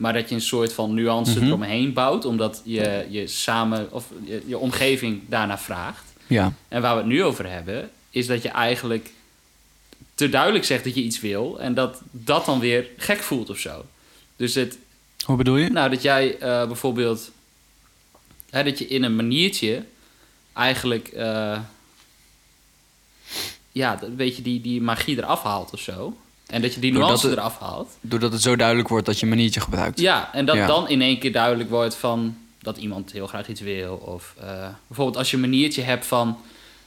Maar 0.00 0.12
dat 0.12 0.28
je 0.28 0.34
een 0.34 0.40
soort 0.40 0.72
van 0.72 0.94
nuance 0.94 1.36
Mhm. 1.38 1.46
eromheen 1.46 1.92
bouwt, 1.92 2.24
omdat 2.24 2.62
je, 2.64 3.06
je 3.10 3.26
samen 3.26 3.88
of 3.92 4.04
je, 4.24 4.42
je 4.46 4.58
omgeving 4.58 5.22
daarna 5.28 5.58
vraagt. 5.58 6.04
Ja. 6.26 6.52
En 6.68 6.82
waar 6.82 6.92
we 6.94 7.00
het 7.00 7.08
nu 7.10 7.24
over 7.24 7.50
hebben, 7.50 7.90
is 8.10 8.26
dat 8.26 8.42
je 8.42 8.48
eigenlijk 8.48 9.10
te 10.14 10.28
duidelijk 10.28 10.64
zegt 10.64 10.84
dat 10.84 10.94
je 10.94 11.02
iets 11.02 11.20
wil 11.20 11.60
en 11.60 11.74
dat 11.74 12.00
dat 12.10 12.44
dan 12.44 12.60
weer 12.60 12.86
gek 12.96 13.18
voelt 13.22 13.50
of 13.50 13.58
zo. 13.58 13.84
Dus 14.36 14.54
het, 14.54 14.78
Hoe 15.24 15.36
bedoel 15.36 15.56
je? 15.56 15.68
nou, 15.70 15.90
dat 15.90 16.02
jij 16.02 16.38
eh, 16.38 16.66
bijvoorbeeld... 16.66 17.30
Hè, 18.50 18.64
dat 18.64 18.78
je 18.78 18.86
in 18.86 19.02
een 19.02 19.16
maniertje 19.16 19.84
eigenlijk... 20.52 21.08
eh, 21.08 21.58
ja, 23.72 23.96
dat- 23.96 24.10
weet 24.16 24.36
je, 24.36 24.42
die, 24.42 24.60
die 24.60 24.82
magie 24.82 25.16
eraf 25.16 25.42
haalt 25.42 25.72
of 25.72 25.80
zo. 25.80 26.16
En 26.50 26.62
dat 26.62 26.74
je 26.74 26.80
die 26.80 26.92
nuance 26.92 27.28
het- 27.28 27.36
eraf 27.38 27.58
haalt. 27.58 27.88
Doordat 28.00 28.32
het 28.32 28.42
zo 28.42 28.56
duidelijk 28.56 28.88
wordt 28.88 29.06
dat 29.06 29.16
je 29.18 29.22
een 29.22 29.28
maniertje 29.32 29.60
gebruikt. 29.60 30.00
Ja, 30.00 30.30
en 30.32 30.44
dat 30.44 30.56
Ja. 30.56 30.66
dan 30.66 30.88
in 30.88 31.02
één 31.02 31.18
keer 31.18 31.32
duidelijk 31.32 31.70
wordt 31.70 31.94
van... 31.94 32.36
dat 32.62 32.76
iemand 32.76 33.12
heel 33.12 33.26
graag 33.26 33.48
iets 33.48 33.60
wil. 33.60 33.94
Of 33.94 34.34
eh, 34.40 34.46
bijvoorbeeld 34.86 35.16
als 35.16 35.30
je 35.30 35.36
een 35.36 35.42
maniertje 35.42 35.82
hebt 35.82 36.06
van... 36.06 36.38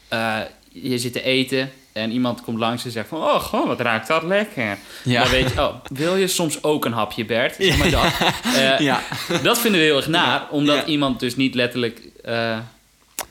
eh, 0.08 0.38
je 0.72 0.98
zit 0.98 1.14
te 1.14 1.22
eten 1.24 1.72
en 1.92 2.12
iemand 2.12 2.42
komt 2.42 2.58
langs 2.60 2.86
en 2.86 2.92
zegt 2.92 3.08
van... 3.08 3.18
oh, 3.22 3.40
goh, 3.40 3.68
wat 3.68 3.80
ruikt 3.80 4.08
dat 4.08 4.24
lekker. 4.24 4.78
Ja. 5.04 5.22
Dan 5.22 5.32
weet 5.32 5.52
je, 5.54 5.60
oh, 5.62 5.76
wil 5.90 6.16
je 6.16 6.28
soms 6.28 6.64
ook 6.64 6.86
een 6.86 6.94
hapje, 6.94 7.26
Bert? 7.26 7.56
Zeg 7.60 7.78
maar 7.78 7.92
dat. 7.92 8.04
Eh, 8.56 8.80
Ja. 8.80 9.02
dat 9.44 9.60
vinden 9.60 9.80
we 9.80 9.86
heel 9.86 9.98
erg 9.98 10.08
naar, 10.08 10.48
omdat 10.50 10.88
iemand 10.88 11.20
dus 11.20 11.36
niet 11.36 11.56
letterlijk... 11.56 12.02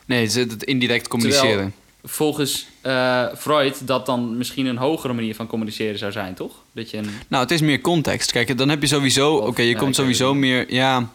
Nee, 0.07 0.21
het 0.21 0.29
is 0.29 0.35
het 0.35 0.63
indirect 0.63 1.09
communiceren. 1.09 1.75
volgens 2.05 2.67
eh, 2.83 3.27
Freud 3.37 3.87
dat 3.87 4.07
dan 4.07 4.37
misschien 4.37 4.67
een 4.67 4.77
hogere 4.77 5.13
manier 5.13 5.35
van 5.35 5.47
communiceren 5.47 5.99
zou 5.99 6.13
zijn, 6.13 6.35
toch? 6.35 6.53
Dat 6.73 6.91
je 6.91 6.97
een... 6.97 7.11
Nou, 7.29 7.43
het 7.43 7.53
is 7.53 7.61
meer 7.61 7.81
context. 7.81 8.33
Kijk, 8.33 8.59
dan 8.59 8.69
heb 8.69 8.81
je 8.81 8.87
sowieso... 8.89 9.37
Oké, 9.37 9.63
je 9.63 9.69
ja, 9.69 9.79
komt 9.79 9.95
sowieso 9.95 10.35
meer... 10.35 10.73
Ja, 10.75 11.09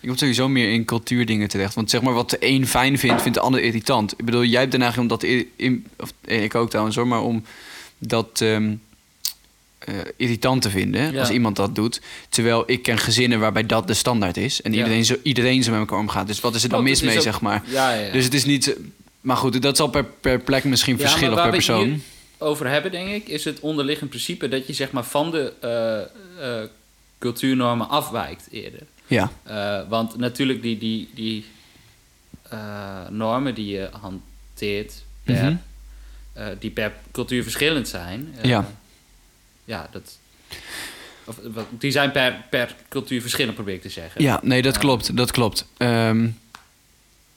je 0.00 0.06
komt 0.06 0.18
sowieso 0.18 0.48
meer 0.48 0.72
in 0.72 0.84
cultuurdingen 0.84 1.48
terecht. 1.48 1.74
Want 1.74 1.90
zeg 1.90 2.02
maar, 2.02 2.14
wat 2.14 2.30
de 2.30 2.36
een 2.40 2.66
fijn 2.66 2.98
vindt, 2.98 3.22
vindt 3.22 3.38
de 3.38 3.44
ander 3.44 3.60
irritant. 3.62 4.12
Ik 4.16 4.24
bedoel, 4.24 4.44
jij 4.44 4.60
hebt 4.60 4.72
de 4.72 4.78
neiging 4.78 5.02
om 5.02 5.08
dat... 5.08 5.22
In, 5.56 5.86
of, 5.96 6.12
eh, 6.24 6.42
ik 6.42 6.54
ook 6.54 6.68
trouwens 6.68 6.96
hoor, 6.96 7.06
maar 7.06 7.22
om 7.22 7.44
dat... 7.98 8.40
ehm, 8.40 8.74
eh, 9.78 9.94
irritant 10.16 10.62
te 10.62 10.70
vinden 10.70 11.12
Ja. 11.12 11.20
als 11.20 11.30
iemand 11.30 11.56
dat 11.56 11.74
doet. 11.74 12.00
Terwijl 12.28 12.62
ik 12.66 12.82
ken 12.82 12.98
gezinnen 12.98 13.40
waarbij 13.40 13.66
dat 13.66 13.86
de 13.86 13.94
standaard 13.94 14.36
is. 14.36 14.62
En 14.62 14.72
Ja. 14.72 14.78
iedereen, 14.78 15.04
zo, 15.04 15.14
iedereen 15.22 15.62
zo 15.62 15.70
met 15.70 15.80
elkaar 15.80 15.98
omgaat. 15.98 16.26
Dus 16.26 16.40
wat 16.40 16.54
is 16.54 16.62
er 16.62 16.68
dan 16.68 16.78
Oh, 16.78 16.84
mis 16.84 17.02
mee, 17.02 17.16
ook- 17.16 17.22
zeg 17.22 17.40
maar? 17.40 17.62
Ja. 17.66 18.10
Dus 18.12 18.24
het 18.24 18.34
is 18.34 18.44
niet... 18.44 18.76
Maar 19.28 19.36
goed, 19.36 19.62
dat 19.62 19.76
zal 19.76 19.88
per, 19.88 20.04
per 20.04 20.38
plek 20.38 20.64
misschien 20.64 20.96
Ja, 20.98 21.00
verschillen 21.08 21.42
per 21.42 21.50
persoon. 21.50 21.84
hier 21.88 21.98
over 22.38 22.68
hebben, 22.68 22.90
denk 22.90 23.08
ik, 23.08 23.28
is 23.28 23.44
het 23.44 23.60
onderliggend 23.60 24.10
principe 24.10 24.48
dat 24.48 24.66
je 24.66 24.72
zeg 24.72 24.90
maar 24.90 25.04
van 25.04 25.30
de 25.30 25.52
eh, 25.60 26.60
eh, 26.62 26.68
cultuurnormen 27.18 27.88
afwijkt 27.88 28.48
eerder. 28.50 28.80
Ja, 29.06 29.30
Eh, 29.42 29.80
want 29.88 30.16
natuurlijk 30.16 30.62
die, 30.62 30.78
die, 30.78 31.08
die 31.14 31.44
normen 33.10 33.54
die 33.54 33.66
je 33.66 33.88
hanteert 34.00 34.92
per, 35.24 35.58
Mhm. 36.34 36.54
die 36.58 36.70
per 36.70 36.92
cultuur 37.12 37.42
verschillend 37.42 37.88
zijn. 37.88 38.34
Ja. 38.42 38.72
Ja, 39.64 39.88
dat... 39.90 40.18
Of, 41.24 41.36
die 41.70 41.90
zijn 41.90 42.10
per, 42.12 42.44
per 42.50 42.74
cultuur 42.88 43.20
verschillend, 43.20 43.54
probeer 43.54 43.74
ik 43.74 43.82
te 43.82 43.88
zeggen. 43.88 44.22
Ja, 44.22 44.40
nee, 44.42 44.62
dat 44.62 44.78
klopt. 44.78 45.16
Dat 45.16 45.30
klopt. 45.30 45.66
Ehm, 45.76 46.28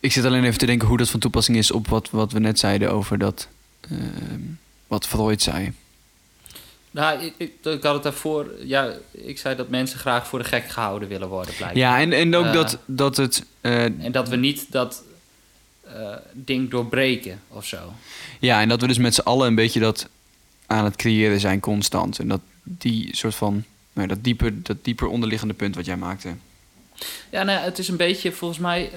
ik 0.01 0.11
zit 0.11 0.25
alleen 0.25 0.43
even 0.43 0.57
te 0.59 0.65
denken 0.65 0.87
hoe 0.87 0.97
dat 0.97 1.09
van 1.09 1.19
toepassing 1.19 1.57
is 1.57 1.71
op 1.71 1.87
wat, 1.87 2.09
wat 2.09 2.31
we 2.31 2.39
net 2.39 2.59
zeiden 2.59 2.91
over 2.91 3.17
dat. 3.17 3.47
ehm, 3.81 4.39
wat 4.87 5.07
Freud 5.07 5.41
zei. 5.41 5.73
Nou, 6.91 7.21
ik, 7.23 7.33
ik, 7.37 7.51
ik 7.63 7.83
had 7.83 7.93
het 7.93 8.03
daarvoor... 8.03 8.51
Ja, 8.63 8.93
ik 9.11 9.37
zei 9.39 9.55
dat 9.55 9.69
mensen 9.69 9.99
graag 9.99 10.27
voor 10.27 10.39
de 10.39 10.45
gek 10.45 10.69
gehouden 10.69 11.07
willen 11.09 11.27
worden, 11.27 11.55
blijkbaar. 11.55 11.77
Ja, 11.81 11.99
en, 11.99 12.13
en 12.13 12.35
ook 12.35 12.45
Eh. 12.45 12.53
dat, 12.53 12.77
dat 12.85 13.17
het. 13.17 13.43
eh, 13.61 13.83
En 13.83 14.11
dat 14.11 14.29
we 14.29 14.35
niet 14.35 14.65
dat 14.71 15.03
eh, 15.83 16.15
ding 16.33 16.69
doorbreken 16.69 17.41
of 17.47 17.65
zo. 17.65 17.93
ja, 18.39 18.61
en 18.61 18.69
dat 18.69 18.81
we 18.81 18.87
dus 18.87 18.97
met 18.97 19.13
z'n 19.15 19.21
allen 19.21 19.47
een 19.47 19.55
beetje 19.55 19.79
dat 19.79 20.07
aan 20.65 20.83
het 20.85 20.95
creëren 20.95 21.39
zijn 21.39 21.59
constant. 21.59 22.19
En 22.19 22.27
dat 22.27 22.41
die 22.63 23.15
soort 23.15 23.35
van. 23.35 23.63
Nou, 23.93 24.07
dat, 24.07 24.23
dieper, 24.23 24.63
dat 24.63 24.77
dieper 24.83 25.07
onderliggende 25.07 25.53
punt 25.53 25.75
wat 25.75 25.85
jij 25.85 25.97
maakte. 25.97 26.33
Ja, 27.31 27.43
nou, 27.43 27.59
het 27.59 27.79
is 27.79 27.87
een 27.87 27.97
beetje, 27.97 28.31
volgens 28.31 28.59
mij... 28.59 28.91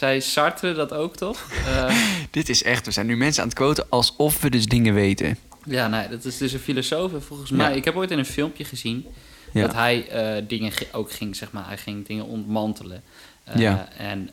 zei 0.00 0.20
Sartre 0.20 0.72
dat 0.74 0.92
ook, 0.92 1.16
toch? 1.16 1.46
Eh, 1.66 1.94
Dit 2.30 2.48
is 2.48 2.62
echt, 2.62 2.86
we 2.86 2.92
zijn 2.92 3.06
nu 3.06 3.16
mensen 3.16 3.42
aan 3.42 3.48
het 3.48 3.56
quoten 3.58 3.86
alsof 3.88 4.40
we 4.40 4.50
dus 4.50 4.66
dingen 4.66 4.94
weten. 4.94 5.38
ja, 5.64 5.88
nee, 5.88 6.08
dat 6.08 6.24
is 6.24 6.36
dus 6.38 6.52
een 6.52 6.58
filosoof. 6.58 7.12
en 7.12 7.22
Volgens 7.22 7.50
Ja. 7.50 7.56
mij, 7.56 7.76
ik 7.76 7.84
heb 7.84 7.96
ooit 7.96 8.10
in 8.10 8.18
een 8.18 8.24
filmpje 8.26 8.64
gezien... 8.64 9.06
Ja. 9.52 9.60
dat 9.66 9.72
hij 9.74 10.08
eh, 10.08 10.42
dingen 10.48 10.72
ge- 10.72 10.86
ook 10.92 11.12
ging, 11.12 11.36
zeg 11.36 11.52
maar, 11.52 11.66
hij 11.66 11.76
ging 11.78 12.06
dingen 12.06 12.24
ontmantelen. 12.24 13.02
Eh, 13.44 13.60
Ja. 13.60 13.88
En 13.98 14.30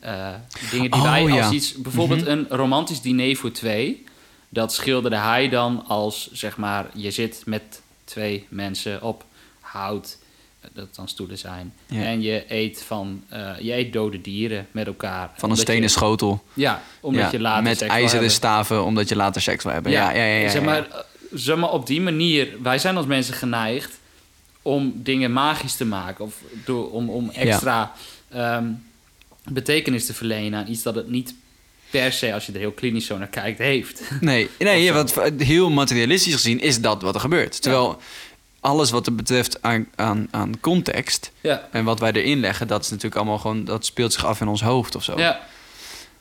dingen 0.71 0.91
die 0.91 1.01
Oh, 1.01 1.09
wij 1.11 1.41
als 1.41 1.51
iets... 1.53 1.73
Bijvoorbeeld 1.73 2.21
Mhm. 2.21 2.29
een 2.29 2.45
romantisch 2.49 3.01
diner 3.01 3.35
voor 3.35 3.51
twee... 3.51 4.03
dat 4.49 4.73
schilderde 4.73 5.17
hij 5.17 5.49
dan 5.49 5.83
als, 5.87 6.29
zeg 6.31 6.57
maar... 6.57 6.85
je 6.93 7.11
zit 7.11 7.41
met 7.45 7.81
twee 8.03 8.45
mensen 8.49 9.01
op 9.01 9.25
hout... 9.59 10.17
dat 10.73 10.95
dan 10.95 11.07
stoelen 11.07 11.37
zijn. 11.37 11.73
Ja. 11.85 12.03
En 12.03 12.21
je 12.21 12.45
eet, 12.47 12.83
van, 12.83 13.23
eh, 13.29 13.51
je 13.59 13.73
eet 13.73 13.93
dode 13.93 14.21
dieren 14.21 14.67
met 14.71 14.87
elkaar. 14.87 15.31
Van 15.35 15.49
een 15.49 15.57
stenen 15.57 15.81
je, 15.81 15.87
schotel. 15.87 16.43
Ja, 16.53 16.83
omdat 16.99 17.23
Ja, 17.23 17.31
je 17.31 17.39
later 17.39 17.63
met 17.63 17.77
seks 17.77 17.91
ijzeren 17.91 18.31
staven, 18.31 18.83
omdat 18.83 19.09
je 19.09 19.15
later 19.15 19.41
seks 19.41 19.63
wil 19.63 19.73
hebben. 19.73 19.91
Ja, 19.91 20.11
ja, 20.11 20.23
ja. 20.23 20.39
ja, 20.39 20.49
zeg 20.49 20.63
maar, 20.63 20.89
eh, 20.89 20.97
zeg 21.33 21.57
maar, 21.57 21.71
op 21.71 21.87
die 21.87 22.01
manier, 22.01 22.47
wij 22.61 22.79
zijn 22.79 22.97
als 22.97 23.05
mensen 23.05 23.33
geneigd 23.33 23.99
om 24.61 24.93
dingen 24.95 25.33
magisch 25.33 25.75
te 25.75 25.85
maken. 25.85 26.25
Of 26.25 26.41
door, 26.65 26.91
om, 26.91 27.09
om 27.09 27.29
extra 27.29 27.91
ehm, 28.29 28.65
betekenis 29.43 30.05
te 30.05 30.13
verlenen 30.13 30.59
aan 30.59 30.67
iets 30.67 30.83
dat 30.83 30.95
het 30.95 31.09
niet 31.09 31.35
per 31.89 32.11
se, 32.11 32.33
als 32.33 32.45
je 32.45 32.51
er 32.51 32.59
heel 32.59 32.71
klinisch 32.71 33.05
zo 33.05 33.17
naar 33.17 33.27
kijkt, 33.27 33.59
heeft. 33.59 34.01
Nee, 34.19 34.49
nee 34.59 34.83
ja, 34.83 34.93
want 34.93 35.13
heel 35.37 35.69
materialistisch 35.69 36.33
gezien 36.33 36.59
is 36.59 36.81
dat 36.81 37.01
wat 37.01 37.15
er 37.15 37.21
gebeurt. 37.21 37.61
Terwijl 37.61 38.01
alles 38.59 38.89
wat 38.91 39.05
er 39.05 39.15
betreft 39.15 39.61
aan, 39.61 39.87
aan, 39.95 40.27
aan 40.31 40.59
context 40.59 41.31
Ja, 41.41 41.67
en 41.71 41.83
wat 41.83 41.99
wij 41.99 42.11
erin 42.11 42.39
leggen, 42.39 42.67
dat 42.67 42.83
is 42.83 42.89
natuurlijk 42.89 43.15
allemaal 43.15 43.37
gewoon, 43.39 43.65
dat 43.65 43.85
speelt 43.85 44.13
zich 44.13 44.25
af 44.25 44.41
in 44.41 44.47
ons 44.47 44.61
hoofd 44.61 44.95
of 44.95 45.03
zo. 45.03 45.19
ja. 45.19 45.39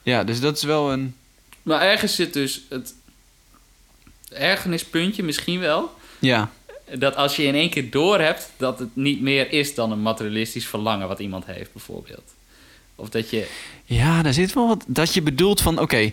Ja, 0.03 0.23
dus 0.23 0.39
dat 0.39 0.57
is 0.57 0.63
wel 0.63 0.91
een. 0.91 1.15
Maar 1.63 1.81
ergens 1.81 2.15
zit 2.15 2.33
dus 2.33 2.61
het 2.69 2.93
ergernispuntje 4.29 5.23
misschien 5.23 5.59
wel. 5.59 5.91
Ja, 6.19 6.51
Dat 6.93 7.15
als 7.15 7.35
je 7.35 7.43
in 7.43 7.55
één 7.55 7.69
keer 7.69 7.89
doorhebt 7.91 8.51
dat 8.57 8.79
het 8.79 8.95
niet 8.95 9.21
meer 9.21 9.51
is 9.51 9.75
dan 9.75 9.91
een 9.91 10.01
materialistisch 10.01 10.67
verlangen 10.67 11.07
wat 11.07 11.19
iemand 11.19 11.45
heeft, 11.45 11.73
bijvoorbeeld. 11.73 12.33
Of 12.95 13.09
dat 13.09 13.29
je. 13.29 13.47
ja 13.85 14.21
daar 14.21 14.33
zit 14.33 14.53
wel 14.53 14.67
wat. 14.67 14.83
Dat 14.87 15.13
je 15.13 15.21
bedoelt 15.21 15.61
van, 15.61 15.79
oké, 15.79 16.11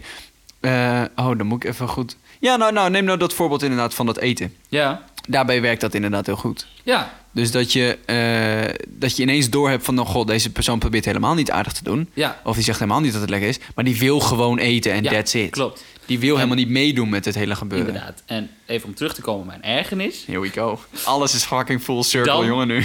eh, 0.61 1.03
oh, 1.17 1.39
dan 1.39 1.47
moet 1.47 1.65
ik 1.65 1.71
even 1.71 1.89
goed. 1.89 2.17
Ja, 2.45 2.57
nou, 2.57 2.73
nou, 2.73 2.91
neem 2.91 3.05
nou 3.05 3.19
dat 3.19 3.33
voorbeeld 3.33 3.63
inderdaad 3.63 3.95
van 3.95 4.07
dat 4.07 4.19
eten. 4.19 4.55
Ja, 4.69 5.05
Daarbij 5.29 5.61
werkt 5.61 5.81
dat 5.81 5.95
inderdaad 5.95 6.27
heel 6.27 6.37
goed. 6.37 6.67
ja, 6.83 7.13
Dus 7.33 7.51
dat 7.51 7.73
je, 7.73 7.99
eh, 8.07 8.85
dat 8.89 9.17
je 9.17 9.23
ineens 9.23 9.51
doorhebt 9.51 9.85
van, 9.85 9.99
oh 9.99 10.07
god, 10.07 10.27
deze 10.27 10.53
persoon 10.53 10.79
probeert 10.79 11.05
helemaal 11.05 11.35
niet 11.35 11.51
aardig 11.51 11.73
te 11.73 11.85
doen. 11.85 12.11
ja. 12.15 12.41
Of 12.45 12.55
die 12.55 12.65
zegt 12.65 12.79
helemaal 12.79 13.01
niet 13.01 13.13
dat 13.13 13.21
het 13.21 13.31
lekker 13.31 13.49
is, 13.49 13.59
maar 13.75 13.85
die 13.85 13.99
wil 13.99 14.21
gewoon 14.21 14.59
eten 14.59 14.93
en 14.93 15.03
ja, 15.03 15.11
that's 15.11 15.35
it. 15.35 15.51
Klopt, 15.51 15.85
Die 16.07 16.19
wil 16.19 16.29
En- 16.29 16.35
helemaal 16.35 16.57
niet 16.57 16.69
meedoen 16.69 17.09
met 17.09 17.25
het 17.25 17.35
hele 17.35 17.55
gebeuren. 17.57 17.87
inderdaad. 17.89 18.23
En 18.27 18.51
even 18.67 18.89
om 18.89 18.95
terug 18.95 19.15
te 19.15 19.21
komen 19.21 19.41
op 19.41 19.47
mijn 19.47 19.63
ergernis. 19.79 20.25
Here 20.27 20.41
we 20.41 20.49
go. 20.49 20.79
Alles 21.05 21.35
is 21.35 21.45
fucking 21.45 21.83
full 21.83 22.03
circle, 22.03 22.33
Dan- 22.33 22.47
jongen, 22.47 22.67
nu. 22.67 22.85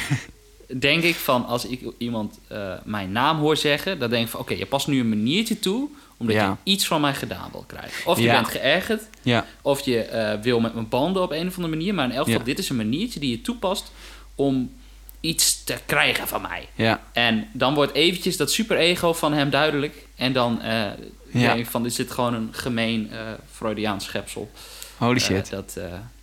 denk 0.79 1.03
ik 1.03 1.15
van 1.15 1.45
als 1.45 1.65
ik 1.65 1.81
iemand 1.97 2.39
eh, 2.47 2.73
mijn 2.85 3.11
naam 3.11 3.39
hoor 3.39 3.57
zeggen, 3.57 3.99
dan 3.99 4.09
denk 4.09 4.23
ik 4.25 4.29
van 4.31 4.39
oké, 4.39 4.53
je 4.53 4.65
past 4.65 4.87
nu 4.87 4.99
een 4.99 5.09
maniertje 5.09 5.59
toe 5.59 5.89
omdat 6.19 6.35
Ja. 6.35 6.57
je 6.63 6.71
iets 6.71 6.87
van 6.87 7.01
mij 7.01 7.13
gedaan 7.13 7.49
wil 7.51 7.63
krijgen. 7.67 8.05
Of 8.07 8.17
je 8.17 8.23
Ja. 8.23 8.33
bent 8.33 8.47
geërgerd, 8.47 9.03
Ja, 9.21 9.45
of 9.61 9.79
je 9.79 10.03
eh, 10.03 10.41
wil 10.41 10.59
met 10.59 10.75
me 10.75 10.81
banden 10.81 11.21
op 11.23 11.31
een 11.31 11.47
of 11.47 11.55
andere 11.55 11.75
manier, 11.75 11.93
maar 11.93 12.05
in 12.05 12.11
elk 12.11 12.25
geval 12.25 12.43
dit 12.43 12.59
is 12.59 12.69
een 12.69 12.75
maniertje 12.75 13.19
die 13.19 13.29
je 13.29 13.41
toepast 13.41 13.91
om 14.35 14.71
iets 15.19 15.63
te 15.63 15.77
krijgen 15.85 16.27
van 16.27 16.41
mij. 16.41 16.67
ja, 16.75 17.01
En 17.13 17.47
dan 17.53 17.73
wordt 17.73 17.93
eventjes 17.93 18.37
dat 18.37 18.51
superego 18.51 19.13
van 19.13 19.33
hem 19.33 19.49
duidelijk 19.49 20.05
en 20.15 20.33
dan 20.33 20.59
Ja. 20.61 20.95
denk 21.31 21.59
ik 21.59 21.67
van 21.67 21.83
dit 21.83 21.93
zit 21.93 22.11
gewoon 22.11 22.33
een 22.33 22.49
gemeen 22.51 23.09
eh 23.11 23.17
Freudiaans 23.51 24.05
schepsel. 24.05 24.51
holy 24.97 25.19
shit. 25.19 25.49
dat, 25.49 25.77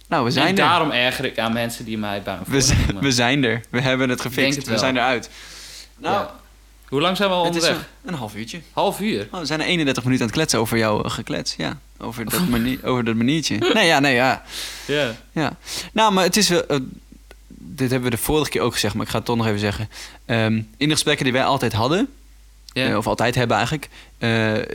nou, 0.09 0.23
we 0.23 0.29
en 0.29 0.33
zijn 0.35 0.49
er. 0.49 0.55
daarom 0.55 0.91
erger 0.91 1.25
ik 1.25 1.39
aan 1.39 1.53
mensen 1.53 1.85
die 1.85 1.99
mij 1.99 2.23
bij 2.23 2.39
me 2.49 2.61
voornoemen. 2.61 3.03
we 3.03 3.13
zijn 3.13 3.45
er. 3.45 3.61
We 3.71 3.81
hebben 3.81 4.09
het 4.09 4.21
gefixt. 4.21 4.57
het 4.59 4.67
we 4.67 4.79
zijn 4.79 4.97
eruit. 4.97 5.31
Nou, 5.99 6.15
Ja. 6.15 6.35
Hoe 6.89 7.01
lang 7.01 7.17
zijn 7.17 7.29
we 7.29 7.35
al 7.35 7.45
het 7.45 7.55
onderweg? 7.55 7.79
een, 8.03 8.09
een 8.13 8.15
half 8.19 8.35
uurtje. 8.35 8.61
Half 8.73 9.01
uur. 9.01 9.29
Oh, 9.31 9.41
we 9.41 9.47
zijn 9.47 9.61
er 9.61 9.67
31 9.67 10.03
minuten 10.05 10.23
aan 10.25 10.31
het 10.31 10.39
kletsen 10.41 10.59
over 10.61 10.79
jouw 10.79 11.03
eh, 11.03 11.11
geklets. 11.11 11.55
Ja, 11.57 11.79
over 11.99 12.25
dat, 12.31 12.49
manie- 12.49 12.83
over 12.83 13.05
dat 13.05 13.15
maniertje. 13.15 13.57
Nee, 13.75 13.87
ja, 13.87 13.99
nee, 14.01 14.15
ja. 14.15 14.43
Ja. 14.87 15.15
ja. 15.33 15.57
Nou, 15.93 16.13
maar 16.13 16.25
het 16.25 16.37
is 16.37 16.49
wel... 16.49 16.67
eh, 16.67 16.77
dit 17.49 17.91
hebben 17.91 18.11
we 18.11 18.17
de 18.17 18.23
vorige 18.23 18.51
keer 18.51 18.61
ook 18.61 18.73
gezegd, 18.73 18.95
maar 18.95 19.05
ik 19.05 19.11
ga 19.11 19.17
het 19.17 19.27
toch 19.27 19.37
nog 19.37 19.47
even 19.47 19.59
zeggen. 19.59 19.89
Ehm, 20.25 20.55
in 20.77 20.89
de 20.89 20.91
gesprekken 20.95 21.25
die 21.25 21.33
wij 21.33 21.45
altijd 21.45 21.73
hadden, 21.73 22.09
eh, 22.73 22.97
of 22.97 23.07
altijd 23.07 23.35
hebben 23.35 23.57
eigenlijk, 23.57 23.89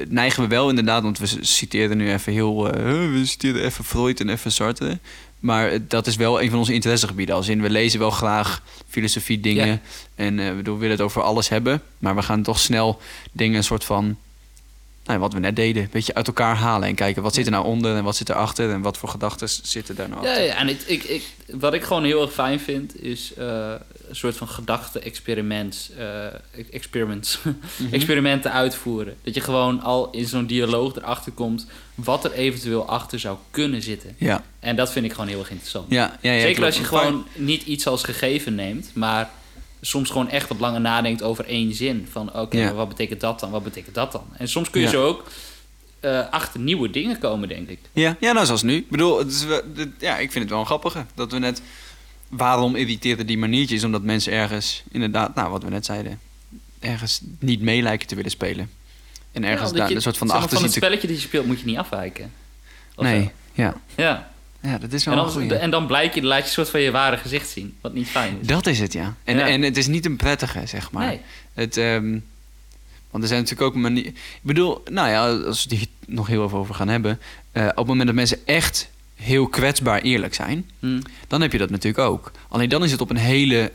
neigen 0.09 0.43
we 0.43 0.49
wel 0.49 0.69
inderdaad, 0.69 1.03
want 1.03 1.19
we 1.19 1.25
citeerden 1.41 1.97
nu 1.97 2.11
even 2.11 2.33
heel, 2.33 2.63
we 3.11 3.21
citeerden 3.25 3.63
even 3.65 3.83
Freud 3.83 4.19
en 4.19 4.29
even 4.29 4.51
Sartre. 4.51 4.99
Maar 5.41 5.71
eh, 5.71 5.79
dat 5.87 6.07
is 6.07 6.15
wel 6.15 6.41
een 6.41 6.49
van 6.49 6.59
onze 6.59 6.73
interessegebieden. 6.73 7.35
Als 7.35 7.47
in, 7.47 7.61
we 7.61 7.69
lezen 7.69 7.99
wel 7.99 8.11
graag 8.11 8.61
filosofie 8.87 9.39
dingen. 9.39 9.67
Ja. 9.67 9.79
En 10.15 10.39
eh, 10.39 10.45
we 10.45 10.61
we 10.61 10.71
willen 10.71 10.89
het 10.89 11.01
over 11.01 11.21
alles 11.21 11.49
hebben. 11.49 11.81
Maar 11.97 12.15
we 12.15 12.21
gaan 12.21 12.43
toch 12.43 12.59
snel 12.59 12.99
dingen 13.31 13.57
een 13.57 13.63
soort 13.63 13.83
van, 13.83 14.17
nou, 15.05 15.19
wat 15.19 15.33
we 15.33 15.39
net 15.39 15.55
deden, 15.55 15.83
een 15.83 15.89
beetje 15.91 16.13
uit 16.13 16.27
elkaar 16.27 16.55
halen. 16.55 16.87
En 16.87 16.95
kijken, 16.95 17.21
wat 17.23 17.33
zit 17.33 17.45
er 17.45 17.51
nou 17.51 17.65
onder 17.65 17.95
en 17.95 18.03
wat 18.03 18.15
zit 18.15 18.29
erachter 18.29 18.71
en 18.71 18.81
wat 18.81 18.97
voor 18.97 19.09
gedachten 19.09 19.49
zitten 19.49 19.95
daar 19.95 20.09
nou 20.09 20.23
Ja, 20.23 20.29
achter. 20.29 20.45
ja, 20.45 20.55
en 20.55 20.67
ik, 20.69 20.81
ik, 20.81 21.03
ik, 21.03 21.23
wat 21.51 21.73
ik 21.73 21.83
gewoon 21.83 22.03
heel 22.03 22.21
erg 22.21 22.31
fijn 22.33 22.59
vind, 22.59 23.01
is 23.03 23.33
eh, 23.33 23.73
een 24.09 24.15
soort 24.15 24.37
van 24.37 24.47
gedachte-experiments, 24.47 25.91
eh, 25.97 26.25
experiments, 26.71 27.39
Mhm. 27.43 27.93
experimenten 27.93 28.51
uitvoeren. 28.51 29.15
Dat 29.23 29.33
je 29.33 29.41
gewoon 29.41 29.81
al 29.81 30.09
in 30.11 30.25
zo'n 30.27 30.45
dialoog 30.45 30.95
erachter 30.95 31.31
komt 31.31 31.65
wat 31.95 32.25
er 32.25 32.31
eventueel 32.31 32.87
achter 32.87 33.19
zou 33.19 33.37
kunnen 33.51 33.81
zitten. 33.81 34.15
Ja, 34.17 34.43
En 34.59 34.75
dat 34.75 34.91
vind 34.91 35.05
ik 35.05 35.11
gewoon 35.11 35.27
heel 35.27 35.39
erg 35.39 35.49
interessant. 35.49 35.85
ja, 35.91 36.17
ja, 36.21 36.31
ja 36.31 36.41
Zeker 36.41 36.65
als 36.65 36.77
je 36.77 36.83
gewoon 36.83 37.25
niet 37.35 37.63
iets 37.63 37.87
als 37.87 38.03
gegeven 38.03 38.55
neemt, 38.55 38.89
maar 38.93 39.29
soms 39.81 40.09
gewoon 40.09 40.29
echt 40.29 40.47
wat 40.49 40.59
langer 40.59 40.81
nadenkt 40.81 41.23
over 41.23 41.45
één 41.45 41.73
zin. 41.73 42.07
Van 42.11 42.33
oké, 42.33 42.57
Ja. 42.57 42.73
wat 42.73 42.87
betekent 42.89 43.21
dat 43.21 43.39
dan? 43.39 43.51
Wat 43.51 43.63
betekent 43.63 43.95
dat 43.95 44.11
dan? 44.11 44.23
En 44.37 44.47
soms 44.47 44.69
kun 44.69 44.79
je 44.81 44.85
Ja. 44.87 44.91
zo 44.93 45.05
ook 45.07 45.27
eh, 45.99 46.29
achter 46.29 46.59
nieuwe 46.59 46.89
dingen 46.89 47.19
komen, 47.19 47.47
denk 47.49 47.69
ik. 47.69 47.79
Ja, 47.93 48.17
ja, 48.19 48.31
nou 48.31 48.45
zoals 48.45 48.63
nu. 48.63 48.75
Ik 48.75 48.89
bedoel, 48.89 49.17
het 49.19 49.27
is, 49.31 49.45
ja, 49.99 50.17
ik 50.17 50.31
vind 50.31 50.43
het 50.43 50.49
wel 50.49 50.59
een 50.59 50.65
grappige. 50.65 51.05
Dat 51.15 51.31
we 51.31 51.39
net... 51.39 51.61
Waarom 52.29 52.75
irriteerden 52.75 53.25
die 53.25 53.37
maniertjes? 53.37 53.83
Omdat 53.83 54.01
mensen 54.01 54.33
ergens, 54.33 54.83
inderdaad, 54.91 55.35
nou 55.35 55.49
wat 55.51 55.63
we 55.63 55.69
net 55.69 55.85
zeiden... 55.85 56.19
ergens 56.79 57.21
niet 57.39 57.61
mee 57.61 57.81
lijken 57.81 58.07
te 58.07 58.15
willen 58.15 58.31
spelen. 58.31 58.69
En 59.31 59.43
ergens 59.43 59.71
Ja, 59.71 59.77
daar 59.77 59.89
je- 59.89 59.95
een 59.95 60.01
soort 60.01 60.17
van 60.17 60.27
maar, 60.27 60.35
achter 60.35 60.53
van 60.55 60.63
het 60.63 60.73
spelletje 60.73 61.07
dat 61.07 61.15
je 61.15 61.21
speelt 61.27 61.45
moet 61.45 61.59
je 61.59 61.65
niet 61.65 61.77
afwijken. 61.77 62.31
Of 62.95 63.03
Nee, 63.03 63.23
zo. 63.23 63.29
ja. 63.53 63.75
Ja. 63.95 64.30
Ja, 64.61 64.77
dat 64.77 64.93
is 64.93 65.05
wel 65.05 65.13
En 65.13 65.19
een 65.19 65.25
dan, 65.25 65.33
goeie. 65.33 65.55
en 65.55 65.69
dan 65.71 65.87
blijk 65.87 66.13
je, 66.13 66.23
laat 66.23 66.37
je 66.39 66.43
een 66.45 66.49
soort 66.51 66.69
van 66.69 66.81
je 66.81 66.91
ware 66.91 67.17
gezicht 67.17 67.49
zien. 67.49 67.77
Wat 67.81 67.93
niet 67.93 68.07
fijn 68.07 68.37
is. 68.41 68.47
Dat 68.47 68.67
is 68.67 68.79
het, 68.79 68.93
ja. 68.93 69.15
En, 69.23 69.37
Ja. 69.37 69.47
en 69.47 69.61
het 69.61 69.77
is 69.77 69.87
niet 69.87 70.05
een 70.05 70.15
prettige, 70.15 70.61
zeg 70.65 70.91
maar. 70.91 71.05
Nee. 71.07 71.21
Het, 71.53 71.77
ehm, 71.77 72.11
want 73.09 73.23
er 73.23 73.29
zijn 73.29 73.41
natuurlijk 73.41 73.61
ook 73.61 73.75
manieren... 73.75 74.11
Ik 74.11 74.39
bedoel, 74.41 74.81
nou 74.91 75.09
ja, 75.09 75.45
als 75.45 75.63
we 75.63 75.69
die 75.69 75.89
nog 76.07 76.27
heel 76.27 76.45
even 76.45 76.57
over 76.57 76.75
gaan 76.75 76.87
hebben... 76.87 77.19
eh, 77.51 77.63
op 77.65 77.75
het 77.77 77.87
moment 77.87 78.05
dat 78.05 78.15
mensen 78.15 78.39
echt 78.45 78.89
heel 79.15 79.47
kwetsbaar 79.47 80.01
eerlijk 80.01 80.33
zijn... 80.33 80.69
Hm. 80.79 81.01
dan 81.27 81.41
heb 81.41 81.51
je 81.51 81.57
dat 81.57 81.69
natuurlijk 81.69 82.07
ook. 82.07 82.31
Alleen 82.49 82.69
dan 82.69 82.83
is 82.83 82.91
het 82.91 83.01
op 83.01 83.09
een 83.09 83.15
hele 83.17 83.71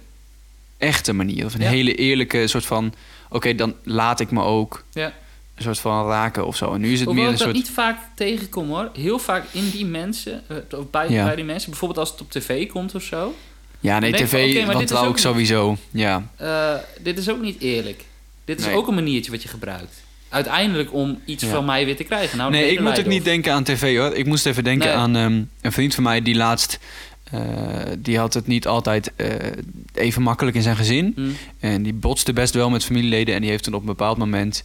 echte 0.78 1.12
manier. 1.12 1.44
Of 1.44 1.54
een 1.54 1.60
Ja. 1.60 1.68
hele 1.68 1.94
eerlijke 1.94 2.46
soort 2.46 2.66
van... 2.66 2.94
Oké, 3.30 3.54
dan 3.54 3.74
laat 3.82 4.20
ik 4.20 4.30
me 4.30 4.42
ook 4.42 4.84
Ja. 4.92 5.12
Een 5.56 5.62
soort 5.62 5.78
van 5.78 6.06
raken 6.06 6.46
of 6.46 6.56
zo. 6.56 6.74
En 6.74 6.80
nu 6.80 6.92
is 6.92 6.98
het 6.98 7.08
Hoewel 7.08 7.14
meer 7.14 7.32
ik 7.32 7.38
een 7.40 7.46
dat 7.46 7.54
soort... 7.54 7.66
niet 7.66 7.74
vaak 7.74 7.98
tegenkom 8.14 8.68
hoor. 8.68 8.90
Heel 8.94 9.18
vaak 9.18 9.44
in 9.50 9.70
die 9.70 9.86
mensen, 9.86 10.42
eh, 10.48 10.78
of 10.78 10.90
bij, 10.90 11.08
Ja. 11.10 11.24
bij 11.24 11.36
die 11.36 11.44
mensen. 11.44 11.70
Bijvoorbeeld 11.70 12.00
als 12.00 12.10
het 12.10 12.20
op 12.20 12.30
tv 12.30 12.68
komt 12.68 12.94
of 12.94 13.02
zo. 13.02 13.34
Ja, 13.80 13.98
nee, 13.98 14.10
Ik 14.10 14.16
van, 14.16 14.26
tv, 14.26 14.66
want 14.66 14.92
ook 14.92 14.98
ook 15.04 15.08
niet- 15.08 15.20
sowieso. 15.20 15.76
Ja, 15.90 16.30
Eh, 16.36 16.74
dit 17.02 17.18
is 17.18 17.28
ook 17.30 17.40
niet 17.40 17.60
eerlijk. 17.60 18.04
Dit 18.44 18.58
is 18.60 18.66
Nee. 18.66 18.74
ook 18.74 18.88
een 18.88 18.94
maniertje 18.94 19.30
wat 19.30 19.42
je 19.42 19.48
gebruikt. 19.48 20.02
Uiteindelijk 20.28 20.92
om 20.94 21.20
iets 21.24 21.42
Ja. 21.44 21.50
van 21.50 21.64
mij 21.64 21.84
weer 21.84 21.96
te 21.96 22.04
krijgen. 22.04 22.38
Nou, 22.38 22.50
nee, 22.50 22.70
ik 22.72 22.80
moet 22.80 22.98
ook 22.98 23.06
niet 23.06 23.24
denken 23.24 23.52
aan 23.52 23.64
tv 23.64 23.96
hoor. 23.96 24.14
Ik 24.14 24.26
moest 24.26 24.46
even 24.46 24.64
denken 24.64 24.86
Nee. 24.88 24.96
aan 24.96 25.16
ehm, 25.16 25.42
een 25.60 25.72
vriend 25.72 25.94
van 25.94 26.02
mij 26.04 26.22
die 26.22 26.34
laatst... 26.34 26.78
eh, 27.30 27.40
die 27.98 28.18
had 28.18 28.34
het 28.34 28.46
niet 28.46 28.66
altijd 28.66 29.12
even 29.94 30.22
makkelijk 30.22 30.56
in 30.56 30.62
zijn 30.62 30.76
gezin. 30.76 31.12
Hm. 31.16 31.22
En 31.60 31.82
die 31.82 31.94
botste 31.94 32.32
best 32.32 32.54
wel 32.54 32.70
met 32.70 32.84
familieleden. 32.84 33.34
En 33.34 33.40
die 33.40 33.50
heeft 33.50 33.64
toen 33.64 33.74
op 33.74 33.80
een 33.80 33.86
bepaald 33.86 34.18
moment 34.18 34.62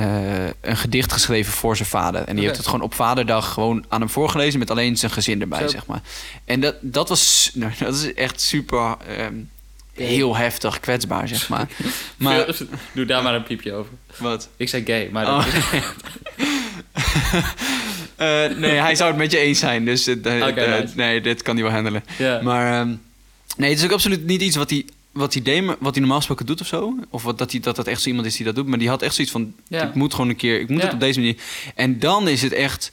eh, 0.00 0.50
een 0.60 0.76
gedicht 0.76 1.12
geschreven 1.12 1.52
voor 1.52 1.76
zijn 1.76 1.88
vader. 1.88 2.24
En 2.24 2.34
die 2.36 2.44
heeft 2.44 2.56
het 2.56 2.66
gewoon 2.66 2.80
op 2.80 2.94
vaderdag 2.94 3.52
gewoon 3.52 3.84
aan 3.88 4.00
hem 4.00 4.10
voorgelezen... 4.10 4.58
met 4.58 4.70
alleen 4.70 4.96
zijn 4.96 5.12
gezin 5.12 5.40
erbij, 5.40 5.60
Zo. 5.60 5.68
zeg 5.68 5.86
maar. 5.86 6.00
En 6.44 6.60
dat, 6.60 6.74
dat 6.80 7.08
was... 7.08 7.50
Nou, 7.54 7.72
dat 7.78 7.94
is 7.94 8.14
echt 8.14 8.40
super... 8.40 8.96
ehm, 9.16 9.34
heel 9.94 10.36
heftig 10.36 10.80
kwetsbaar, 10.80 11.28
zeg 11.28 11.48
maar. 11.48 11.68
maar 12.16 12.46
Doe 12.94 13.04
daar 13.04 13.22
maar 13.22 13.34
een 13.34 13.42
piepje 13.42 13.72
over. 13.72 13.92
wat? 14.16 14.48
Ik 14.56 14.68
zei 14.68 14.84
gay, 14.86 15.08
maar 15.12 15.26
Oh. 15.26 15.44
dat 15.44 15.54
Eh, 18.16 18.56
nee, 18.56 18.78
hij 18.78 18.94
zou 18.94 19.08
het 19.10 19.18
met 19.18 19.32
je 19.32 19.38
eens 19.38 19.58
zijn. 19.58 19.84
Dus 19.84 20.06
eh, 20.06 20.16
nice. 20.22 20.88
nee, 20.94 21.20
dit 21.20 21.42
kan 21.42 21.54
hij 21.54 21.64
wel 21.64 21.72
handelen. 21.72 22.04
Maar 22.42 22.80
ehm, 22.80 22.94
nee, 23.56 23.70
het 23.70 23.78
is 23.78 23.84
ook 23.84 23.92
absoluut 23.92 24.26
niet 24.26 24.40
iets 24.42 24.56
wat 24.56 24.70
hij, 24.70 24.84
wat 25.12 25.32
hij 25.32 25.42
deed, 25.42 25.64
wat 25.66 25.90
hij 25.90 25.98
normaal 26.00 26.16
gesproken 26.18 26.46
doet 26.46 26.60
of 26.60 26.66
zo. 26.66 26.94
Of 27.10 27.22
wat, 27.22 27.38
dat, 27.38 27.50
hij, 27.50 27.60
dat 27.60 27.76
dat 27.76 27.86
echt 27.86 28.02
zo 28.02 28.08
iemand 28.08 28.26
is 28.26 28.36
die 28.36 28.44
dat 28.44 28.54
doet. 28.54 28.66
Maar 28.66 28.78
die 28.78 28.88
had 28.88 29.02
echt 29.02 29.14
zoiets 29.14 29.32
van, 29.32 29.54
Ja. 29.68 29.82
ik 29.88 29.94
moet 29.94 30.14
gewoon 30.14 30.28
een 30.30 30.36
keer, 30.36 30.60
ik 30.60 30.68
moet 30.68 30.78
Ja. 30.78 30.84
het 30.84 30.94
op 30.94 31.00
deze 31.00 31.18
manier. 31.18 31.36
En 31.74 31.98
dan 31.98 32.28
is 32.28 32.42
het 32.42 32.52
echt, 32.52 32.92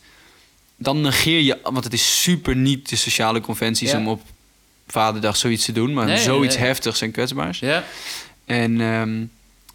dan 0.76 1.02
negeer 1.02 1.40
je, 1.42 1.58
want 1.64 1.84
het 1.84 1.94
is 1.94 2.22
super 2.22 2.56
niet 2.56 2.90
de 2.90 2.96
sociale 2.96 3.42
conventies 3.42 3.92
Ja. 3.92 3.98
om 3.98 4.08
op 4.08 4.22
vaderdag 4.88 5.38
zoiets 5.38 5.66
te 5.66 5.72
doen. 5.72 5.94
Maar 5.94 6.06
Nee, 6.06 6.18
zoiets 6.18 6.56
nee. 6.58 6.66
heftigs 6.66 7.02
en 7.02 7.12
kwetsbaars. 7.12 7.60
ja. 7.60 7.84
En, 8.46 8.82
ehm, 8.82 9.26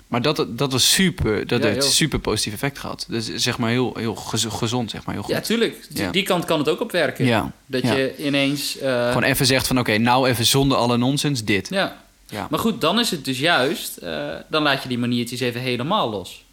maar 0.07 0.23
dat, 0.23 0.47
dat 0.49 0.73
was 0.73 0.93
super, 0.93 1.47
dat 1.47 1.63
heeft 1.63 1.85
super 1.93 2.19
positief 2.19 2.53
effect 2.53 2.79
gehad. 2.79 3.07
Dus 3.09 3.35
zeg 3.35 3.59
maar 3.59 3.71
heel, 3.71 3.95
heel 3.99 4.15
gez- 4.15 4.47
gezond, 4.49 4.91
zeg 4.91 5.05
maar 5.05 5.15
heel 5.15 5.25
goed. 5.25 5.35
ja, 5.35 5.41
tuurlijk. 5.41 5.87
Die 6.13 6.23
kant 6.23 6.45
kan 6.45 6.59
het 6.59 6.69
ook 6.69 6.81
op 6.81 6.91
werken. 6.93 7.25
Ja, 7.25 7.53
Dat 7.67 7.83
je 7.83 8.15
ineens... 8.19 8.79
eh, 8.79 9.07
Gewoon 9.07 9.23
even 9.23 9.47
zegt 9.47 9.67
van 9.67 9.79
oké, 9.79 9.99
nou 9.99 10.29
even 10.29 10.47
zonder 10.47 10.77
alle 10.79 10.97
nonsens 10.97 11.45
dit. 11.45 11.69
ja. 11.71 12.01
Ja. 12.33 12.47
Maar 12.51 12.59
goed, 12.59 12.81
dan 12.81 12.99
is 13.01 13.11
het 13.11 13.25
dus 13.25 13.39
juist... 13.39 13.97
eh, 13.97 14.35
dan 14.49 14.63
laat 14.63 14.83
je 14.83 14.89
die 14.89 14.99
maniertjes 14.99 15.41
even 15.41 15.61
helemaal 15.61 16.11
los. 16.11 16.45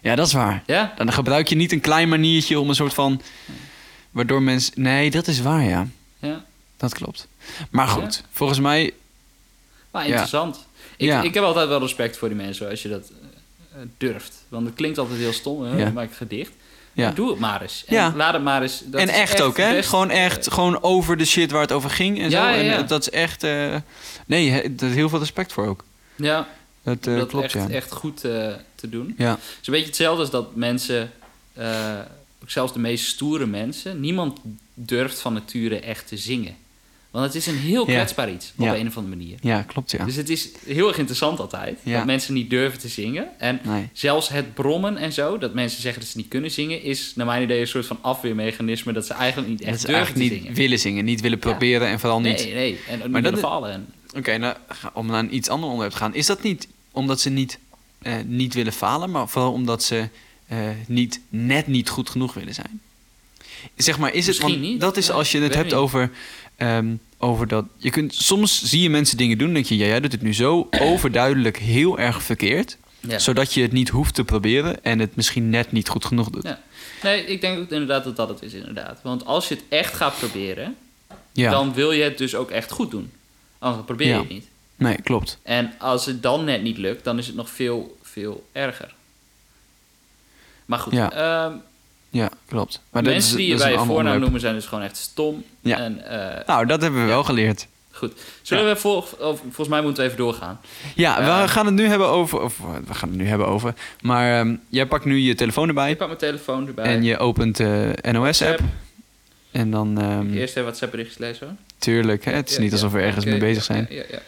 ja, 0.00 0.14
dat 0.14 0.26
is 0.26 0.32
waar. 0.32 0.62
Ja? 0.66 0.92
Dan 0.96 1.12
gebruik 1.12 1.48
je 1.48 1.54
niet 1.54 1.72
een 1.72 1.80
klein 1.80 2.08
maniertje 2.08 2.60
om 2.60 2.68
een 2.68 2.74
soort 2.74 2.94
van 2.94 3.20
Waardoor 4.10 4.42
mensen... 4.42 4.72
Nee, 4.82 5.10
dat 5.10 5.26
is 5.26 5.40
waar, 5.40 5.62
ja. 5.62 5.86
Ja. 6.18 6.44
Dat 6.76 6.94
klopt. 6.94 7.28
Maar 7.70 7.88
goed, 7.88 8.22
volgens 8.30 8.58
mij... 8.60 8.92
Maar 9.90 10.02
Ja. 10.02 10.08
interessant. 10.08 10.66
Ik, 10.96 11.06
Ja. 11.08 11.22
ik 11.22 11.34
heb 11.34 11.44
altijd 11.44 11.68
wel 11.68 11.80
respect 11.80 12.16
voor 12.16 12.28
die 12.28 12.36
mensen 12.36 12.68
als 12.70 12.82
je 12.82 12.88
dat 12.88 13.10
eh, 13.72 13.78
durft. 13.98 14.44
Want 14.48 14.66
het 14.66 14.74
klinkt 14.74 14.98
altijd 14.98 15.18
heel 15.18 15.32
stom. 15.32 15.62
Hè? 15.62 15.76
Ja. 15.76 15.90
Maakt 15.90 16.10
een 16.10 16.16
gedicht. 16.16 16.52
Ja. 16.94 17.10
Doe 17.10 17.30
het 17.30 17.38
maar 17.38 17.62
eens. 17.62 17.84
En 17.86 17.94
Ja. 17.94 18.12
laat 18.16 18.32
het 18.32 18.42
maar 18.42 18.62
eens. 18.62 18.82
Dat 18.84 19.00
en 19.00 19.08
is 19.08 19.14
echt, 19.14 19.40
ook, 19.40 19.56
hè? 19.56 19.70
best- 19.72 19.88
gewoon 19.88 20.10
echt, 20.10 20.52
gewoon 20.52 20.82
over 20.82 21.16
de 21.16 21.24
shit 21.24 21.50
waar 21.50 21.60
het 21.60 21.72
over 21.72 21.90
ging 21.90 22.20
en 22.20 22.30
Ja, 22.30 22.52
zo. 22.52 22.58
En 22.58 22.86
dat 22.86 23.00
is 23.00 23.10
echt... 23.10 23.42
eh, 23.42 23.76
nee, 24.26 24.74
daar 24.74 24.88
is 24.88 24.94
heel 24.94 25.08
veel 25.08 25.18
respect 25.18 25.52
voor 25.52 25.66
ook. 25.66 25.84
ja, 26.16 26.48
Dat, 26.82 27.04
dat 27.04 27.28
klopt, 27.28 27.44
echt, 27.44 27.54
ja. 27.54 27.68
echt 27.68 27.92
goed 27.92 28.24
eh, 28.24 28.52
te 28.74 28.88
doen. 28.88 29.14
Ja, 29.18 29.30
Het 29.30 29.38
is 29.60 29.66
een 29.66 29.72
beetje 29.72 29.86
hetzelfde 29.86 30.20
als 30.20 30.30
dat 30.30 30.54
mensen, 30.56 31.12
ook 32.42 32.50
zelfs 32.50 32.72
de 32.72 32.78
meest 32.78 33.06
stoere 33.06 33.46
mensen, 33.46 34.00
niemand 34.00 34.38
durft 34.74 35.20
van 35.20 35.32
nature 35.32 35.80
echt 35.80 36.08
te 36.08 36.16
zingen. 36.16 36.56
Want 37.14 37.26
het 37.26 37.34
is 37.34 37.46
een 37.46 37.56
heel 37.58 37.84
kwetsbaar 37.84 38.30
iets, 38.30 38.52
op 38.56 38.66
een 38.66 38.86
of 38.86 38.96
andere 38.96 39.16
manier. 39.16 39.38
ja 39.40 39.62
klopt, 39.62 39.90
ja. 39.90 40.04
Dus 40.04 40.16
het 40.16 40.28
is 40.28 40.48
heel 40.66 40.88
erg 40.88 40.96
interessant 40.98 41.40
altijd, 41.40 41.78
dat 41.84 42.04
mensen 42.04 42.34
niet 42.34 42.50
durven 42.50 42.78
te 42.78 42.88
zingen. 42.88 43.28
En 43.38 43.60
Nee. 43.62 43.88
zelfs 43.92 44.28
het 44.28 44.54
brommen 44.54 44.96
en 44.96 45.12
zo, 45.12 45.38
dat 45.38 45.54
mensen 45.54 45.82
zeggen 45.82 46.00
dat 46.00 46.10
ze 46.10 46.16
niet 46.16 46.28
kunnen 46.28 46.50
zingen, 46.50 46.82
is 46.82 47.12
naar 47.14 47.26
mijn 47.26 47.42
idee 47.42 47.60
een 47.60 47.66
soort 47.66 47.86
van 47.86 47.98
afweermechanisme 48.00 48.92
dat 48.92 49.06
ze 49.06 49.12
eigenlijk 49.14 49.48
niet 49.50 49.60
echt 49.60 49.70
dat 49.70 49.80
ze 49.80 49.86
durven 49.86 50.04
eigenlijk 50.04 50.28
te 50.28 50.34
niet 50.34 50.42
zingen. 50.44 50.58
willen 50.62 50.78
zingen, 50.78 51.04
niet 51.04 51.20
willen 51.20 51.38
proberen 51.38 51.88
en 51.88 52.00
vooral 52.00 52.20
niet... 52.20 52.44
Nee, 52.44 52.54
nee, 52.54 52.78
en 52.88 52.96
ook 52.96 53.02
niet 53.02 53.10
Maar 53.12 53.22
dat 53.22 53.32
willen 53.34 53.48
vallen. 53.48 53.70
En, 53.72 53.86
Oké, 54.16 54.36
nou, 54.36 54.56
om 54.92 55.06
naar 55.06 55.18
een 55.18 55.34
iets 55.34 55.48
ander 55.48 55.64
onderwerp 55.68 55.92
te 55.92 55.98
gaan. 55.98 56.14
Is 56.14 56.26
dat 56.26 56.42
niet 56.42 56.68
omdat 56.92 57.20
ze 57.20 57.30
niet, 57.30 57.58
eh, 58.02 58.12
niet 58.26 58.54
willen 58.54 58.72
falen, 58.72 59.10
maar 59.10 59.28
vooral 59.28 59.52
omdat 59.52 59.82
ze 59.82 60.08
eh, 60.46 60.58
niet, 60.86 61.20
net 61.28 61.66
niet 61.66 61.88
goed 61.88 62.10
genoeg 62.10 62.34
willen 62.34 62.54
zijn? 62.54 62.80
Zeg 63.76 63.98
maar, 63.98 64.12
is 64.12 64.26
het, 64.26 64.26
Misschien 64.26 64.50
want 64.60 64.70
niet. 64.72 64.80
dat 64.80 64.96
is 64.96 65.06
Ja, 65.06 65.12
als 65.12 65.32
je 65.32 65.40
het 65.40 65.52
hebt 65.54 65.64
niet. 65.64 65.74
over, 65.74 66.10
ehm, 66.56 66.94
over 67.18 67.48
dat... 67.48 67.64
Je 67.76 67.90
kunt, 67.90 68.14
soms 68.14 68.62
zie 68.62 68.80
je 68.82 68.90
mensen 68.90 69.16
dingen 69.16 69.38
doen 69.38 69.48
en 69.48 69.54
denk 69.54 69.66
je, 69.66 69.76
ja, 69.76 69.86
jij 69.86 70.00
doet 70.00 70.12
het 70.12 70.22
nu 70.22 70.34
zo 70.34 70.68
overduidelijk 70.90 71.58
heel 71.58 71.98
erg 71.98 72.22
verkeerd, 72.22 72.76
ja. 73.00 73.18
zodat 73.18 73.54
je 73.54 73.62
het 73.62 73.72
niet 73.72 73.88
hoeft 73.88 74.14
te 74.14 74.24
proberen 74.24 74.84
en 74.84 74.98
het 74.98 75.16
misschien 75.16 75.50
net 75.50 75.72
niet 75.72 75.88
goed 75.88 76.04
genoeg 76.04 76.30
doet. 76.30 76.42
Ja. 76.42 76.60
Nee, 77.02 77.26
ik 77.26 77.40
denk 77.40 77.58
ook 77.58 77.70
inderdaad 77.70 78.04
dat 78.04 78.16
dat 78.16 78.28
het 78.28 78.42
is, 78.42 78.52
inderdaad. 78.52 79.00
Want 79.02 79.24
als 79.24 79.48
je 79.48 79.54
het 79.54 79.64
echt 79.68 79.94
gaat 79.94 80.18
proberen, 80.18 80.76
Ja, 81.32 81.50
dan 81.50 81.74
wil 81.74 81.92
je 81.92 82.02
het 82.02 82.18
dus 82.18 82.34
ook 82.34 82.50
echt 82.50 82.70
goed 82.70 82.90
doen. 82.90 83.12
Anders 83.58 83.84
probeer 83.84 84.06
je 84.06 84.14
het 84.14 84.28
niet. 84.28 84.46
nee, 84.76 85.02
klopt. 85.02 85.38
En 85.42 85.74
als 85.78 86.06
het 86.06 86.22
dan 86.22 86.44
net 86.44 86.62
niet 86.62 86.78
lukt, 86.78 87.04
dan 87.04 87.18
is 87.18 87.26
het 87.26 87.36
nog 87.36 87.50
veel, 87.50 87.96
veel 88.02 88.46
erger. 88.52 88.94
Maar 90.64 90.78
goed, 90.78 90.92
Ja. 90.92 91.62
Ja, 92.14 92.28
klopt. 92.48 92.80
Maar 92.90 93.02
dat 93.02 93.12
mensen 93.12 93.30
is, 93.30 93.36
die 93.36 93.48
je 93.48 93.56
bij 93.56 93.70
je 93.70 93.76
voornaam 93.76 93.96
onderwerp. 93.96 94.20
noemen 94.20 94.40
zijn 94.40 94.54
dus 94.54 94.66
gewoon 94.66 94.84
echt 94.84 94.96
stom. 94.96 95.44
Ja. 95.60 95.78
En, 95.78 96.04
eh, 96.38 96.46
Nou, 96.46 96.66
dat 96.66 96.82
hebben 96.82 97.00
we 97.00 97.06
wel 97.06 97.24
geleerd. 97.24 97.66
goed. 97.90 98.12
Zullen 98.42 98.66
we 98.66 98.76
vol, 98.76 98.96
of, 98.96 99.38
volgens 99.40 99.68
mij 99.68 99.82
moeten 99.82 100.02
we 100.02 100.08
even 100.08 100.22
doorgaan. 100.22 100.60
Ja, 100.94 101.42
we 101.42 101.48
gaan 101.48 101.66
het 101.66 101.74
nu 101.74 101.86
hebben 101.86 102.08
over. 102.08 102.40
Of 102.40 102.58
we 102.86 102.94
gaan 102.94 103.08
het 103.08 103.18
nu 103.18 103.26
hebben 103.26 103.46
over. 103.46 103.74
Maar 104.00 104.38
ehm, 104.40 104.54
jij 104.68 104.86
pakt 104.86 105.04
nu 105.04 105.18
je 105.18 105.34
telefoon 105.34 105.68
erbij. 105.68 105.90
Ik 105.90 105.98
pak 105.98 106.06
mijn 106.06 106.18
telefoon 106.18 106.66
erbij. 106.66 106.84
En 106.84 107.02
je 107.02 107.18
opent 107.18 107.56
de 107.56 107.94
NOS-app. 108.12 108.60
En 109.50 109.70
dan. 109.70 110.00
ehm, 110.00 110.32
Eerst 110.32 110.50
even 110.50 110.62
WhatsApp 110.62 110.90
berichtjes 110.90 111.18
lezen 111.18 111.46
hoor. 111.46 111.56
tuurlijk, 111.78 112.24
hè, 112.24 112.32
het 112.32 112.50
is 112.50 112.58
niet 112.58 112.72
alsof 112.72 112.92
we 112.92 113.00
ergens 113.00 113.24
mee 113.24 113.38
bezig 113.38 113.64
zijn. 113.64 113.86
Ja, 113.90 114.02
ja. 114.10 114.18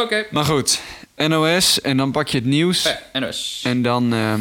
Oké. 0.00 0.24
Maar 0.30 0.44
goed, 0.44 0.80
NOS. 1.16 1.80
En 1.80 1.96
dan 1.96 2.12
pak 2.12 2.28
je 2.28 2.38
het 2.38 2.46
nieuws. 2.46 2.94
NOS. 3.12 3.60
En 3.64 3.82
dan. 3.82 4.12
ehm, 4.12 4.40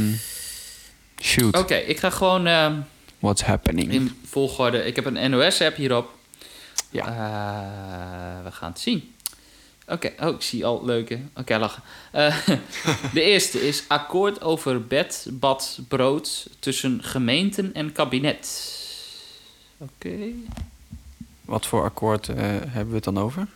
shoot, 1.22 1.58
Oké, 1.58 1.76
ik 1.76 2.00
ga 2.00 2.10
gewoon 2.10 2.48
ehm, 2.48 2.76
what's 3.20 3.42
happening? 3.42 3.92
in 3.92 4.18
volgorde. 4.26 4.86
Ik 4.86 4.96
heb 4.96 5.06
een 5.06 5.30
NOS-app 5.32 5.76
hierop. 5.76 6.12
Ja. 6.90 7.06
Eh, 7.06 8.44
we 8.44 8.52
gaan 8.52 8.72
het 8.72 8.80
zien. 8.80 9.14
Oké, 9.88 10.12
oh, 10.20 10.36
ik 10.36 10.42
zie 10.42 10.66
al 10.66 10.86
leuke. 10.86 11.20
Oké, 11.36 11.58
lachen. 11.58 11.84
Eh, 12.12 12.38
de 13.14 13.22
eerste 13.22 13.68
is 13.68 13.84
akkoord 13.88 14.42
over 14.42 14.86
bed, 14.86 15.28
bad, 15.32 15.80
brood 15.88 16.48
tussen 16.60 17.04
gemeenten 17.04 17.74
en 17.74 17.92
kabinet. 17.92 18.78
Oké. 19.78 20.18
Wat 21.46 21.66
voor 21.66 21.84
akkoord 21.84 22.28
eh, 22.30 22.36
hebben 22.48 22.90
we 22.90 22.96
het 22.96 23.04
dan 23.04 23.18
over? 23.18 23.48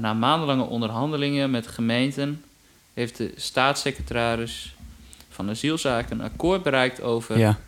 Na 0.00 0.14
maandenlange 0.14 0.64
onderhandelingen 0.64 1.50
met 1.50 1.66
gemeenten 1.66 2.44
heeft 2.94 3.16
de 3.16 3.32
staatssecretaris 3.36 4.74
van 5.40 5.50
asielzaken 5.50 6.18
een 6.18 6.24
akkoord 6.24 6.62
bereikt 6.62 7.00
over 7.02 7.38
Ja. 7.38 7.58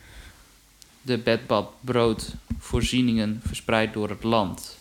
de 1.03 1.19
bed, 1.19 1.47
bad, 1.47 1.71
brood 1.81 2.35
voorzieningen 2.59 3.41
verspreid 3.47 3.93
door 3.93 4.09
het 4.09 4.23
land. 4.23 4.79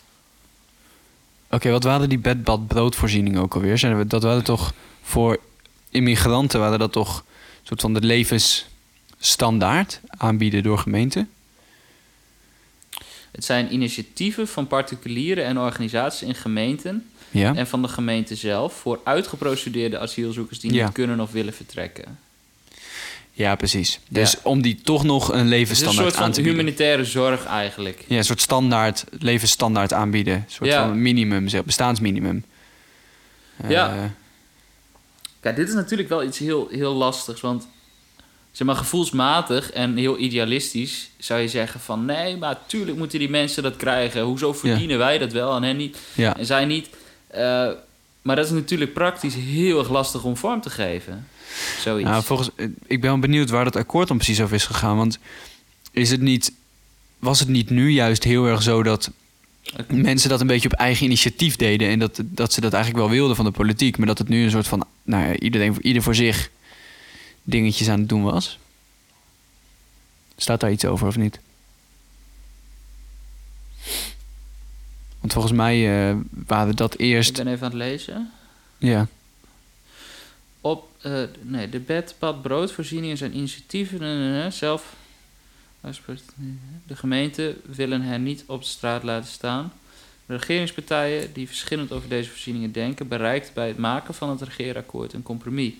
Oké, 1.50 1.70
wat 1.70 1.82
waren 1.84 2.08
die 2.08 2.18
bed, 2.18 2.44
bad, 2.44 2.66
broodvoorzieningen 2.66 3.42
ook 3.42 3.54
alweer? 3.54 3.78
Zijn 3.78 3.98
we, 3.98 4.06
dat 4.06 4.22
waren 4.22 4.44
toch 4.44 4.72
voor 5.02 5.38
immigranten, 5.90 6.60
waren 6.60 6.78
dat 6.78 6.92
toch 6.92 7.18
een 7.18 7.66
soort 7.66 7.80
van 7.80 7.94
de 7.94 8.00
levensstandaard 8.00 10.00
aanbieden 10.08 10.62
door 10.62 10.78
gemeenten? 10.78 11.30
Het 13.30 13.44
zijn 13.44 13.72
initiatieven 13.72 14.48
van 14.48 14.66
particulieren 14.66 15.44
en 15.44 15.58
organisaties 15.58 16.28
in 16.28 16.34
gemeenten 16.34 17.06
Ja. 17.30 17.54
en 17.54 17.66
van 17.66 17.82
de 17.82 17.88
gemeente 17.88 18.34
zelf 18.34 18.72
voor 18.74 19.00
uitgeprocedeerde 19.04 19.98
asielzoekers 19.98 20.60
die 20.60 20.72
Ja. 20.72 20.84
niet 20.84 20.92
kunnen 20.94 21.20
of 21.20 21.30
willen 21.32 21.54
vertrekken. 21.54 22.18
Ja, 23.34 23.54
precies. 23.54 24.00
Dus 24.08 24.32
Ja. 24.32 24.38
om 24.42 24.62
die 24.62 24.80
toch 24.82 25.04
nog 25.04 25.32
een 25.32 25.38
een 25.38 25.48
levensstandaard 25.48 26.04
soort 26.08 26.16
aan 26.16 26.22
van 26.22 26.32
te 26.32 26.40
bieden. 26.40 26.58
humanitaire 26.58 27.04
zorg 27.04 27.44
eigenlijk. 27.46 28.04
Ja, 28.08 28.16
een 28.16 28.24
soort 28.24 28.40
standaard, 28.40 29.04
levensstandaard 29.18 29.92
aanbieden. 29.92 30.34
Een 30.34 30.44
soort 30.46 30.70
Ja. 30.70 30.82
van 30.86 31.02
minimum, 31.02 31.48
zeg, 31.48 31.64
bestaansminimum. 31.64 32.44
Ja. 33.68 33.88
Eh, 33.94 34.02
Kijk, 35.40 35.56
dit 35.56 35.68
is 35.68 35.74
natuurlijk 35.74 36.08
wel 36.08 36.22
iets 36.24 36.38
heel, 36.38 36.68
heel 36.70 36.94
lastigs, 36.94 37.40
want 37.40 37.68
zeg 38.52 38.66
maar 38.66 38.76
gevoelsmatig 38.76 39.70
en 39.72 39.96
heel 39.96 40.18
idealistisch 40.18 41.10
zou 41.18 41.40
je 41.40 41.48
zeggen 41.48 41.80
van 41.80 42.04
nee, 42.04 42.36
maar 42.36 42.58
tuurlijk 42.66 42.98
moeten 42.98 43.18
die 43.18 43.30
mensen 43.30 43.62
dat 43.62 43.76
krijgen. 43.76 44.22
Hoezo 44.22 44.52
verdienen 44.52 44.98
wij 44.98 45.18
dat 45.18 45.32
wel 45.32 45.56
en 45.56 45.62
hen 45.62 45.76
niet 45.76 45.98
en 46.16 46.46
zij 46.46 46.64
niet? 46.64 46.88
Eh, 47.26 47.68
maar 48.22 48.36
dat 48.36 48.44
is 48.44 48.50
natuurlijk 48.50 48.92
praktisch 48.92 49.34
heel 49.34 49.78
erg 49.78 49.90
lastig 49.90 50.24
om 50.24 50.36
vorm 50.36 50.60
te 50.60 50.70
geven. 50.70 51.28
Zoiets. 51.80 52.08
Nou, 52.08 52.22
volgens, 52.24 52.50
eh, 52.56 52.66
ik 52.86 53.00
ben 53.00 53.20
benieuwd 53.20 53.50
waar 53.50 53.64
dat 53.64 53.76
akkoord 53.76 54.08
dan 54.08 54.16
precies 54.16 54.40
over 54.40 54.54
is 54.54 54.64
gegaan. 54.66 54.96
Want 54.96 55.18
is 55.90 56.10
het 56.10 56.20
niet, 56.20 56.52
was 57.18 57.40
het 57.40 57.48
niet 57.48 57.70
nu 57.70 57.90
juist 57.90 58.24
heel 58.24 58.46
erg 58.46 58.62
zo 58.62 58.82
dat 58.82 59.10
mensen 59.88 60.28
dat 60.28 60.40
een 60.40 60.46
beetje 60.46 60.68
op 60.70 60.78
eigen 60.78 61.04
initiatief 61.06 61.56
deden 61.56 61.88
en 61.88 61.98
dat, 61.98 62.20
dat 62.24 62.52
ze 62.52 62.60
dat 62.60 62.72
eigenlijk 62.72 63.04
wel 63.04 63.14
wilden 63.14 63.36
van 63.36 63.44
de 63.44 63.50
politiek, 63.50 63.96
maar 63.98 64.06
dat 64.06 64.18
het 64.18 64.28
nu 64.28 64.44
een 64.44 64.50
soort 64.50 64.68
van, 64.68 64.84
nou 65.02 65.26
ja, 65.26 65.38
iedereen, 65.38 65.76
ieder 65.80 66.02
voor 66.02 66.14
zich 66.14 66.50
dingetjes 67.42 67.88
aan 67.88 67.98
het 67.98 68.08
doen 68.08 68.22
was? 68.22 68.58
Staat 70.36 70.60
daar 70.60 70.72
iets 70.72 70.84
over 70.84 71.06
of 71.06 71.16
niet? 71.16 71.40
Want 75.20 75.32
volgens 75.32 75.52
mij 75.52 76.08
eh, 76.10 76.16
waren 76.46 76.76
dat 76.76 76.94
Ik 76.94 77.00
eerst. 77.00 77.32
ben 77.32 77.46
even 77.46 77.64
aan 77.64 77.70
het 77.70 77.78
lezen. 77.78 78.30
Ja, 78.78 79.06
Eh, 81.02 81.22
nee, 81.40 81.68
de 81.68 81.80
bed, 81.80 82.14
bad, 82.18 82.42
broodvoorzieningen 82.42 83.16
zijn 83.16 83.36
initiatieven 83.36 84.52
zelf. 84.52 84.94
De 86.86 86.96
gemeenten 86.96 87.60
willen 87.64 88.00
hen 88.00 88.22
niet 88.22 88.44
op 88.46 88.60
de 88.60 88.66
straat 88.66 89.02
laten 89.02 89.30
staan. 89.30 89.72
De 90.26 90.36
regeringspartijen 90.36 91.32
die 91.32 91.46
verschillend 91.46 91.92
over 91.92 92.08
deze 92.08 92.30
voorzieningen 92.30 92.72
denken, 92.72 93.08
bereikt 93.08 93.54
bij 93.54 93.68
het 93.68 93.78
maken 93.78 94.14
van 94.14 94.30
het 94.30 94.42
regeerakkoord 94.42 95.12
een 95.12 95.22
compromis. 95.22 95.72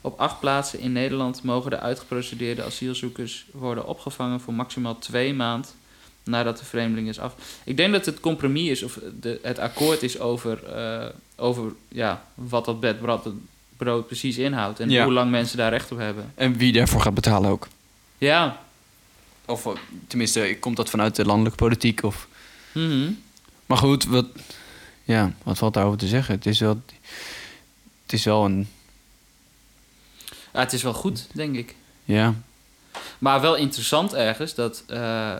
Op 0.00 0.18
acht 0.18 0.40
plaatsen 0.40 0.78
in 0.78 0.92
Nederland 0.92 1.42
mogen 1.42 1.70
de 1.70 1.78
uitgeprocedeerde 1.78 2.64
asielzoekers 2.64 3.46
worden 3.52 3.86
opgevangen 3.86 4.40
voor 4.40 4.54
maximaal 4.54 4.98
twee 4.98 5.34
maanden 5.34 5.70
nadat 6.24 6.58
de 6.58 6.64
vreemdeling 6.64 7.08
is 7.08 7.18
af. 7.18 7.60
Ik 7.64 7.76
denk 7.76 7.92
dat 7.92 8.06
het 8.06 8.20
compromis 8.20 8.68
is, 8.68 8.82
of 8.82 8.98
de, 9.20 9.38
het 9.42 9.58
akkoord 9.58 10.02
is 10.02 10.18
over, 10.18 10.64
eh, 10.64 11.06
over 11.36 11.72
ja, 11.88 12.24
wat 12.34 12.64
dat 12.64 12.80
bed, 12.80 13.00
brood, 13.84 14.06
precies 14.06 14.36
inhoudt 14.38 14.80
en 14.80 14.90
Ja. 14.90 15.04
hoe 15.04 15.12
lang 15.12 15.30
mensen 15.30 15.56
daar 15.56 15.70
recht 15.70 15.92
op 15.92 15.98
hebben. 15.98 16.32
en 16.34 16.56
wie 16.56 16.72
daarvoor 16.72 17.00
gaat 17.00 17.14
betalen 17.14 17.50
ook. 17.50 17.68
Ja, 18.18 18.60
Of 19.46 19.66
eh, 19.66 19.72
tenminste, 20.06 20.56
komt 20.60 20.76
dat 20.76 20.90
vanuit 20.90 21.16
de 21.16 21.24
landelijke 21.24 21.58
politiek? 21.58 22.02
Of... 22.02 22.28
mhm. 22.72 23.10
Maar 23.66 23.76
goed, 23.78 24.04
wat, 24.04 24.26
ja, 25.04 25.32
wat 25.42 25.58
valt 25.58 25.74
daarover 25.74 25.98
te 25.98 26.06
zeggen? 26.06 26.34
Het 26.34 26.46
is 26.46 26.60
wel, 26.60 26.82
het 28.02 28.12
is 28.12 28.24
wel 28.24 28.44
een, 28.44 28.68
ja, 30.52 30.60
het 30.60 30.72
is 30.72 30.82
wel 30.82 30.92
goed, 30.94 31.26
denk 31.32 31.56
ik. 31.56 31.74
ja, 32.04 32.34
Maar 33.18 33.40
wel 33.40 33.56
interessant 33.56 34.14
ergens 34.14 34.54
dat 34.54 34.82
eh, 34.86 35.36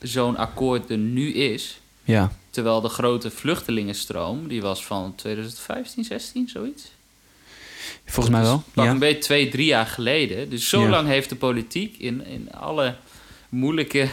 zo'n 0.00 0.36
akkoord 0.36 0.90
er 0.90 0.98
nu 0.98 1.32
is. 1.34 1.80
ja, 2.04 2.32
Terwijl 2.50 2.80
de 2.80 2.88
grote 2.88 3.30
vluchtelingenstroom, 3.30 4.48
die 4.48 4.60
was 4.62 4.84
van 4.86 5.14
2015, 5.16 6.04
16, 6.04 6.48
zoiets. 6.48 6.82
Volgens 8.06 8.34
mij 8.34 8.40
Dus 8.44 8.50
wel. 8.50 8.62
Pak 8.74 8.84
Ja. 8.84 8.90
een 8.90 8.98
beetje 8.98 9.18
twee, 9.22 9.48
drie 9.48 9.66
jaar 9.66 9.86
geleden. 9.86 10.50
Dus 10.50 10.68
zo 10.68 10.82
Ja. 10.82 10.88
lang 10.88 11.08
heeft 11.08 11.28
de 11.28 11.36
politiek 11.36 11.96
in, 11.98 12.26
in 12.26 12.52
alle 12.52 12.94
moeilijke 13.48 14.08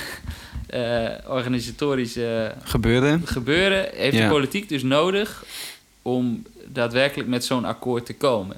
eh, 0.68 1.06
organisatorische 1.28 2.54
Gebeuren. 2.64 3.22
gebeuren... 3.28 3.88
heeft 3.94 4.16
Ja. 4.18 4.24
de 4.24 4.30
politiek 4.34 4.70
dus 4.70 4.84
nodig 4.84 5.46
om 6.02 6.44
daadwerkelijk 6.68 7.30
met 7.30 7.46
zo'n 7.46 7.66
akkoord 7.66 8.06
te 8.06 8.14
komen. 8.16 8.58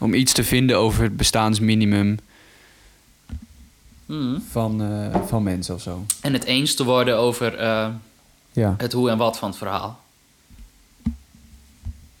Om 0.00 0.14
iets 0.14 0.32
te 0.32 0.44
vinden 0.44 0.78
over 0.78 1.02
het 1.02 1.16
bestaansminimum 1.16 2.18
Mhm. 4.06 4.38
van, 4.50 4.82
eh, 4.82 5.26
van 5.26 5.42
mensen 5.42 5.74
of 5.74 5.82
zo. 5.82 6.04
En 6.20 6.32
het 6.32 6.44
eens 6.44 6.74
te 6.74 6.84
worden 6.84 7.16
over 7.16 7.54
eh, 7.56 7.88
Ja. 8.52 8.74
het 8.78 8.92
hoe 8.92 9.10
en 9.10 9.18
wat 9.18 9.38
van 9.38 9.48
het 9.48 9.58
verhaal. 9.58 10.00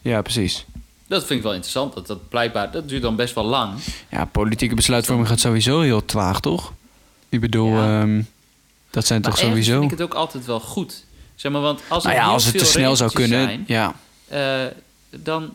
ja, 0.02 0.22
precies. 0.22 0.64
Dat 1.08 1.20
vind 1.24 1.38
ik 1.38 1.42
wel 1.42 1.52
interessant. 1.54 1.94
Dat, 1.94 2.06
dat 2.06 2.28
blijkbaar, 2.28 2.70
dat 2.70 2.88
duurt 2.88 3.02
dan 3.02 3.16
best 3.16 3.34
wel 3.34 3.44
lang. 3.44 3.72
Ja, 4.10 4.24
politieke 4.24 4.74
besluitvorming 4.74 5.28
gaat 5.28 5.40
sowieso 5.40 5.80
heel 5.80 6.04
traag, 6.04 6.40
toch? 6.40 6.72
Ik 7.28 7.40
bedoel, 7.40 7.68
Ja. 7.74 8.00
ehm, 8.00 8.22
dat 8.90 9.06
zijn 9.06 9.20
Maar 9.20 9.30
toch 9.30 9.38
sowieso... 9.40 9.78
vind 9.80 9.92
ik 9.92 9.98
het 9.98 10.06
ook 10.08 10.14
altijd 10.14 10.46
wel 10.46 10.60
goed. 10.60 11.04
Zeg 11.34 11.52
maar, 11.52 11.60
want 11.60 11.80
als 11.88 12.04
nou 12.04 12.16
ja, 12.16 12.24
als 12.24 12.44
het 12.44 12.58
te 12.58 12.64
snel 12.64 12.96
zou 12.96 13.12
kunnen, 13.12 13.42
zijn, 13.42 13.64
ja. 13.66 13.94
eh, 14.28 14.64
dan 15.10 15.54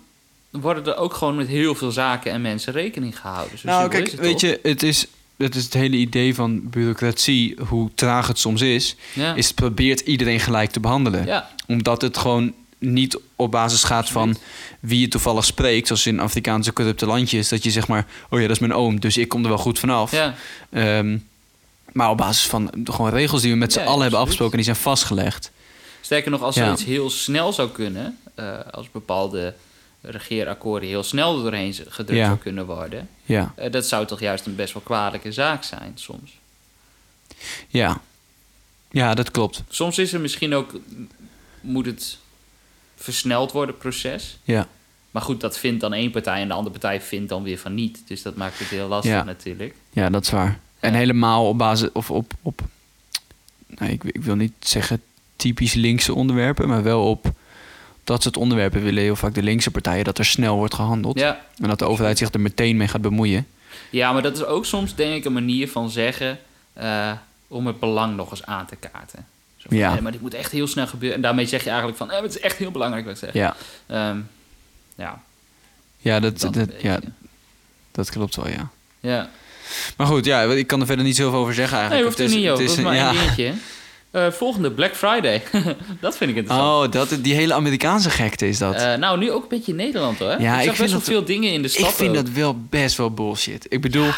worden 0.49 0.85
er 0.85 0.97
ook 0.97 1.13
gewoon 1.13 1.35
met 1.35 1.47
heel 1.47 1.75
veel 1.75 1.91
zaken 1.91 2.31
en 2.31 2.41
mensen 2.41 2.73
rekening 2.73 3.19
gehouden. 3.19 3.57
Zo 3.59 3.67
Nou, 3.67 3.89
kijk, 3.89 4.07
is 4.07 4.13
weet 4.13 4.39
je, 4.39 4.59
het 4.63 4.83
is, 4.83 5.07
het 5.37 5.55
is 5.55 5.63
het 5.63 5.73
hele 5.73 5.95
idee 5.95 6.35
van 6.35 6.69
bureaucratie, 6.69 7.55
hoe 7.67 7.89
traag 7.95 8.27
het 8.27 8.39
soms 8.39 8.61
is, 8.61 8.95
Ja. 9.13 9.33
is 9.33 9.45
het 9.47 9.55
probeert 9.55 9.99
iedereen 9.99 10.39
gelijk 10.39 10.71
te 10.71 10.79
behandelen. 10.79 11.25
ja, 11.25 11.49
Omdat 11.67 12.01
het 12.01 12.17
gewoon 12.17 12.53
niet 12.83 13.19
op 13.35 13.51
basis 13.51 13.83
gaat 13.83 14.09
van 14.09 14.37
wie 14.79 14.99
je 14.99 15.07
toevallig 15.07 15.45
spreekt, 15.45 15.87
zoals 15.87 16.05
in 16.05 16.19
Afrikaanse 16.19 16.73
corrupte 16.73 17.05
landjes, 17.05 17.49
dat 17.49 17.63
je 17.63 17.71
zeg 17.71 17.87
maar, 17.87 18.05
oh 18.29 18.39
ja, 18.39 18.47
dat 18.47 18.55
is 18.55 18.59
mijn 18.61 18.73
oom, 18.73 18.99
dus 18.99 19.17
ik 19.17 19.27
kom 19.27 19.43
er 19.43 19.49
wel 19.49 19.57
goed 19.57 19.79
vanaf. 19.79 20.11
ja. 20.11 20.35
Ehm, 20.69 21.17
maar 21.91 22.09
op 22.09 22.17
basis 22.17 22.45
van 22.45 22.71
gewoon 22.83 23.09
regels 23.11 23.41
die 23.41 23.51
we 23.51 23.57
met 23.57 23.73
z'n 23.73 23.79
Ja, 23.79 23.85
allen 23.85 24.01
hebben 24.01 24.19
afgesproken, 24.19 24.55
die 24.55 24.65
zijn 24.65 24.75
vastgelegd. 24.77 25.51
Sterker 26.01 26.31
nog, 26.31 26.41
als 26.41 26.55
Ja. 26.55 26.63
zoiets 26.65 26.83
heel 26.83 27.09
snel 27.09 27.53
zou 27.53 27.69
kunnen, 27.69 28.17
eh, 28.35 28.59
als 28.71 28.91
bepaalde 28.91 29.53
regeerakkoorden 30.01 30.89
heel 30.89 31.03
snel 31.03 31.41
doorheen 31.41 31.73
gedrukt 31.73 32.19
Ja. 32.19 32.25
zou 32.25 32.37
kunnen 32.37 32.65
worden, 32.65 33.09
Ja, 33.25 33.53
eh, 33.55 33.71
dat 33.71 33.85
zou 33.87 34.05
toch 34.05 34.19
juist 34.19 34.45
een 34.45 34.55
best 34.55 34.73
wel 34.73 34.81
kwalijke 34.81 35.31
zaak 35.31 35.63
zijn 35.63 35.91
soms. 35.95 36.31
ja. 37.67 38.01
Ja, 38.91 39.13
dat 39.13 39.31
klopt. 39.31 39.63
Soms 39.69 39.97
is 39.97 40.13
er 40.13 40.19
misschien 40.19 40.53
ook, 40.53 40.71
moet 41.61 41.85
het 41.85 42.17
versneld 43.03 43.51
worden, 43.51 43.77
proces. 43.77 44.37
Ja. 44.43 44.67
Maar 45.11 45.21
goed, 45.21 45.41
dat 45.41 45.57
vindt 45.57 45.81
dan 45.81 45.93
één 45.93 46.11
partij 46.11 46.41
en 46.41 46.47
de 46.47 46.53
andere 46.53 46.79
partij 46.79 47.01
vindt 47.01 47.29
dan 47.29 47.43
weer 47.43 47.57
van 47.57 47.73
niet. 47.73 48.01
Dus 48.07 48.21
dat 48.21 48.35
maakt 48.35 48.59
het 48.59 48.67
heel 48.67 48.87
lastig 48.87 49.11
Ja. 49.11 49.23
natuurlijk. 49.23 49.75
Ja, 49.91 50.09
dat 50.09 50.23
is 50.23 50.29
waar. 50.29 50.59
En 50.79 50.91
Ja. 50.91 50.97
helemaal 50.97 51.47
op 51.47 51.57
basis 51.57 51.91
of 51.91 52.11
op, 52.11 52.33
op 52.41 52.61
nou, 53.67 53.91
ik, 53.91 54.03
ik 54.03 54.23
wil 54.23 54.35
niet 54.35 54.53
zeggen 54.59 55.01
typisch 55.35 55.73
linkse 55.73 56.13
onderwerpen, 56.13 56.67
maar 56.67 56.83
wel 56.83 57.09
op 57.09 57.31
dat 58.03 58.21
soort 58.23 58.37
onderwerpen 58.37 58.83
willen 58.83 59.03
heel 59.03 59.15
vaak 59.15 59.33
de 59.33 59.43
linkse 59.43 59.71
partijen 59.71 60.03
dat 60.05 60.17
er 60.17 60.25
snel 60.25 60.55
wordt 60.55 60.73
gehandeld. 60.73 61.19
Ja. 61.19 61.45
En 61.57 61.67
dat 61.67 61.79
de 61.79 61.85
overheid 61.85 62.17
zich 62.17 62.31
er 62.33 62.39
meteen 62.39 62.77
mee 62.77 62.87
gaat 62.87 63.01
bemoeien. 63.01 63.47
ja, 63.89 64.13
maar 64.13 64.21
dat 64.21 64.35
is 64.37 64.45
ook 64.45 64.65
soms 64.65 64.95
denk 64.95 65.15
ik 65.15 65.25
een 65.25 65.33
manier 65.33 65.69
van 65.69 65.89
zeggen 65.89 66.39
eh, 66.73 67.11
om 67.47 67.67
het 67.67 67.79
belang 67.79 68.15
nog 68.15 68.31
eens 68.31 68.45
aan 68.45 68.65
te 68.65 68.75
kaarten. 68.75 69.25
Zo 69.69 69.75
Ja. 69.75 69.91
nee, 69.93 70.01
maar 70.01 70.11
dit 70.11 70.21
moet 70.21 70.33
echt 70.33 70.51
heel 70.51 70.67
snel 70.67 70.87
gebeuren. 70.87 71.15
En 71.15 71.21
daarmee 71.23 71.45
zeg 71.45 71.63
je 71.63 71.67
eigenlijk 71.69 71.97
van, 71.97 72.11
eh, 72.11 72.21
het 72.21 72.35
is 72.35 72.39
echt 72.41 72.57
heel 72.57 72.71
belangrijk 72.71 73.05
wat 73.05 73.13
ik 73.13 73.19
zeg. 73.19 73.33
Ja, 73.33 73.55
Ehm, 73.87 74.17
ja, 74.95 75.21
ja, 75.97 76.19
dat, 76.19 76.39
dat 76.39 76.53
dat, 76.53 76.67
een 76.69 76.73
ja, 76.81 76.99
dat 77.91 78.09
klopt 78.09 78.35
wel, 78.35 78.47
ja. 78.49 78.69
Ja. 78.99 79.29
Maar 79.97 80.07
goed, 80.07 80.25
ja, 80.25 80.41
ik 80.41 80.67
kan 80.67 80.79
er 80.79 80.85
verder 80.85 81.05
niet 81.05 81.15
zoveel 81.15 81.39
over 81.39 81.53
zeggen 81.53 81.77
Nee, 81.77 81.87
eigenlijk. 81.89 82.17
hoeft 82.17 82.29
er 82.31 82.35
niet, 82.35 82.45
joh. 82.45 82.57
het 82.57 82.61
Dat 82.61 82.69
is, 82.71 82.77
is 82.77 82.83
maar 82.83 82.95
ja. 82.95 83.09
één 83.09 83.19
dingetje. 83.19 83.53
Eh, 84.13 84.31
volgende, 84.31 84.71
Black 84.71 84.95
Friday. 84.95 85.43
dat 86.01 86.17
vind 86.17 86.29
ik 86.29 86.35
interessant. 86.35 86.85
Oh, 86.85 86.91
dat, 86.91 87.17
die 87.23 87.33
hele 87.33 87.53
Amerikaanse 87.53 88.09
gekte 88.09 88.47
is 88.47 88.57
dat. 88.57 88.75
Eh, 88.75 88.93
nou, 88.95 89.17
nu 89.17 89.31
ook 89.31 89.41
een 89.43 89.49
beetje 89.49 89.71
in 89.71 89.77
Nederland 89.77 90.19
hoor. 90.19 90.41
Ja, 90.41 90.53
ik 90.61 90.69
ik 90.69 90.75
vind 90.75 90.77
best 90.77 90.77
wel 90.77 90.89
dat- 90.99 91.03
veel 91.03 91.25
dingen 91.25 91.51
in 91.51 91.61
de 91.61 91.67
stad 91.67 91.89
ik 91.89 91.95
vind 91.95 92.09
ook. 92.09 92.15
dat 92.15 92.29
wel 92.29 92.57
best 92.69 92.97
wel 92.97 93.11
bullshit. 93.11 93.65
Ik 93.69 93.81
bedoel, 93.81 94.09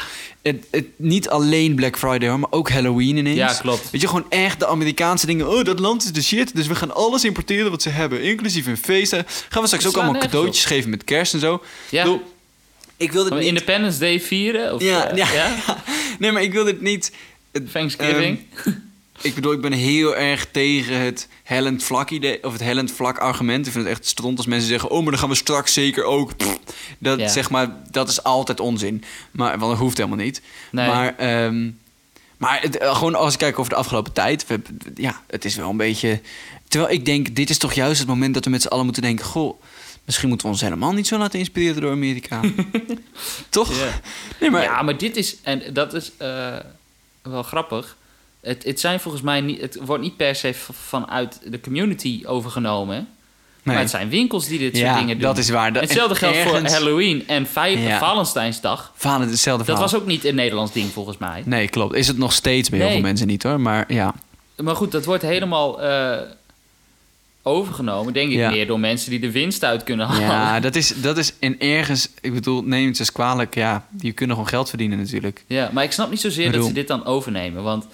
het, 0.42 0.66
het, 0.72 0.86
niet 0.96 1.30
alleen 1.30 1.76
Black 1.76 1.98
Friday, 1.98 2.30
hoor, 2.30 2.40
maar 2.40 2.52
ook 2.52 2.70
Halloween 2.70 3.18
ineens. 3.18 3.38
Ja, 3.38 3.54
klopt. 3.54 3.90
Weet 3.92 4.02
je, 4.02 4.08
gewoon 4.08 4.26
echt 4.30 4.60
de 4.60 4.68
Amerikaanse 4.68 5.26
dingen. 5.26 5.50
Oh, 5.50 5.64
dat 5.64 5.80
land 5.80 6.04
is 6.04 6.12
de 6.12 6.24
shit, 6.24 6.56
dus 6.56 6.68
we 6.68 6.76
gaan 6.76 6.96
alles 6.96 7.24
importeren 7.24 7.72
wat 7.72 7.82
ze 7.82 7.90
hebben. 7.90 8.22
Inclusief 8.22 8.66
hun 8.66 8.78
feesten. 8.78 9.26
Gaan 9.50 9.62
we 9.62 9.68
straks 9.68 9.88
ook 9.88 9.96
allemaal 9.98 10.22
cadeautjes 10.22 10.66
geven 10.66 10.90
met 10.90 11.04
kerst 11.04 11.34
en 11.34 11.40
zo. 11.40 11.62
Ja. 11.90 12.04
Ik 12.04 12.10
bedoel, 12.10 12.22
ik 12.98 13.12
wil 13.12 13.24
dit 13.24 13.34
niet... 13.34 13.44
Independence 13.44 14.00
Day 14.00 14.20
vieren? 14.22 14.74
Of, 14.74 14.82
Ja, 14.84 15.10
eh, 15.10 15.18
ja. 15.18 15.32
ja? 15.34 15.56
Nee, 16.20 16.32
maar 16.32 16.42
ik 16.42 16.54
wil 16.54 16.64
dit 16.64 16.82
niet... 16.82 17.12
Thanksgiving? 17.72 18.40
ehm, 18.66 18.74
ik 19.22 19.36
bedoel, 19.36 19.52
ik 19.54 19.62
ben 19.62 19.72
heel 19.72 20.16
erg 20.16 20.48
tegen 20.52 21.00
het 21.00 21.28
hellend 21.44 21.84
vlak 21.84 22.10
idee, 22.10 22.44
of 22.44 22.52
het 22.52 22.62
hellend 22.62 22.92
vlak 22.92 23.18
argument. 23.18 23.66
Ik 23.66 23.72
vind 23.72 23.86
het 23.86 23.94
echt 23.94 24.06
stront 24.08 24.38
als 24.38 24.46
mensen 24.46 24.68
zeggen, 24.68 24.90
oh, 24.90 25.02
maar 25.02 25.12
dan 25.12 25.20
gaan 25.20 25.30
we 25.30 25.36
straks 25.36 25.74
zeker 25.74 26.04
ook. 26.04 26.38
Pff, 26.38 26.60
dat, 26.98 27.20
Ja. 27.20 27.28
zeg 27.28 27.50
maar, 27.50 27.76
dat 27.92 28.10
is 28.10 28.24
altijd 28.24 28.60
onzin. 28.60 29.04
Maar, 29.32 29.58
want 29.60 29.72
dat 29.72 29.80
hoeft 29.82 29.98
helemaal 29.98 30.26
niet. 30.26 30.42
Nee. 30.72 30.88
Maar, 30.88 31.16
ehm, 31.18 31.70
maar 32.38 32.62
het, 32.62 32.78
eh, 32.78 32.96
gewoon 32.96 33.16
als 33.16 33.34
ik 33.34 33.40
kijk 33.40 33.60
over 33.60 33.72
de 33.72 33.78
afgelopen 33.78 34.14
tijd, 34.14 34.48
we, 34.48 34.62
ja, 34.96 35.22
het 35.28 35.46
is 35.46 35.56
wel 35.56 35.70
een 35.70 35.78
beetje... 35.78 36.22
Terwijl 36.68 36.94
ik 36.94 37.06
denk, 37.06 37.36
dit 37.36 37.50
is 37.50 37.58
toch 37.58 37.74
juist 37.74 38.00
het 38.00 38.08
moment 38.08 38.34
dat 38.34 38.46
we 38.46 38.50
met 38.50 38.62
z'n 38.62 38.68
allen 38.68 38.84
moeten 38.86 39.02
denken, 39.04 39.26
goh, 39.26 39.62
misschien 40.06 40.28
moeten 40.30 40.48
we 40.48 40.54
ons 40.54 40.62
helemaal 40.62 40.92
niet 40.94 41.08
zo 41.08 41.18
laten 41.18 41.40
inspireren 41.40 41.82
door 41.82 41.92
Amerika. 41.92 42.42
toch? 43.50 43.78
Ja. 43.78 44.00
Nee, 44.40 44.50
maar, 44.50 44.64
ja, 44.64 44.82
maar 44.82 44.98
dit 44.98 45.16
is, 45.16 45.36
en 45.42 45.74
dat 45.74 45.94
is 45.94 46.12
eh, 46.18 46.56
wel 47.22 47.44
grappig. 47.44 47.98
Het, 48.46 48.64
het 48.64 48.80
zijn 48.80 49.00
volgens 49.00 49.24
mij 49.24 49.42
niet, 49.42 49.62
het 49.62 49.78
wordt 49.86 50.04
niet 50.04 50.18
per 50.18 50.36
se 50.36 50.54
vanuit 50.72 51.40
de 51.52 51.60
community 51.60 52.24
overgenomen. 52.26 52.96
nee. 52.96 53.06
Maar 53.64 53.80
het 53.80 53.90
zijn 53.90 54.10
winkels 54.10 54.48
die 54.48 54.60
dit 54.60 54.78
soort 54.78 54.96
dingen 54.98 55.08
doen. 55.18 55.28
dat 55.28 55.38
is 55.38 55.50
waar. 55.50 55.74
Dat, 55.74 55.82
Hetzelfde 55.82 56.16
geldt 56.16 56.38
voor 56.38 56.58
Halloween 56.58 57.28
en 57.28 57.48
vijf, 57.48 57.80
Ja. 57.80 58.00
Valentijnsdag. 58.00 58.92
Falen 58.96 59.28
hetzelfde 59.30 59.66
Dat 59.66 59.76
verhaal. 59.76 59.92
was 59.92 60.02
ook 60.02 60.08
niet 60.08 60.26
een 60.26 60.36
Nederlands 60.36 60.72
ding 60.72 60.92
volgens 60.92 61.18
mij. 61.18 61.44
Nee, 61.46 61.68
klopt. 61.68 61.96
Is 61.96 62.08
het 62.08 62.18
nog 62.18 62.34
steeds 62.34 62.70
bij 62.70 62.80
heel 62.80 62.90
veel 62.90 63.02
mensen 63.02 63.28
niet 63.28 63.44
hoor. 63.44 63.60
Maar 63.60 63.94
ja, 63.94 64.14
Maar 64.56 64.76
goed, 64.76 64.92
dat 64.92 65.06
wordt 65.06 65.24
helemaal 65.24 65.82
eh, 65.82 66.18
overgenomen, 67.44 68.14
denk 68.14 68.30
ik, 68.32 68.38
Ja. 68.38 68.50
meer 68.50 68.68
door 68.68 68.80
mensen 68.80 69.10
die 69.10 69.20
de 69.20 69.32
winst 69.32 69.64
uit 69.64 69.84
kunnen 69.84 70.06
halen. 70.08 70.22
ja 70.24 70.60
dat, 70.70 70.76
is, 70.76 70.94
dat 71.02 71.18
is 71.18 71.34
en 71.40 71.60
ergens, 71.60 72.10
ik 72.22 72.34
bedoel, 72.34 72.64
neem 72.64 72.88
het 72.88 73.00
eens 73.00 73.12
kwalijk. 73.12 73.56
Ja, 73.56 73.86
die 73.90 74.12
kunnen 74.12 74.36
gewoon 74.36 74.50
geld 74.52 74.70
verdienen 74.70 74.98
natuurlijk. 74.98 75.44
Ja, 75.48 75.70
maar 75.74 75.84
ik 75.84 75.92
snap 75.92 76.10
niet 76.10 76.22
zozeer 76.22 76.52
dat 76.52 76.66
ze 76.66 76.74
dit 76.74 76.88
dan 76.88 77.06
overnemen. 77.06 77.64
Want 77.64 77.86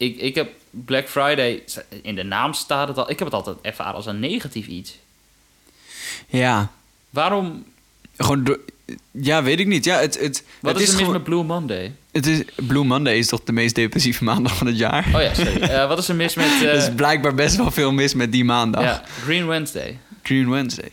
ik, 0.00 0.16
ik 0.16 0.34
heb 0.34 0.52
Black 0.70 1.08
Friday, 1.08 1.62
in 2.02 2.14
de 2.14 2.22
naam 2.22 2.52
staat 2.52 2.88
het 2.88 2.96
al, 2.96 3.10
ik 3.10 3.18
heb 3.18 3.28
het 3.28 3.36
altijd 3.36 3.56
ervaren 3.62 3.94
als 3.94 4.06
een 4.06 4.20
negatief 4.20 4.66
iets. 4.66 4.98
Ja, 6.26 6.70
Waarom, 7.10 7.64
gewoon 8.16 8.44
door, 8.44 8.60
ja, 9.10 9.42
weet 9.42 9.60
ik 9.60 9.66
niet. 9.66 9.84
Ja, 9.84 9.98
het, 9.98 10.20
het, 10.20 10.44
wat 10.60 10.72
het 10.72 10.82
is 10.82 10.92
er 10.92 11.00
mis 11.00 11.08
met 11.08 11.24
Blue 11.24 11.44
Monday? 11.44 11.92
het 12.12 12.26
is, 12.26 12.42
Blue 12.54 12.84
Monday 12.84 13.16
is 13.16 13.26
toch 13.26 13.40
de 13.44 13.52
meest 13.52 13.74
depressieve 13.74 14.24
maandag 14.24 14.56
van 14.56 14.66
het 14.66 14.78
jaar. 14.78 15.06
Oh 15.14 15.22
ja, 15.22 15.34
sorry. 15.34 15.60
Eh, 15.60 15.88
wat 15.88 15.98
is 15.98 16.08
er 16.08 16.14
mis 16.14 16.34
met 16.34 16.46
eh, 16.60 16.62
er 16.62 16.74
is 16.74 16.94
blijkbaar 16.94 17.34
best 17.34 17.56
wel 17.56 17.70
veel 17.70 17.92
mis 17.92 18.14
met 18.14 18.32
die 18.32 18.44
maandag. 18.44 18.82
ja, 18.82 19.04
Green 19.22 19.46
Wednesday? 19.46 19.98
Green 20.22 20.50
Wednesday. 20.50 20.90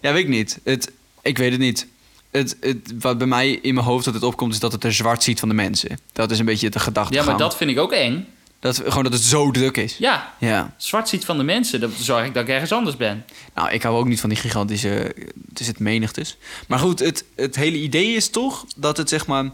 Ja, 0.00 0.12
weet 0.12 0.22
ik 0.22 0.28
niet. 0.28 0.58
Het, 0.64 0.90
ik 1.22 1.38
weet 1.38 1.50
het 1.50 1.60
niet. 1.60 1.86
Het, 2.30 2.56
het, 2.60 2.94
wat 3.00 3.18
bij 3.18 3.26
mij 3.26 3.50
in 3.50 3.74
mijn 3.74 3.86
hoofd 3.86 4.04
dat 4.04 4.14
het 4.14 4.22
opkomt, 4.22 4.52
is 4.52 4.60
dat 4.60 4.72
het 4.72 4.84
er 4.84 4.92
zwart 4.92 5.22
ziet 5.22 5.38
van 5.38 5.48
de 5.48 5.54
mensen. 5.54 5.98
Dat 6.12 6.30
is 6.30 6.38
een 6.38 6.44
beetje 6.44 6.70
de 6.70 6.78
gedachte. 6.78 7.14
Ja, 7.14 7.24
maar 7.24 7.38
dat 7.38 7.56
vind 7.56 7.70
ik 7.70 7.78
ook 7.78 7.92
eng. 7.92 8.26
Dat 8.66 8.82
Gewoon 8.86 9.02
dat 9.04 9.12
het 9.12 9.22
zo 9.22 9.50
druk 9.50 9.76
is. 9.76 9.96
Ja, 9.98 10.34
Ja. 10.40 10.74
zwart 10.76 11.08
ziet 11.08 11.24
van 11.24 11.36
de 11.38 11.42
mensen. 11.44 11.80
Dat 11.80 11.90
zorg 11.98 12.24
ik 12.26 12.34
dat 12.34 12.42
ik 12.42 12.48
ergens 12.48 12.72
anders 12.72 12.96
ben. 12.96 13.24
Nou, 13.54 13.70
ik 13.70 13.82
hou 13.82 13.96
ook 13.96 14.06
niet 14.06 14.20
van 14.20 14.28
die 14.28 14.38
gigantische... 14.38 15.14
Het 15.48 15.60
is 15.60 15.66
het 15.66 15.78
menigtes. 15.78 16.36
Maar 16.68 16.78
goed, 16.78 16.98
het, 16.98 17.24
het 17.36 17.56
hele 17.56 17.76
idee 17.76 18.14
is 18.14 18.28
toch 18.30 18.64
dat 18.76 18.96
het 18.96 19.08
zeg 19.08 19.26
maar... 19.26 19.50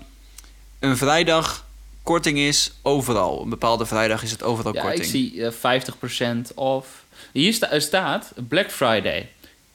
Een 0.78 0.96
vrijdag 0.96 1.66
korting 2.02 2.38
is 2.38 2.72
overal. 2.82 3.42
Een 3.42 3.48
bepaalde 3.48 3.86
vrijdag 3.86 4.22
is 4.22 4.30
het 4.30 4.42
overal 4.42 4.74
Ja, 4.74 4.80
korting. 4.80 5.02
ik 5.04 5.10
zie 5.10 5.46
eh 5.46 5.52
50% 6.50 6.54
off. 6.54 6.88
Hier 7.32 7.52
sta- 7.54 7.70
er 7.70 7.80
staat 7.82 8.32
Black 8.48 8.70
Friday. 8.72 9.28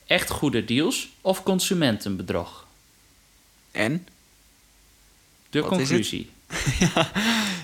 Echt 0.07 0.29
goede 0.29 0.65
deals 0.65 1.09
of 1.21 1.43
consumentenbedrog? 1.43 2.65
En? 3.71 4.07
De 5.49 5.61
Wat 5.61 5.79
is 5.79 6.23
conclusie. 6.63 6.89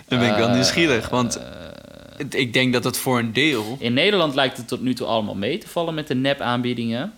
Dan 0.07 0.19
ben 0.19 0.29
ik 0.31 0.35
wel 0.37 0.49
nieuwsgierig. 0.49 1.09
Want 1.09 1.35
eh, 1.35 2.25
ik 2.29 2.53
denk 2.53 2.73
dat 2.73 2.83
het 2.83 2.97
voor 2.97 3.19
een 3.19 3.33
deel... 3.33 3.77
in 3.79 3.93
Nederland 3.93 4.35
lijkt 4.35 4.57
het 4.57 4.67
tot 4.67 4.81
nu 4.81 4.93
toe 4.93 5.07
allemaal 5.07 5.35
mee 5.35 5.57
te 5.57 5.67
vallen 5.67 5.93
met 5.93 6.07
de 6.07 6.15
nep-aanbiedingen. 6.15 7.13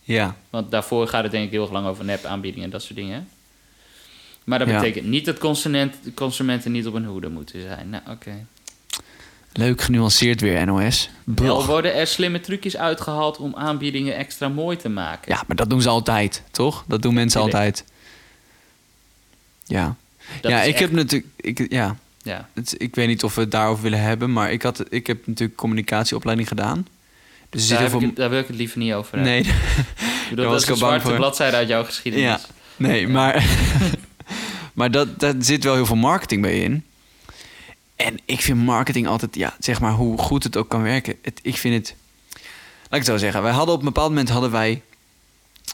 Ja, 0.00 0.36
Want 0.50 0.70
daarvoor 0.70 1.08
gaat 1.08 1.22
het 1.22 1.32
denk 1.32 1.44
ik 1.44 1.50
heel 1.50 1.68
lang 1.70 1.86
over 1.86 2.04
nep-aanbiedingen 2.04 2.64
en 2.64 2.70
dat 2.70 2.82
soort 2.82 2.94
dingen. 2.96 3.28
Maar 4.44 4.58
dat 4.58 4.68
Ja. 4.68 4.74
betekent 4.74 5.06
niet 5.06 5.24
dat 5.24 5.38
consument, 5.38 5.96
consumenten 6.14 6.72
niet 6.72 6.86
op 6.86 6.92
hun 6.92 7.04
hoede 7.04 7.28
moeten 7.28 7.60
zijn. 7.62 7.88
Nou, 7.90 8.02
oké. 8.10 8.46
leuk 9.52 9.80
genuanceerd 9.82 10.40
weer, 10.40 10.66
NOS. 10.66 11.10
Wel 11.24 11.66
worden 11.66 11.94
er 11.94 12.06
slimme 12.06 12.40
trucjes 12.40 12.76
uitgehaald 12.76 13.38
om 13.38 13.54
aanbiedingen 13.56 14.16
extra 14.16 14.48
mooi 14.48 14.76
te 14.76 14.88
maken. 14.88 15.32
Ja, 15.34 15.42
maar 15.46 15.56
dat 15.56 15.70
doen 15.70 15.82
ze 15.82 15.88
altijd, 15.88 16.42
toch? 16.50 16.84
Dat 16.86 17.02
doen 17.02 17.14
mensen 17.14 17.40
altijd. 17.40 17.84
Ja. 19.64 19.96
Dat 20.40 20.50
ja, 20.50 20.62
ik 20.62 20.70
echt- 20.70 20.78
heb 20.80 20.92
natuurlijk... 20.92 21.32
Ik, 21.36 21.72
ja. 21.72 21.96
Ja. 22.22 22.48
het, 22.54 22.74
ik 22.78 22.94
weet 22.94 23.06
niet 23.08 23.24
of 23.24 23.34
we 23.34 23.40
het 23.40 23.50
daarover 23.50 23.82
willen 23.82 24.00
hebben, 24.00 24.32
maar 24.32 24.52
ik, 24.52 24.62
had, 24.62 24.84
ik 24.88 25.06
heb 25.06 25.26
natuurlijk 25.26 25.58
communicatieopleiding 25.58 26.48
gedaan. 26.48 26.86
Dus 27.50 27.68
Daar, 27.68 28.02
ik 28.02 28.16
daar 28.16 28.30
wil 28.30 28.38
ik 28.38 28.46
het 28.46 28.56
liever 28.56 28.78
niet 28.78 28.92
over 28.92 29.12
hebben. 29.14 29.32
Nee, 29.32 29.40
Ik 29.42 29.46
bedoel, 30.28 30.36
daar 30.44 30.52
was 30.54 30.54
dat 30.54 30.62
is 30.62 30.68
een 30.68 30.76
zwarte 30.86 31.06
voor. 31.06 31.16
bladzijde 31.16 31.56
uit 31.56 31.68
jouw 31.68 31.84
geschiedenis. 31.84 32.26
Ja. 32.26 32.40
Nee, 32.76 33.08
maar, 33.08 33.44
maar 34.74 34.90
dat, 34.90 35.20
dat 35.20 35.36
zit 35.38 35.64
wel 35.64 35.74
heel 35.74 35.86
veel 35.86 35.96
marketing 35.96 36.42
bij 36.42 36.60
in. 36.60 36.84
En 37.96 38.16
ik 38.24 38.40
vind 38.40 38.58
marketing 38.64 39.06
altijd, 39.06 39.34
ja, 39.34 39.56
zeg 39.58 39.80
maar 39.80 39.92
hoe 39.92 40.18
goed 40.18 40.42
het 40.44 40.56
ook 40.56 40.68
kan 40.68 40.82
werken. 40.82 41.14
Het, 41.22 41.38
ik 41.42 41.56
vind 41.56 41.74
het, 41.74 41.94
laat 42.32 42.42
ik 42.90 42.96
het 42.96 43.06
zo 43.06 43.16
zeggen. 43.16 43.42
Wij 43.42 43.52
hadden 43.52 43.74
op 43.74 43.80
een 43.80 43.86
bepaald 43.86 44.08
moment 44.08 44.28
hadden 44.28 44.50
wij 44.50 44.82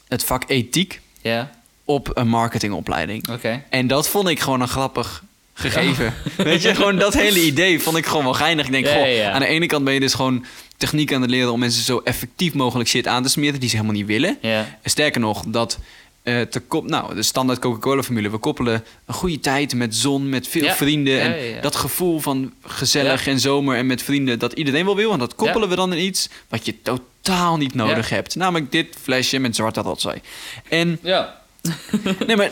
het 0.07 0.23
vak 0.23 0.43
ethiek 0.47 1.01
Ja, 1.21 1.51
op 1.85 2.09
een 2.13 2.27
marketingopleiding. 2.27 3.29
oké. 3.29 3.63
En 3.69 3.87
dat 3.87 4.09
vond 4.09 4.27
ik 4.27 4.39
gewoon 4.39 4.61
een 4.61 4.67
grappig 4.67 5.23
gegeven. 5.53 6.13
Weet 6.37 6.61
je, 6.61 6.75
gewoon 6.75 6.95
dat 6.97 7.13
hele 7.13 7.41
idee 7.41 7.79
vond 7.79 7.97
ik 7.97 8.05
gewoon 8.05 8.23
wel 8.23 8.33
geinig. 8.33 8.65
Ik 8.65 8.71
denk, 8.71 8.85
Ja, 8.85 8.93
goh, 8.93 9.15
ja, 9.15 9.31
aan 9.31 9.39
de 9.39 9.45
ene 9.47 9.65
kant 9.65 9.83
ben 9.83 9.93
je 9.93 9.99
dus 9.99 10.13
gewoon 10.13 10.45
techniek 10.77 11.13
aan 11.13 11.21
het 11.21 11.29
leren 11.29 11.51
om 11.51 11.59
mensen 11.59 11.83
zo 11.83 12.01
effectief 12.03 12.53
mogelijk 12.53 12.89
shit 12.89 13.07
aan 13.07 13.23
te 13.23 13.29
smeren 13.29 13.59
die 13.59 13.69
ze 13.69 13.75
helemaal 13.75 13.95
niet 13.97 14.05
willen. 14.07 14.37
Sterker 14.83 15.21
nog, 15.21 15.43
dat 15.47 15.79
eh, 16.23 16.41
te 16.41 16.59
kop, 16.59 16.87
nou, 16.89 17.15
de 17.15 17.23
standaard 17.23 17.59
Coca-Cola-formule. 17.59 18.29
We 18.29 18.37
koppelen 18.37 18.83
een 19.05 19.13
goede 19.13 19.39
tijd 19.39 19.73
met 19.75 19.95
zon, 19.95 20.29
met 20.29 20.47
veel 20.47 20.63
Ja. 20.63 20.73
vrienden. 20.75 21.13
Ja, 21.13 21.19
en 21.21 21.43
ja. 21.43 21.61
dat 21.61 21.75
gevoel 21.75 22.19
van 22.19 22.53
gezellig 22.65 23.27
en 23.27 23.39
zomer 23.39 23.77
en 23.77 23.85
met 23.85 24.03
vrienden, 24.03 24.39
dat 24.39 24.53
iedereen 24.53 24.85
wel 24.85 24.95
wil. 24.95 25.11
En 25.13 25.19
dat 25.19 25.35
koppelen 25.35 25.69
we 25.69 25.75
dan 25.75 25.93
in 25.93 26.03
iets 26.05 26.29
wat 26.49 26.65
je 26.65 26.75
totaal 26.81 27.57
niet 27.57 27.73
nodig 27.73 28.09
hebt. 28.09 28.35
Namelijk 28.35 28.71
dit 28.71 28.95
flesje 29.01 29.39
met 29.39 29.55
zwarte 29.55 29.81
rotzooi. 29.81 30.21
En 30.69 30.99
ja. 31.01 31.40
nee, 32.27 32.35
maar 32.35 32.51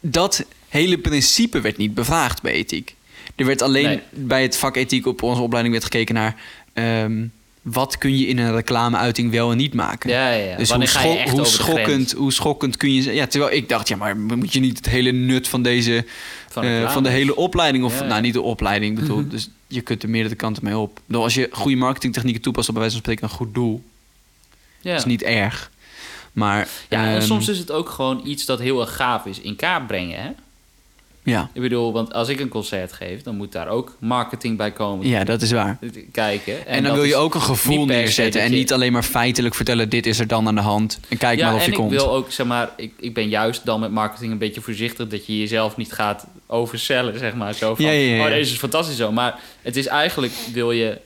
dat 0.00 0.44
hele 0.68 0.98
principe 0.98 1.60
werd 1.60 1.76
niet 1.76 1.94
bevraagd 1.94 2.42
bij 2.42 2.52
ethiek. 2.52 2.94
Er 3.36 3.46
werd 3.46 3.62
alleen 3.62 3.84
Nee. 3.84 4.00
bij 4.10 4.42
het 4.42 4.56
vak 4.56 4.76
ethiek 4.76 5.06
op 5.06 5.22
onze 5.22 5.42
opleiding 5.42 5.74
werd 5.74 5.86
gekeken 5.92 6.14
naar... 6.14 6.36
ehm, 6.72 7.24
wat 7.62 7.98
kun 7.98 8.18
je 8.18 8.26
in 8.26 8.38
een 8.38 8.54
reclameuiting 8.54 9.30
wel 9.30 9.50
en 9.50 9.56
niet 9.56 9.74
maken. 9.74 10.10
Ja, 10.10 10.30
ja, 10.30 10.44
ja. 10.44 10.56
Dus 10.56 10.70
hoe, 10.70 10.78
Wanneer 11.34 11.46
schokkend, 11.46 12.12
hoe 12.12 12.32
schokkend 12.32 12.76
kun 12.76 12.92
je... 12.94 13.14
Ja, 13.14 13.26
terwijl 13.26 13.52
ik 13.52 13.68
dacht, 13.68 13.88
ja, 13.88 13.96
maar 13.96 14.16
moet 14.16 14.52
je 14.52 14.60
niet 14.60 14.76
het 14.76 14.88
hele 14.88 15.10
nut 15.12 15.48
van 15.48 15.62
deze... 15.62 16.04
van, 16.48 16.64
eh, 16.64 16.92
van 16.92 17.02
de 17.02 17.08
hele 17.08 17.36
opleiding... 17.36 17.84
of 17.84 17.98
Ja, 18.00 18.04
nou, 18.06 18.20
niet 18.20 18.32
de 18.32 18.42
opleiding, 18.42 18.98
bedoel, 18.98 19.28
dus 19.28 19.48
je 19.66 19.80
kunt 19.80 20.02
er 20.02 20.08
meerdere 20.08 20.34
kanten 20.34 20.64
mee 20.64 20.76
op. 20.78 21.00
Bedoel, 21.06 21.22
als 21.22 21.34
je 21.34 21.48
goede 21.52 21.76
marketingtechnieken 21.76 22.42
toepast... 22.42 22.68
op 22.68 22.74
bij 22.74 22.82
wijze 22.82 22.96
van 23.00 23.04
spreken 23.04 23.30
een 23.30 23.36
goed 23.38 23.54
doel, 23.54 23.82
Ja. 24.80 24.94
is 24.96 25.04
niet 25.04 25.22
erg. 25.22 25.70
Maar... 26.34 26.68
Ja, 26.88 27.04
en 27.06 27.14
ehm, 27.16 27.22
soms 27.26 27.48
is 27.48 27.58
het 27.58 27.70
ook 27.70 27.88
gewoon 27.88 28.20
iets 28.24 28.44
dat 28.44 28.58
heel 28.58 28.80
erg 28.80 28.96
gaaf 28.96 29.26
is 29.26 29.40
in 29.40 29.56
kaart 29.56 29.86
brengen, 29.86 30.22
hè? 30.22 30.28
Ja, 31.22 31.50
Ik 31.52 31.60
bedoel, 31.60 31.92
want 31.92 32.12
als 32.12 32.28
ik 32.28 32.40
een 32.40 32.48
concert 32.48 32.92
geef, 32.92 33.22
dan 33.22 33.36
moet 33.36 33.52
daar 33.52 33.68
ook 33.68 33.96
marketing 33.98 34.56
bij 34.56 34.70
komen 34.70 35.06
ja, 35.08 35.24
dat 35.24 35.42
is 35.42 35.50
waar. 35.52 35.78
kijken. 36.12 36.66
En, 36.66 36.82
dan 36.82 36.94
wil 36.94 37.04
je 37.04 37.16
ook 37.16 37.34
een 37.34 37.40
gevoel 37.42 37.84
neerzetten. 37.84 38.40
En 38.40 38.50
je- 38.50 38.56
niet 38.56 38.72
alleen 38.72 38.92
maar 38.92 39.02
feitelijk 39.02 39.54
vertellen: 39.54 39.88
dit 39.88 40.06
is 40.06 40.18
er 40.18 40.26
dan 40.26 40.46
aan 40.48 40.54
de 40.54 40.60
hand. 40.60 41.00
En 41.08 41.16
kijk 41.18 41.38
ja, 41.38 41.44
maar 41.46 41.54
of 41.54 41.60
en 41.60 41.66
je 41.66 41.70
ik 41.72 41.78
komt. 41.78 41.90
wil 41.90 42.10
ook, 42.10 42.32
zeg 42.32 42.46
maar, 42.46 42.70
ik, 42.76 42.92
ik 43.00 43.14
ben 43.14 43.28
juist 43.28 43.64
dan 43.64 43.80
met 43.80 43.90
marketing 43.90 44.32
een 44.32 44.38
beetje 44.38 44.60
voorzichtig 44.60 45.08
dat 45.08 45.26
je 45.26 45.38
jezelf 45.38 45.76
niet 45.76 45.92
gaat 45.92 46.26
overcellen, 46.46 47.18
zeg 47.18 47.34
maar. 47.34 47.54
Zo 47.54 47.74
van, 47.74 47.84
Ja, 47.84 47.90
ja, 47.90 48.14
ja. 48.16 48.22
oh, 48.24 48.28
deze 48.30 48.52
is 48.52 48.58
fantastisch 48.58 48.96
zo. 48.96 49.12
Maar 49.12 49.38
het 49.62 49.76
is 49.76 49.86
eigenlijk, 49.86 50.32
wil 50.52 50.70
je, 50.72 50.98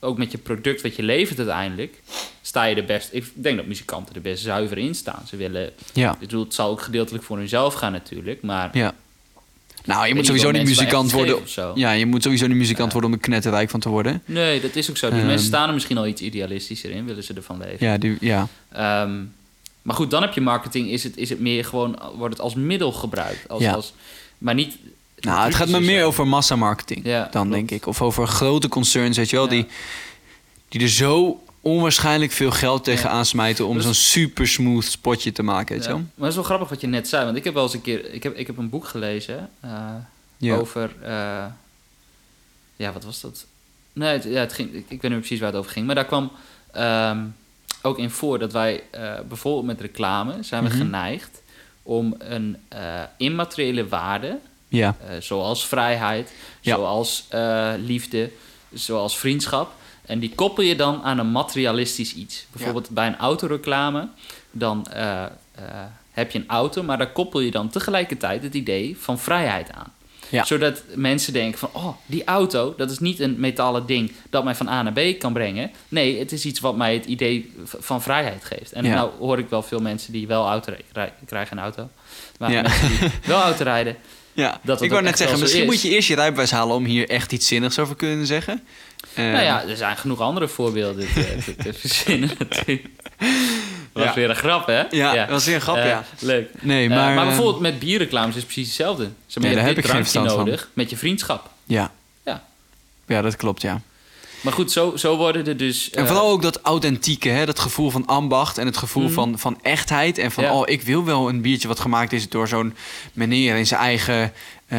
ook 0.00 0.18
met 0.18 0.32
je 0.32 0.38
product 0.38 0.82
wat 0.82 0.96
je 0.96 1.02
levert 1.02 1.38
uiteindelijk, 1.38 2.00
sta 2.42 2.64
je 2.64 2.74
er 2.76 2.84
best, 2.84 3.08
ik 3.12 3.24
denk 3.34 3.56
dat 3.56 3.66
muzikanten 3.66 4.14
er 4.14 4.20
best 4.20 4.42
zuiver 4.42 4.78
in 4.78 4.94
staan. 4.94 5.22
Ze 5.28 5.36
willen, 5.36 5.70
Ja, 5.92 6.12
ik 6.12 6.18
bedoel, 6.18 6.44
het 6.44 6.54
zal 6.54 6.70
ook 6.70 6.80
gedeeltelijk 6.80 7.24
voor 7.24 7.36
hunzelf 7.38 7.74
gaan 7.74 7.92
natuurlijk, 7.92 8.42
maar... 8.42 8.70
ja. 8.72 8.94
Nou, 9.84 10.06
je 10.08 10.14
moet 10.14 10.26
sowieso 10.26 10.50
niet 10.50 10.64
muzikant 10.64 11.12
worden. 11.12 11.38
Ja, 11.74 11.90
je 11.92 12.06
moet 12.06 12.22
sowieso 12.22 12.46
niet 12.46 12.56
muzikant 12.56 12.92
worden 12.92 13.10
om 13.10 13.16
er 13.16 13.22
knetterrijk 13.22 13.70
van 13.70 13.80
te 13.80 13.88
worden. 13.88 14.22
Nee, 14.24 14.60
dat 14.60 14.76
is 14.76 14.90
ook 14.90 14.96
zo. 14.96 15.08
Die 15.08 15.18
Ehm. 15.18 15.26
mensen 15.26 15.46
staan 15.46 15.68
er 15.68 15.74
misschien 15.74 15.98
al 15.98 16.06
iets 16.06 16.20
idealistischer 16.22 16.90
in, 16.90 17.04
willen 17.06 17.22
ze 17.24 17.34
ervan 17.34 17.58
leven. 17.58 17.86
Ja, 17.86 17.98
die, 17.98 18.16
ja. 18.20 18.48
Ehm, 18.72 19.22
maar 19.82 19.96
goed, 19.96 20.10
dan 20.10 20.22
heb 20.22 20.32
je 20.32 20.40
marketing, 20.40 20.90
is 20.90 21.04
het, 21.04 21.16
is 21.16 21.28
het 21.30 21.40
meer 21.40 21.64
gewoon, 21.64 21.98
wordt 22.16 22.32
het 22.34 22.42
als 22.42 22.54
middel 22.54 22.92
gebruikt. 22.92 23.48
Als, 23.48 23.62
Ja. 23.62 23.72
als, 23.72 23.92
maar 24.38 24.54
niet... 24.54 24.76
Nou, 25.20 25.44
het 25.44 25.54
gaat 25.54 25.68
me 25.68 25.80
meer 25.80 26.04
over 26.04 26.26
massamarketing 26.26 27.00
Ja, 27.04 27.28
dan, 27.30 27.50
denk 27.50 27.70
ik. 27.70 27.86
Of 27.86 28.02
over 28.02 28.26
grote 28.26 28.68
concerns, 28.68 29.16
weet 29.16 29.30
je 29.30 29.36
wel. 29.36 29.44
Ja. 29.44 29.50
Die, 29.50 29.66
die 30.68 30.80
er 30.82 30.88
zo 30.88 31.42
onwaarschijnlijk 31.60 32.32
veel 32.32 32.50
geld 32.50 32.84
tegenaan 32.84 33.24
smijten... 33.26 33.66
om 33.66 33.74
Dus- 33.74 33.84
zo'n 33.84 33.94
super 33.94 34.48
smooth 34.48 34.84
spotje 34.84 35.32
te 35.32 35.42
maken, 35.42 35.74
weet 35.74 35.84
je 35.84 35.90
Ja. 35.90 35.94
wel. 35.96 36.04
Maar 36.04 36.18
het 36.18 36.28
is 36.28 36.34
wel 36.34 36.44
grappig 36.44 36.68
wat 36.68 36.80
je 36.80 36.86
net 36.86 37.08
zei, 37.08 37.24
want 37.24 37.36
ik 37.36 37.44
heb 37.44 37.54
wel 37.54 37.62
eens 37.62 37.74
een 37.74 37.80
keer... 37.82 38.12
Ik 38.14 38.22
heb, 38.22 38.36
ik 38.36 38.46
heb 38.46 38.56
een 38.56 38.68
boek 38.68 38.84
gelezen 38.86 39.50
eh, 40.40 40.58
over... 40.58 40.90
eh, 41.02 41.44
ja, 42.76 42.92
wat 42.92 43.04
was 43.04 43.20
dat? 43.20 43.46
Nee, 43.92 44.12
het, 44.12 44.24
ja, 44.24 44.40
het 44.40 44.52
ging, 44.52 44.74
ik, 44.74 44.84
ik 44.88 45.02
weet 45.02 45.10
niet 45.10 45.20
precies 45.20 45.38
waar 45.40 45.48
het 45.50 45.58
over 45.58 45.70
ging. 45.72 45.86
Maar 45.86 45.94
daar 45.94 46.04
kwam 46.04 46.30
ehm, 46.72 47.18
ook 47.82 47.98
in 47.98 48.10
voor 48.10 48.38
dat 48.38 48.52
wij 48.52 48.82
eh, 48.90 49.14
bijvoorbeeld 49.28 49.66
met 49.66 49.80
reclame... 49.80 50.34
zijn 50.40 50.62
we 50.62 50.68
Mhm. 50.68 50.78
geneigd 50.78 51.42
om 51.82 52.14
een 52.18 52.56
immateriële 53.16 53.88
waarde... 53.88 54.38
Ja, 54.68 54.96
Eh, 55.08 55.16
zoals 55.20 55.66
vrijheid, 55.66 56.32
Ja. 56.60 56.74
zoals 56.76 57.26
eh, 57.28 57.72
liefde, 57.84 58.30
zoals 58.72 59.18
vriendschap. 59.18 59.70
En 60.06 60.18
die 60.18 60.32
koppel 60.34 60.64
je 60.64 60.76
dan 60.76 61.02
aan 61.02 61.18
een 61.18 61.30
materialistisch 61.32 62.14
iets. 62.14 62.46
Bijvoorbeeld 62.52 62.90
bij 62.90 63.06
een 63.06 63.16
autoreclame, 63.18 64.08
dan 64.50 64.86
eh, 64.86 65.24
eh, 65.24 65.30
heb 66.10 66.30
je 66.30 66.38
een 66.38 66.48
auto, 66.48 66.82
maar 66.82 66.98
daar 66.98 67.12
koppel 67.12 67.40
je 67.40 67.50
dan 67.50 67.68
tegelijkertijd 67.68 68.42
het 68.42 68.54
idee 68.54 68.96
van 69.00 69.18
vrijheid 69.18 69.72
aan. 69.72 69.92
Ja. 70.30 70.44
Zodat 70.44 70.82
mensen 70.94 71.32
denken 71.32 71.58
van, 71.58 71.68
oh, 71.72 71.88
die 72.06 72.24
auto, 72.24 72.74
dat 72.76 72.90
is 72.90 72.98
niet 72.98 73.20
een 73.20 73.40
metalen 73.40 73.86
ding 73.86 74.12
dat 74.30 74.44
mij 74.44 74.54
van 74.54 74.68
A 74.68 74.82
naar 74.82 74.92
B 74.92 75.18
kan 75.18 75.32
brengen. 75.32 75.70
Nee, 75.88 76.18
het 76.18 76.32
is 76.32 76.44
iets 76.44 76.60
wat 76.60 76.76
mij 76.76 76.94
het 76.94 77.04
idee 77.04 77.52
van 77.64 78.02
vrijheid 78.02 78.44
geeft. 78.44 78.72
En 78.72 78.84
Ja. 78.84 78.94
nou 78.94 79.10
hoor 79.18 79.38
ik 79.38 79.48
wel 79.48 79.62
veel 79.62 79.80
mensen 79.80 80.12
die 80.12 80.26
wel 80.26 80.46
auto 80.48 80.68
rijden. 80.70 80.86
rij- 80.92 81.12
krijgen 81.26 81.56
een 81.56 81.62
auto. 81.62 81.88
Maar 82.38 82.50
Ja. 82.52 82.62
mensen 82.62 82.88
die 82.88 83.10
wel 83.32 83.40
auto 83.42 83.64
rijden, 83.64 83.96
ja. 84.38 84.60
Dat 84.62 84.82
ik 84.82 84.90
wou 84.90 85.02
net 85.02 85.18
zeggen, 85.18 85.38
misschien 85.38 85.60
is. 85.62 85.66
moet 85.66 85.82
je 85.82 85.88
eerst 85.88 86.08
je 86.08 86.14
rijbewijs 86.14 86.50
halen... 86.50 86.76
om 86.76 86.84
hier 86.84 87.08
echt 87.08 87.32
iets 87.32 87.46
zinnigs 87.46 87.78
over 87.78 87.96
kunnen 87.96 88.26
zeggen. 88.26 88.62
Eh, 89.14 89.24
Nou 89.24 89.42
ja, 89.44 89.64
er 89.68 89.76
zijn 89.76 89.96
genoeg 89.96 90.20
andere 90.20 90.48
voorbeelden 90.48 91.06
te, 91.14 91.54
te, 91.62 91.72
verzinnen 91.80 92.30
natuurlijk. 92.38 92.86
Was 93.92 94.04
Ja. 94.04 94.14
weer 94.14 94.30
een 94.30 94.36
grap, 94.36 94.66
hè? 94.66 94.82
Ja, 94.90 95.14
dat 95.14 95.28
was 95.28 95.44
weer 95.44 95.54
een 95.54 95.60
grap, 95.60 95.76
Eh, 95.76 95.86
ja. 95.86 96.04
Leuk. 96.18 96.48
Nee, 96.60 96.88
Eh, 96.88 96.94
maar... 96.96 97.14
maar 97.14 97.22
eh, 97.22 97.26
bijvoorbeeld 97.28 97.60
met 97.60 97.78
bierreclames 97.78 98.28
is 98.34 98.42
het 98.42 98.44
precies 98.52 98.66
hetzelfde. 98.66 99.04
Zeg 99.04 99.42
maar, 99.42 99.42
Nee, 99.46 99.54
daar 99.54 99.68
heb 99.68 99.78
ik 99.78 99.84
geen 99.86 99.94
verstand 99.96 100.28
van. 100.30 100.38
nodig 100.38 100.68
met 100.72 100.90
je 100.90 100.96
vriendschap. 100.96 101.50
Ja. 101.64 101.92
Ja. 102.24 102.44
Ja, 103.06 103.22
dat 103.22 103.36
klopt, 103.36 103.62
ja. 103.62 103.80
Maar 104.40 104.52
goed, 104.52 104.72
zo, 104.72 104.96
zo 104.96 105.16
worden 105.16 105.46
er 105.46 105.56
dus... 105.56 105.90
En 105.90 106.02
eh, 106.02 106.08
vooral 106.08 106.30
ook 106.30 106.42
dat 106.42 106.60
authentieke, 106.62 107.28
hè? 107.28 107.46
dat 107.46 107.58
gevoel 107.58 107.90
van 107.90 108.06
ambacht 108.06 108.58
en 108.58 108.66
het 108.66 108.76
gevoel 108.76 109.02
Mhm. 109.04 109.12
van, 109.12 109.38
van 109.38 109.58
echtheid. 109.62 110.18
En 110.18 110.30
van, 110.30 110.44
Ja. 110.44 110.52
oh, 110.54 110.62
ik 110.68 110.82
wil 110.82 111.04
wel 111.04 111.28
een 111.28 111.40
biertje 111.40 111.68
wat 111.68 111.80
gemaakt 111.80 112.12
is 112.12 112.28
door 112.28 112.48
zo'n 112.48 112.74
meneer 113.12 113.56
in 113.56 113.66
zijn 113.66 113.80
eigen 113.80 114.32
eh, 114.66 114.78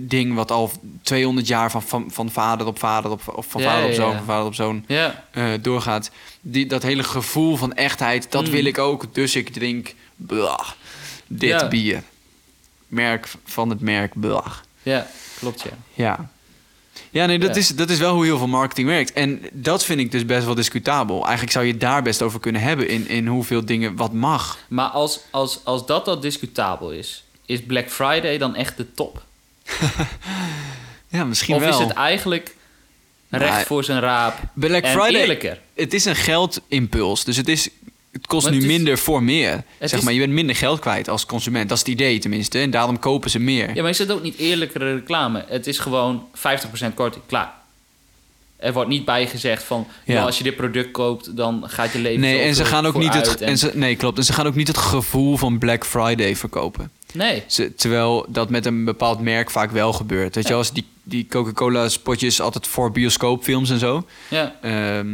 ding... 0.00 0.34
wat 0.34 0.50
al 0.50 0.70
200 1.02 1.46
jaar 1.46 1.70
van, 1.70 1.82
van, 1.82 2.04
van 2.10 2.30
vader 2.30 2.66
op 2.66 2.78
vader 2.78 3.10
op, 3.10 3.20
of 3.34 3.46
van 3.48 3.60
Ja, 3.62 3.70
vader 3.70 3.88
op 3.88 3.94
zoon, 3.94 4.10
ja. 4.10 4.16
van 4.16 4.24
vader 4.26 4.46
op 4.46 4.54
zoon 4.54 4.84
eh, 4.86 5.50
doorgaat. 5.60 6.10
Die, 6.40 6.66
dat 6.66 6.82
hele 6.82 7.02
gevoel 7.02 7.56
van 7.56 7.72
echtheid, 7.74 8.26
dat 8.30 8.42
Mhm. 8.42 8.50
wil 8.52 8.64
ik 8.64 8.78
ook. 8.78 9.14
Dus 9.14 9.36
ik 9.36 9.48
drink 9.52 9.94
blah, 10.16 10.68
dit 11.26 11.68
bier. 11.68 12.02
Merk 12.88 13.28
van 13.44 13.70
het 13.70 13.80
merk 13.80 14.12
blah. 14.20 14.46
ja, 14.82 15.06
klopt, 15.38 15.62
ja. 15.62 15.70
Ja. 15.94 16.30
Ja, 17.14 17.26
nee, 17.26 17.38
dat, 17.38 17.54
Ja. 17.54 17.60
Is, 17.60 17.68
dat 17.68 17.90
is 17.90 17.98
wel 17.98 18.14
hoe 18.14 18.24
heel 18.24 18.38
veel 18.38 18.46
marketing 18.46 18.88
werkt. 18.88 19.12
En 19.12 19.42
dat 19.52 19.84
vind 19.84 20.00
ik 20.00 20.10
dus 20.10 20.26
best 20.26 20.44
wel 20.44 20.54
discutabel. 20.54 21.22
Eigenlijk 21.22 21.52
zou 21.52 21.64
je 21.64 21.76
daar 21.76 22.02
best 22.02 22.22
over 22.22 22.40
kunnen 22.40 22.62
hebben 22.62 22.88
in, 22.88 23.08
in 23.08 23.26
hoeveel 23.26 23.64
dingen 23.64 23.96
wat 23.96 24.12
mag. 24.12 24.58
Maar 24.68 24.88
als, 24.88 25.20
als, 25.30 25.60
als 25.64 25.86
dat 25.86 26.08
al 26.08 26.20
discutabel 26.20 26.90
is, 26.92 27.24
is 27.46 27.62
Black 27.62 27.90
Friday 27.90 28.38
dan 28.38 28.54
echt 28.54 28.76
de 28.76 28.92
top? 28.94 29.22
Ja, 31.08 31.24
misschien 31.24 31.54
of 31.54 31.60
wel. 31.60 31.70
is 31.70 31.78
het 31.78 31.90
eigenlijk 31.90 32.54
recht 33.28 33.66
voor 33.66 33.84
zijn 33.84 34.00
raap 34.00 34.38
Black 34.54 34.82
en 34.82 34.90
Friday, 34.92 35.20
eerlijker? 35.20 35.60
het 35.74 35.94
is 35.94 36.04
een 36.04 36.16
geldimpuls. 36.16 37.24
Dus 37.24 37.36
het, 37.36 37.48
is, 37.48 37.68
het 38.14 38.26
kost 38.26 38.46
nu 38.50 38.54
het 38.54 38.62
is- 38.62 38.68
minder 38.70 38.98
voor 38.98 39.22
meer. 39.22 39.62
Zeg 39.80 39.92
is- 39.92 40.00
maar, 40.04 40.12
je 40.12 40.18
bent 40.20 40.32
minder 40.32 40.56
geld 40.56 40.78
kwijt 40.80 41.08
als 41.08 41.26
consument. 41.26 41.68
Dat 41.68 41.78
is 41.78 41.84
het 41.84 41.92
idee 41.92 42.18
tenminste. 42.18 42.58
En 42.58 42.70
daarom 42.70 42.98
kopen 42.98 43.30
ze 43.30 43.38
meer. 43.38 43.74
Ja, 43.74 43.80
maar 43.82 43.90
is 43.90 43.98
het 43.98 44.12
ook 44.12 44.22
niet 44.22 44.36
eerlijkere 44.36 44.94
reclame? 44.94 45.44
Het 45.48 45.66
is 45.66 45.78
gewoon 45.78 46.26
50% 46.32 46.94
korting, 46.94 47.22
klaar. 47.26 47.52
Er 48.56 48.72
wordt 48.72 48.88
niet 48.88 49.04
bijgezegd 49.04 49.62
van, 49.62 49.86
Ja. 50.04 50.14
ja. 50.14 50.22
als 50.24 50.38
je 50.38 50.44
dit 50.44 50.56
product 50.56 50.90
koopt, 50.90 51.36
dan 51.36 51.62
gaat 51.66 51.92
je 51.92 51.98
leven 51.98 52.20
Nee, 52.20 52.38
en 52.40 52.54
ze 52.54 52.64
gaan 52.64 52.86
ook 52.86 52.96
niet 52.98 53.14
het, 53.14 53.40
en 53.40 53.58
ze, 53.58 53.70
nee, 53.74 53.96
klopt. 53.96 54.18
En 54.18 54.24
ze 54.24 54.32
gaan 54.32 54.46
ook 54.46 54.54
niet 54.54 54.68
het 54.68 54.76
gevoel 54.78 55.36
van 55.36 55.58
Black 55.58 55.86
Friday 55.86 56.36
verkopen. 56.36 56.90
Nee, 57.12 57.42
Ze, 57.46 57.74
terwijl 57.74 58.26
dat 58.28 58.50
met 58.50 58.66
een 58.66 58.84
bepaald 58.84 59.20
merk 59.20 59.50
vaak 59.50 59.70
wel 59.70 59.92
gebeurt. 59.92 60.34
Weet 60.34 60.48
je, 60.48 60.54
als 60.54 60.72
die, 60.72 60.84
die 61.02 61.26
Coca-Cola 61.30 61.88
spotjes 61.88 62.40
altijd 62.40 62.66
voor 62.66 62.92
bioscoopfilms 62.92 63.70
en 63.70 63.78
zo. 63.78 64.06
ja, 64.28 64.54
Ehm, 64.62 65.06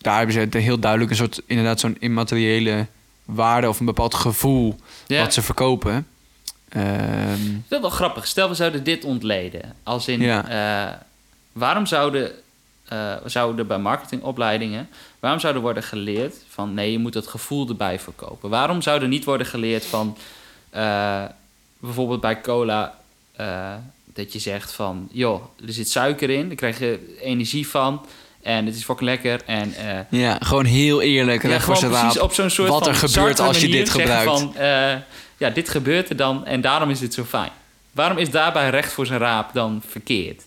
daar 0.00 0.16
hebben 0.16 0.34
ze 0.34 0.40
het 0.40 0.54
heel 0.54 0.78
duidelijk 0.78 1.10
een 1.10 1.16
soort, 1.16 1.42
inderdaad, 1.46 1.80
zo'n 1.80 1.96
immateriële 1.98 2.86
waarde 3.24 3.68
of 3.68 3.80
een 3.80 3.86
bepaald 3.86 4.14
gevoel 4.14 4.76
ja. 5.06 5.20
wat 5.22 5.34
ze 5.34 5.42
verkopen. 5.42 6.06
Ehm, 6.68 7.52
Dat 7.68 7.78
is 7.78 7.80
wel 7.80 7.90
grappig. 7.90 8.26
Stel, 8.26 8.48
we 8.48 8.54
zouden 8.54 8.84
dit 8.84 9.04
ontleden. 9.04 9.74
Als 9.82 10.08
in, 10.08 10.20
Ja. 10.20 10.48
eh, 10.90 10.96
waarom 11.52 11.86
zouden, 11.86 12.32
eh, 12.88 13.14
zouden 13.24 13.66
bij 13.66 13.78
marketingopleidingen... 13.78 14.88
waarom 15.20 15.40
zouden 15.40 15.62
worden 15.62 15.82
geleerd 15.82 16.36
van... 16.48 16.74
nee, 16.74 16.92
je 16.92 16.98
moet 16.98 17.14
het 17.14 17.26
gevoel 17.26 17.68
erbij 17.68 17.98
verkopen? 17.98 18.50
Waarom 18.50 18.82
zou 18.82 19.02
er 19.02 19.08
niet 19.08 19.24
worden 19.24 19.46
geleerd 19.46 19.84
van... 19.86 20.16
eh, 20.70 21.24
bijvoorbeeld 21.78 22.20
bij 22.20 22.40
cola... 22.40 22.98
dat 24.14 24.32
je 24.32 24.38
zegt 24.38 24.72
van... 24.72 25.08
joh, 25.12 25.42
er 25.66 25.72
zit 25.72 25.88
suiker 25.88 26.30
in, 26.30 26.46
daar 26.46 26.56
krijg 26.56 26.78
je 26.78 27.18
energie 27.20 27.68
van... 27.68 28.06
en 28.42 28.66
het 28.66 28.74
is 28.76 28.84
fucking 28.84 29.08
lekker 29.08 29.40
en... 29.46 29.74
eh, 29.74 30.20
ja, 30.20 30.38
gewoon 30.40 30.64
heel 30.64 31.00
eerlijk. 31.02 31.42
ja, 31.42 31.48
recht 31.48 31.64
voor 31.64 31.76
gewoon 31.76 31.90
precies 31.92 32.14
raap. 32.14 32.22
op 32.24 32.32
zo'n 32.32 32.50
soort 32.50 32.68
wat 32.68 32.86
er 32.86 32.94
gebeurt 32.94 33.40
als 33.40 33.60
je 33.60 33.68
dit 33.68 33.90
gebruikt. 33.90 34.24
Van, 34.30 34.56
eh, 34.56 34.92
ja, 35.36 35.50
dit 35.54 35.68
gebeurt 35.68 36.08
er 36.10 36.16
dan 36.16 36.46
en 36.46 36.60
daarom 36.60 36.90
is 36.90 37.00
het 37.00 37.14
zo 37.14 37.24
fijn. 37.24 37.50
Waarom 37.92 38.18
is 38.18 38.30
daarbij 38.30 38.70
recht 38.70 38.92
voor 38.92 39.06
zijn 39.06 39.18
raap 39.18 39.52
dan 39.54 39.82
verkeerd? 39.88 40.36
Is 40.38 40.44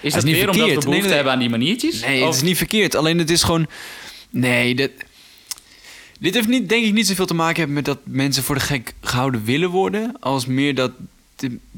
is 0.00 0.12
dat 0.14 0.24
niet 0.24 0.34
weer 0.34 0.42
omdat 0.50 0.56
verkeerd. 0.60 0.84
we 0.84 0.90
behoefte 0.90 0.90
Nee, 0.90 1.02
nee. 1.06 1.14
hebben 1.14 1.32
aan 1.32 1.38
die 1.38 1.48
maniertjes? 1.48 2.00
Nee, 2.00 2.20
Of- 2.20 2.26
het 2.26 2.34
is 2.36 2.42
niet 2.42 2.56
verkeerd. 2.56 2.94
Alleen 2.94 3.18
het 3.18 3.30
is 3.30 3.42
gewoon... 3.42 3.66
Nee, 4.30 4.74
dit... 4.74 4.90
Dit 6.20 6.34
heeft 6.34 6.48
niet, 6.48 6.68
denk 6.68 6.84
ik 6.84 6.92
niet 6.92 7.06
zoveel 7.06 7.26
te 7.26 7.34
maken 7.34 7.56
hebben 7.56 7.74
met 7.74 7.84
dat 7.84 7.98
mensen 8.04 8.42
voor 8.42 8.54
de 8.54 8.60
gek 8.60 8.92
gehouden 9.00 9.44
willen 9.44 9.70
worden. 9.70 10.16
Als 10.20 10.46
meer 10.46 10.74
dat 10.74 10.90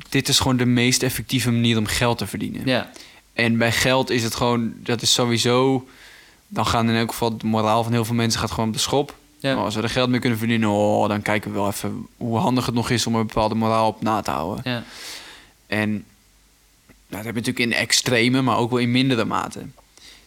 dit 0.09 0.28
is 0.28 0.38
gewoon 0.38 0.57
de 0.57 0.66
meest 0.66 1.02
effectieve 1.02 1.50
manier 1.50 1.78
om 1.78 1.86
geld 1.86 2.18
te 2.18 2.26
verdienen. 2.26 2.62
Ja, 2.64 2.90
En 3.37 3.59
bij 3.59 3.72
geld 3.72 4.11
is 4.11 4.22
het 4.22 4.34
gewoon, 4.34 4.74
dat 4.76 5.03
is 5.03 5.12
sowieso... 5.12 5.87
Dan 6.49 6.66
gaan 6.66 6.89
in 6.89 6.97
elk 6.97 7.11
geval 7.11 7.37
de 7.37 7.47
moraal 7.47 7.82
van 7.82 7.93
heel 7.93 8.05
veel 8.05 8.14
mensen 8.14 8.41
gaat 8.41 8.51
gewoon 8.51 8.68
op 8.68 8.74
de 8.74 8.80
schop. 8.80 9.14
ja. 9.41 9.57
Oh, 9.57 9.64
als 9.64 9.74
we 9.74 9.82
er 9.82 9.89
geld 9.89 10.09
mee 10.09 10.20
kunnen 10.20 10.39
verdienen, 10.39 10.68
oh, 10.68 11.09
dan 11.09 11.22
kijken 11.22 11.51
we 11.51 11.57
wel 11.57 11.68
even 11.68 12.07
hoe 12.16 12.39
handig 12.39 12.66
het 12.66 12.74
nog 12.74 12.91
is 12.91 13.07
om 13.07 13.14
een 13.14 13.26
bepaalde 13.26 13.55
moraal 13.55 13.89
op 13.89 14.03
na 14.03 14.20
te 14.20 14.30
houden. 14.30 14.61
ja. 14.64 14.84
En 15.66 15.91
nou, 15.91 16.05
dat 17.09 17.24
heb 17.24 17.34
je 17.34 17.41
natuurlijk 17.51 17.59
in 17.59 17.72
extreme, 17.72 18.43
maar 18.43 18.57
ook 18.57 18.70
wel 18.70 18.78
in 18.78 18.91
mindere 18.91 19.24
mate. 19.24 19.61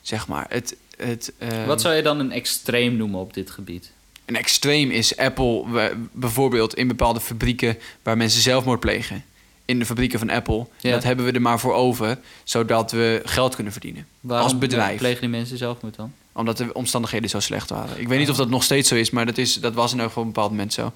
Zeg 0.01 0.27
maar. 0.27 0.45
Het, 0.49 0.75
het, 0.97 1.31
eh, 1.37 1.65
Wat 1.65 1.81
zou 1.81 1.95
je 1.95 2.01
dan 2.01 2.19
een 2.19 2.31
extreem 2.31 2.95
noemen 2.95 3.19
op 3.19 3.33
dit 3.33 3.51
gebied? 3.51 3.91
Een 4.25 4.35
extreem 4.35 4.91
is 4.91 5.17
Apple 5.17 5.91
bijvoorbeeld 6.11 6.75
in 6.75 6.87
bepaalde 6.87 7.19
fabrieken 7.19 7.77
waar 8.03 8.17
mensen 8.17 8.41
zelfmoord 8.41 8.79
plegen. 8.79 9.23
In 9.69 9.79
de 9.79 9.85
fabrieken 9.85 10.19
van 10.19 10.29
Apple. 10.29 10.65
Ja. 10.79 10.91
Dat 10.91 11.03
hebben 11.03 11.25
we 11.25 11.31
er 11.31 11.41
maar 11.41 11.59
voor 11.59 11.73
over, 11.73 12.17
zodat 12.43 12.91
we 12.91 13.21
geld 13.23 13.55
kunnen 13.55 13.73
verdienen. 13.73 14.05
Waarom 14.19 14.47
Als 14.49 14.57
bedrijf. 14.57 14.97
plegen 14.97 15.21
die 15.21 15.29
mensen 15.29 15.57
zelfmoord 15.57 15.95
dan? 15.95 16.13
Omdat 16.31 16.57
de 16.57 16.73
omstandigheden 16.73 17.29
zo 17.29 17.39
slecht 17.39 17.69
waren. 17.69 17.99
Ik 17.99 18.07
weet 18.07 18.19
niet 18.19 18.29
of 18.29 18.37
dat 18.37 18.49
nog 18.49 18.63
steeds 18.63 18.89
zo 18.89 18.95
is, 18.95 19.09
maar 19.09 19.25
dat, 19.25 19.37
is, 19.37 19.53
dat 19.53 19.73
was 19.73 19.91
in 19.93 19.99
elk 19.99 20.07
geval 20.07 20.21
op 20.23 20.27
een 20.27 20.33
bepaald 20.33 20.51
moment 20.51 20.73
zo. 20.73 20.91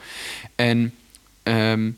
En 0.56 0.94
ehm, 1.44 1.92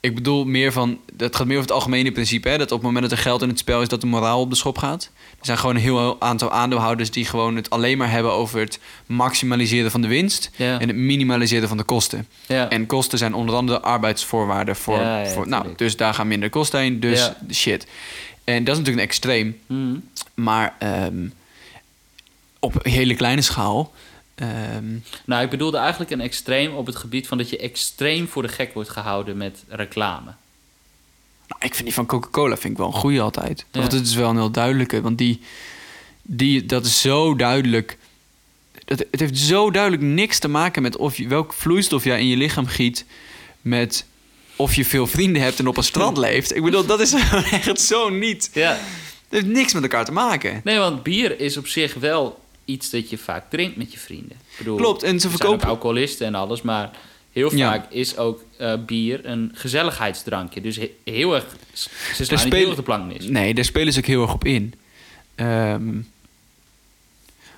ik 0.00 0.14
bedoel 0.14 0.44
meer 0.44 0.72
van, 0.72 0.98
dat 1.12 1.36
gaat 1.36 1.46
meer 1.46 1.56
over 1.56 1.68
het 1.68 1.76
algemene 1.78 2.12
principe, 2.12 2.48
hè, 2.48 2.58
dat 2.58 2.72
op 2.72 2.76
het 2.78 2.86
moment 2.86 3.02
dat 3.08 3.18
er 3.18 3.24
geld 3.24 3.42
in 3.42 3.48
het 3.48 3.58
spel 3.58 3.82
is, 3.82 3.88
dat 3.88 4.00
de 4.00 4.06
moraal 4.06 4.40
op 4.40 4.50
de 4.50 4.56
schop 4.56 4.78
gaat. 4.78 5.10
Er 5.38 5.46
zijn 5.46 5.58
gewoon 5.58 5.74
een 5.74 5.80
heel 5.82 6.20
aantal 6.20 6.50
aandeelhouders 6.50 7.10
die 7.10 7.24
gewoon 7.24 7.56
het 7.56 7.70
alleen 7.70 7.98
maar 7.98 8.10
hebben 8.10 8.32
over 8.32 8.60
het 8.60 8.78
maximaliseren 9.06 9.90
van 9.90 10.00
de 10.00 10.08
winst 10.08 10.50
Ja, 10.56 10.80
en 10.80 10.88
het 10.88 10.96
minimaliseren 10.96 11.68
van 11.68 11.76
de 11.76 11.82
kosten. 11.82 12.26
ja. 12.46 12.68
En 12.68 12.86
kosten 12.86 13.18
zijn 13.18 13.34
onder 13.34 13.54
andere 13.54 13.80
arbeidsvoorwaarden 13.80 14.76
voor, 14.76 14.98
Ja, 14.98 15.22
ja, 15.22 15.28
voor 15.30 15.48
nou, 15.48 15.66
dus 15.76 15.96
daar 15.96 16.14
gaan 16.14 16.28
minder 16.28 16.50
kosten 16.50 16.80
heen, 16.80 17.00
dus 17.00 17.30
shit. 17.50 17.86
En 18.44 18.64
dat 18.64 18.74
is 18.74 18.78
natuurlijk 18.78 18.96
een 18.96 19.08
extreem. 19.10 19.58
Mhm. 19.66 19.96
Maar 20.34 20.74
ehm, 20.78 21.26
op 22.58 22.84
een 22.84 22.90
hele 22.90 23.14
kleine 23.14 23.42
schaal. 23.42 23.92
Ehm, 24.40 24.98
Nou, 25.24 25.44
ik 25.44 25.50
bedoelde 25.50 25.76
eigenlijk 25.76 26.10
een 26.10 26.20
extreem 26.20 26.74
op 26.74 26.86
het 26.86 26.96
gebied 26.96 27.28
van 27.28 27.38
dat 27.38 27.50
je 27.50 27.58
extreem 27.58 28.28
voor 28.28 28.42
de 28.42 28.48
gek 28.48 28.74
wordt 28.74 28.90
gehouden 28.90 29.36
met 29.36 29.64
reclame. 29.68 30.30
nou, 31.48 31.60
ik 31.60 31.74
vind 31.74 31.84
die 31.84 31.94
van 31.94 32.06
Coca-Cola 32.06 32.56
vind 32.56 32.72
ik 32.72 32.78
wel 32.78 32.86
een 32.86 32.92
goede 32.92 33.20
altijd. 33.20 33.64
Ja. 33.70 33.80
Want 33.80 33.92
het 33.92 34.06
is 34.06 34.14
wel 34.14 34.30
een 34.30 34.36
heel 34.36 34.50
duidelijke. 34.50 35.00
Want 35.00 35.18
die, 35.18 35.40
die, 36.22 36.66
dat 36.66 36.84
is 36.84 37.00
zo 37.00 37.34
duidelijk. 37.34 37.98
Het, 38.84 39.06
het 39.10 39.20
heeft 39.20 39.38
zo 39.38 39.70
duidelijk 39.70 40.02
niks 40.02 40.38
te 40.38 40.48
maken 40.48 40.82
met 40.82 40.96
of 40.96 41.16
je, 41.16 41.28
welke 41.28 41.54
vloeistof 41.54 42.04
jij 42.04 42.20
in 42.20 42.26
je 42.26 42.36
lichaam 42.36 42.66
giet. 42.66 43.04
Met 43.60 44.04
of 44.56 44.74
je 44.74 44.84
veel 44.84 45.06
vrienden 45.06 45.42
hebt 45.42 45.58
en 45.58 45.66
op 45.66 45.76
een 45.76 45.82
strand 45.82 46.16
leeft. 46.26 46.56
Ik 46.56 46.62
bedoel, 46.62 46.86
dat 46.86 47.00
is 47.00 47.12
echt 47.12 47.80
zo 47.80 48.08
niet. 48.08 48.50
Ja. 48.52 48.70
Het 48.70 49.42
heeft 49.42 49.46
niks 49.46 49.72
met 49.72 49.82
elkaar 49.82 50.04
te 50.04 50.12
maken. 50.12 50.60
Nee, 50.64 50.78
want 50.78 51.02
bier 51.02 51.40
is 51.40 51.56
op 51.56 51.66
zich 51.66 51.94
wel 51.94 52.40
iets 52.64 52.90
dat 52.90 53.10
je 53.10 53.18
vaak 53.18 53.50
drinkt 53.50 53.76
met 53.76 53.92
je 53.92 53.98
vrienden. 53.98 54.36
Ik 54.50 54.58
bedoel, 54.58 54.76
Klopt, 54.76 55.02
en 55.02 55.08
ze 55.08 55.14
er 55.14 55.20
zijn 55.20 55.32
ook 55.32 55.38
verkopen... 55.38 55.68
alcoholisten 55.68 56.26
en 56.26 56.34
alles, 56.34 56.62
maar 56.62 56.90
heel 57.32 57.54
Ja. 57.56 57.70
vaak 57.70 57.90
is 57.92 58.16
ook 58.16 58.44
eh, 58.56 58.74
bier 58.86 59.26
een 59.26 59.50
gezelligheidsdrankje. 59.54 60.60
Dus 60.60 60.76
he- 60.76 60.94
heel 61.04 61.34
erg, 61.34 61.46
ze 61.72 62.24
slaan 62.24 62.38
spelen- 62.38 62.58
heel 62.66 62.74
de 62.74 62.82
plank 62.82 63.12
mis. 63.12 63.26
Nee, 63.26 63.54
daar 63.54 63.64
spelen 63.64 63.92
ze 63.92 63.98
ook 63.98 64.04
heel 64.06 64.22
erg 64.22 64.32
op 64.32 64.44
in. 64.44 64.74
Ehm, 65.34 65.98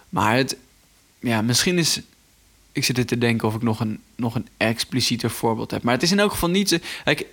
maar 0.09 0.37
het... 0.37 0.57
Ja, 1.21 1.43
misschien 1.43 1.79
is... 1.79 2.01
Ik 2.73 2.85
zit 2.85 2.99
er 2.99 3.07
te 3.07 3.19
denken 3.19 3.49
of 3.49 3.55
ik 3.55 3.63
nog 3.63 3.81
een, 3.81 4.01
nog 4.17 4.35
een 4.35 4.49
explicieter 4.57 5.31
voorbeeld 5.31 5.71
heb. 5.71 5.83
Maar 5.83 5.95
het 5.95 6.03
is 6.03 6.13
in 6.13 6.19
elk 6.19 6.31
geval 6.31 6.49
niet... 6.51 6.81
Kijk, 7.05 7.27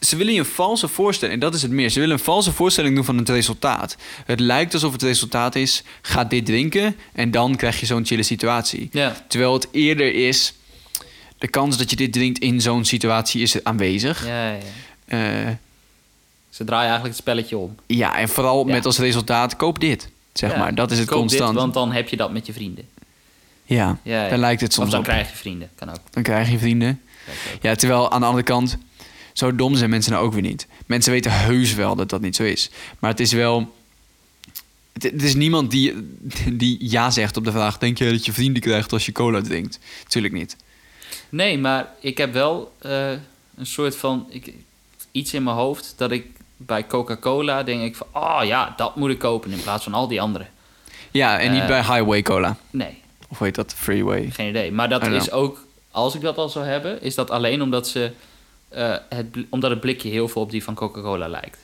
ze 0.00 0.16
willen 0.16 0.32
je 0.32 0.38
een 0.38 0.44
valse 0.44 0.88
voorstelling... 0.88 1.34
En 1.34 1.40
dat 1.46 1.54
is 1.54 1.62
het 1.62 1.70
meer. 1.70 1.90
Ze 1.90 2.00
willen 2.00 2.18
een 2.18 2.24
valse 2.24 2.52
voorstelling 2.52 2.94
doen 2.94 3.04
van 3.04 3.16
het 3.18 3.28
resultaat. 3.28 3.96
Het 4.26 4.40
lijkt 4.40 4.74
alsof 4.74 4.92
het 4.92 5.02
resultaat 5.02 5.54
is... 5.56 5.82
Ga 6.02 6.24
dit 6.24 6.46
drinken 6.46 6.96
en 7.12 7.30
dan 7.30 7.56
krijg 7.56 7.80
je 7.80 7.86
zo'n 7.86 8.06
chille 8.06 8.22
situatie. 8.22 8.90
Terwijl 9.28 9.52
het 9.52 9.68
eerder 9.70 10.14
is... 10.14 10.54
De 11.38 11.48
kans 11.48 11.76
dat 11.76 11.90
je 11.90 11.96
dit 11.96 12.12
drinkt 12.12 12.38
in 12.38 12.60
zo'n 12.60 12.84
situatie 12.84 13.42
is 13.42 13.64
aanwezig. 13.64 14.26
ja, 14.26 14.50
ja. 14.50 14.58
Eh, 15.06 15.48
Ze 16.50 16.64
draaien 16.64 16.88
eigenlijk 16.88 17.14
het 17.14 17.16
spelletje 17.16 17.56
om. 17.58 17.74
ja, 17.86 18.16
en 18.18 18.28
vooral 18.28 18.66
Ja. 18.66 18.72
met 18.72 18.86
als 18.86 18.98
resultaat... 18.98 19.56
Koop 19.56 19.80
dit. 19.80 20.08
Zeg 20.32 20.56
maar, 20.56 20.74
dat 20.74 20.90
is 20.90 20.98
het 20.98 21.08
koop 21.08 21.18
constant. 21.18 21.50
Dit, 21.52 21.60
want 21.60 21.74
dan 21.74 21.92
heb 21.92 22.08
je 22.08 22.16
dat 22.16 22.32
met 22.32 22.46
je 22.46 22.52
vrienden. 22.52 22.88
Ja, 23.64 23.98
daar 24.04 24.38
lijkt 24.38 24.60
het 24.60 24.70
Of 24.70 24.76
soms 24.76 24.90
dan 24.90 24.98
op. 25.00 25.04
krijg 25.06 25.30
je 25.30 25.36
vrienden, 25.36 25.70
kan 25.74 25.88
ook. 25.90 26.00
Dan 26.10 26.22
krijg 26.22 26.50
je 26.50 26.58
vrienden. 26.58 27.00
Ja, 27.60 27.74
terwijl 27.74 28.10
aan 28.12 28.20
de 28.20 28.26
andere 28.26 28.44
kant, 28.44 28.76
zo 29.32 29.54
dom 29.54 29.76
zijn 29.76 29.90
mensen 29.90 30.12
nou 30.12 30.24
ook 30.24 30.32
weer 30.32 30.42
niet. 30.42 30.66
Mensen 30.86 31.12
weten 31.12 31.32
heus 31.32 31.74
wel 31.74 31.96
dat 31.96 32.08
dat 32.08 32.20
niet 32.20 32.36
zo 32.36 32.42
is. 32.42 32.70
Maar 32.98 33.10
het 33.10 33.20
is 33.20 33.32
wel... 33.32 33.74
Het, 34.92 35.02
het 35.02 35.22
is 35.22 35.34
niemand 35.34 35.70
die, 35.70 35.94
die 36.52 36.76
ja 36.80 37.10
zegt 37.10 37.36
op 37.36 37.44
de 37.44 37.50
vraag... 37.52 37.78
denk 37.78 37.98
je 37.98 38.10
dat 38.10 38.24
je 38.26 38.32
vrienden 38.32 38.62
krijgt 38.62 38.92
als 38.92 39.06
je 39.06 39.12
cola 39.12 39.40
drinkt? 39.40 39.78
Tuurlijk 40.08 40.34
niet. 40.34 40.56
Nee, 41.28 41.58
maar 41.58 41.88
ik 42.00 42.18
heb 42.18 42.32
wel 42.32 42.72
eh, 42.78 43.10
een 43.56 43.66
soort 43.66 43.96
van 43.96 44.26
ik, 44.28 44.52
iets 45.12 45.34
in 45.34 45.42
mijn 45.42 45.56
hoofd 45.56 45.94
dat 45.96 46.10
ik 46.10 46.26
bij 46.56 46.86
Coca-Cola 46.86 47.62
denk 47.62 47.82
ik 47.82 47.96
van, 47.96 48.06
oh 48.12 48.40
ja, 48.44 48.74
dat 48.76 48.96
moet 48.96 49.10
ik 49.10 49.18
kopen 49.18 49.50
in 49.50 49.62
plaats 49.62 49.84
van 49.84 49.94
al 49.94 50.08
die 50.08 50.20
andere. 50.20 50.46
Ja, 51.10 51.38
en 51.38 51.52
niet 51.52 51.60
Eh. 51.60 51.66
bij 51.66 51.80
Highway 51.82 52.22
Cola. 52.22 52.56
Nee, 52.70 52.98
Of 53.28 53.38
heet 53.38 53.54
dat? 53.54 53.74
Freeway. 53.76 54.30
geen 54.30 54.48
idee. 54.48 54.72
Maar 54.72 54.88
dat 54.88 55.06
is 55.06 55.30
ook, 55.30 55.66
als 55.90 56.14
ik 56.14 56.20
dat 56.20 56.36
al 56.36 56.48
zou 56.48 56.64
hebben, 56.66 57.02
is 57.02 57.14
dat 57.14 57.30
alleen 57.30 57.62
omdat 57.62 57.88
ze 57.88 58.10
eh, 58.70 58.94
het, 59.08 59.26
omdat 59.48 59.70
het 59.70 59.80
blikje 59.80 60.08
heel 60.08 60.28
veel 60.28 60.42
op 60.42 60.50
die 60.50 60.64
van 60.64 60.74
Coca-Cola 60.74 61.28
lijkt, 61.28 61.58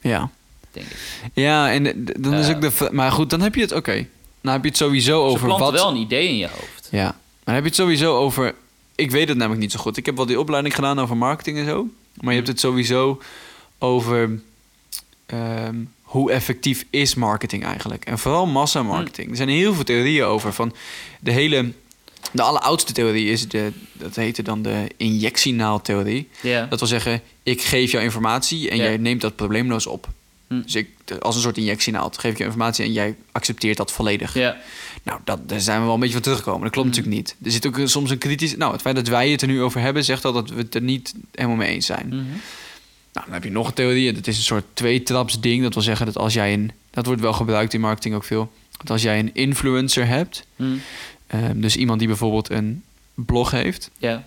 Ja. 0.00 0.30
denk 0.72 0.86
ik. 0.86 0.96
Ja, 1.34 1.72
en 1.72 2.04
dan 2.20 2.34
is 2.34 2.48
Eh. 2.48 2.54
ook 2.54 2.60
de... 2.60 2.88
Maar 2.92 3.12
goed, 3.12 3.30
dan 3.30 3.40
heb 3.40 3.54
je 3.54 3.60
het... 3.60 3.72
Oké. 3.72 4.06
Dan 4.40 4.52
heb 4.52 4.62
je 4.62 4.68
het 4.68 4.76
sowieso 4.78 5.24
over 5.24 5.48
wat... 5.48 5.72
wel 5.72 5.88
een 5.90 5.96
idee 5.96 6.28
in 6.28 6.36
je 6.36 6.48
hoofd. 6.48 6.88
Ja, 6.90 7.04
maar 7.04 7.14
dan 7.44 7.54
heb 7.54 7.62
je 7.62 7.68
het 7.68 7.78
sowieso 7.78 8.16
over... 8.16 8.54
Ik 8.94 9.10
weet 9.10 9.28
het 9.28 9.36
namelijk 9.36 9.60
niet 9.62 9.72
zo 9.72 9.78
goed. 9.78 9.96
Ik 9.96 10.06
heb 10.06 10.16
wel 10.16 10.26
die 10.26 10.40
opleiding 10.40 10.74
gedaan 10.74 10.98
over 11.00 11.16
marketing 11.16 11.58
en 11.58 11.64
zo. 11.66 11.88
Maar 12.20 12.30
je 12.30 12.36
hebt 12.38 12.48
het 12.50 12.60
sowieso 12.60 13.22
over... 13.78 14.40
ehm, 15.26 15.76
hoe 16.02 16.32
effectief 16.32 16.84
is 16.90 17.14
marketing 17.14 17.64
eigenlijk? 17.64 18.04
En 18.04 18.18
vooral 18.18 18.46
massamarketing. 18.46 19.30
Er 19.30 19.36
zijn 19.36 19.48
heel 19.48 19.74
veel 19.74 19.84
theorieën 19.84 20.24
over. 20.24 20.52
Van 20.52 20.74
de 21.20 21.30
hele... 21.30 21.72
De 22.32 22.42
alleroudste 22.42 22.92
theorie 22.92 23.28
is 23.30 23.48
de... 23.48 23.72
Dat 23.92 24.16
heette 24.16 24.42
dan 24.42 24.62
de 24.62 24.86
injectienaaltheorie. 24.96 26.28
Ja, 26.42 26.66
Dat 26.66 26.78
wil 26.78 26.88
zeggen, 26.88 27.20
ik 27.42 27.62
geef 27.62 27.90
jou 27.90 28.04
informatie 28.04 28.70
en 28.70 28.76
jij 28.76 28.96
neemt 28.96 29.20
dat 29.20 29.36
probleemloos 29.36 29.86
op. 29.86 30.08
Hm. 30.48 30.60
Dus 30.62 30.74
ik, 30.74 30.88
als 31.20 31.34
een 31.36 31.42
soort 31.42 31.56
injectienaald 31.58 32.18
geef 32.18 32.30
ik 32.32 32.38
je 32.38 32.44
informatie 32.44 32.84
en 32.84 32.92
jij 32.92 33.14
accepteert 33.32 33.76
dat 33.76 33.92
volledig. 33.92 34.34
Nou, 35.02 35.20
dat, 35.24 35.48
daar 35.48 35.60
zijn 35.60 35.78
we 35.78 35.84
wel 35.84 35.94
een 35.94 36.00
beetje 36.00 36.14
van 36.14 36.22
teruggekomen. 36.22 36.62
Dat 36.62 36.70
klopt 36.70 36.88
Mhm. 36.88 36.96
natuurlijk 36.96 37.26
niet. 37.26 37.36
Er 37.46 37.50
zit 37.50 37.66
ook 37.66 37.88
soms 37.88 38.10
een 38.10 38.18
kritisch... 38.18 38.56
Nou, 38.56 38.72
het 38.72 38.80
feit 38.80 38.96
dat 38.96 39.08
wij 39.08 39.30
het 39.30 39.42
er 39.42 39.48
nu 39.48 39.62
over 39.62 39.80
hebben... 39.80 40.04
zegt 40.04 40.24
al 40.24 40.32
dat 40.32 40.50
we 40.50 40.56
het 40.56 40.74
er 40.74 40.82
niet 40.82 41.14
helemaal 41.34 41.56
mee 41.56 41.68
eens 41.74 41.86
zijn. 41.86 42.06
mhm. 42.06 42.16
Nou, 43.12 43.26
dan 43.26 43.34
heb 43.34 43.44
je 43.44 43.50
nog 43.50 43.66
een 43.66 43.74
theorie. 43.74 44.12
Dat 44.12 44.26
is 44.26 44.36
een 44.36 44.42
soort 44.42 44.64
tweetraps 44.72 45.40
ding. 45.40 45.62
Dat 45.62 45.74
wil 45.74 45.82
zeggen 45.82 46.06
dat 46.06 46.16
als 46.18 46.34
jij 46.34 46.52
een... 46.52 46.72
Dat 46.90 47.06
wordt 47.06 47.20
wel 47.20 47.32
gebruikt 47.32 47.74
in 47.74 47.80
marketing 47.80 48.14
ook 48.14 48.24
veel. 48.24 48.52
Dat 48.78 48.90
als 48.90 49.02
jij 49.02 49.18
een 49.18 49.34
influencer 49.34 50.06
hebt... 50.06 50.44
Mhm. 50.56 50.72
Ehm, 51.42 51.60
dus 51.60 51.76
iemand 51.76 51.98
die 51.98 52.08
bijvoorbeeld 52.08 52.50
een 52.50 52.82
blog 53.14 53.50
heeft... 53.50 53.90
ja, 53.98 54.24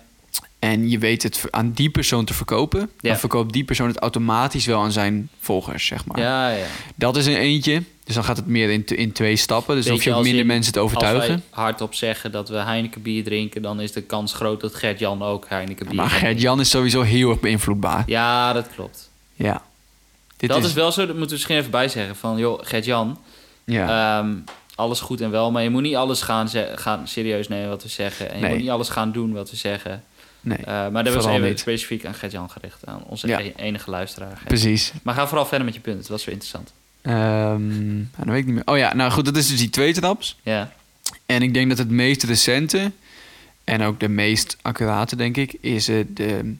en 0.58 0.90
je 0.90 0.98
weet 0.98 1.22
het 1.22 1.44
aan 1.50 1.72
die 1.72 1.90
persoon 1.90 2.24
te 2.24 2.34
verkopen, 2.34 2.80
Ja. 2.80 3.08
dan 3.10 3.18
verkoopt 3.18 3.52
die 3.52 3.64
persoon 3.64 3.88
het 3.88 3.98
automatisch 3.98 4.66
wel 4.66 4.80
aan 4.82 4.92
zijn 4.92 5.28
volgers, 5.40 5.86
zeg 5.86 6.04
maar. 6.04 6.18
Ja, 6.18 6.48
ja. 6.50 6.64
Dat 6.94 7.16
is 7.16 7.26
een 7.26 7.36
eentje. 7.36 7.82
Dus 8.04 8.14
dan 8.14 8.24
gaat 8.24 8.36
het 8.36 8.46
meer 8.46 8.70
in, 8.70 8.86
in 8.86 9.12
twee 9.12 9.36
stappen. 9.36 9.76
Dus 9.76 9.88
hoef 9.88 10.02
je 10.02 10.14
ook 10.14 10.22
minder 10.22 10.40
in- 10.40 10.46
mensen 10.46 10.72
te 10.72 10.80
overtuigen. 10.80 11.20
Als 11.32 11.40
wij 11.50 11.62
hardop 11.64 11.94
zeggen 11.94 12.32
dat 12.32 12.48
we 12.48 12.56
Heineken 12.56 13.02
bier 13.02 13.24
drinken... 13.24 13.62
dan 13.62 13.80
is 13.80 13.92
de 13.92 14.02
kans 14.02 14.32
groot 14.34 14.60
dat 14.60 14.74
Gert-Jan 14.74 15.22
ook 15.22 15.48
Heineken 15.48 15.86
bier 15.86 15.94
Maar 15.94 16.10
Gert-Jan 16.10 16.60
is 16.60 16.70
sowieso 16.70 17.02
heel 17.02 17.30
erg 17.30 17.40
beïnvloedbaar. 17.40 18.02
Ja, 18.06 18.52
dat 18.52 18.68
klopt. 18.74 19.10
Ja. 19.34 19.62
Dit 20.36 20.48
dat 20.50 20.64
is... 20.64 20.72
wel 20.72 20.92
zo, 20.92 21.00
dat 21.00 21.08
moeten 21.08 21.26
we 21.26 21.32
misschien 21.32 21.56
even 21.56 21.70
bij 21.70 21.88
zeggen. 21.88 22.16
Van, 22.16 22.38
joh, 22.38 22.58
Gert-Jan, 22.62 23.18
Ja. 23.64 24.18
ehm, 24.20 24.34
alles 24.78 25.00
goed 25.00 25.20
en 25.20 25.30
wel... 25.30 25.50
maar 25.50 25.62
je 25.62 25.70
moet 25.70 25.82
niet 25.82 25.94
alles 25.96 26.22
gaan, 26.22 26.48
ze- 26.48 26.72
gaan 26.74 27.08
serieus 27.08 27.48
nemen 27.48 27.68
wat 27.68 27.82
we 27.82 27.88
zeggen. 27.88 28.30
En 28.30 28.36
je 28.36 28.42
Nee. 28.42 28.50
moet 28.50 28.60
niet 28.60 28.70
alles 28.70 28.88
gaan 28.88 29.12
doen 29.12 29.32
wat 29.32 29.50
we 29.50 29.56
zeggen. 29.56 30.04
nee, 30.40 30.58
Eh, 30.58 30.88
maar 30.88 31.04
dat 31.04 31.14
was 31.14 31.26
even 31.26 31.42
niet. 31.42 31.58
specifiek 31.60 32.04
aan 32.04 32.14
Gert-Jan 32.14 32.50
gericht. 32.50 32.86
Aan 32.86 33.02
onze 33.06 33.26
Ja. 33.26 33.40
e- 33.40 33.52
enige 33.56 33.90
luisteraar. 33.90 34.36
Gert. 34.36 34.44
precies. 34.48 34.92
Maar 35.02 35.14
ga 35.14 35.26
vooral 35.26 35.46
verder 35.46 35.64
met 35.66 35.74
je 35.74 35.80
punt. 35.80 35.98
Het 35.98 36.08
was 36.08 36.22
zo 36.22 36.30
interessant. 36.30 36.72
Nou, 37.02 38.06
dat 38.16 38.26
weet 38.26 38.38
ik 38.38 38.46
niet 38.46 38.54
meer. 38.54 38.66
Oh 38.66 38.76
ja, 38.78 38.94
nou 38.94 39.10
goed, 39.10 39.24
dat 39.24 39.36
is 39.36 39.48
dus 39.48 39.58
die 39.58 39.70
twee 39.70 39.92
traps. 39.92 40.36
Ja, 40.42 40.72
En 41.26 41.42
ik 41.42 41.54
denk 41.54 41.68
dat 41.68 41.78
het 41.78 41.90
meest 41.90 42.22
recente 42.22 42.92
en 43.64 43.82
ook 43.82 44.00
de 44.00 44.08
meest 44.08 44.56
accurate, 44.62 45.16
denk 45.16 45.36
ik, 45.36 45.54
is 45.60 45.88
eh, 45.88 46.04
de 46.08 46.54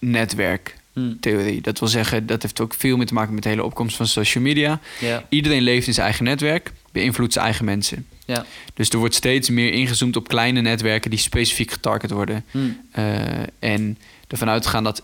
netwerktheorie. 0.00 0.76
Hm. 1.20 1.60
Dat 1.62 1.78
wil 1.78 1.88
zeggen, 1.88 2.26
dat 2.26 2.42
heeft 2.42 2.60
ook 2.60 2.74
veel 2.74 2.96
meer 2.96 3.06
te 3.06 3.14
maken 3.14 3.34
met 3.34 3.42
de 3.42 3.48
hele 3.48 3.64
opkomst 3.64 3.96
van 3.96 4.06
social 4.06 4.44
media. 4.44 4.80
ja, 5.00 5.24
Iedereen 5.28 5.62
leeft 5.62 5.86
in 5.86 5.92
zijn 5.94 6.06
eigen 6.06 6.24
netwerk, 6.24 6.72
beïnvloedt 6.92 7.32
zijn 7.32 7.44
eigen 7.44 7.64
mensen. 7.64 8.06
ja. 8.24 8.44
Dus 8.74 8.88
er 8.90 8.98
wordt 8.98 9.14
steeds 9.14 9.48
meer 9.50 9.72
ingezoomd 9.72 10.16
op 10.16 10.28
kleine 10.28 10.60
netwerken 10.60 11.10
die 11.10 11.18
specifiek 11.18 11.70
getarget 11.70 12.10
worden. 12.10 12.44
Hm. 12.50 12.58
Eh, 12.90 13.16
en 13.58 13.98
ervan 14.28 14.48
uitgaan 14.48 14.84
dat, 14.84 15.02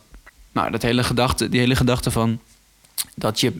nou, 0.52 0.70
dat 0.70 0.82
hele 0.82 1.04
gedachte, 1.04 1.48
die 1.48 1.60
hele 1.60 1.76
gedachte 1.76 2.10
van 2.10 2.40
dat 3.14 3.40
je 3.40 3.52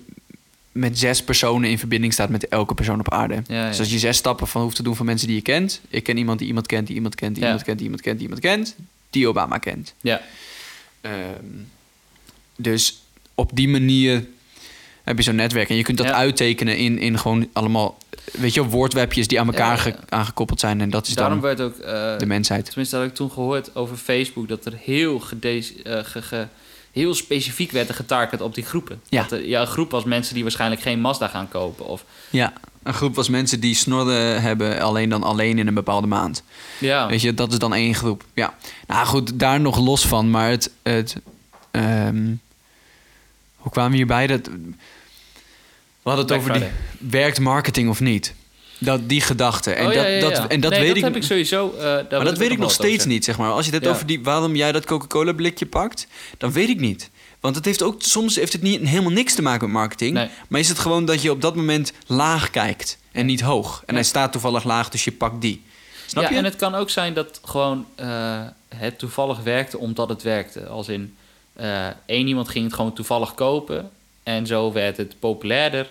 met 0.72 0.98
zes 0.98 1.22
personen 1.22 1.70
in 1.70 1.78
verbinding 1.78 2.12
staat 2.12 2.28
met 2.28 2.48
elke 2.48 2.74
persoon 2.74 3.00
op 3.00 3.10
aarde. 3.12 3.34
Ja, 3.46 3.54
ja. 3.62 3.68
Dus 3.68 3.78
als 3.78 3.90
je 3.90 3.98
zes 3.98 4.16
stappen 4.16 4.46
van 4.46 4.62
hoeft 4.62 4.76
te 4.76 4.82
doen 4.82 4.96
van 4.96 5.06
mensen 5.06 5.26
die 5.26 5.36
je 5.36 5.42
kent. 5.42 5.80
Ik 5.88 6.02
ken 6.02 6.16
iemand 6.16 6.38
die 6.38 6.48
iemand 6.48 6.66
kent, 6.66 6.86
die 6.86 6.96
iemand 6.96 7.14
kent, 7.14 7.34
die 7.34 7.42
Ja. 7.42 7.48
iemand 7.48 7.64
kent, 7.66 7.78
die 7.78 7.86
iemand 7.86 8.02
kent, 8.02 8.18
die 8.18 8.26
iemand 8.28 8.42
kent, 8.44 8.74
die 9.10 9.28
Obama 9.28 9.58
kent. 9.58 9.94
ja. 10.00 10.20
Ehm, 11.00 11.12
dus 12.56 13.02
op 13.34 13.50
die 13.54 13.68
manier 13.68 14.24
heb 15.04 15.16
je 15.16 15.22
zo'n 15.22 15.34
netwerk. 15.34 15.68
En 15.68 15.76
je 15.76 15.82
kunt 15.82 15.98
dat 15.98 16.06
Ja. 16.06 16.12
uittekenen 16.14 16.76
in, 16.76 16.98
in 16.98 17.18
gewoon 17.18 17.48
allemaal, 17.52 17.98
weet 18.32 18.54
je, 18.54 18.64
woordwebjes 18.64 19.28
die 19.28 19.40
aan 19.40 19.46
elkaar 19.46 19.86
Ja, 19.86 19.92
ja, 19.92 19.98
aangekoppeld 20.08 20.60
zijn. 20.60 20.80
En 20.80 20.90
dat 20.90 21.06
is 21.06 21.14
Daarom 21.14 21.40
dan 21.40 21.56
werd 21.56 21.60
ook... 21.60 21.78
eh, 21.78 22.18
de 22.18 22.26
mensheid. 22.26 22.64
Tenminste, 22.64 22.96
had 22.96 23.04
ik 23.06 23.14
toen 23.14 23.30
gehoord 23.30 23.76
over 23.76 23.96
Facebook... 23.96 24.48
dat 24.48 24.64
er 24.64 24.72
heel, 24.82 25.18
gede- 25.20 25.62
eh, 25.84 25.98
ge- 26.04 26.22
ge- 26.22 26.46
heel 26.92 27.14
specifiek 27.14 27.70
werd 27.70 27.88
er 27.88 27.94
getarget 27.94 28.40
op 28.40 28.54
die 28.54 28.64
groepen. 28.64 29.00
Ja. 29.08 29.22
Dat 29.22 29.32
er, 29.32 29.46
ja, 29.48 29.60
een 29.60 29.66
groep 29.66 29.90
was 29.90 30.04
mensen 30.04 30.34
die 30.34 30.42
waarschijnlijk 30.42 30.82
geen 30.82 31.00
Mazda 31.00 31.28
gaan 31.28 31.48
kopen. 31.48 31.86
Of, 31.86 32.04
Ja, 32.30 32.52
een 32.82 32.94
groep 32.94 33.14
was 33.14 33.28
mensen 33.28 33.60
die 33.60 33.74
snorren 33.74 34.42
hebben, 34.42 34.80
alleen 34.80 35.08
dan 35.08 35.22
alleen 35.22 35.58
in 35.58 35.66
een 35.66 35.74
bepaalde 35.74 36.06
maand. 36.06 36.42
ja, 36.80 37.06
Weet 37.08 37.20
je, 37.20 37.34
dat 37.34 37.52
is 37.52 37.58
dan 37.58 37.74
één 37.74 37.94
groep. 37.94 38.24
Ja, 38.34 38.54
nou 38.86 39.06
goed, 39.06 39.38
daar 39.38 39.60
nog 39.60 39.78
los 39.78 40.06
van, 40.06 40.30
maar 40.30 40.50
het. 40.50 40.70
het 40.82 41.16
ehm, 41.70 42.32
hoe 43.64 43.72
kwamen 43.72 43.90
we 43.90 43.96
hierbij? 43.96 44.26
Dat, 44.26 44.46
we 44.46 46.10
hadden 46.10 46.24
het 46.24 46.34
over 46.34 46.52
die, 46.52 46.68
werkt 47.10 47.40
marketing 47.40 47.88
of 47.88 48.00
niet? 48.00 48.34
Dat, 48.78 49.08
die 49.08 49.20
gedachte. 49.20 49.72
En 49.72 49.86
Oh, 49.86 49.92
dat, 49.92 50.02
ja, 50.02 50.06
ja, 50.06 50.20
dat, 50.20 50.46
en 50.46 50.60
dat 50.60 50.70
Nee, 50.70 50.80
weet 50.80 50.88
dat 50.88 50.96
ik. 50.96 51.04
heb 51.04 51.16
ik 51.16 51.22
sowieso... 51.22 51.74
eh, 51.76 51.82
maar 51.84 52.24
dat 52.24 52.38
weet 52.38 52.50
ik 52.50 52.58
nog 52.58 52.70
over 52.70 52.84
steeds 52.84 53.04
niet, 53.04 53.24
zeg 53.24 53.38
maar. 53.38 53.50
Als 53.50 53.66
je 53.66 53.72
het 53.72 53.82
hebt 53.82 53.94
over 53.94 54.06
die, 54.06 54.22
waarom 54.22 54.56
jij 54.56 54.72
dat 54.72 54.84
Coca-Cola 54.84 55.32
blikje 55.32 55.66
pakt, 55.66 56.06
dan 56.38 56.52
weet 56.52 56.68
ik 56.68 56.80
niet. 56.80 57.10
Want 57.40 57.56
het 57.56 57.64
heeft 57.64 57.82
ook, 57.82 58.02
soms 58.02 58.36
heeft 58.36 58.52
het 58.52 58.62
niet, 58.62 58.88
helemaal 58.88 59.10
niks 59.10 59.34
te 59.34 59.42
maken 59.42 59.66
met 59.66 59.76
marketing. 59.76 60.14
Nee. 60.14 60.28
Maar 60.48 60.60
is 60.60 60.68
het 60.68 60.78
gewoon 60.78 61.04
dat 61.04 61.22
je 61.22 61.30
op 61.30 61.40
dat 61.40 61.56
moment 61.56 61.92
laag 62.06 62.50
kijkt 62.50 62.98
en 63.12 63.26
niet 63.26 63.40
hoog. 63.40 63.82
En 63.86 63.94
hij 63.94 64.04
staat 64.04 64.32
toevallig 64.32 64.64
laag, 64.64 64.88
dus 64.88 65.04
je 65.04 65.12
pakt 65.12 65.40
die. 65.40 65.62
Snap 66.06 66.22
ja, 66.22 66.30
je? 66.30 66.36
en 66.36 66.44
het 66.44 66.56
kan 66.56 66.74
ook 66.74 66.90
zijn 66.90 67.14
dat 67.14 67.40
gewoon 67.44 67.86
eh, 67.94 68.40
het 68.68 68.98
toevallig 68.98 69.38
werkte 69.42 69.78
omdat 69.78 70.08
het 70.08 70.22
werkte. 70.22 70.66
Als 70.66 70.88
in 70.88 71.16
eh, 71.54 71.86
één 72.06 72.26
iemand 72.26 72.48
ging 72.48 72.64
het 72.64 72.74
gewoon 72.74 72.92
toevallig 72.92 73.34
kopen 73.34 73.90
en 74.22 74.46
zo 74.46 74.72
werd 74.72 74.96
het 74.96 75.14
populairder. 75.18 75.88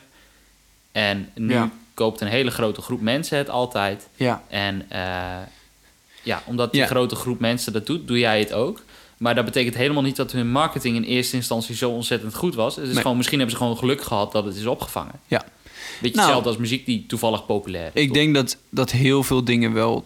En 0.92 1.30
nu 1.36 1.54
Ja. 1.54 1.72
koopt 1.94 2.22
een 2.22 2.28
hele 2.28 2.52
grote 2.52 2.82
groep 2.82 3.02
mensen 3.02 3.38
het 3.38 3.50
altijd. 3.50 4.08
Ja. 4.16 4.44
En 4.48 4.86
eh, 4.90 5.02
ja, 6.24 6.44
omdat 6.46 6.72
die 6.72 6.82
Ja. 6.82 6.88
grote 6.88 7.16
groep 7.16 7.40
mensen 7.40 7.74
dat 7.74 7.86
doet, 7.86 8.08
doe 8.08 8.20
jij 8.20 8.40
het 8.40 8.54
ook. 8.54 8.82
Maar 9.18 9.36
dat 9.36 9.46
betekent 9.46 9.76
helemaal 9.76 10.04
niet 10.04 10.16
dat 10.16 10.32
hun 10.32 10.52
marketing 10.52 10.96
in 10.96 11.04
eerste 11.04 11.36
instantie 11.36 11.76
zo 11.76 11.90
ontzettend 11.90 12.36
goed 12.36 12.56
was. 12.56 12.76
Het 12.76 12.86
is 12.88 12.94
Nee. 12.94 13.02
gewoon, 13.02 13.18
misschien 13.18 13.38
hebben 13.40 13.58
ze 13.58 13.64
gewoon 13.64 13.78
geluk 13.78 14.02
gehad 14.04 14.32
dat 14.32 14.46
het 14.46 14.56
is 14.56 14.66
opgevangen. 14.66 15.14
Ja. 15.28 15.46
Beetje 16.02 16.16
Nou, 16.16 16.16
hetzelfde 16.28 16.50
als 16.50 16.58
muziek 16.58 16.86
die 16.86 17.06
toevallig 17.08 17.46
populair 17.46 17.92
is. 17.94 18.02
Ik 18.02 18.08
toch? 18.08 18.18
denk 18.18 18.36
dat, 18.36 18.58
dat 18.70 18.92
heel 18.92 19.24
veel 19.24 19.44
dingen 19.44 19.74
wel 19.74 20.06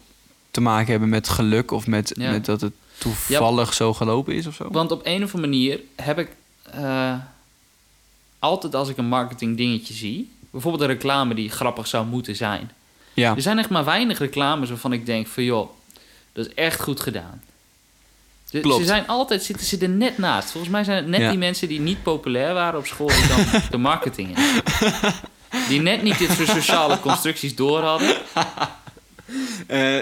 te 0.51 0.61
maken 0.61 0.91
hebben 0.91 1.09
met 1.09 1.29
geluk 1.29 1.71
of 1.71 1.87
met, 1.87 2.13
met 2.17 2.45
dat 2.45 2.61
het 2.61 2.73
toevallig 2.97 3.73
zo 3.73 3.93
gelopen 3.93 4.33
is 4.35 4.47
of 4.47 4.55
zo. 4.55 4.67
Want 4.71 4.91
op 4.91 5.01
een 5.03 5.23
of 5.23 5.33
andere 5.35 5.51
manier 5.53 5.79
heb 5.95 6.19
ik 6.19 6.29
eh, 6.71 7.13
altijd 8.39 8.75
als 8.75 8.89
ik 8.89 8.97
een 8.97 9.07
marketing 9.07 9.57
dingetje 9.57 9.93
zie, 9.93 10.31
bijvoorbeeld 10.49 10.83
een 10.83 10.95
reclame 10.95 11.33
die 11.33 11.49
grappig 11.49 11.87
zou 11.87 12.05
moeten 12.05 12.35
zijn. 12.35 12.71
Ja, 13.13 13.35
Er 13.35 13.41
zijn 13.41 13.59
echt 13.59 13.69
maar 13.69 13.85
weinig 13.85 14.19
reclames 14.19 14.69
waarvan 14.69 14.93
ik 14.93 15.05
denk 15.05 15.27
van 15.27 15.43
joh, 15.43 15.69
dat 16.33 16.45
is 16.47 16.53
echt 16.53 16.81
goed 16.81 16.99
gedaan. 16.99 17.41
De- 18.49 18.59
Klopt. 18.59 18.79
Ze 18.81 18.85
zijn 18.87 19.07
altijd, 19.07 19.43
zitten 19.43 19.65
ze 19.65 19.77
er 19.77 19.89
net 19.89 20.17
naast. 20.17 20.51
Volgens 20.51 20.71
mij 20.71 20.83
zijn 20.83 20.97
het 20.97 21.07
net 21.07 21.19
Ja. 21.21 21.29
die 21.29 21.37
mensen 21.37 21.67
die 21.67 21.79
niet 21.79 22.03
populair 22.03 22.53
waren 22.53 22.79
op 22.79 22.85
school 22.85 23.07
die 23.07 23.27
dan 23.27 23.61
de 23.71 23.77
marketing 23.77 24.37
in. 24.37 24.61
Die 25.67 25.81
net 25.81 26.01
niet 26.03 26.17
dit 26.17 26.31
soort 26.31 26.47
sociale 26.49 26.99
constructies 26.99 27.55
door 27.55 27.81
hadden. 27.81 28.15
Eh, 29.67 29.97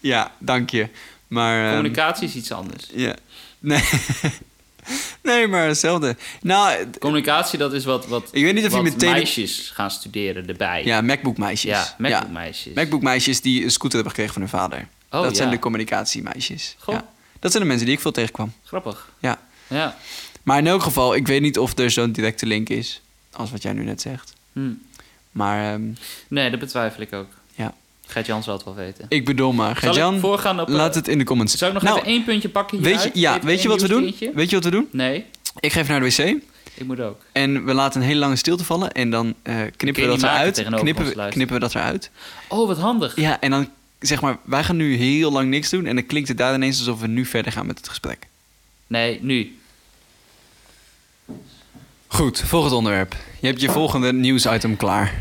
ja 0.00 0.32
dank 0.38 0.70
je. 0.70 0.88
Maar, 1.26 1.64
ehm, 1.64 1.74
Communicatie 1.74 2.28
is 2.28 2.34
iets 2.34 2.52
anders. 2.52 2.86
ja. 2.94 3.16
Nee. 3.58 3.82
nee, 5.22 5.46
maar 5.46 5.66
hetzelfde. 5.66 6.16
Nou, 6.42 6.70
het- 6.78 6.98
Communicatie, 6.98 7.58
dat 7.58 7.72
is 7.72 7.84
wat, 7.84 8.06
wat, 8.06 8.28
ik 8.32 8.42
weet 8.42 8.54
niet 8.54 8.66
of 8.66 8.74
je 8.74 8.82
meteen... 8.82 9.10
meisjes 9.10 9.70
gaan 9.74 9.90
studeren 9.90 10.46
erbij. 10.46 10.84
Ja, 10.84 11.00
MacBook-meisjes. 11.00 11.70
Ja, 11.70 11.94
MacBook-meisjes. 11.98 12.74
MacBook-meisjes 12.74 13.40
die 13.40 13.64
een 13.64 13.70
scooter 13.70 13.94
hebben 13.94 14.10
gekregen 14.10 14.32
van 14.32 14.42
hun 14.42 14.50
vader. 14.60 14.88
Oh, 15.10 15.22
dat 15.22 15.30
ja. 15.30 15.36
zijn 15.36 15.50
de 15.50 15.58
communicatiemeisjes. 15.58 16.76
Goh. 16.78 16.94
Ja. 16.94 17.08
Dat 17.40 17.50
zijn 17.50 17.62
de 17.62 17.68
mensen 17.68 17.86
die 17.86 17.94
ik 17.96 18.00
veel 18.02 18.12
tegenkwam. 18.12 18.52
Grappig. 18.64 19.08
Ja. 19.18 19.38
Ja. 19.66 19.96
Maar 20.42 20.58
in 20.58 20.66
elk 20.66 20.82
geval, 20.82 21.14
ik 21.14 21.26
weet 21.26 21.40
niet 21.40 21.58
of 21.58 21.78
er 21.78 21.90
zo'n 21.90 22.12
directe 22.12 22.46
link 22.46 22.68
is. 22.68 23.00
Als 23.32 23.50
wat 23.50 23.62
jij 23.62 23.72
nu 23.72 23.84
net 23.84 24.00
zegt. 24.00 24.32
Hm. 24.52 24.70
Maar 25.30 25.72
ehm, 25.72 25.82
Nee, 26.28 26.50
dat 26.50 26.60
betwijfel 26.60 27.02
ik 27.02 27.12
ook. 27.12 27.28
Ja. 28.06 28.12
Gert-Jan 28.12 28.42
zal 28.42 28.54
het 28.54 28.64
wel 28.64 28.74
weten. 28.74 29.06
ik 29.08 29.24
bedoel 29.24 29.52
maar. 29.52 29.76
Gert-Jan, 29.76 30.18
voorgaan 30.18 30.60
op... 30.60 30.68
laat 30.68 30.94
het 30.94 31.08
in 31.08 31.18
de 31.18 31.24
comments. 31.24 31.56
Zou 31.56 31.70
ik 31.74 31.82
nog 31.82 31.86
Nou, 31.88 31.96
even 31.98 32.10
één 32.10 32.24
puntje 32.24 32.48
pakken 32.48 32.76
weet 32.80 32.84
je, 32.92 33.10
hieruit? 33.12 33.14
ja, 33.18 33.34
Even 33.34 33.46
weet 33.46 33.62
je 33.62 33.68
wat 33.68 33.80
we 33.80 33.88
doen? 33.88 34.14
Weet 34.34 34.50
je 34.50 34.56
wat 34.56 34.64
we 34.64 34.70
doen? 34.70 34.88
Nee, 34.92 35.24
Ik 35.60 35.72
ga 35.72 35.80
even 35.80 35.90
naar 36.00 36.08
de 36.10 36.16
wc. 36.16 36.42
ik 36.74 36.86
moet 36.86 37.00
ook. 37.00 37.20
En 37.32 37.64
we 37.64 37.74
laten 37.74 38.00
een 38.00 38.06
hele 38.06 38.18
lange 38.20 38.36
stilte 38.36 38.64
vallen. 38.64 38.92
En 38.92 39.10
dan 39.10 39.34
eh, 39.42 39.56
knippen 39.76 40.02
we 40.02 40.08
dat 40.08 40.22
eruit. 40.22 40.64
Knippen, 40.80 41.04
we- 41.06 41.28
knippen 41.30 41.54
we 41.54 41.60
dat 41.60 41.74
eruit. 41.74 42.10
Oh, 42.48 42.66
wat 42.66 42.78
handig. 42.78 43.16
Ja, 43.20 43.40
en 43.40 43.50
dan 43.50 43.68
zeg 44.00 44.20
maar, 44.20 44.36
wij 44.44 44.64
gaan 44.64 44.76
nu 44.76 44.96
heel 44.96 45.32
lang 45.32 45.48
niks 45.50 45.70
doen. 45.70 45.86
En 45.86 45.94
dan 45.94 46.06
klinkt 46.06 46.28
het 46.28 46.38
daar 46.38 46.54
ineens 46.54 46.78
alsof 46.78 47.00
we 47.00 47.06
nu 47.06 47.24
verder 47.24 47.52
gaan 47.52 47.66
met 47.66 47.78
het 47.78 47.88
gesprek. 47.88 48.26
Nee, 48.86 49.18
nu. 49.22 49.58
Goed, 52.06 52.40
volgend 52.40 52.72
onderwerp. 52.74 53.16
Je 53.40 53.46
hebt 53.46 53.60
je 53.60 53.70
volgende 53.70 54.12
nieuwsitem 54.12 54.76
klaar. 54.76 55.14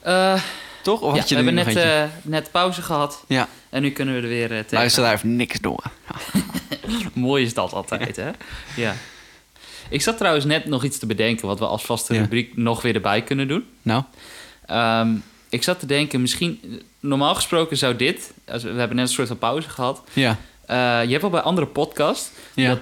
Eh, 0.00 0.42
Toch? 0.82 1.00
Of 1.00 1.16
ja, 1.16 1.22
je 1.26 1.28
we 1.28 1.34
hebben 1.34 1.54
net, 1.54 1.76
eh, 1.76 2.04
net 2.22 2.50
pauze 2.50 2.82
gehad. 2.82 3.24
Ja, 3.28 3.48
En 3.70 3.82
nu 3.82 3.90
kunnen 3.90 4.14
we 4.14 4.20
er 4.20 4.28
weer 4.28 4.50
uh, 4.50 4.58
tegen. 4.58 4.76
luister 4.76 5.02
daar 5.02 5.10
heeft 5.10 5.24
niks 5.24 5.60
door. 5.60 5.84
Mooi 7.12 7.44
is 7.44 7.54
dat 7.54 7.72
altijd, 7.72 8.16
hè? 8.16 8.30
Ja. 8.76 8.94
Ik 9.88 10.02
zat 10.02 10.16
trouwens 10.16 10.44
net 10.44 10.64
nog 10.64 10.84
iets 10.84 10.98
te 10.98 11.06
bedenken... 11.06 11.46
wat 11.46 11.58
we 11.58 11.66
als 11.66 11.84
vaste 11.84 12.18
rubriek 12.18 12.56
nog 12.56 12.82
weer 12.82 12.94
erbij 12.94 13.22
kunnen 13.22 13.48
doen. 13.48 13.64
Nou, 13.82 14.02
Ehm, 14.66 15.14
ik 15.48 15.62
zat 15.62 15.80
te 15.80 15.86
denken, 15.86 16.20
misschien... 16.20 16.82
Normaal 17.00 17.34
gesproken 17.34 17.76
zou 17.76 17.96
dit... 17.96 18.32
Als 18.48 18.62
we, 18.62 18.68
hebben 18.68 18.96
net 18.96 19.06
een 19.06 19.12
soort 19.12 19.28
van 19.28 19.38
pauze 19.38 19.68
gehad... 19.68 20.02
ja. 20.12 20.38
Eh, 20.66 20.76
je 20.76 21.10
hebt 21.10 21.20
wel 21.20 21.30
bij 21.30 21.40
andere 21.40 21.66
podcasts... 21.66 22.30
Dat 22.54 22.78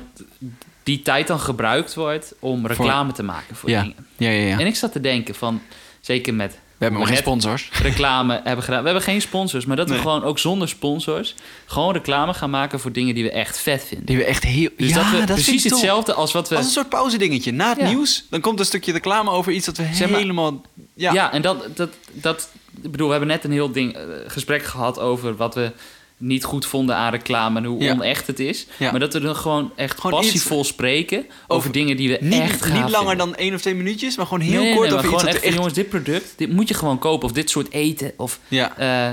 die 0.83 1.03
tijd 1.03 1.27
dan 1.27 1.41
gebruikt 1.41 1.95
wordt 1.95 2.35
om 2.39 2.67
reclame 2.67 3.13
te 3.13 3.23
maken 3.23 3.57
voor 3.57 3.69
dingen. 3.69 3.95
Ja, 4.17 4.31
ja, 4.31 4.47
ja. 4.47 4.59
En 4.59 4.67
ik 4.67 4.77
zat 4.77 4.93
te 4.93 5.01
denken 5.01 5.35
van... 5.35 5.63
Zeker 6.01 6.35
met 6.35 6.59
We 6.81 6.87
hebben 6.87 7.07
geen 7.07 7.17
sponsors. 7.17 7.69
reclame 7.83 8.41
hebben 8.45 8.65
gedaan. 8.65 8.79
We 8.81 8.85
hebben 8.85 9.03
geen 9.05 9.21
sponsors, 9.21 9.65
maar 9.67 9.77
dat 9.77 9.87
Nee. 9.89 9.97
we 9.97 10.03
gewoon 10.03 10.25
ook 10.25 10.39
zonder 10.39 10.69
sponsors... 10.69 11.35
gewoon 11.67 11.93
reclame 11.93 12.35
gaan 12.35 12.51
maken 12.51 12.81
voor 12.81 12.93
dingen 12.93 13.15
die 13.15 13.25
we 13.25 13.31
echt 13.31 13.59
vet 13.61 13.85
vinden. 13.85 14.07
Die 14.07 14.17
we 14.17 14.25
echt 14.25 14.45
heel... 14.45 14.69
Dus 14.77 14.89
ja, 14.89 14.95
dat 15.11 15.21
we 15.21 15.25
precies 15.33 15.65
hetzelfde 15.65 16.15
als 16.15 16.33
wat 16.33 16.49
we... 16.49 16.57
Als 16.57 16.65
een 16.65 16.71
soort 16.71 16.89
pauzedingetje. 16.89 17.53
Na 17.53 17.69
het 17.69 17.79
Ja. 17.79 17.89
nieuws, 17.89 18.27
dan 18.31 18.41
komt 18.41 18.59
een 18.59 18.65
stukje 18.65 18.93
reclame 18.93 19.31
over 19.31 19.53
iets 19.53 19.67
dat 19.67 19.77
we 19.77 19.89
Zeg 19.93 20.11
maar- 20.11 20.19
helemaal... 20.21 20.61
Ja. 20.95 21.13
Ja, 21.13 21.33
en 21.33 21.43
dat, 21.43 21.77
dat, 21.77 21.91
dat... 22.13 22.49
Ik 22.83 22.91
bedoel, 22.91 23.07
we 23.07 23.13
hebben 23.13 23.31
net 23.31 23.45
een 23.45 23.53
heel 23.53 23.73
ding, 23.73 23.95
eh, 23.97 24.03
gesprek 24.27 24.65
gehad 24.65 24.99
over 24.99 25.37
wat 25.37 25.55
we 25.55 25.73
niet 26.21 26.45
goed 26.45 26.67
vonden 26.67 26.97
aan 26.97 27.11
reclame 27.11 27.59
en 27.59 27.65
hoe 27.65 27.83
Ja. 27.83 27.93
onecht 27.93 28.27
het 28.27 28.39
is. 28.41 28.67
Ja. 28.77 28.91
Maar 28.91 29.01
dat 29.01 29.13
we 29.13 29.21
dan 29.21 29.37
gewoon 29.37 29.73
echt 29.77 30.01
Gewoon 30.01 30.21
passievol 30.21 30.65
spreken 30.65 31.19
over, 31.19 31.33
over- 31.49 31.73
dingen 31.73 31.97
die 31.97 32.09
we 32.09 32.19
Niet, 32.21 32.41
echt 32.41 32.65
niet 32.65 32.73
langer 32.73 32.91
vinden. 32.91 33.17
dan 33.19 33.35
één 33.35 33.55
of 33.55 33.61
twee 33.61 33.75
minuutjes, 33.75 34.17
maar 34.17 34.27
gewoon 34.27 34.41
heel 34.41 34.63
Nee, 34.63 34.75
kort 34.75 34.89
nee, 34.89 34.99
over 34.99 35.13
iets 35.13 35.23
echt, 35.25 35.41
echt... 35.41 35.55
jongens, 35.55 35.75
dit 35.75 35.89
product, 35.89 36.33
dit 36.37 36.53
moet 36.53 36.69
je 36.69 36.75
gewoon 36.75 36.99
kopen. 36.99 37.27
Of 37.29 37.33
dit 37.35 37.51
soort 37.51 37.73
eten. 37.73 38.13
Of 38.17 38.39
Ja, 38.49 38.77
eh, 38.77 39.09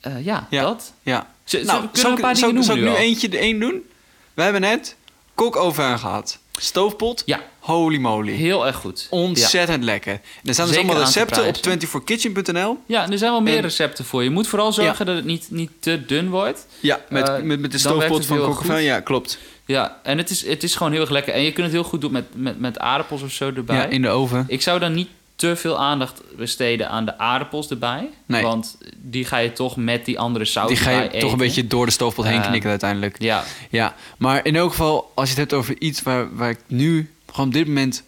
eh, 0.00 0.24
ja, 0.24 0.46
dat. 0.50 0.92
ja. 1.02 1.26
Z- 1.44 1.52
Nou, 1.52 1.64
we 1.64 1.72
kunnen 1.72 1.90
zal 1.92 2.10
een 2.10 2.20
paar 2.20 2.34
dingen 2.34 2.64
zal 2.64 2.74
ik 2.74 2.80
nu 2.80 2.86
nu 2.88 2.92
al? 2.94 3.00
eentje 3.00 3.28
de 3.28 3.38
één 3.38 3.60
doen? 3.60 3.82
We 4.34 4.42
hebben 4.42 4.60
net 4.60 4.96
kokoven 5.34 5.98
gehad. 5.98 6.38
Stoofpot. 6.60 7.22
Ja. 7.26 7.40
Holy 7.74 7.98
moly. 7.98 8.32
Heel 8.32 8.66
erg 8.66 8.76
goed. 8.76 9.06
Ontzettend 9.10 9.84
lekker. 9.84 10.12
En 10.12 10.20
er 10.44 10.54
staan 10.54 10.66
dus 10.68 10.76
allemaal 10.76 10.98
recepten 10.98 11.46
op 11.46 11.56
prijzen. 11.62 11.88
24kitchen.nl. 11.88 12.78
Ja, 12.86 13.10
er 13.10 13.18
zijn 13.18 13.30
wel 13.30 13.40
meer 13.40 13.56
En- 13.56 13.62
recepten 13.62 14.04
voor. 14.04 14.22
Je 14.22 14.30
moet 14.30 14.46
vooral 14.48 14.72
zorgen 14.72 15.06
dat 15.06 15.16
het 15.16 15.24
niet, 15.24 15.46
niet 15.50 15.70
te 15.80 16.04
dun 16.06 16.30
wordt. 16.30 16.66
Ja, 16.80 17.00
met, 17.08 17.28
Eh, 17.28 17.40
met, 17.42 17.60
met 17.60 17.72
de 17.72 17.78
stoofpot 17.78 18.26
van 18.26 18.38
goed. 18.54 18.78
Ja, 18.80 19.00
klopt. 19.00 19.38
Ja, 19.66 19.98
en 20.02 20.18
het 20.18 20.30
is, 20.30 20.46
het 20.46 20.62
is 20.62 20.74
gewoon 20.74 20.92
heel 20.92 21.00
erg 21.00 21.10
lekker. 21.10 21.32
En 21.34 21.42
je 21.42 21.52
kunt 21.52 21.66
het 21.66 21.74
heel 21.74 21.84
goed 21.84 22.00
doen 22.00 22.12
met, 22.12 22.24
met, 22.34 22.60
met 22.60 22.78
aardappels 22.78 23.22
of 23.22 23.30
zo 23.32 23.52
erbij. 23.56 23.76
Ja, 23.76 23.84
in 23.84 24.02
de 24.02 24.08
oven. 24.08 24.44
Ik 24.48 24.62
zou 24.62 24.78
dan 24.78 24.92
niet 24.94 25.08
te 25.36 25.56
veel 25.56 25.78
aandacht 25.78 26.22
besteden 26.36 26.88
aan 26.90 27.04
de 27.04 27.18
aardappels 27.18 27.68
erbij. 27.70 28.08
Nee. 28.26 28.42
Want 28.42 28.78
die 28.96 29.24
ga 29.24 29.36
je 29.38 29.52
toch 29.52 29.76
met 29.76 30.04
die 30.04 30.18
andere 30.18 30.44
saus 30.44 30.68
Die 30.68 30.76
ga 30.76 30.90
je 30.90 31.02
toch 31.02 31.12
eten. 31.12 31.28
een 31.30 31.36
beetje 31.36 31.66
door 31.66 31.86
de 31.86 31.92
stoofpot 31.92 32.24
heen 32.24 32.40
Eh, 32.42 32.48
knikken 32.48 32.70
uiteindelijk. 32.70 33.16
Ja, 33.22 33.44
Ja, 33.70 33.94
maar 34.18 34.44
in 34.46 34.56
elk 34.56 34.70
geval, 34.70 35.12
als 35.14 35.28
je 35.30 35.40
het 35.40 35.50
hebt 35.50 35.62
over 35.62 35.80
iets 35.80 36.02
waar, 36.02 36.36
waar 36.36 36.50
ik 36.50 36.58
nu 36.66 37.10
gewoon 37.32 37.46
op 37.46 37.52
dit 37.52 37.66
moment 37.66 38.02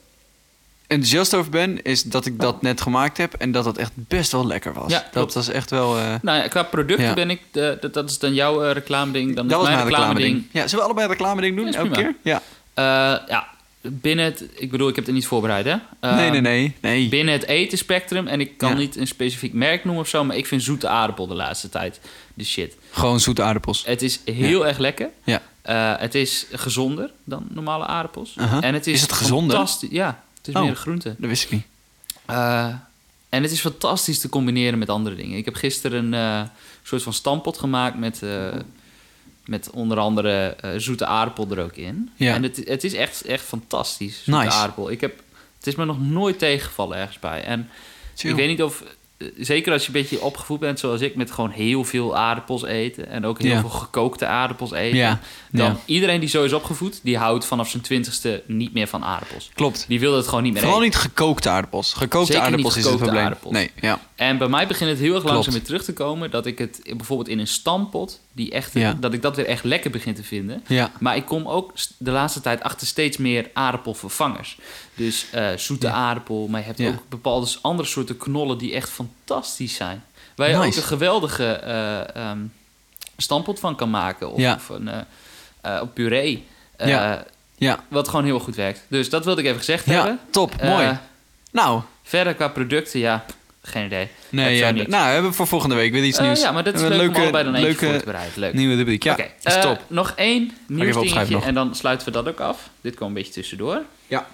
enthousiast 0.86 1.34
over 1.34 1.50
ben, 1.50 1.82
is 1.82 2.02
dat 2.02 2.26
ik 2.26 2.40
dat 2.40 2.62
net 2.62 2.80
gemaakt 2.80 3.16
heb 3.16 3.34
en 3.34 3.52
dat 3.52 3.64
dat 3.64 3.76
echt 3.76 3.92
best 3.94 4.32
wel 4.32 4.46
lekker 4.46 4.72
was. 4.72 4.90
Ja, 4.92 5.08
dat 5.12 5.34
was 5.34 5.48
echt 5.48 5.70
wel. 5.70 5.98
eh, 5.98 6.14
nou 6.22 6.38
ja, 6.38 6.48
qua 6.48 6.62
producten 6.62 7.06
Ja. 7.06 7.14
ben 7.14 7.30
ik... 7.30 7.40
De, 7.50 7.78
dat, 7.80 7.94
dat 7.94 8.10
is 8.10 8.18
dan 8.18 8.34
jouw 8.34 8.62
eh, 8.62 8.72
reclame 8.72 9.12
ding. 9.12 9.36
Dan 9.36 9.48
dat 9.48 9.60
is 9.60 9.66
was 9.66 9.74
mijn 9.74 9.88
reclame 9.88 10.14
reclame 10.14 10.34
ding. 10.34 10.46
Ja, 10.52 10.62
zullen 10.62 10.84
we 10.84 10.90
allebei 10.90 11.08
reclame 11.08 11.40
ding 11.40 11.56
doen 11.56 11.66
Ja, 11.66 11.72
elke 11.72 11.90
keer? 11.90 12.14
Ja. 12.22 12.42
Eh, 12.74 12.84
ja, 13.28 13.46
binnen 13.80 14.24
het... 14.24 14.44
Ik 14.54 14.70
bedoel, 14.70 14.88
ik 14.88 14.96
heb 14.96 15.04
het 15.04 15.14
niet 15.14 15.26
voorbereid, 15.26 15.64
hè? 15.64 15.76
Eh, 16.00 16.16
nee, 16.16 16.30
nee, 16.30 16.40
nee. 16.40 16.76
nee. 16.80 17.08
Binnen 17.08 17.34
het 17.34 17.46
etenspectrum, 17.46 18.26
en 18.26 18.40
ik 18.40 18.58
kan 18.58 18.76
niet 18.76 18.96
een 18.96 19.06
specifiek 19.06 19.52
merk 19.52 19.84
noemen 19.84 20.02
of 20.02 20.08
zo... 20.08 20.24
maar 20.24 20.36
ik 20.36 20.46
vind 20.46 20.62
zoete 20.62 20.88
aardappel 20.88 21.26
de 21.26 21.34
laatste 21.34 21.68
tijd 21.68 22.00
de 22.34 22.44
shit. 22.44 22.76
Gewoon 22.90 23.20
zoete 23.20 23.42
aardappels. 23.42 23.84
Het 23.86 24.02
is 24.02 24.20
heel 24.24 24.66
erg 24.66 24.78
lekker. 24.78 25.08
Ja. 25.24 25.42
Eh, 25.70 25.92
het 25.96 26.14
is 26.14 26.46
gezonder 26.52 27.10
dan 27.24 27.46
normale 27.50 27.86
aardappels. 27.86 28.36
En 28.60 28.74
het 28.74 28.86
is, 28.86 28.94
Is 28.94 29.00
het 29.00 29.12
gezonder? 29.12 29.56
fantastisch- 29.56 29.90
Ja, 29.90 30.22
het 30.38 30.48
is 30.48 30.54
Oh. 30.54 30.62
meer 30.62 30.76
groente. 30.76 31.14
Dat 31.18 31.28
wist 31.28 31.44
ik 31.44 31.50
niet. 31.50 31.64
Eh, 32.26 32.64
en 33.28 33.42
het 33.42 33.50
is 33.52 33.60
fantastisch 33.60 34.18
te 34.18 34.28
combineren 34.28 34.78
met 34.78 34.88
andere 34.88 35.16
dingen. 35.16 35.36
Ik 35.38 35.44
heb 35.44 35.54
gisteren 35.54 36.12
een 36.12 36.42
eh, 36.42 36.48
soort 36.82 37.02
van 37.02 37.12
stampot 37.12 37.58
gemaakt 37.58 37.98
met, 37.98 38.22
met 39.44 39.70
onder 39.70 39.98
andere 39.98 40.56
zoete 40.76 41.06
aardappel 41.06 41.46
er 41.50 41.64
ook 41.64 41.76
in. 41.76 42.10
Ja. 42.16 42.34
En 42.34 42.42
het, 42.42 42.56
het 42.64 42.84
is 42.84 42.94
echt, 42.94 43.22
echt 43.24 43.44
fantastisch, 43.44 44.22
zoete 44.24 44.40
Nice. 44.40 44.56
aardappel. 44.56 44.90
Ik 44.90 45.00
heb, 45.00 45.22
het 45.58 45.66
is 45.66 45.74
me 45.74 45.84
nog 45.84 46.00
nooit 46.00 46.38
tegengevallen 46.38 46.96
ergens 46.96 47.18
bij. 47.18 47.42
En 47.44 47.68
Chill. 48.14 48.30
ik 48.30 48.36
weet 48.36 48.48
niet 48.48 48.62
of, 48.62 48.82
zeker 49.38 49.72
als 49.72 49.82
je 49.82 49.86
een 49.86 49.92
beetje 50.00 50.20
opgevoed 50.22 50.60
bent 50.60 50.78
zoals 50.78 51.00
ik, 51.00 51.14
met 51.14 51.30
gewoon 51.30 51.50
heel 51.50 51.84
veel 51.84 52.16
aardappels 52.16 52.64
eten 52.64 53.08
en 53.08 53.24
ook 53.26 53.38
heel 53.42 53.50
Ja. 53.50 53.60
veel 53.60 53.68
gekookte 53.68 54.26
aardappels 54.26 54.72
eten, 54.72 54.96
Ja, 54.98 55.20
dan 55.50 55.66
ja. 55.66 55.76
iedereen 55.84 56.20
die 56.20 56.28
zo 56.28 56.44
is 56.44 56.52
opgevoed, 56.52 57.00
die 57.02 57.16
houdt 57.18 57.44
vanaf 57.46 57.68
zijn 57.70 57.82
twintigste 57.82 58.42
niet 58.46 58.72
meer 58.72 58.86
van 58.86 59.04
aardappels. 59.04 59.50
Klopt. 59.54 59.84
Die 59.88 60.00
wil 60.00 60.16
het 60.16 60.28
gewoon 60.28 60.42
niet 60.42 60.52
meer 60.52 60.62
Vooral 60.62 60.82
eten. 60.82 60.90
niet 60.92 61.00
gekookte 61.08 61.48
aardappels. 61.48 61.92
Gekookte 61.92 62.26
Zeker 62.32 62.46
aardappels 62.46 62.76
is 62.76 62.84
het 62.84 62.84
gekookte 62.84 63.04
probleem. 63.04 63.24
aardappels. 63.24 63.52
Nee, 63.52 63.70
ja. 63.80 64.00
En 64.14 64.38
bij 64.38 64.48
mij 64.48 64.66
begint 64.66 64.90
het 64.90 64.98
heel 64.98 65.14
erg 65.14 65.24
langzaam 65.24 65.52
weer 65.52 65.62
terug 65.62 65.84
te 65.84 65.92
komen 65.92 66.30
dat 66.30 66.46
ik 66.46 66.58
het 66.58 66.80
bijvoorbeeld 66.96 67.28
in 67.28 67.38
een 67.38 67.46
stampot, 67.46 68.20
die 68.32 68.50
echt, 68.50 68.72
dat 69.00 69.12
ik 69.14 69.22
dat 69.22 69.36
weer 69.36 69.46
echt 69.46 69.64
lekker 69.64 69.90
begin 69.90 70.14
te 70.14 70.22
vinden. 70.24 70.62
Ja. 70.66 70.90
Maar 71.00 71.16
ik 71.16 71.24
kom 71.24 71.48
ook 71.48 71.72
de 71.98 72.10
laatste 72.10 72.40
tijd 72.40 72.62
achter 72.62 72.86
steeds 72.86 73.16
meer 73.16 73.50
aardappelvervangers. 73.52 74.58
Dus 75.00 75.26
eh, 75.32 75.48
zoete 75.56 75.86
Ja. 75.86 75.92
aardappel, 75.92 76.46
maar 76.48 76.60
je 76.60 76.66
hebt 76.66 76.78
Ja. 76.78 76.88
ook 76.88 77.08
bepaalde 77.08 77.48
andere 77.62 77.88
soorten 77.88 78.16
knollen 78.16 78.58
die 78.58 78.74
echt 78.74 78.88
fantastisch 78.90 79.74
zijn. 79.74 80.04
Waar 80.36 80.48
je 80.48 80.56
ook 80.56 80.64
een 80.64 80.72
geweldige 80.72 81.44
eh 81.52 82.14
ehm, 82.16 82.38
stampot 83.16 83.60
van 83.60 83.76
kan 83.76 83.90
maken. 83.90 84.30
Of, 84.32 84.38
Ja. 84.40 84.54
of 84.54 84.68
een 84.68 84.90
op 85.80 85.94
puree. 85.94 86.46
Ja. 86.78 87.24
Ja. 87.56 87.84
Wat 87.88 88.08
gewoon 88.08 88.24
heel 88.24 88.40
goed 88.40 88.54
werkt. 88.54 88.80
Dus 88.88 89.10
dat 89.10 89.24
wilde 89.24 89.40
ik 89.40 89.46
even 89.46 89.58
gezegd 89.58 89.84
hebben. 89.84 90.18
top. 90.30 90.62
Mooi. 90.62 90.98
Nou, 91.52 91.80
Verder 92.02 92.34
qua 92.34 92.48
producten, 92.48 93.00
ja, 93.00 93.24
geen 93.62 93.86
idee. 93.86 94.08
nee, 94.28 94.56
ja, 94.56 94.70
niet? 94.70 94.88
nou, 94.88 95.06
we 95.06 95.12
hebben 95.12 95.34
voor 95.34 95.46
volgende 95.46 95.74
week 95.74 95.92
weer 95.92 96.04
iets 96.04 96.18
nieuws. 96.18 96.40
ja, 96.40 96.52
maar 96.52 96.64
dat 96.64 96.74
is 96.74 96.80
leuk 96.80 96.90
om 96.92 96.96
leuke- 96.96 97.20
allebei 97.20 97.44
dan 97.44 97.52
leuke 97.52 97.86
voor 97.86 97.98
te 97.98 98.04
bereiden. 98.04 98.40
Leuk. 98.40 98.52
Nieuwe 98.54 98.74
rubriek. 98.74 99.02
Ja, 99.02 99.12
Oké, 99.12 99.28
eh, 99.42 99.60
top. 99.60 99.80
nog 99.86 100.12
één 100.16 100.52
nieuws 100.66 100.96
dingetje 100.96 101.40
en 101.40 101.54
dan 101.54 101.74
sluiten 101.74 102.06
we 102.06 102.12
dat 102.12 102.28
ook 102.28 102.40
af. 102.40 102.68
Dit 102.80 102.94
kwam 102.94 103.08
een 103.08 103.14
beetje 103.14 103.32
tussendoor. 103.32 103.82
Ja. 104.06 104.26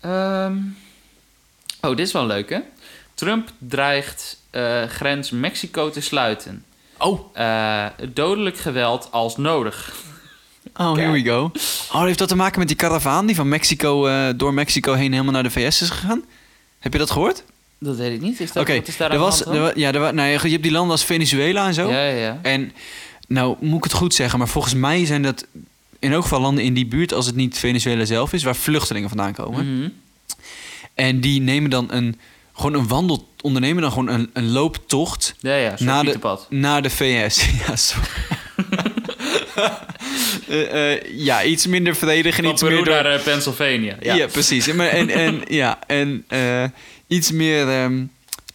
Ehm, 0.00 0.56
oh, 1.80 1.96
dit 1.96 2.06
is 2.06 2.12
wel 2.12 2.26
leuk, 2.26 2.50
hè? 2.50 2.58
Trump 3.14 3.48
dreigt 3.58 4.38
eh, 4.50 4.82
grens 4.84 5.30
Mexico 5.30 5.90
te 5.90 6.00
sluiten. 6.00 6.64
Oh, 6.98 7.20
Eh, 7.32 7.86
dodelijk 8.12 8.58
geweld 8.58 9.08
als 9.10 9.36
nodig. 9.36 9.94
oh, 10.76 10.94
here 10.96 11.10
we 11.10 11.24
go. 11.24 11.50
Oh, 11.92 12.02
heeft 12.02 12.18
dat 12.18 12.28
te 12.28 12.36
maken 12.36 12.58
met 12.58 12.68
die 12.68 12.76
karavaan 12.76 13.26
die 13.26 13.34
van 13.36 13.48
Mexico, 13.48 14.06
eh, 14.06 14.28
door 14.36 14.54
Mexico 14.54 14.92
heen 14.92 15.12
helemaal 15.12 15.32
naar 15.32 15.42
de 15.42 15.50
VS 15.50 15.82
is 15.82 15.90
gegaan? 15.90 16.24
Heb 16.78 16.92
je 16.92 16.98
dat 16.98 17.10
gehoord? 17.10 17.44
Dat 17.78 17.96
weet 17.96 18.12
ik 18.12 18.20
niet. 18.20 18.40
Is 18.40 18.52
dat, 18.52 18.62
Oké, 18.62 18.76
wat 18.76 18.88
is 18.88 18.96
daar 18.96 19.10
er 19.10 19.18
was, 19.18 19.44
er 19.46 19.78
ja, 19.78 19.92
er 19.92 20.14
nou, 20.14 20.28
je 20.28 20.50
hebt 20.50 20.62
die 20.62 20.72
landen 20.72 20.90
als 20.90 21.04
Venezuela 21.04 21.66
en 21.66 21.74
zo. 21.74 21.90
Ja, 21.90 22.04
ja, 22.04 22.16
ja. 22.16 22.38
En 22.42 22.72
nou 23.28 23.56
moet 23.60 23.76
ik 23.78 23.84
het 23.84 23.92
goed 23.92 24.14
zeggen, 24.14 24.38
maar 24.38 24.48
volgens 24.48 24.74
mij 24.74 25.04
zijn 25.06 25.22
dat 25.22 25.46
in 25.98 26.12
elk 26.12 26.22
geval 26.22 26.40
landen 26.40 26.64
in 26.64 26.74
die 26.74 26.86
buurt, 26.86 27.12
als 27.14 27.26
het 27.26 27.34
niet 27.34 27.58
Venezuela 27.58 28.04
zelf 28.04 28.32
is, 28.32 28.42
waar 28.42 28.56
vluchtelingen 28.56 29.08
vandaan 29.08 29.32
komen. 29.34 29.78
Mhm. 29.78 29.88
En 30.94 31.20
die 31.20 31.40
nemen 31.40 31.70
dan 31.70 31.86
een, 31.90 32.18
gewoon 32.52 32.74
een 32.74 32.88
wandel, 32.88 33.28
ondernemen 33.40 33.82
dan 33.82 33.90
gewoon 33.92 34.08
een, 34.08 34.30
een 34.32 34.50
looptocht 34.50 35.34
Ja, 35.40 35.54
ja, 35.56 35.76
zo'n 35.76 35.86
Na 35.86 36.02
de- 36.02 36.38
naar 36.48 36.82
de 36.82 36.90
VS. 36.90 37.44
ja, 37.66 37.76
sorry. 37.76 38.08
Eh, 40.48 41.02
ja, 41.18 41.44
iets 41.44 41.66
minder 41.66 41.96
vredig 41.96 42.36
en 42.38 42.42
Van 42.44 42.52
iets 42.52 42.62
Peru 42.62 42.74
meer... 42.74 42.84
door- 42.84 42.94
naar 42.94 43.14
eh, 43.14 43.22
Pennsylvania. 43.22 43.96
ja. 44.00 44.14
Ja. 44.14 44.26
precies. 44.26 44.66
En, 44.68 45.08
en, 45.10 45.42
ja, 45.48 45.78
en 45.86 46.24
iets 47.06 47.32
meer, 47.32 47.68
ehm, 47.68 48.04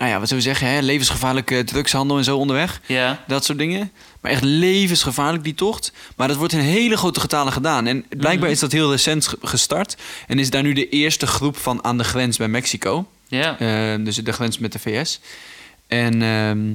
nou 0.03 0.15
ja, 0.15 0.19
wat 0.19 0.27
zullen 0.29 0.43
we 0.43 0.49
zeggen, 0.49 0.67
hè, 0.67 0.79
levensgevaarlijke 0.81 1.63
drugshandel 1.63 2.17
en 2.17 2.23
zo 2.23 2.37
onderweg. 2.37 2.81
ja. 2.85 3.23
Dat 3.27 3.45
soort 3.45 3.57
dingen. 3.57 3.91
Maar 4.21 4.31
echt 4.31 4.43
levensgevaarlijk, 4.43 5.43
die 5.43 5.53
tocht. 5.55 5.91
Maar 6.15 6.27
dat 6.27 6.37
wordt 6.37 6.53
in 6.53 6.59
hele 6.59 6.97
grote 6.97 7.19
getalen 7.19 7.53
gedaan. 7.53 7.87
En 7.87 8.05
blijkbaar 8.09 8.37
Mhm. 8.43 8.51
is 8.51 8.59
dat 8.59 8.71
heel 8.71 8.91
recent 8.91 9.27
ge- 9.27 9.37
gestart. 9.41 9.95
En 10.27 10.39
is 10.39 10.49
daar 10.49 10.61
nu 10.63 10.73
de 10.73 10.89
eerste 10.89 11.27
groep 11.27 11.57
van 11.57 11.83
aan 11.83 11.97
de 11.97 12.03
grens 12.03 12.37
bij 12.37 12.47
Mexico. 12.47 13.07
Ja. 13.27 13.59
Eh, 13.59 14.05
dus 14.05 14.15
de 14.15 14.31
grens 14.31 14.57
met 14.59 14.71
de 14.71 14.79
VS. 14.79 15.19
En 15.87 16.21
ehm, 16.21 16.71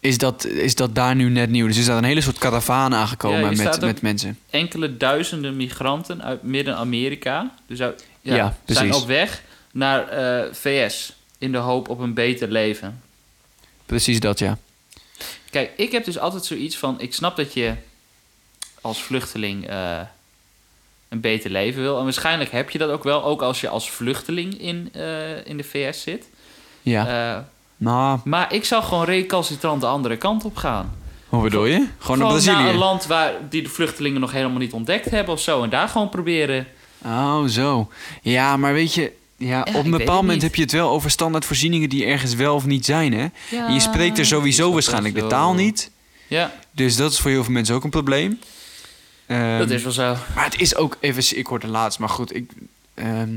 is, 0.00 0.18
dat, 0.18 0.44
is 0.46 0.74
dat 0.74 0.94
daar 0.94 1.14
nu 1.14 1.28
net 1.30 1.50
nieuw. 1.50 1.66
Dus 1.66 1.76
is 1.78 1.86
daar 1.86 1.96
een 1.96 2.04
hele 2.04 2.20
soort 2.20 2.38
karavaan 2.38 2.94
aangekomen 2.94 3.50
je 3.50 3.62
met, 3.62 3.80
met 3.80 4.02
mensen. 4.02 4.38
enkele 4.50 4.96
duizenden 4.96 5.56
migranten 5.56 6.22
uit 6.22 6.42
Midden-Amerika. 6.42 7.54
Dus 7.66 7.80
uit, 7.80 8.04
ja, 8.20 8.34
Ja, 8.36 8.56
zijn 8.66 8.92
op 8.94 9.06
weg 9.06 9.42
naar 9.72 10.08
eh, 10.08 10.52
VS. 10.52 11.12
In 11.38 11.52
de 11.52 11.58
hoop 11.58 11.88
op 11.88 11.98
een 11.98 12.14
beter 12.14 12.48
leven. 12.48 13.02
Precies 13.86 14.20
dat, 14.20 14.38
ja. 14.38 14.58
Kijk, 15.50 15.72
ik 15.76 15.92
heb 15.92 16.04
dus 16.04 16.18
altijd 16.18 16.44
zoiets 16.44 16.76
van... 16.76 17.00
Ik 17.00 17.14
snap 17.14 17.36
dat 17.36 17.52
je 17.52 17.74
als 18.80 19.02
vluchteling 19.02 19.68
eh, 19.68 20.00
een 21.08 21.20
beter 21.20 21.50
leven 21.50 21.82
wil. 21.82 21.98
En 21.98 22.04
waarschijnlijk 22.04 22.50
heb 22.50 22.70
je 22.70 22.78
dat 22.78 22.90
ook 22.90 23.02
wel. 23.02 23.24
Ook 23.24 23.42
als 23.42 23.60
je 23.60 23.68
als 23.68 23.90
vluchteling 23.90 24.60
in, 24.60 24.88
eh, 24.92 25.46
in 25.46 25.56
de 25.56 25.64
VS 25.64 26.02
zit. 26.02 26.28
Ja. 26.82 27.48
Nou, 27.76 28.18
maar 28.24 28.52
ik 28.52 28.64
zou 28.64 28.82
gewoon 28.82 29.04
recalcitrant 29.04 29.80
de 29.80 29.86
andere 29.86 30.16
kant 30.16 30.44
op 30.44 30.56
gaan. 30.56 30.96
hoe 31.28 31.42
bedoel 31.42 31.64
je? 31.64 31.86
Gewoon 31.98 32.18
naar 32.18 32.28
naar 32.28 32.42
Brazilië? 32.42 32.68
een 32.68 32.76
land 32.76 33.06
waar 33.06 33.32
die 33.48 33.62
de 33.62 33.68
vluchtelingen 33.68 34.20
nog 34.20 34.32
helemaal 34.32 34.58
niet 34.58 34.72
ontdekt 34.72 35.10
hebben 35.10 35.34
of 35.34 35.40
zo. 35.40 35.62
En 35.62 35.70
daar 35.70 35.88
gewoon 35.88 36.08
proberen... 36.08 36.66
Oh, 37.04 37.44
zo. 37.44 37.90
Ja, 38.22 38.56
maar 38.56 38.72
weet 38.72 38.94
je... 38.94 39.12
Ja, 39.36 39.66
op 39.74 39.84
een 39.84 39.90
bepaald 39.90 40.20
moment 40.20 40.42
heb 40.42 40.54
je 40.54 40.62
het 40.62 40.72
wel 40.72 40.90
over 40.90 41.10
standaardvoorzieningen 41.10 41.88
die 41.88 42.04
ergens 42.04 42.34
wel 42.34 42.54
of 42.54 42.66
niet 42.66 42.84
zijn, 42.84 43.12
hè? 43.12 43.26
Ja, 43.50 43.66
En 43.66 43.72
je 43.72 43.80
spreekt 43.80 44.18
er 44.18 44.26
sowieso 44.26 44.72
waarschijnlijk 44.72 45.14
de 45.14 45.26
taal 45.26 45.54
niet. 45.54 45.90
Ja, 46.26 46.54
Dus 46.70 46.96
dat 46.96 47.12
is 47.12 47.18
voor 47.20 47.30
heel 47.30 47.44
veel 47.44 47.52
mensen 47.52 47.74
ook 47.74 47.84
een 47.84 47.90
probleem. 47.90 48.38
Ehm, 49.26 49.58
dat 49.58 49.70
is 49.70 49.82
wel 49.82 49.92
zo. 49.92 50.16
Maar 50.34 50.44
het 50.44 50.60
is 50.60 50.76
ook 50.76 50.96
even... 51.00 51.38
Ik 51.38 51.46
hoorde 51.46 51.66
laatst, 51.66 51.98
maar 51.98 52.08
goed. 52.08 52.34
Ik, 52.34 52.50
ehm, 52.94 53.34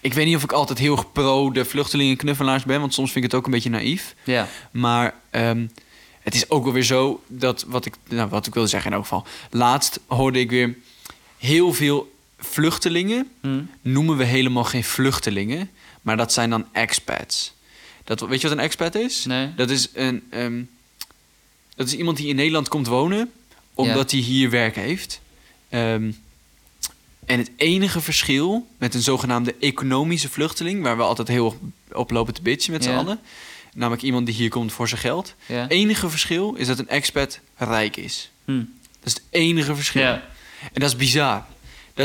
ik 0.00 0.14
weet 0.14 0.26
niet 0.26 0.36
of 0.36 0.42
ik 0.42 0.52
altijd 0.52 0.78
heel 0.78 1.04
pro 1.12 1.50
de 1.50 1.64
vluchtelingenknuffelaars 1.64 2.64
ben. 2.64 2.80
Want 2.80 2.94
soms 2.94 3.12
vind 3.12 3.24
ik 3.24 3.30
het 3.30 3.40
ook 3.40 3.46
een 3.46 3.52
beetje 3.52 3.70
naïef. 3.70 4.14
Ja. 4.24 4.48
Maar 4.70 5.14
ehm, 5.30 5.66
het 6.22 6.34
is 6.34 6.50
ook 6.50 6.64
wel 6.64 6.72
weer 6.72 6.82
zo 6.82 7.20
dat... 7.26 7.64
Wat 7.68 7.86
ik, 7.86 7.94
nou, 8.08 8.28
wat 8.28 8.46
ik 8.46 8.54
wilde 8.54 8.68
zeggen 8.68 8.90
in 8.90 8.96
elk 8.96 9.06
geval. 9.06 9.26
Laatst 9.50 10.00
hoorde 10.06 10.38
ik 10.40 10.50
weer 10.50 10.76
heel 11.38 11.72
veel 11.72 12.12
vluchtelingen... 12.40 13.28
Hm. 13.40 13.60
noemen 13.82 14.16
we 14.16 14.24
helemaal 14.24 14.64
geen 14.64 14.84
vluchtelingen. 14.84 15.70
Maar 16.02 16.16
dat 16.16 16.32
zijn 16.32 16.50
dan 16.50 16.66
expats. 16.72 17.52
Dat, 18.04 18.20
weet 18.20 18.40
je 18.40 18.48
wat 18.48 18.56
een 18.58 18.62
expat 18.64 18.94
is? 18.94 19.24
Nee. 19.24 19.54
Dat 19.54 19.70
is 19.70 19.88
een... 19.94 20.22
ehm, 20.30 20.62
Dat 21.76 21.86
is 21.86 21.94
iemand 21.96 22.16
die 22.16 22.26
in 22.28 22.36
Nederland 22.36 22.68
komt 22.68 22.86
wonen, 22.86 23.32
omdat 23.74 24.10
hij 24.10 24.20
hier 24.20 24.50
werk 24.50 24.74
heeft. 24.76 25.20
Ehm, 25.68 26.10
en 27.26 27.38
het 27.38 27.50
enige 27.56 28.00
verschil 28.00 28.66
met 28.78 28.94
een 28.94 29.02
zogenaamde 29.02 29.54
economische 29.60 30.28
vluchteling, 30.28 30.82
waar 30.82 30.96
we 30.96 31.02
altijd 31.02 31.28
heel 31.28 31.58
op 31.92 32.10
lopen 32.10 32.34
te 32.34 32.42
bitchen 32.42 32.72
met 32.72 32.84
z'n 32.84 32.90
Ja. 32.90 32.96
allen, 32.96 33.20
namelijk 33.74 34.02
iemand 34.02 34.26
die 34.26 34.34
hier 34.34 34.48
komt 34.50 34.72
voor 34.72 34.88
zijn 34.88 35.00
geld. 35.00 35.34
Ja. 35.46 35.68
enige 35.68 36.10
verschil 36.10 36.54
is 36.54 36.66
dat 36.66 36.78
een 36.78 36.88
expat 36.88 37.40
rijk 37.56 37.96
is. 37.96 38.30
Hm. 38.44 38.56
Dat 38.58 38.64
is 39.04 39.12
het 39.12 39.22
enige 39.30 39.74
verschil. 39.74 40.02
En 40.02 40.20
dat 40.80 40.88
is 40.90 40.96
bizar. 40.96 41.46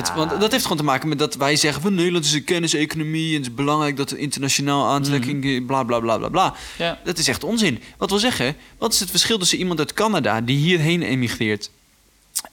Dat. 0.03 0.13
Want 0.15 0.39
dat 0.41 0.51
heeft 0.51 0.63
gewoon 0.63 0.77
te 0.77 0.83
maken 0.83 1.09
met 1.09 1.19
dat 1.19 1.35
wij 1.35 1.55
zeggen 1.55 1.81
van 1.81 1.93
Nederland 1.95 2.25
is 2.25 2.33
een 2.33 2.43
kenniseconomie 2.43 3.29
en 3.29 3.41
het 3.41 3.49
is 3.49 3.53
belangrijk 3.55 3.97
dat 3.97 4.11
er 4.11 4.17
internationaal 4.17 4.87
aantrekking, 4.87 5.43
Mhm. 5.43 5.65
bla 5.65 5.83
bla 5.83 5.99
bla 5.99 6.17
bla 6.17 6.29
bla. 6.29 6.53
Ja. 6.77 6.99
Dat 7.03 7.17
is 7.17 7.27
echt 7.27 7.43
onzin. 7.43 7.81
Wat 7.97 8.09
wil 8.09 8.19
zeggen, 8.19 8.55
wat 8.77 8.93
is 8.93 8.99
het 8.99 9.09
verschil 9.09 9.37
tussen 9.37 9.57
iemand 9.57 9.79
uit 9.79 9.93
Canada 9.93 10.41
die 10.41 10.57
hierheen 10.57 11.01
emigreert 11.01 11.69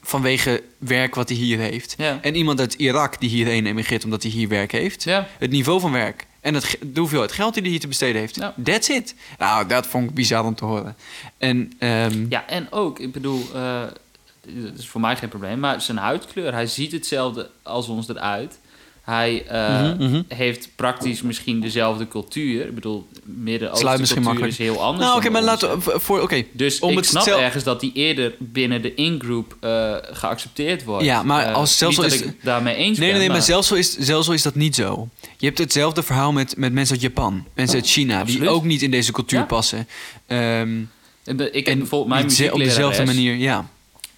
vanwege 0.01 0.63
werk 0.77 1.15
wat 1.15 1.29
hij 1.29 1.37
hier 1.37 1.59
heeft, 1.59 1.95
Ja. 1.97 2.19
en 2.21 2.35
iemand 2.35 2.59
uit 2.59 2.73
Irak 2.73 3.19
die 3.19 3.29
hierheen 3.29 3.65
emigreert 3.65 4.03
omdat 4.03 4.23
hij 4.23 4.31
hier 4.31 4.47
werk 4.47 4.71
heeft? 4.71 5.03
Ja. 5.03 5.27
Het 5.37 5.51
niveau 5.51 5.79
van 5.79 5.91
werk 5.91 6.25
en 6.41 6.53
het, 6.53 6.77
de 6.81 6.99
hoeveelheid 6.99 7.31
geld 7.31 7.53
die 7.53 7.61
hij 7.61 7.71
hier 7.71 7.79
te 7.79 7.87
besteden 7.87 8.21
heeft. 8.21 8.35
Ja. 8.35 8.53
That's 8.63 8.89
it. 8.89 9.15
Nou, 9.37 9.67
dat 9.67 9.87
vond 9.87 10.09
ik 10.09 10.15
bizar 10.15 10.43
om 10.45 10.55
te 10.55 10.65
horen. 10.65 10.95
En 11.37 11.73
ehm, 11.79 12.25
Ja, 12.29 12.47
en 12.47 12.71
ook, 12.71 12.99
ik 12.99 13.11
bedoel, 13.11 13.49
eh 13.53 13.81
dat 14.47 14.77
is 14.79 14.87
voor 14.87 15.01
mij 15.01 15.15
geen 15.15 15.29
probleem, 15.29 15.59
maar 15.59 15.81
zijn 15.81 15.97
huidkleur, 15.97 16.53
hij 16.53 16.67
ziet 16.67 16.91
hetzelfde 16.91 17.49
als 17.63 17.87
ons 17.87 18.09
eruit. 18.09 18.59
Hij 19.01 19.45
eh, 19.47 19.81
Mhm, 19.91 20.03
mhm. 20.03 20.21
heeft 20.27 20.69
praktisch 20.75 21.21
misschien 21.21 21.59
dezelfde 21.61 22.07
cultuur. 22.07 22.67
Ik 22.67 22.75
bedoel, 22.75 23.07
Midden-Oosten 23.23 23.81
Sluit 23.81 23.99
misschien 23.99 24.23
cultuur 24.23 24.47
is 24.47 24.57
heel 24.57 24.81
anders. 24.83 25.05
nou, 25.05 25.17
oké, 25.19 25.29
maar 25.29 25.41
laten 25.41 25.79
we 25.79 25.99
voor. 25.99 26.21
Oké, 26.21 26.43
Dus 26.51 26.79
om 26.79 26.89
ik 26.89 26.95
het 26.95 27.05
snap 27.05 27.25
ergens 27.27 27.63
dat 27.63 27.79
die 27.79 27.91
eerder 27.93 28.35
binnen 28.39 28.81
de 28.81 28.93
in-group 28.93 29.57
eh, 29.59 29.95
geaccepteerd 30.01 30.83
wordt. 30.83 31.05
Ja, 31.05 31.23
maar 31.23 31.45
Eh, 31.45 31.53
als 31.53 31.77
zelfs 31.77 31.97
al 31.97 32.03
is- 32.03 32.21
ik 32.21 32.43
daarmee 32.43 32.75
eens 32.75 32.97
Nee, 32.97 33.07
ben. 33.09 33.17
nee, 33.17 33.27
nee, 33.27 33.37
maar 33.37 33.45
zelfs 33.45 33.67
zo, 33.67 33.75
is, 33.75 33.97
zelfs 33.97 34.25
zo 34.25 34.31
is 34.33 34.41
dat 34.41 34.55
niet 34.55 34.75
zo. 34.75 35.09
Je 35.37 35.45
hebt 35.45 35.57
hetzelfde 35.57 36.03
verhaal 36.03 36.31
met, 36.31 36.57
met 36.57 36.73
mensen 36.73 36.93
uit 36.93 37.03
Japan, 37.03 37.45
mensen 37.55 37.75
uit 37.75 37.87
China, 37.87 38.23
die 38.23 38.49
ook 38.49 38.63
niet 38.63 38.81
in 38.81 38.91
deze 38.91 39.11
cultuur 39.11 39.39
Ja. 39.39 39.45
passen. 39.45 39.87
Ehm, 40.27 40.79
Ik 41.23 41.37
heb 41.53 41.65
en 41.67 41.77
bijvoorbeeld 41.77 42.07
mijn 42.29 42.51
op 42.51 42.59
dezelfde 42.59 43.05
manier, 43.05 43.35
ja. 43.35 43.69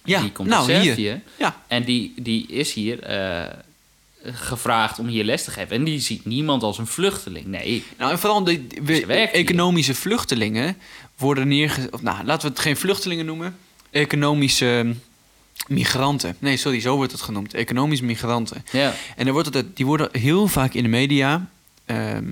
Ja, 0.06 0.20
die 0.20 0.32
komt 0.32 0.48
nou 0.48 0.72
uit. 0.72 0.84
Servië. 0.84 1.20
Ja. 1.38 1.62
En 1.66 1.84
die, 1.84 2.12
die 2.16 2.46
is 2.46 2.72
hier 2.72 3.02
eh, 3.02 3.52
gevraagd 4.22 4.98
om 4.98 5.06
hier 5.06 5.24
les 5.24 5.44
te 5.44 5.50
geven. 5.50 5.76
En 5.76 5.84
die 5.84 6.00
ziet 6.00 6.24
niemand 6.24 6.62
als 6.62 6.78
een 6.78 6.86
vluchteling. 6.86 7.46
Nee. 7.46 7.84
Nou, 7.98 8.10
en 8.12 8.18
vooral 8.18 8.44
de, 8.44 8.66
we- 8.82 8.92
hier. 8.94 9.10
economische 9.32 9.94
vluchtelingen 9.94 10.76
worden 11.16 11.48
neergezet. 11.48 11.92
Of 11.92 12.02
nou, 12.02 12.24
laten 12.24 12.42
we 12.48 12.54
het 12.54 12.62
geen 12.62 12.76
vluchtelingen 12.76 13.26
noemen. 13.26 13.56
Economische 13.90 14.76
ehm, 14.78 14.92
migranten. 15.68 16.36
Nee, 16.38 16.56
sorry, 16.56 16.80
zo 16.80 16.96
wordt 16.96 17.12
het 17.12 17.20
genoemd. 17.20 17.54
Economische 17.54 18.04
migranten. 18.04 18.64
Ja. 18.72 18.94
En 19.16 19.26
er 19.26 19.32
wordt 19.32 19.54
het, 19.54 19.76
die 19.76 19.86
worden 19.86 20.08
heel 20.12 20.46
vaak 20.48 20.74
in 20.74 20.82
de 20.82 20.88
media, 20.88 21.48
ehm, 21.84 22.24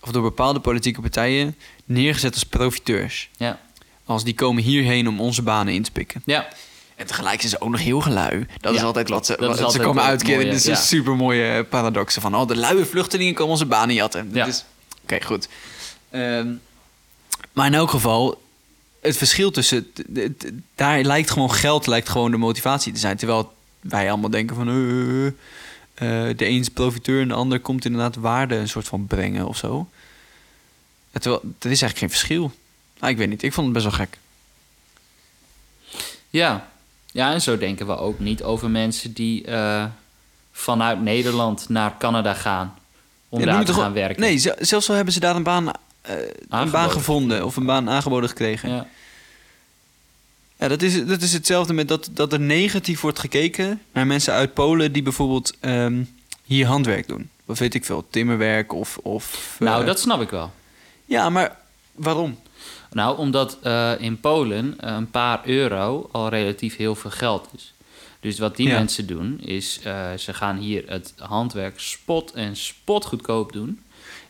of 0.00 0.10
door 0.10 0.22
bepaalde 0.22 0.60
politieke 0.60 1.00
partijen, 1.00 1.56
neergezet 1.84 2.34
als 2.34 2.44
profiteurs. 2.44 3.28
Ja. 3.36 3.60
Als 4.04 4.24
die 4.24 4.34
komen 4.34 4.62
hierheen 4.62 5.08
om 5.08 5.20
onze 5.20 5.42
banen 5.42 5.74
in 5.74 5.82
te 5.82 5.90
pikken. 5.90 6.22
Ja. 6.24 6.48
En 6.96 7.06
tegelijk 7.06 7.38
zijn 7.40 7.50
ze 7.52 7.60
ook 7.60 7.70
nog 7.70 7.80
heel 7.80 8.00
gelui. 8.00 8.46
Dat 8.60 8.74
is 8.74 8.82
altijd 8.82 9.08
wat 9.08 9.26
ze, 9.26 9.36
wat 9.38 9.72
ze 9.72 9.78
komen 9.78 10.02
uitkeren. 10.02 10.44
Dit 10.44 10.54
is 10.54 10.66
een 10.66 10.76
super 10.76 11.16
mooie 11.16 11.64
paradoxe 11.64 12.20
van... 12.20 12.36
oh, 12.36 12.48
de 12.48 12.56
luie 12.56 12.84
vluchtelingen 12.84 13.34
komen 13.34 13.52
onze 13.52 13.66
banen 13.66 13.94
jatten. 13.94 14.30
Ja. 14.32 14.48
Oké, 15.02 15.22
goed. 15.24 15.48
Ehm, 16.10 16.48
maar 17.52 17.66
in 17.66 17.74
elk 17.74 17.90
geval, 17.90 18.42
het 19.00 19.16
verschil 19.16 19.50
tussen... 19.50 19.92
Daar 20.74 21.02
lijkt 21.02 21.30
gewoon 21.30 21.52
geld 21.52 21.86
lijkt 21.86 22.08
gewoon 22.08 22.30
de 22.30 22.36
motivatie 22.36 22.92
te 22.92 22.98
zijn. 22.98 23.16
Terwijl 23.16 23.52
wij 23.80 24.10
allemaal 24.10 24.30
denken 24.30 24.56
van... 24.56 24.68
eh, 24.68 25.26
eh, 25.94 26.36
de 26.36 26.46
een 26.46 26.60
is 26.60 26.68
profiteur 26.68 27.20
en 27.20 27.28
de 27.28 27.34
ander 27.34 27.60
komt 27.60 27.84
inderdaad 27.84 28.16
waarde 28.16 28.54
een 28.54 28.68
soort 28.68 28.88
van 28.88 29.06
brengen 29.06 29.46
of 29.46 29.56
zo. 29.56 29.88
Terwijl, 31.12 31.40
er 31.42 31.70
is 31.70 31.82
eigenlijk 31.82 31.98
geen 31.98 32.10
verschil. 32.10 32.52
Nou, 33.00 33.12
ik 33.12 33.18
weet 33.18 33.28
niet, 33.28 33.42
ik 33.42 33.52
vond 33.52 33.66
het 33.66 33.74
best 33.74 33.96
wel 33.96 34.06
gek. 34.06 34.18
Ja. 36.30 36.71
Ja, 37.12 37.32
en 37.32 37.42
zo 37.42 37.58
denken 37.58 37.86
we 37.86 37.96
ook 37.96 38.18
niet 38.18 38.42
over 38.42 38.70
mensen 38.70 39.12
die 39.12 39.44
eh, 39.44 39.84
vanuit 40.52 41.00
Nederland 41.02 41.68
naar 41.68 41.94
Canada 41.98 42.34
gaan. 42.34 42.74
Om 43.28 43.40
Ja, 43.40 43.46
daar 43.46 43.64
te 43.64 43.74
gaan 43.74 43.92
werken. 43.92 44.20
Nee, 44.22 44.36
ze- 44.36 44.56
zelfs 44.60 44.88
al 44.88 44.94
hebben 44.94 45.14
ze 45.14 45.20
daar 45.20 45.36
een 45.36 45.42
baan, 45.42 45.70
eh, 46.00 46.14
een 46.48 46.70
baan 46.70 46.90
gevonden 46.90 47.44
of 47.44 47.56
een 47.56 47.66
baan 47.66 47.90
aangeboden 47.90 48.28
gekregen. 48.28 48.68
Ja, 48.70 48.86
Ja. 50.58 50.68
dat, 50.68 50.82
is, 50.82 51.04
dat 51.06 51.22
is 51.22 51.32
hetzelfde 51.32 51.72
met 51.72 51.88
dat, 51.88 52.08
dat 52.12 52.32
er 52.32 52.40
negatief 52.40 53.00
wordt 53.00 53.18
gekeken 53.18 53.80
naar 53.92 54.06
mensen 54.06 54.32
uit 54.34 54.54
Polen 54.54 54.92
die 54.92 55.02
bijvoorbeeld 55.02 55.52
ehm, 55.60 56.02
hier 56.44 56.66
handwerk 56.66 57.08
doen. 57.08 57.30
Of 57.46 57.58
weet 57.58 57.74
ik 57.74 57.84
veel, 57.84 58.06
timmerwerk 58.10 58.72
of. 58.72 58.98
of 59.02 59.56
Nou, 59.58 59.80
eh, 59.80 59.86
dat 59.86 60.00
snap 60.00 60.20
ik 60.20 60.30
wel. 60.30 60.52
Ja, 61.04 61.30
maar 61.30 61.56
waarom? 61.92 62.38
Nou, 62.92 63.18
omdat 63.18 63.58
eh, 63.62 63.92
in 63.98 64.20
Polen 64.20 64.74
eh, 64.80 64.94
een 64.94 65.10
paar 65.10 65.40
euro 65.44 66.08
al 66.12 66.28
relatief 66.28 66.76
heel 66.76 66.94
veel 66.94 67.10
geld 67.10 67.48
is. 67.56 67.72
Dus 68.20 68.38
wat 68.38 68.56
die 68.56 68.68
Ja. 68.68 68.74
mensen 68.78 69.06
doen, 69.06 69.40
is 69.40 69.80
eh, 69.84 70.06
ze 70.18 70.34
gaan 70.34 70.56
hier 70.56 70.84
het 70.86 71.14
handwerk 71.18 71.80
spot 71.80 72.32
en 72.32 72.56
spot 72.56 73.04
goedkoop 73.04 73.52
doen. 73.52 73.80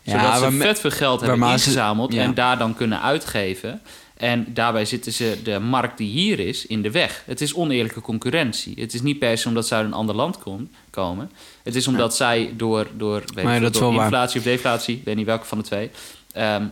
Ja, 0.02 0.34
Zodat 0.34 0.52
ze 0.52 0.58
vet 0.58 0.80
veel 0.80 0.90
geld 0.90 1.20
hebben 1.20 1.46
ze- 1.46 1.52
ingezameld 1.52 2.12
ja. 2.12 2.22
en 2.22 2.34
daar 2.34 2.58
dan 2.58 2.74
kunnen 2.74 3.00
uitgeven. 3.02 3.80
En 4.16 4.46
daarbij 4.54 4.84
zitten 4.84 5.12
ze 5.12 5.38
de 5.44 5.58
markt 5.58 5.98
die 5.98 6.10
hier 6.10 6.38
is 6.38 6.66
in 6.66 6.82
de 6.82 6.90
weg. 6.90 7.22
Het 7.26 7.40
is 7.40 7.54
oneerlijke 7.54 8.00
concurrentie. 8.00 8.74
Het 8.80 8.94
is 8.94 9.02
niet 9.02 9.18
per 9.18 9.38
se 9.38 9.48
omdat 9.48 9.66
ze 9.66 9.74
uit 9.74 9.86
een 9.86 9.92
ander 9.92 10.14
land 10.14 10.38
kom- 10.38 10.70
komen. 10.90 11.30
Het 11.62 11.74
is 11.74 11.86
omdat 11.86 12.16
zij 12.16 12.52
door, 12.56 12.86
door, 12.96 13.22
weet 13.34 13.44
Maar 13.44 13.58
veel, 13.60 13.70
door 13.70 13.92
waar. 13.94 14.02
inflatie 14.04 14.38
of 14.38 14.44
deflatie, 14.44 14.96
ik 14.96 15.04
weet 15.04 15.16
niet 15.16 15.26
welke 15.26 15.46
van 15.46 15.58
de 15.58 15.64
twee. 15.64 15.90
ehm, 16.32 16.64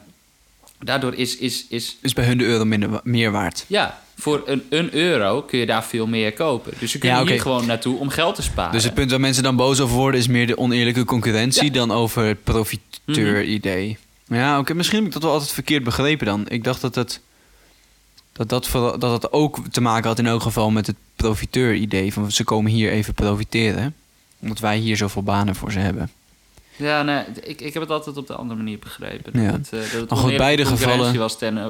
daardoor 0.81 1.14
is, 1.14 1.37
is, 1.37 1.66
is 1.68 1.97
Is 2.03 2.12
bij 2.12 2.24
hun 2.24 2.39
de 2.39 2.45
euro 2.45 2.64
minder, 2.64 3.01
meer 3.05 3.31
waard? 3.31 3.64
ja, 3.66 4.01
voor 4.16 4.43
een, 4.47 4.62
een 4.70 4.95
euro 4.95 5.43
kun 5.43 5.59
je 5.59 5.66
daar 5.66 5.85
veel 5.85 6.07
meer 6.07 6.33
kopen. 6.33 6.72
Dus 6.78 6.91
ze 6.91 6.99
kunnen 6.99 7.18
Ja, 7.18 7.26
hier 7.26 7.41
gewoon 7.41 7.66
naartoe 7.66 7.99
om 7.99 8.09
geld 8.09 8.35
te 8.35 8.43
sparen. 8.43 8.72
Dus 8.72 8.85
het 8.85 8.95
punt 8.95 9.11
waar 9.11 9.20
mensen 9.20 9.43
dan 9.43 9.57
boos 9.57 9.81
over 9.81 9.97
worden 9.97 10.20
is 10.20 10.26
meer 10.28 10.47
de 10.47 10.59
oneerlijke 10.59 11.05
concurrentie 11.05 11.64
Ja. 11.64 11.70
dan 11.72 11.91
over 11.93 12.24
het 12.24 12.45
profiteur-idee. 12.45 13.99
Ja, 14.26 14.59
oké, 14.59 14.74
misschien 14.74 14.99
heb 14.99 15.07
ik 15.07 15.12
dat 15.12 15.22
wel 15.22 15.33
altijd 15.33 15.51
verkeerd 15.53 15.85
begrepen 15.85 16.26
dan. 16.26 16.49
Ik 16.49 16.64
dacht 16.64 16.81
dat 16.81 16.95
het, 16.95 17.20
dat, 18.33 18.49
dat, 18.49 18.68
dat 19.01 19.22
het 19.22 19.33
ook 19.33 19.59
te 19.70 19.81
maken 19.81 20.09
had 20.09 20.18
in 20.18 20.26
elk 20.26 20.43
geval 20.43 20.70
met 20.70 20.87
het 20.87 20.97
profiteur-idee. 21.16 22.12
Van 22.12 22.33
ze 22.33 22.45
komen 22.45 22.70
hier 22.72 22.91
even 22.91 23.14
profiteren. 23.14 23.95
Omdat 24.41 24.59
wij 24.59 24.78
hier 24.78 24.97
zoveel 24.97 25.22
banen 25.22 25.55
voor 25.55 25.72
ze 25.72 25.78
hebben. 25.78 26.11
Ja, 26.81 27.03
nee, 27.03 27.24
ik, 27.43 27.61
ik 27.61 27.72
heb 27.72 27.83
het 27.83 27.91
altijd 27.93 28.16
op 28.16 28.26
de 28.26 28.35
andere 28.35 28.57
manier 28.61 28.78
begrepen. 28.78 29.43
Ja. 29.43 29.51
Dat, 29.51 29.57
het, 29.70 29.72
eh, 29.72 29.81
dat 29.81 30.01
het 30.01 30.11
Maar 30.11 30.18
goed, 30.18 30.37
beide 30.37 30.64
gevallen- 30.66 31.18
was 31.18 31.39
ten, 31.39 31.59
eh, 31.59 31.66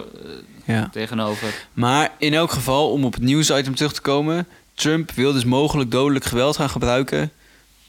Ja. 0.64 0.88
tegenover. 0.92 1.66
Maar 1.72 2.12
in 2.18 2.34
elk 2.34 2.50
geval, 2.50 2.90
om 2.92 3.04
op 3.04 3.12
het 3.12 3.22
nieuwsitem 3.22 3.74
terug 3.74 3.92
te 3.92 4.00
komen... 4.00 4.46
Trump 4.74 5.10
wil 5.10 5.32
dus 5.32 5.44
mogelijk 5.44 5.90
dodelijk 5.90 6.24
geweld 6.24 6.56
gaan 6.56 6.70
gebruiken. 6.70 7.30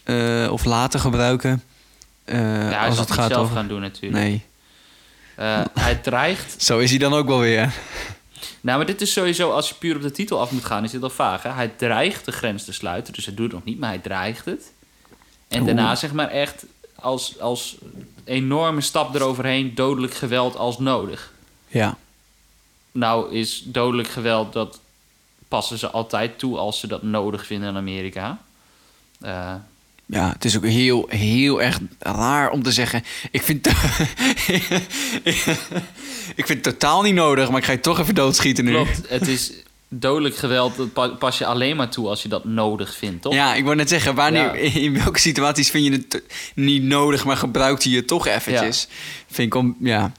eh, 0.04 0.48
of 0.52 0.66
laten 0.66 1.00
gebruiken. 1.00 1.64
ja, 2.26 2.34
hij 2.36 2.88
als 2.88 2.98
het 3.00 3.12
gaat 3.12 3.32
zelf 3.32 3.42
over... 3.44 3.56
gaan 3.56 3.68
doen 3.68 3.82
natuurlijk. 3.82 4.24
Nee, 4.24 4.44
hij 5.74 5.96
dreigt... 6.02 6.56
zo 6.64 6.80
is 6.80 6.90
hij 6.90 7.00
dan 7.00 7.14
ook 7.14 7.28
wel 7.28 7.40
weer. 7.40 7.74
Nou, 8.62 8.78
maar 8.78 8.86
dit 8.88 9.02
is 9.02 9.14
sowieso, 9.14 9.52
als 9.52 9.70
je 9.70 9.76
puur 9.76 9.96
op 9.96 10.02
de 10.02 10.12
titel 10.12 10.40
af 10.40 10.52
moet 10.52 10.66
gaan, 10.66 10.84
is 10.84 10.92
dit 10.92 11.04
al 11.04 11.10
vaag. 11.10 11.44
Hè? 11.44 11.50
Hij 11.50 11.72
dreigt 11.78 12.26
de 12.26 12.32
grens 12.32 12.66
te 12.66 12.74
sluiten. 12.74 13.14
Dus 13.14 13.26
hij 13.26 13.34
doet 13.36 13.46
het 13.46 13.54
nog 13.54 13.64
niet, 13.64 13.80
maar 13.80 13.90
hij 13.90 14.00
dreigt 14.00 14.46
het. 14.46 14.72
En 15.48 15.58
Oeh. 15.58 15.66
daarna 15.66 15.96
zeg 15.96 16.14
maar 16.14 16.28
echt 16.30 16.66
als, 17.02 17.40
als 17.40 17.76
enorme 18.24 18.82
stap 18.82 19.16
eroverheen 19.16 19.76
dodelijk 19.76 20.14
geweld 20.14 20.56
als 20.56 20.80
nodig. 20.80 21.34
Ja. 21.68 21.98
Nou 22.92 23.34
is 23.34 23.64
dodelijk 23.66 24.08
geweld, 24.08 24.54
dat 24.54 24.80
passen 25.48 25.78
ze 25.78 25.90
altijd 25.90 26.40
toe 26.40 26.58
als 26.58 26.80
ze 26.80 26.88
dat 26.88 27.04
nodig 27.04 27.46
vinden 27.46 27.70
in 27.70 27.76
Amerika. 27.76 28.42
Eh, 29.22 29.54
Ja, 30.06 30.32
het 30.32 30.46
is 30.46 30.58
ook 30.58 30.66
heel, 30.66 31.06
heel 31.10 31.62
erg 31.62 31.80
raar 32.00 32.50
om 32.50 32.64
te 32.64 32.72
zeggen. 32.72 33.04
Ik 33.32 33.42
vind, 33.42 33.68
ik 36.42 36.46
vind 36.46 36.50
het 36.50 36.64
totaal 36.64 37.02
niet 37.02 37.14
nodig, 37.14 37.50
maar 37.50 37.58
ik 37.60 37.66
ga 37.66 37.72
je 37.72 37.80
toch 37.80 38.00
even 38.00 38.16
doodschieten 38.16 38.66
nu. 38.66 38.72
klopt, 38.72 39.10
het 39.10 39.28
is 39.28 39.52
dodelijk 39.94 40.36
geweld, 40.36 40.76
dat 40.78 40.94
pa- 40.94 41.08
pas 41.08 41.38
je 41.38 41.46
alleen 41.46 41.76
maar 41.76 41.90
toe 41.90 42.08
als 42.08 42.22
je 42.22 42.28
dat 42.30 42.46
nodig 42.46 42.96
vindt, 42.96 43.22
toch? 43.22 43.34
Ja, 43.34 43.54
ik 43.56 43.64
wou 43.64 43.76
net 43.76 43.90
zeggen, 43.90 44.16
wanneer, 44.16 44.64
Ja. 44.64 44.80
in 44.80 44.94
welke 45.04 45.20
situaties 45.20 45.70
vind 45.70 45.86
je 45.86 45.92
het 45.92 46.24
niet 46.56 46.84
nodig, 46.84 47.26
maar 47.26 47.38
gebruikt 47.38 47.84
hij 47.84 47.94
het 47.94 48.08
toch 48.08 48.28
eventjes? 48.28 48.88
Vind 49.32 49.48
ik 49.48 49.56
om, 49.56 49.76
ja. 49.80 50.12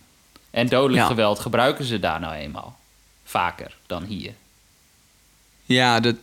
En 0.51 0.69
dodelijk 0.69 1.03
Ja. 1.03 1.07
geweld 1.07 1.39
gebruiken 1.39 1.85
ze 1.85 1.99
daar 1.99 2.21
nou 2.21 2.35
eenmaal. 2.35 2.79
Vaker 3.25 3.77
dan 3.87 4.05
hier. 4.05 4.33
Ja, 5.65 6.01
dat, 6.01 6.15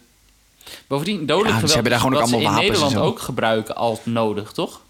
Bovendien, 0.87 1.25
dodelijk 1.25 1.45
Ja, 1.45 1.51
ze 1.53 1.55
geweld 1.67 1.73
hebben 1.73 1.91
daar 1.91 1.99
gewoon 2.01 2.15
ook 2.15 2.21
allemaal 2.21 2.39
in 2.39 2.45
wapens 2.45 2.65
en 2.65 2.71
Nederland 2.71 2.93
zo. 2.93 3.03
ook 3.03 3.19
gebruiken 3.19 3.75
als 3.75 3.99
nodig, 4.03 4.51
toch? 4.51 4.81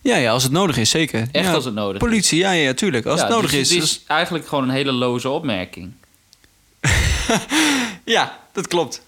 ja, 0.00 0.16
ja, 0.16 0.30
als 0.32 0.42
het 0.42 0.52
nodig 0.52 0.76
is, 0.76 0.90
zeker. 0.90 1.28
Echt 1.32 1.54
als 1.54 1.64
het 1.64 1.74
nodig 1.74 2.02
is. 2.02 2.08
Politie, 2.08 2.38
ja, 2.38 2.50
ja, 2.50 2.74
tuurlijk. 2.74 3.06
Als 3.06 3.20
het 3.20 3.28
nodig 3.28 3.50
dus 3.50 3.60
is. 3.60 3.70
Het 3.70 3.80
dus- 3.80 3.90
is 3.90 4.02
eigenlijk 4.06 4.46
gewoon 4.48 4.64
een 4.64 4.70
hele 4.74 4.92
loze 4.92 5.28
opmerking. 5.28 5.92
Ja, 8.04 8.38
dat 8.52 8.68
klopt. 8.68 9.02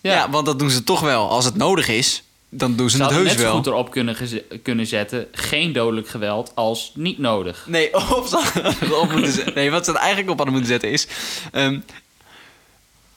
Ja. 0.00 0.12
Ja, 0.12 0.30
want 0.30 0.46
dat 0.46 0.58
doen 0.58 0.70
ze 0.70 0.84
toch 0.84 1.00
wel. 1.00 1.30
Als 1.30 1.44
het 1.44 1.56
nodig 1.56 1.88
is, 1.88 2.22
dan 2.48 2.76
doen 2.76 2.90
ze 2.90 2.96
ze 2.96 3.02
het 3.02 3.12
heus 3.12 3.34
wel. 3.34 3.54
goed 3.54 3.66
erop 3.66 3.90
kunnen, 3.90 4.16
kunnen 4.62 4.86
zetten... 4.86 5.26
geen 5.32 5.72
dodelijk 5.72 6.08
geweld 6.08 6.52
als 6.54 6.92
niet 6.94 7.18
nodig. 7.18 7.66
Nee, 7.68 7.94
of 8.16 8.28
ze 8.28 9.00
op 9.02 9.12
moeten. 9.12 9.54
Nee, 9.54 9.70
wat 9.70 9.84
ze 9.84 9.90
er 9.90 9.96
eigenlijk 9.96 10.30
op 10.30 10.36
hadden 10.36 10.54
moeten 10.54 10.72
zetten 10.72 10.90
is... 10.90 11.06
ehm, 11.52 11.78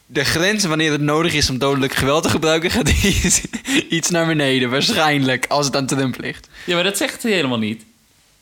de 0.05 0.23
grens 0.23 0.65
wanneer 0.65 0.91
het 0.91 1.01
nodig 1.01 1.33
is 1.33 1.49
om 1.49 1.57
dodelijk 1.57 1.93
geweld 1.93 2.23
te 2.23 2.29
gebruiken... 2.29 2.71
gaat 2.71 2.89
iets, 3.03 3.41
iets 3.89 4.09
naar 4.09 4.25
beneden, 4.25 4.69
waarschijnlijk, 4.69 5.45
als 5.47 5.65
het 5.65 5.75
aan 5.75 5.85
Trump 5.85 6.19
ligt. 6.19 6.47
Ja, 6.65 6.75
maar 6.75 6.83
dat 6.83 6.97
zegt 6.97 7.23
hij 7.23 7.31
helemaal 7.31 7.57
niet. 7.57 7.85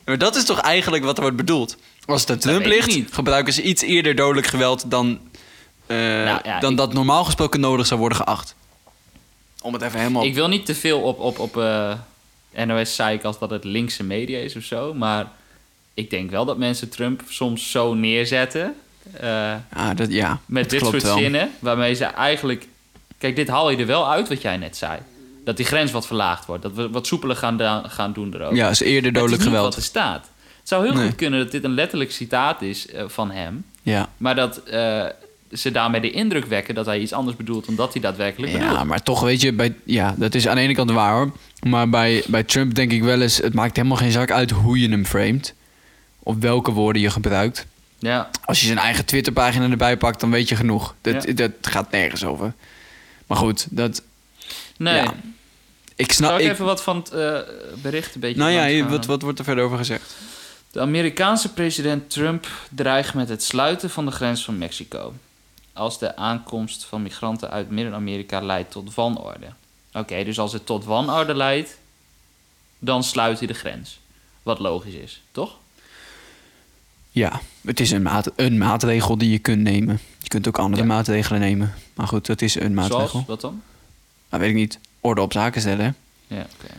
Maar 0.06 0.18
dat 0.18 0.36
is 0.36 0.46
toch 0.46 0.60
eigenlijk 0.60 1.04
wat 1.04 1.16
er 1.16 1.22
wordt 1.22 1.38
bedoeld? 1.38 1.78
Als 2.06 2.22
het 2.22 2.30
aan 2.30 2.38
Trump 2.38 2.66
ligt, 2.66 3.00
gebruiken 3.12 3.54
ze 3.54 3.62
iets 3.62 3.82
eerder 3.82 4.16
dodelijk 4.16 4.48
geweld... 4.48 4.92
dan, 4.92 5.20
eh, 5.88 6.26
ja, 6.26 6.60
dan 6.60 6.72
ik- 6.72 6.78
dat 6.78 6.94
normaal 6.94 7.24
gesproken 7.26 7.60
nodig 7.60 7.86
zou 7.86 8.00
worden 8.00 8.18
geacht. 8.18 8.56
Om 9.62 9.74
het 9.74 9.82
even 9.82 10.00
helemaal... 10.00 10.24
Ik 10.24 10.34
wil 10.34 10.48
niet 10.48 10.66
te 10.66 10.76
veel 10.76 11.02
op, 11.02 11.20
op, 11.20 11.40
op 11.40 11.58
eh, 11.58 11.94
NOS 12.66 12.96
zeiken 12.96 13.28
als 13.28 13.40
dat 13.40 13.50
het 13.50 13.64
linkse 13.64 14.04
media 14.04 14.38
is 14.40 14.56
of 14.56 14.64
zo. 14.64 14.94
Maar 14.94 15.32
ik 15.94 16.10
denk 16.10 16.30
wel 16.30 16.46
dat 16.46 16.58
mensen 16.58 16.90
Trump 16.90 17.22
soms 17.28 17.72
zo 17.72 17.94
neerzetten. 17.94 18.76
Ah, 19.74 19.90
dat, 19.96 20.12
ja, 20.12 20.40
met 20.46 20.70
dat 20.70 20.80
dit 20.80 20.90
soort 20.90 21.04
wel. 21.04 21.18
zinnen. 21.18 21.52
Waarmee 21.60 21.94
ze 21.94 22.06
eigenlijk. 22.06 22.68
Kijk, 23.18 23.36
dit 23.36 23.48
haal 23.48 23.70
je 23.70 23.78
er 23.78 23.86
wel 23.86 24.10
uit 24.12 24.28
wat 24.30 24.42
jij 24.42 24.58
net 24.58 24.78
zei. 24.78 25.00
Dat 25.46 25.58
die 25.58 25.66
grens 25.66 25.92
wat 25.92 26.08
verlaagd 26.08 26.46
wordt. 26.46 26.64
Dat 26.64 26.74
we 26.74 26.90
wat 26.90 27.08
soepeler 27.08 27.36
gaan, 27.36 27.90
gaan 27.90 28.14
doen 28.14 28.34
erover. 28.34 28.56
Ja, 28.56 28.70
is 28.70 28.80
eerder 28.80 29.14
dodelijk 29.14 29.42
is 29.42 29.48
geweld. 29.48 29.66
wat 29.66 29.76
er 29.76 29.82
staat. 29.82 30.30
Het 30.60 30.70
zou 30.74 30.86
heel 30.86 30.94
Nee. 30.96 31.08
goed 31.08 31.16
kunnen 31.16 31.40
dat 31.40 31.52
dit 31.52 31.64
een 31.64 31.74
letterlijk 31.74 32.12
citaat 32.12 32.62
is 32.62 32.88
van 33.08 33.32
hem. 33.32 33.66
Ja. 33.82 34.10
Maar 34.18 34.36
dat 34.36 34.62
ze 35.52 35.72
daarmee 35.72 36.02
de 36.02 36.12
indruk 36.12 36.46
wekken 36.46 36.76
dat 36.76 36.86
hij 36.86 37.00
iets 37.00 37.14
anders 37.14 37.38
bedoelt 37.38 37.66
dan 37.66 37.76
dat 37.76 37.94
hij 37.94 38.02
daadwerkelijk 38.02 38.52
bedoelt. 38.52 38.72
Ja, 38.72 38.84
maar 38.84 39.04
toch 39.04 39.22
weet 39.22 39.42
je, 39.42 39.54
bij, 39.54 39.76
ja, 39.84 40.16
dat 40.18 40.36
is 40.36 40.48
aan 40.48 40.56
de 40.56 40.62
ene 40.62 40.74
kant 40.74 40.92
waar 40.92 41.14
hoor. 41.14 41.32
Maar 41.68 41.90
bij, 41.90 42.24
bij 42.28 42.44
Trump 42.44 42.74
denk 42.76 42.92
ik 42.92 43.04
wel 43.04 43.22
eens, 43.22 43.38
het 43.38 43.54
maakt 43.54 43.76
helemaal 43.76 43.98
geen 43.98 44.12
zak 44.12 44.32
uit 44.32 44.52
hoe 44.52 44.80
je 44.80 44.90
hem 44.90 45.06
framet. 45.06 45.54
Of 46.20 46.36
welke 46.40 46.72
woorden 46.72 47.02
je 47.02 47.10
gebruikt. 47.10 47.66
Ja, 48.00 48.30
Als 48.46 48.60
je 48.60 48.66
zijn 48.66 48.78
eigen 48.78 49.06
Twitterpagina 49.06 49.70
erbij 49.70 49.98
pakt, 49.98 50.20
dan 50.20 50.32
weet 50.32 50.50
je 50.50 50.56
genoeg. 50.56 50.96
Dat, 51.02 51.24
Ja. 51.24 51.34
dat 51.34 51.52
gaat 51.62 51.92
nergens 51.92 52.26
over. 52.26 52.54
Maar 53.28 53.38
goed, 53.38 53.68
dat, 53.70 54.02
nee. 54.78 54.96
Ja. 54.96 55.14
ik 55.96 56.12
snap... 56.12 56.30
Zal 56.30 56.40
ik 56.40 56.46
ik- 56.46 56.52
even 56.52 56.66
wat 56.66 56.84
van 56.84 56.98
het 56.98 57.12
eh, 57.12 57.38
bericht 57.82 58.16
een 58.16 58.22
beetje 58.22 58.38
nou 58.40 58.52
ja, 58.52 58.88
wat, 58.88 59.06
wat 59.06 59.22
wordt 59.22 59.40
er 59.40 59.46
verder 59.46 59.64
over 59.64 59.78
gezegd? 59.78 60.16
De 60.72 60.80
Amerikaanse 60.80 61.54
president 61.54 62.10
Trump 62.10 62.48
dreigt 62.70 63.14
met 63.14 63.30
het 63.30 63.44
sluiten 63.44 63.90
van 63.90 64.06
de 64.06 64.12
grens 64.12 64.44
van 64.46 64.58
Mexico. 64.58 65.14
Als 65.76 66.00
de 66.00 66.16
aankomst 66.16 66.86
van 66.86 67.02
migranten 67.02 67.50
uit 67.50 67.70
Midden-Amerika 67.70 68.42
leidt 68.42 68.72
tot 68.72 68.94
wanorde. 68.96 69.46
Oké, 69.94 70.24
dus 70.24 70.40
als 70.40 70.54
het 70.54 70.66
tot 70.66 70.86
wanorde 70.86 71.36
leidt, 71.36 71.78
dan 72.80 73.04
sluit 73.04 73.38
hij 73.38 73.48
de 73.48 73.54
grens. 73.54 74.00
Wat 74.44 74.60
logisch 74.60 74.94
is, 74.94 75.22
toch? 75.32 75.56
Ja, 77.12 77.42
het 77.66 77.80
is 77.80 77.92
een, 77.92 78.02
maat, 78.02 78.32
een 78.36 78.58
maatregel 78.58 79.18
die 79.18 79.30
je 79.30 79.40
kunt 79.40 79.62
nemen. 79.62 80.00
Je 80.20 80.28
kunt 80.28 80.48
ook 80.48 80.58
andere 80.60 80.82
Ja. 80.82 80.88
maatregelen 80.88 81.40
nemen. 81.40 81.74
Maar 81.94 82.08
goed, 82.08 82.26
dat 82.26 82.42
is 82.42 82.56
een 82.56 82.74
maatregel. 82.74 83.08
Zoals, 83.08 83.26
wat 83.26 83.42
dan? 83.42 83.62
Nou, 84.30 84.42
weet 84.42 84.52
ik 84.52 84.58
niet. 84.58 84.80
Orde 85.02 85.22
op 85.22 85.34
zaken 85.34 85.62
stellen. 85.62 85.96
Ja, 86.28 86.38
oké. 86.60 86.74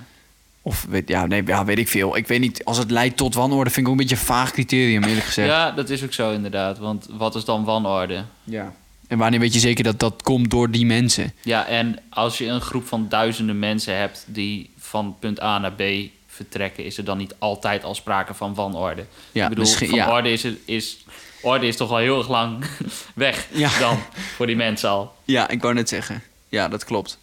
Of 0.63 0.87
weet, 0.89 1.09
ja, 1.09 1.27
nee, 1.27 1.43
ja, 1.47 1.65
weet 1.65 1.79
ik 1.79 1.89
veel. 1.89 2.17
Ik 2.17 2.27
weet 2.27 2.41
niet, 2.41 2.65
als 2.65 2.79
het 2.79 2.91
leidt 2.91 3.17
tot 3.17 3.35
wanorde, 3.35 3.71
vind 3.71 3.87
ik 3.87 3.93
ook 3.93 3.99
een 4.01 4.07
beetje 4.07 4.21
een 4.21 4.27
vaag 4.27 4.51
criterium, 4.53 5.05
eerlijk 5.05 5.27
gezegd. 5.33 5.49
Ja, 5.49 5.71
dat 5.71 5.91
is 5.91 6.03
ook 6.05 6.13
zo 6.13 6.33
inderdaad. 6.33 6.79
Want 6.79 7.07
wat 7.11 7.35
is 7.35 7.45
dan 7.45 7.65
wanorde? 7.65 8.25
ja. 8.45 8.73
En 9.09 9.19
wanneer 9.19 9.41
weet 9.41 9.53
je 9.55 9.59
zeker 9.61 9.85
dat 9.85 9.99
dat 9.99 10.23
komt 10.23 10.51
door 10.51 10.71
die 10.71 10.87
mensen? 10.87 11.33
Ja, 11.43 11.67
en 11.67 11.99
als 12.09 12.39
je 12.39 12.47
een 12.47 12.61
groep 12.61 12.87
van 12.87 13.09
duizenden 13.09 13.59
mensen 13.59 13.97
hebt 13.97 14.25
die 14.27 14.71
van 14.79 15.17
punt 15.19 15.43
A 15.43 15.59
naar 15.59 15.73
B 15.73 15.83
vertrekken, 16.27 16.85
is 16.85 16.99
er 16.99 17.05
dan 17.05 17.19
niet 17.19 17.35
altijd 17.39 17.85
al 17.85 17.95
sprake 17.95 18.35
van 18.35 18.55
wanorde. 18.55 19.05
Ja, 19.33 19.43
ik 19.43 19.49
bedoel, 19.49 19.65
misschien- 19.65 19.89
van 19.89 19.99
ja. 19.99 20.11
orde 20.13 20.31
is, 20.33 20.45
er- 20.45 20.57
is, 20.65 21.05
orde 21.43 21.67
is 21.67 21.77
toch 21.77 21.91
al 21.91 21.97
heel 21.97 22.19
erg 22.19 22.29
lang 22.29 22.65
weg 23.15 23.49
Ja. 23.53 23.79
dan 23.79 23.99
voor 24.35 24.47
die 24.47 24.57
mensen 24.57 24.89
al. 24.89 25.15
Ja, 25.25 25.49
ik 25.49 25.63
wou 25.63 25.75
net 25.75 25.89
zeggen. 25.89 26.23
Ja, 26.49 26.69
dat 26.69 26.85
klopt. 26.85 27.19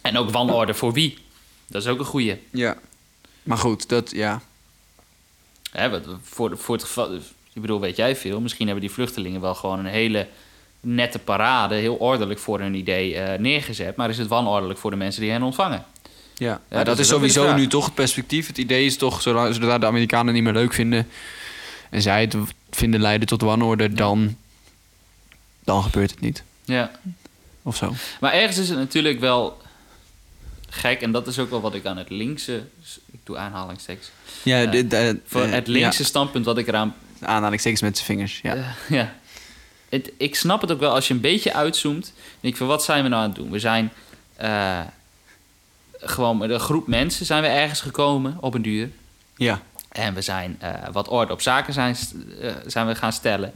En 0.00 0.16
ook 0.16 0.30
wanorde 0.30 0.74
voor 0.74 0.92
wie? 0.92 1.18
Dat 1.66 1.82
is 1.82 1.88
ook 1.88 1.98
een 1.98 2.04
goeie. 2.04 2.40
Ja. 2.50 2.76
Maar 3.42 3.58
goed, 3.58 3.88
dat, 3.88 4.10
ja. 4.10 4.40
Hè, 5.72 6.00
voor, 6.22 6.58
voor 6.58 6.74
het 6.74 6.84
geval, 6.84 7.14
ik 7.52 7.60
bedoel, 7.60 7.80
weet 7.80 7.96
jij 7.96 8.16
veel? 8.16 8.40
Misschien 8.40 8.66
hebben 8.66 8.84
die 8.84 8.94
vluchtelingen 8.94 9.40
wel 9.40 9.54
gewoon 9.54 9.78
een 9.78 9.86
hele 9.86 10.28
nette 10.80 11.18
parade, 11.18 11.74
heel 11.74 11.94
ordelijk 11.94 12.40
voor 12.40 12.60
hun 12.60 12.74
idee 12.74 13.16
eh, 13.16 13.38
neergezet. 13.38 13.96
Maar 13.96 14.08
is 14.10 14.18
het 14.18 14.28
wanordelijk 14.28 14.78
voor 14.78 14.90
de 14.90 14.96
mensen 14.96 15.22
die 15.22 15.30
hen 15.30 15.42
ontvangen? 15.42 15.84
Ja, 16.34 16.46
Ja, 16.46 16.60
ja 16.68 16.76
dat, 16.76 16.86
dat 16.86 16.98
is 16.98 17.08
sowieso 17.08 17.54
nu 17.54 17.66
toch 17.66 17.84
het 17.84 17.94
perspectief. 17.94 18.46
Het 18.46 18.58
idee 18.58 18.84
is 18.84 18.96
toch, 18.96 19.22
zodra, 19.22 19.78
de 19.78 19.86
Amerikanen 19.86 20.34
niet 20.34 20.42
meer 20.42 20.52
leuk 20.52 20.72
vinden... 20.72 21.08
en 21.90 22.02
zij 22.02 22.20
het 22.20 22.36
vinden 22.70 23.00
leiden 23.00 23.28
tot 23.28 23.40
wanorde, 23.40 23.92
dan, 23.92 24.36
dan 25.64 25.82
gebeurt 25.82 26.10
het 26.10 26.20
niet. 26.20 26.42
Ja. 26.64 26.90
Of 27.62 27.76
zo. 27.76 27.94
Maar 28.20 28.32
ergens 28.32 28.58
is 28.58 28.68
het 28.68 28.78
natuurlijk 28.78 29.20
wel 29.20 29.60
gek, 30.68 31.00
en 31.00 31.12
dat 31.12 31.26
is 31.26 31.38
ook 31.38 31.50
wel 31.50 31.60
wat 31.60 31.74
ik 31.74 31.86
aan 31.86 31.96
het 31.96 32.10
linkse, 32.10 32.62
ik 33.12 33.18
doe 33.24 33.36
aanhalingstekens, 33.36 34.10
Ja, 34.42 34.62
Eh, 34.62 34.70
dit, 34.70 34.92
eh, 34.92 35.10
voor 35.24 35.42
het 35.42 35.66
linkse 35.66 36.04
standpunt 36.04 36.44
wat 36.44 36.58
ik 36.58 36.68
eraan, 36.68 36.94
aanhalingstekens 37.20 37.82
met 37.82 37.96
zijn 37.96 38.06
vingers, 38.06 38.40
ja. 38.42 38.74
Ja. 38.88 39.14
Het, 39.90 40.12
ik 40.16 40.34
snap 40.34 40.60
het 40.60 40.72
ook 40.72 40.80
wel 40.80 40.94
als 40.94 41.08
je 41.08 41.14
een 41.14 41.20
beetje 41.20 41.54
uitzoomt. 41.54 42.12
Denk 42.40 42.54
ik 42.54 42.56
van, 42.56 42.66
wat 42.66 42.84
zijn 42.84 43.02
we 43.02 43.08
nou 43.08 43.22
aan 43.22 43.28
het 43.28 43.38
doen? 43.38 43.50
We 43.50 43.58
zijn 43.58 43.92
eh, 44.36 44.80
gewoon 46.00 46.38
met 46.38 46.50
een 46.50 46.60
groep 46.60 46.86
mensen 46.86 47.26
zijn 47.26 47.42
we 47.42 47.48
ergens 47.48 47.80
gekomen 47.80 48.36
op 48.40 48.54
een 48.54 48.62
duur. 48.62 48.90
ja. 49.36 49.62
En 49.90 50.14
we 50.14 50.22
zijn 50.22 50.56
eh, 50.58 50.72
wat 50.92 51.08
orde 51.08 51.32
op 51.32 51.40
zaken 51.40 51.72
zijn, 51.72 51.96
eh, 52.40 52.50
zijn 52.66 52.86
we 52.86 52.94
gaan 52.94 53.12
stellen. 53.12 53.52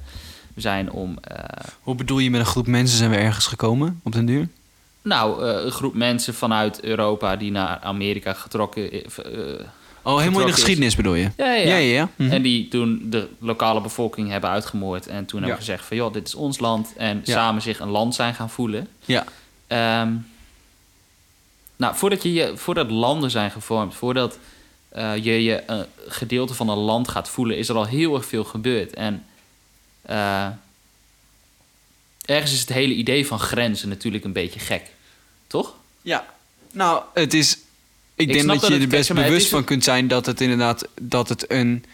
We 0.55 0.61
zijn 0.61 0.91
om 0.91 1.19
Hoe 1.81 1.95
bedoel 1.95 2.19
je 2.19 2.31
met 2.31 2.41
een 2.41 2.47
groep 2.47 2.67
mensen 2.67 2.99
zijn 2.99 3.11
we 3.11 3.17
ergens 3.17 3.47
gekomen 3.47 4.01
op 4.03 4.13
den 4.13 4.27
duur? 4.27 4.49
nou, 5.03 5.45
een 5.45 5.71
groep 5.71 5.95
mensen 5.95 6.35
vanuit 6.35 6.83
Europa 6.83 7.37
die 7.37 7.51
naar 7.51 7.79
Amerika 7.81 8.33
getrokken 8.33 8.91
Oh, 10.05 10.19
helemaal 10.19 10.41
in 10.41 10.47
de 10.47 10.53
is. 10.53 10.59
geschiedenis 10.59 10.97
bedoel 10.97 11.15
je? 11.15 11.31
Ja, 11.37 11.53
ja. 11.53 11.69
Ja, 11.69 11.77
ja, 11.77 11.95
ja. 11.95 12.09
Mhm. 12.17 12.31
En 12.31 12.43
die 12.43 12.69
toen 12.69 13.03
de 13.11 13.29
lokale 13.39 13.81
bevolking 13.81 14.31
hebben 14.31 14.51
uitgemoord. 14.51 15.07
En 15.07 15.25
toen 15.25 15.41
Ja. 15.41 15.47
hebben 15.47 15.65
gezegd 15.65 15.85
van... 15.85 15.97
joh, 15.97 16.13
dit 16.13 16.27
is 16.27 16.35
ons 16.35 16.59
land. 16.59 16.93
En 16.97 17.23
Ja. 17.25 17.33
samen 17.33 17.63
zich 17.63 17.79
een 17.81 17.89
land 17.89 18.15
zijn 18.15 18.35
gaan 18.35 18.51
voelen. 18.51 18.89
Ja. 19.05 19.25
Ehm, 19.67 20.13
nou, 21.77 21.95
voordat, 21.97 22.23
je, 22.23 22.33
je, 22.33 22.53
voordat 22.57 22.91
landen 22.91 23.31
zijn 23.31 23.51
gevormd... 23.51 23.95
voordat 23.95 24.39
eh, 24.89 25.17
je 25.17 25.43
je 25.43 25.63
een 25.67 25.87
gedeelte 26.09 26.55
van 26.55 26.69
een 26.69 26.79
land 26.79 27.09
gaat 27.09 27.29
voelen... 27.29 27.57
is 27.59 27.69
er 27.69 27.77
al 27.77 27.87
heel 27.87 28.15
erg 28.15 28.27
veel 28.27 28.45
gebeurd. 28.45 28.95
En 28.95 29.25
eh, 30.03 30.47
ergens 32.25 32.53
is 32.53 32.61
het 32.61 32.69
hele 32.69 32.95
idee 32.95 33.27
van 33.27 33.39
grenzen 33.39 33.89
natuurlijk 33.89 34.25
een 34.25 34.33
beetje 34.33 34.61
gek. 34.61 34.91
Toch? 35.47 35.75
Ja. 36.03 36.25
Nou, 36.73 37.03
het 37.15 37.35
is... 37.35 37.59
Ik, 38.17 38.29
Ik 38.29 38.33
denk 38.35 38.47
dat, 38.47 38.61
dat 38.61 38.71
je 38.71 38.79
er 38.79 38.89
best 38.89 39.13
kijk, 39.13 39.27
bewust 39.27 39.49
van 39.49 39.65
kunt 39.65 39.85
zijn 39.85 40.09
dat 40.09 40.27
het 40.27 40.41
inderdaad 40.41 40.89
dat 41.01 41.29
het 41.29 41.51
een 41.51 41.85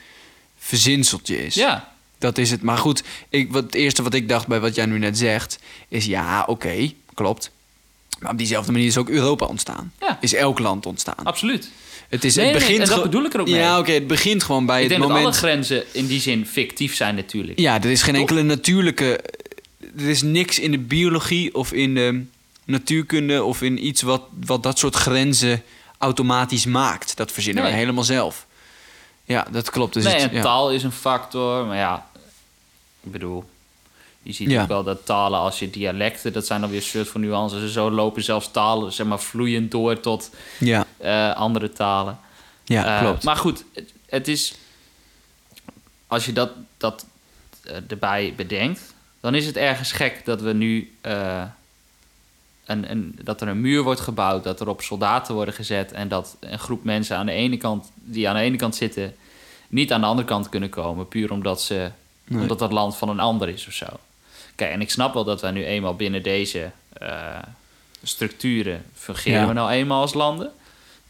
verzinseltje 0.58 1.46
is. 1.46 1.54
Ja. 1.54 1.92
Dat 2.18 2.38
is 2.38 2.50
het. 2.50 2.62
Maar 2.62 2.78
goed, 2.78 3.02
ik, 3.28 3.52
wat, 3.52 3.62
het 3.62 3.74
eerste 3.74 4.02
wat 4.02 4.14
ik 4.14 4.28
dacht 4.28 4.46
bij 4.46 4.60
wat 4.60 4.74
jij 4.74 4.86
nu 4.86 4.98
net 4.98 5.18
zegt, 5.18 5.58
is 5.88 6.04
ja, 6.04 6.44
oké, 6.46 6.92
klopt. 7.14 7.50
Maar 8.18 8.30
op 8.30 8.38
diezelfde 8.38 8.72
manier 8.72 8.86
is 8.86 8.96
ook 8.96 9.08
Europa 9.08 9.46
ontstaan. 9.46 9.92
Ja. 10.00 10.18
Is 10.20 10.34
elk 10.34 10.58
land 10.58 10.86
ontstaan. 10.86 11.24
Absoluut. 11.24 11.70
Het, 12.08 12.24
is, 12.24 12.34
Nee, 12.34 12.44
het 12.44 12.54
nee, 12.54 12.66
begint 12.66 12.88
en 12.88 12.94
dat 12.94 13.02
bedoel 13.02 13.24
ik 13.24 13.34
er 13.34 13.40
ook 13.40 13.48
mee. 13.48 13.56
Ja, 13.56 13.78
oké, 13.78 13.92
het 13.92 14.06
begint 14.06 14.42
gewoon 14.42 14.66
bij 14.66 14.76
Ik 14.76 14.82
het 14.82 14.90
denk 14.90 15.00
dat 15.00 15.10
moment... 15.10 15.26
alle 15.26 15.50
grenzen 15.50 15.84
in 15.92 16.06
die 16.06 16.20
zin 16.20 16.46
fictief 16.46 16.94
zijn 16.94 17.14
natuurlijk. 17.14 17.58
Ja, 17.58 17.82
er 17.82 17.90
is 17.90 18.02
geen 18.02 18.14
enkele 18.14 18.42
natuurlijke. 18.42 19.20
Er 19.98 20.08
is 20.08 20.22
niks 20.22 20.58
in 20.58 20.70
de 20.70 20.78
biologie 20.78 21.54
of 21.54 21.72
in 21.72 21.94
de 21.94 22.22
natuurkunde 22.64 23.44
of 23.44 23.62
in 23.62 23.86
iets 23.86 24.02
wat, 24.02 24.22
wat 24.46 24.62
dat 24.62 24.78
soort 24.78 24.94
grenzen 24.94 25.62
automatisch 26.00 26.64
maakt. 26.66 27.16
Dat 27.16 27.32
verzinnen 27.32 27.62
Nee. 27.62 27.72
we 27.72 27.78
helemaal 27.78 28.04
zelf. 28.04 28.46
Ja, 29.24 29.46
dat 29.50 29.70
klopt. 29.70 29.94
Dus 29.94 30.04
nee, 30.04 30.14
het- 30.20 30.30
en 30.30 30.36
ja. 30.36 30.42
taal 30.42 30.70
is 30.70 30.82
een 30.82 30.92
factor, 30.92 31.66
maar 31.66 31.76
ja, 31.76 32.06
ik 33.02 33.12
bedoel, 33.12 33.50
je 34.22 34.32
ziet 34.32 34.50
Ja. 34.50 34.62
ook 34.62 34.68
wel 34.68 34.82
dat 34.84 35.06
talen 35.06 35.38
als 35.38 35.58
je 35.58 35.70
dialecten, 35.70 36.32
dat 36.32 36.46
zijn 36.46 36.60
dan 36.60 36.70
weer 36.70 36.78
een 36.78 36.84
soort 36.86 37.08
van 37.08 37.20
nuances. 37.20 37.72
Zo 37.72 37.90
lopen 37.90 38.22
zelfs 38.22 38.50
talen, 38.50 38.92
zeg 38.92 39.06
maar, 39.06 39.20
vloeiend 39.20 39.70
door 39.70 40.00
tot 40.00 40.30
Ja, 40.58 40.86
eh, 40.96 41.32
andere 41.36 41.72
talen. 41.72 42.18
ja 42.64 42.96
Eh, 42.96 43.00
klopt. 43.06 43.24
Maar 43.24 43.36
goed, 43.36 43.64
het, 43.74 43.92
het 44.06 44.28
is, 44.28 44.54
als 46.06 46.24
je 46.24 46.32
dat, 46.32 46.50
dat 46.76 47.06
eh, 47.64 47.76
erbij 47.88 48.32
bedenkt, 48.36 48.94
dan 49.20 49.34
is 49.34 49.46
het 49.46 49.56
ergens 49.56 49.92
gek 49.92 50.24
dat 50.24 50.40
we 50.40 50.52
nu, 50.52 50.96
een, 52.70 52.90
een, 52.90 53.18
dat 53.22 53.40
er 53.40 53.48
een 53.48 53.60
muur 53.60 53.82
wordt 53.82 54.00
gebouwd, 54.00 54.44
dat 54.44 54.60
er 54.60 54.68
op 54.68 54.82
soldaten 54.82 55.34
worden 55.34 55.54
gezet 55.54 55.92
en 55.92 56.08
dat 56.08 56.36
een 56.40 56.58
groep 56.58 56.84
mensen 56.84 57.16
aan 57.16 57.26
de 57.26 57.32
ene 57.32 57.56
kant, 57.56 57.90
die 57.94 58.28
aan 58.28 58.34
de 58.34 58.40
ene 58.40 58.56
kant 58.56 58.74
zitten, 58.76 59.14
niet 59.68 59.92
aan 59.92 60.00
de 60.00 60.06
andere 60.06 60.28
kant 60.28 60.48
kunnen 60.48 60.68
komen, 60.68 61.08
puur 61.08 61.30
omdat, 61.32 61.62
ze, 61.62 61.90
Nee. 62.24 62.40
omdat 62.40 62.58
dat 62.58 62.72
land 62.72 62.96
van 62.96 63.08
een 63.08 63.20
ander 63.20 63.48
is 63.48 63.66
of 63.66 63.72
zo. 63.72 63.86
Kijk, 64.54 64.72
en 64.72 64.80
ik 64.80 64.90
snap 64.90 65.14
wel 65.14 65.24
dat 65.24 65.40
wij 65.40 65.50
nu 65.50 65.64
eenmaal 65.64 65.96
binnen 65.96 66.22
deze 66.22 66.70
eh, 66.92 67.38
structuren 68.02 68.84
fungeren 68.94 69.40
Ja. 69.40 69.46
we 69.46 69.52
nou 69.52 69.70
eenmaal 69.70 70.00
als 70.00 70.14
landen. 70.14 70.50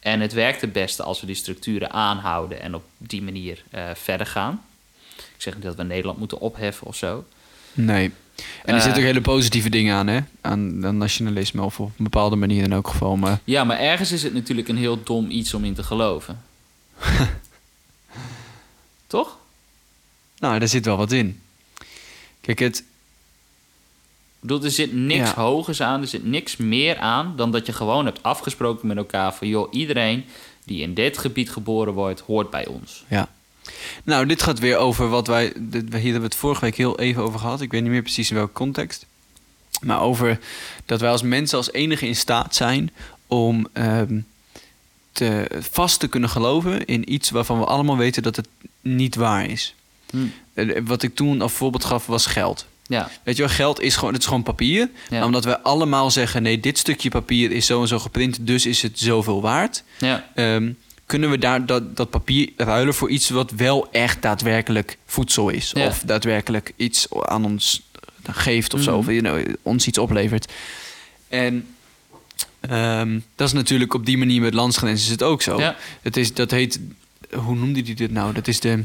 En 0.01 0.21
het 0.21 0.33
werkt 0.33 0.61
het 0.61 0.73
beste 0.73 1.03
als 1.03 1.21
we 1.21 1.27
die 1.27 1.35
structuren 1.35 1.91
aanhouden 1.91 2.61
en 2.61 2.75
op 2.75 2.83
die 2.97 3.23
manier 3.23 3.63
eh, 3.71 3.83
verder 3.95 4.27
gaan. 4.27 4.63
Ik 5.17 5.43
zeg 5.47 5.55
niet 5.55 5.63
dat 5.63 5.75
we 5.77 5.83
Nederland 5.83 6.19
moeten 6.19 6.41
opheffen 6.41 6.87
of 6.87 6.97
zo. 6.97 7.25
Nee. 7.73 8.13
En 8.65 8.75
er 8.75 8.75
Eh. 8.75 8.81
zitten 8.83 9.03
ook 9.03 9.09
hele 9.09 9.21
positieve 9.21 9.69
dingen 9.69 9.95
aan, 9.95 10.07
hè? 10.07 10.21
Aan, 10.41 10.87
aan 10.87 10.97
nationalisme, 10.99 11.63
of 11.63 11.81
op 11.81 11.87
een 11.99 12.05
bepaalde 12.05 12.37
manier 12.37 12.63
in 12.63 12.73
elk 12.73 12.89
geval. 12.89 13.17
Maar 13.17 13.41
Ja, 13.45 13.65
maar 13.65 13.79
ergens 13.79 14.13
is 14.13 14.23
het 14.23 14.35
natuurlijk 14.35 14.69
een 14.69 14.77
heel 14.77 15.03
dom 15.03 15.31
iets 15.31 15.55
om 15.55 15.65
in 15.65 15.75
te 15.75 15.83
geloven. 15.83 16.43
Toch? 19.07 19.39
nou, 20.39 20.59
daar 20.59 20.69
zit 20.69 20.85
wel 20.85 20.97
wat 20.97 21.13
in. 21.13 21.41
Kijk, 22.41 22.59
het, 22.59 22.79
Ik 22.79 24.47
bedoel, 24.49 24.65
er 24.65 24.71
zit 24.71 24.93
niks 24.93 25.29
Ja. 25.31 25.35
hogers 25.35 25.83
aan, 25.83 26.01
er 26.01 26.07
zit 26.07 26.25
niks 26.25 26.57
meer 26.57 26.99
aan 26.99 27.37
dan 27.37 27.51
dat 27.53 27.67
je 27.67 27.73
gewoon 27.73 28.05
hebt 28.05 28.23
afgesproken 28.23 28.87
met 28.89 28.97
elkaar 28.97 29.35
van 29.35 29.49
joh, 29.49 29.69
iedereen 29.73 30.25
die 30.65 30.83
in 30.83 30.95
dit 30.95 31.19
gebied 31.19 31.51
geboren 31.51 31.93
wordt, 31.93 32.21
hoort 32.21 32.51
bij 32.51 32.67
ons. 32.67 33.05
Ja. 33.09 33.29
Nou, 34.05 34.27
dit 34.27 34.43
gaat 34.43 34.59
weer 34.59 34.77
over 34.77 35.09
wat 35.09 35.27
wij. 35.27 35.53
dit- 35.57 35.83
Hier 35.93 36.03
hebben 36.03 36.21
we 36.21 36.27
het 36.27 36.35
vorige 36.35 36.61
week 36.61 36.77
heel 36.77 36.99
even 36.99 37.23
over 37.23 37.41
gehad. 37.41 37.61
Ik 37.61 37.71
weet 37.71 37.83
niet 37.83 37.91
meer 37.91 38.03
precies 38.03 38.31
in 38.31 38.37
welke 38.37 38.53
context. 38.53 39.07
Maar 39.83 40.01
over 40.01 40.39
dat 40.87 41.01
wij 41.01 41.11
als 41.11 41.23
mensen 41.23 41.59
als 41.59 41.73
enige 41.73 42.07
in 42.07 42.17
staat 42.17 42.55
zijn 42.55 42.91
om 43.27 43.67
ehm, 43.73 44.21
te, 45.13 45.47
vast 45.71 46.01
te 46.01 46.09
kunnen 46.09 46.31
geloven 46.31 46.85
in 46.85 47.13
iets 47.13 47.31
waarvan 47.31 47.59
we 47.59 47.65
allemaal 47.65 47.97
weten 47.97 48.23
dat 48.23 48.37
het 48.37 48.49
niet 48.81 49.15
waar 49.15 49.47
is. 49.47 49.75
Hm. 50.11 50.17
Eh, 50.55 50.81
Wat 50.85 51.03
ik 51.03 51.15
toen 51.15 51.41
als 51.43 51.53
voorbeeld 51.53 51.85
gaf 51.85 52.07
was 52.07 52.27
geld. 52.27 52.67
Ja, 52.87 53.11
Weet 53.23 53.37
je 53.37 53.43
wel, 53.43 53.53
geld 53.53 53.81
is 53.81 53.95
gewoon, 53.97 54.13
het 54.13 54.23
is 54.23 54.29
gewoon 54.29 54.43
papier. 54.43 54.79
Ja. 54.79 55.17
Maar 55.17 55.25
Omdat 55.25 55.45
wij 55.45 55.57
allemaal 55.59 56.11
zeggen: 56.11 56.43
nee, 56.43 56.61
dit 56.61 56.79
stukje 56.79 57.09
papier 57.11 57.51
is 57.51 57.67
zo 57.67 57.81
en 57.81 57.89
zo 57.89 57.99
geprint, 57.99 58.47
dus 58.47 58.67
is 58.67 58.83
het 58.83 58.99
zoveel 58.99 59.41
waard. 59.41 59.83
ja, 59.99 60.29
Ehm, 60.35 60.73
kunnen 61.11 61.31
we 61.31 61.39
daar 61.39 61.67
dat, 61.67 61.97
dat 61.97 62.11
papier 62.11 62.49
ruilen 62.57 62.95
voor 62.95 63.11
iets 63.11 63.31
wat 63.31 63.51
wel 63.51 63.89
echt 63.93 64.23
daadwerkelijk 64.23 64.99
voedsel 65.07 65.49
is? 65.49 65.71
Ja. 65.75 65.87
Of 65.87 66.03
daadwerkelijk 66.07 66.73
iets 66.77 67.07
aan 67.21 67.45
ons 67.45 67.83
geeft 68.31 68.75
of 68.75 68.83
zo, 68.83 68.91
Mhm. 68.91 68.99
of 69.01 69.07
you 69.07 69.19
know, 69.21 69.55
ons 69.63 69.87
iets 69.87 69.99
oplevert. 69.99 70.53
En 71.29 71.67
ehm, 72.61 73.19
dat 73.37 73.47
is 73.47 73.53
natuurlijk 73.53 73.95
op 73.95 74.07
die 74.07 74.19
manier 74.19 74.41
met 74.41 74.55
landsgrenzen 74.55 75.05
is 75.05 75.11
het 75.11 75.23
ook 75.23 75.43
zo. 75.43 75.59
ja, 75.59 75.77
Het 76.03 76.17
is, 76.17 76.35
dat 76.35 76.51
heet, 76.51 76.81
hoe 77.35 77.55
noemde 77.57 77.83
die 77.83 77.95
dit 77.95 78.11
nou? 78.11 78.33
Dat 78.35 78.49
is 78.49 78.61
de, 78.61 78.85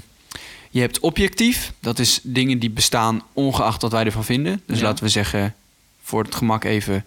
je 0.69 0.79
hebt 0.79 0.99
objectief, 0.99 1.71
dat 1.79 1.99
is 1.99 2.19
dingen 2.23 2.59
die 2.59 2.69
bestaan 2.69 3.21
ongeacht 3.33 3.81
wat 3.81 3.91
wij 3.91 4.05
ervan 4.05 4.25
vinden. 4.25 4.61
Dus 4.65 4.77
Ja. 4.79 4.83
laten 4.85 5.03
we 5.03 5.09
zeggen, 5.09 5.55
voor 6.03 6.23
het 6.23 6.35
gemak 6.35 6.63
even 6.63 6.95
eh, 6.95 7.01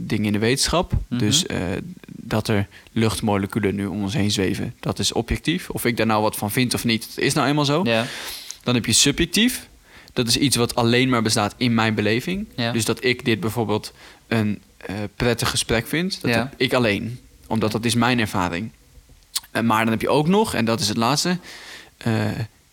dingen 0.00 0.24
in 0.24 0.32
de 0.32 0.38
wetenschap. 0.38 0.92
Mhm. 1.08 1.18
Dus 1.18 1.46
eh, 1.46 1.58
dat 2.06 2.48
er 2.48 2.66
luchtmoleculen 2.92 3.74
nu 3.74 3.86
om 3.86 4.02
ons 4.02 4.14
heen 4.14 4.30
zweven, 4.30 4.74
dat 4.80 4.98
is 4.98 5.12
objectief. 5.12 5.70
Of 5.70 5.84
ik 5.84 5.96
daar 5.96 6.06
nou 6.06 6.22
wat 6.22 6.36
van 6.36 6.50
vind 6.50 6.74
of 6.74 6.84
niet, 6.84 7.06
het 7.06 7.18
is 7.18 7.34
nou 7.34 7.48
eenmaal 7.48 7.64
zo. 7.64 7.82
Dan 8.62 8.74
heb 8.74 8.86
je 8.86 8.92
subjectief. 8.92 9.68
Dat 10.12 10.28
is 10.28 10.36
iets 10.36 10.56
wat 10.56 10.74
alleen 10.74 11.08
maar 11.08 11.22
bestaat 11.22 11.54
in 11.56 11.74
mijn 11.74 11.94
beleving. 11.94 12.46
Dus 12.72 12.84
dat 12.84 13.04
ik 13.04 13.24
dit 13.24 13.40
bijvoorbeeld 13.40 13.92
een 14.28 14.62
eh, 14.76 14.94
prettig 15.16 15.50
gesprek 15.50 15.86
vind. 15.86 16.20
Dat 16.20 16.34
heb 16.34 16.54
ik 16.56 16.72
alleen. 16.72 17.20
Omdat 17.46 17.72
dat 17.72 17.84
is 17.84 17.94
mijn 17.94 18.18
ervaring. 18.18 18.70
Eh, 19.50 19.62
maar 19.62 19.82
dan 19.82 19.92
heb 19.92 20.00
je 20.00 20.08
ook 20.08 20.28
nog, 20.28 20.54
en 20.54 20.64
dat 20.64 20.80
is 20.80 20.88
het 20.88 20.96
laatste, 20.96 21.38
eh, 21.96 22.24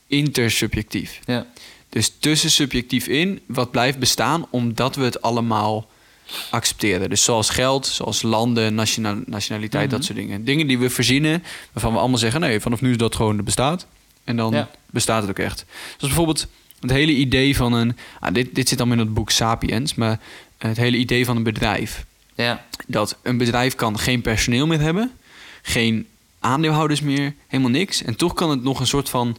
intersubjectief. 0.08 1.20
ja, 1.26 1.46
Dus 1.90 2.14
tussen 2.20 2.52
subjectief 2.52 3.08
in, 3.08 3.40
wat 3.46 3.72
blijft 3.72 4.00
bestaan 4.00 4.46
omdat 4.50 4.96
we 4.96 5.04
het 5.04 5.22
allemaal 5.22 5.88
accepteren. 6.50 7.10
Dus 7.10 7.24
zoals 7.24 7.50
geld, 7.50 7.86
zoals 7.88 8.22
landen, 8.22 8.76
nationaal, 8.76 9.16
nationaliteit, 9.26 9.90
dat 9.90 10.00
Mhm. 10.00 10.08
soort 10.08 10.20
dingen. 10.20 10.46
Dingen 10.46 10.68
die 10.68 10.80
we 10.80 10.90
verzinnen, 10.90 11.44
waarvan 11.74 11.94
we 11.94 12.00
allemaal 12.00 12.18
zeggen... 12.18 12.42
nee, 12.42 12.60
vanaf 12.60 12.82
nu 12.82 12.92
is 12.92 12.98
dat 12.98 13.16
gewoon 13.16 13.44
bestaat. 13.44 13.86
En 14.24 14.36
dan 14.36 14.54
Ja. 14.54 14.70
bestaat 14.90 15.22
het 15.22 15.30
ook 15.30 15.40
echt. 15.40 15.66
Zoals 15.88 16.00
bijvoorbeeld 16.14 16.48
het 16.80 16.92
hele 16.92 17.12
idee 17.12 17.56
van 17.56 17.74
een... 17.74 17.98
Ah, 18.20 18.34
dit, 18.34 18.56
dit 18.56 18.70
zit 18.70 18.78
allemaal 18.80 18.98
in 18.98 19.04
het 19.06 19.14
boek 19.14 19.30
Sapiens, 19.32 19.96
maar 19.96 20.20
het 20.58 20.78
hele 20.78 20.98
idee 20.98 21.26
van 21.26 21.36
een 21.36 21.44
bedrijf. 21.44 22.06
ja, 22.36 22.66
Dat 22.88 23.18
een 23.24 23.38
bedrijf 23.38 23.76
kan 23.76 24.00
geen 24.00 24.22
personeel 24.22 24.68
meer 24.68 24.80
hebben, 24.80 25.12
geen 25.62 26.08
aandeelhouders 26.40 27.02
meer, 27.02 27.34
helemaal 27.48 27.72
niks. 27.72 28.04
En 28.04 28.16
toch 28.16 28.34
kan 28.34 28.50
het 28.50 28.64
nog 28.64 28.80
een 28.80 28.88
soort 28.88 29.10
van... 29.10 29.38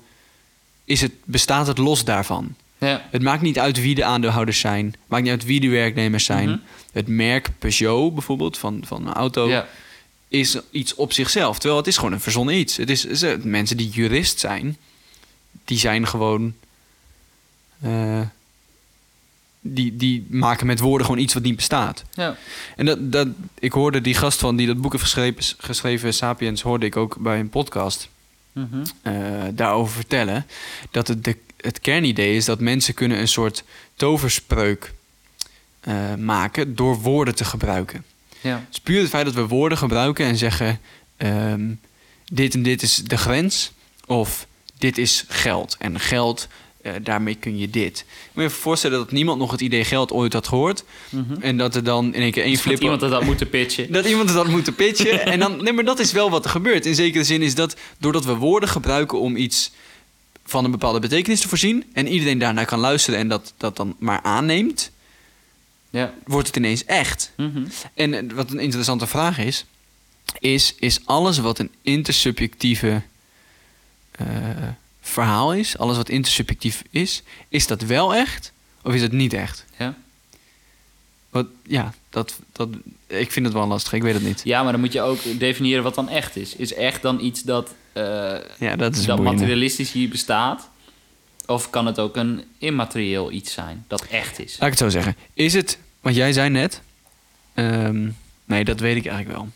Is 0.84 1.00
het, 1.00 1.12
bestaat 1.24 1.66
het 1.66 1.78
los 1.78 2.04
daarvan? 2.04 2.54
Ja, 2.78 3.06
Het 3.10 3.22
maakt 3.22 3.42
niet 3.42 3.58
uit 3.58 3.80
wie 3.80 3.94
de 3.94 4.04
aandeelhouders 4.04 4.60
zijn. 4.60 4.94
Maakt 5.06 5.22
niet 5.22 5.32
uit 5.32 5.44
wie 5.44 5.60
de 5.60 5.68
werknemers 5.68 6.24
zijn. 6.24 6.48
Mhm. 6.48 6.58
Het 6.92 7.08
merk 7.08 7.48
Peugeot 7.58 8.14
bijvoorbeeld 8.14 8.58
van, 8.58 8.82
van 8.86 9.06
een 9.06 9.12
auto 9.14 9.48
ja, 9.48 9.68
is 10.28 10.58
iets 10.70 10.94
op 10.94 11.12
zichzelf. 11.12 11.56
Terwijl 11.58 11.76
het 11.80 11.86
is 11.88 11.96
gewoon 11.96 12.12
een 12.12 12.20
verzonnen 12.20 12.54
iets. 12.58 12.76
Het 12.76 12.90
is, 12.90 13.04
ze- 13.04 13.38
mensen 13.42 13.76
die 13.76 13.88
jurist 13.88 14.38
zijn, 14.40 14.76
die 15.64 15.78
zijn 15.78 16.06
gewoon... 16.06 16.54
eh, 17.80 18.20
die, 19.60 19.96
die 19.96 20.26
maken 20.30 20.66
met 20.66 20.80
woorden 20.80 21.06
gewoon 21.06 21.22
iets 21.22 21.34
wat 21.34 21.42
niet 21.42 21.56
bestaat. 21.56 22.04
ja, 22.12 22.36
En 22.76 22.86
dat, 22.86 23.12
dat, 23.12 23.28
ik 23.58 23.72
hoorde 23.72 24.00
die 24.00 24.14
gast 24.14 24.38
van 24.40 24.56
die 24.56 24.66
dat 24.66 24.80
boek 24.80 24.92
heeft 24.92 25.04
geschreven, 25.04 25.44
geschreven 25.58 26.14
Sapiens, 26.14 26.62
hoorde 26.62 26.86
ik 26.86 26.96
ook 26.96 27.16
bij 27.18 27.38
een 27.38 27.48
podcast 27.48 28.08
mhm, 28.52 28.84
eh, 29.02 29.12
daarover 29.52 29.94
vertellen. 29.94 30.46
Dat 30.90 31.08
het, 31.08 31.24
de, 31.24 31.36
het 31.60 31.80
kernidee 31.80 32.36
is 32.36 32.44
dat 32.44 32.60
mensen 32.60 32.94
kunnen 32.94 33.18
een 33.18 33.28
soort 33.28 33.64
toverspreuk 33.94 34.92
eh, 35.80 36.14
maken 36.14 36.74
door 36.74 37.00
woorden 37.00 37.34
te 37.34 37.44
gebruiken. 37.44 38.04
ja, 38.40 38.66
Dus 38.68 38.80
puur 38.80 39.00
het 39.00 39.08
feit 39.08 39.24
dat 39.24 39.34
we 39.34 39.46
woorden 39.46 39.78
gebruiken 39.78 40.26
en 40.26 40.36
zeggen: 40.36 40.80
ehm, 41.16 41.70
dit 42.32 42.54
en 42.54 42.62
dit 42.62 42.82
is 42.82 42.96
de 42.96 43.16
grens, 43.16 43.72
of 44.06 44.46
dit 44.78 44.98
is 44.98 45.24
geld. 45.28 45.76
En 45.78 46.00
geld, 46.00 46.48
eh, 46.82 46.92
daarmee 47.02 47.34
kun 47.34 47.58
je 47.58 47.70
dit. 47.70 48.04
Moet 48.06 48.42
je 48.44 48.50
even 48.50 48.62
voorstellen 48.62 48.98
dat 48.98 49.10
niemand 49.10 49.38
nog 49.38 49.50
het 49.50 49.60
idee 49.60 49.84
geld 49.84 50.12
ooit 50.12 50.32
had 50.32 50.48
gehoord. 50.48 50.84
mhm. 51.10 51.40
En 51.40 51.56
dat 51.56 51.74
er 51.74 51.84
dan 51.84 52.14
in 52.14 52.22
één 52.22 52.32
keer 52.32 52.42
één 52.42 52.52
Dat 52.52 52.62
flip 52.62 52.80
iemand 52.80 53.00
dat 53.00 53.12
had 53.12 53.24
moeten 53.24 53.48
pitchen. 53.48 53.92
dat 53.92 54.06
iemand 54.06 54.28
het 54.28 54.38
had 54.38 54.48
moeten 54.48 54.74
pitchen. 54.74 55.26
en 55.32 55.38
dan, 55.38 55.62
nee, 55.62 55.72
maar 55.72 55.84
dat 55.84 55.98
is 55.98 56.12
wel 56.12 56.30
wat 56.30 56.44
er 56.44 56.50
gebeurt. 56.50 56.86
In 56.86 56.94
zekere 56.94 57.24
zin 57.24 57.42
is 57.42 57.54
dat 57.54 57.76
doordat 57.98 58.24
we 58.24 58.34
woorden 58.34 58.68
gebruiken 58.68 59.20
om 59.20 59.36
iets 59.36 59.70
van 60.48 60.64
een 60.64 60.70
bepaalde 60.70 61.00
betekenis 61.00 61.40
te 61.40 61.48
voorzien. 61.48 61.84
en 61.92 62.06
iedereen 62.06 62.38
daarnaar 62.38 62.64
kan 62.66 62.78
luisteren 62.78 63.20
en 63.20 63.28
dat, 63.28 63.52
dat 63.56 63.76
dan 63.76 63.96
maar 63.98 64.22
aanneemt. 64.22 64.90
Ja, 65.90 66.14
wordt 66.24 66.46
het 66.46 66.56
ineens 66.56 66.84
echt. 66.84 67.32
mhm, 67.36 67.66
En 67.94 68.14
eh, 68.14 68.34
wat 68.34 68.50
een 68.50 68.58
interessante 68.58 69.06
vraag 69.06 69.38
is. 69.38 69.64
is, 70.38 70.74
is 70.78 71.00
alles 71.04 71.38
wat 71.38 71.58
een 71.58 71.70
intersubjectieve 71.82 73.02
eh, 74.10 74.26
verhaal 75.00 75.54
is. 75.54 75.78
alles 75.78 75.96
wat 75.96 76.08
intersubjectief 76.08 76.82
is. 76.90 77.22
is 77.48 77.66
dat 77.66 77.82
wel 77.82 78.14
echt 78.14 78.52
of 78.82 78.94
is 78.94 79.02
het 79.02 79.12
niet 79.12 79.32
echt? 79.32 79.64
ja. 79.78 79.96
Wat, 81.30 81.46
ja, 81.66 81.94
dat, 82.10 82.38
dat, 82.52 82.68
ik 83.06 83.32
vind 83.32 83.46
het 83.46 83.54
wel 83.54 83.66
lastig. 83.66 83.92
Ik 83.92 84.02
weet 84.02 84.14
het 84.14 84.22
niet. 84.22 84.40
Ja, 84.44 84.62
maar 84.62 84.72
dan 84.72 84.80
moet 84.80 84.92
je 84.92 85.00
ook 85.00 85.18
definiëren 85.38 85.82
wat 85.82 85.94
dan 85.94 86.08
echt 86.08 86.36
is. 86.36 86.56
Is 86.56 86.74
echt 86.74 87.02
dan 87.02 87.20
iets 87.20 87.42
dat, 87.42 87.74
eh, 87.92 88.02
Ja, 88.58 88.76
dat 88.76 88.96
is 88.96 89.04
dat 89.04 89.18
materialistisch 89.20 89.92
hier 89.92 90.08
bestaat? 90.08 90.68
Of 91.46 91.70
kan 91.70 91.86
het 91.86 91.98
ook 91.98 92.16
een 92.16 92.44
immaterieel 92.58 93.32
iets 93.32 93.52
zijn 93.52 93.84
dat 93.88 94.04
echt 94.04 94.38
is? 94.38 94.52
Laat 94.58 94.72
ik 94.72 94.78
het 94.78 94.78
zo 94.78 94.88
zeggen. 94.88 95.16
Is 95.34 95.52
het, 95.54 95.78
want 96.00 96.16
jij 96.16 96.32
zei 96.32 96.48
net... 96.50 96.80
ehm, 97.54 98.08
nee, 98.44 98.64
dat 98.64 98.80
weet 98.80 98.96
ik 98.96 99.06
eigenlijk 99.06 99.38
wel. 99.38 99.48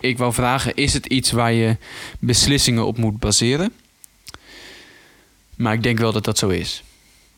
Ik 0.00 0.18
wou 0.18 0.32
vragen, 0.32 0.74
is 0.74 0.92
het 0.92 1.06
iets 1.06 1.30
waar 1.30 1.52
je 1.52 1.76
beslissingen 2.18 2.86
op 2.86 2.96
moet 2.98 3.18
baseren? 3.18 3.72
Maar 5.56 5.72
ik 5.74 5.82
denk 5.82 5.98
wel 5.98 6.12
dat 6.12 6.24
dat 6.24 6.38
zo 6.38 6.48
is. 6.48 6.82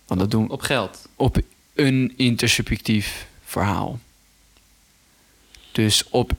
Want 0.06 0.20
dat 0.20 0.30
doen 0.30 0.50
Op 0.50 0.60
geld. 0.60 1.08
op 1.16 1.36
een 1.74 2.12
intersubjectief 2.16 3.26
verhaal. 3.44 3.98
Dus 5.74 6.04
op... 6.08 6.32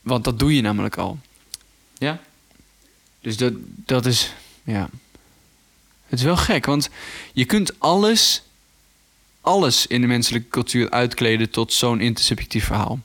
Want 0.00 0.24
dat 0.24 0.38
doe 0.38 0.54
je 0.54 0.60
namelijk 0.62 0.96
al. 0.96 1.18
Ja? 1.98 2.20
Dus 3.20 3.36
dat, 3.36 3.52
dat 3.64 4.06
is... 4.06 4.32
Ja. 4.64 4.88
Het 6.06 6.18
is 6.18 6.24
wel 6.24 6.36
gek, 6.36 6.66
want 6.66 6.88
je 7.32 7.44
kunt 7.44 7.80
alles... 7.80 8.42
alles 9.40 9.86
in 9.86 10.00
de 10.00 10.06
menselijke 10.06 10.48
cultuur 10.48 10.90
uitkleden 10.90 11.50
tot 11.50 11.72
zo'n 11.72 12.00
intersubjectief 12.00 12.64
verhaal. 12.64 12.98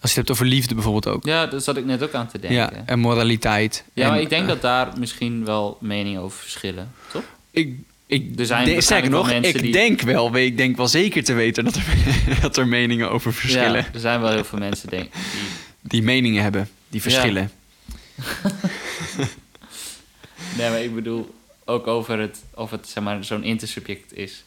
Als 0.00 0.12
je 0.12 0.18
het 0.18 0.28
hebt 0.28 0.30
over 0.30 0.46
liefde 0.46 0.74
bijvoorbeeld 0.74 1.06
ook. 1.06 1.24
Ja, 1.24 1.46
daar 1.46 1.60
zat 1.60 1.76
ik 1.76 1.84
net 1.84 2.02
ook 2.02 2.14
aan 2.14 2.28
te 2.28 2.38
denken. 2.38 2.58
Ja, 2.58 2.70
Ja, 2.74 2.82
en 2.86 2.98
moraliteit. 2.98 3.84
maar 3.94 4.04
En, 4.04 4.20
ik 4.20 4.28
denk 4.28 4.42
eh, 4.42 4.48
dat 4.48 4.60
daar 4.62 4.98
misschien 4.98 5.44
wel 5.44 5.78
meningen 5.80 6.20
over 6.20 6.38
verschillen, 6.38 6.92
toch? 7.12 7.24
Ik, 7.50 7.76
ik 8.10 8.38
Er 8.38 8.46
zijn 8.46 8.64
de- 8.64 8.80
sterker 8.80 9.10
nog, 9.10 9.26
mensen 9.26 9.54
ik 9.54 9.60
die- 9.62 9.72
denk 9.72 10.00
wel, 10.00 10.36
ik 10.36 10.56
denk 10.56 10.76
wel 10.76 10.88
zeker 10.88 11.24
te 11.24 11.32
weten 11.32 11.64
dat 11.64 11.74
er, 11.76 11.84
dat 12.40 12.56
er 12.56 12.66
meningen 12.68 13.10
over 13.10 13.32
verschillen. 13.34 13.72
Ja, 13.80 13.88
er 13.92 14.00
zijn 14.00 14.20
wel 14.20 14.30
heel 14.30 14.44
veel 14.44 14.58
mensen 14.58 14.88
denk, 14.88 15.12
die... 15.12 15.20
Die 15.82 16.02
meningen 16.02 16.42
hebben, 16.42 16.68
die 16.88 17.02
verschillen. 17.02 17.50
Nee, 20.56 20.70
maar 20.70 20.82
ik 20.82 20.94
bedoel 20.94 21.34
ook 21.64 21.86
over 21.86 22.18
het, 22.18 22.38
of 22.54 22.70
het 22.70 22.88
zeg 22.88 23.02
maar, 23.04 23.24
zo'n 23.24 23.44
intersubject 23.44 24.16
is. 24.16 24.44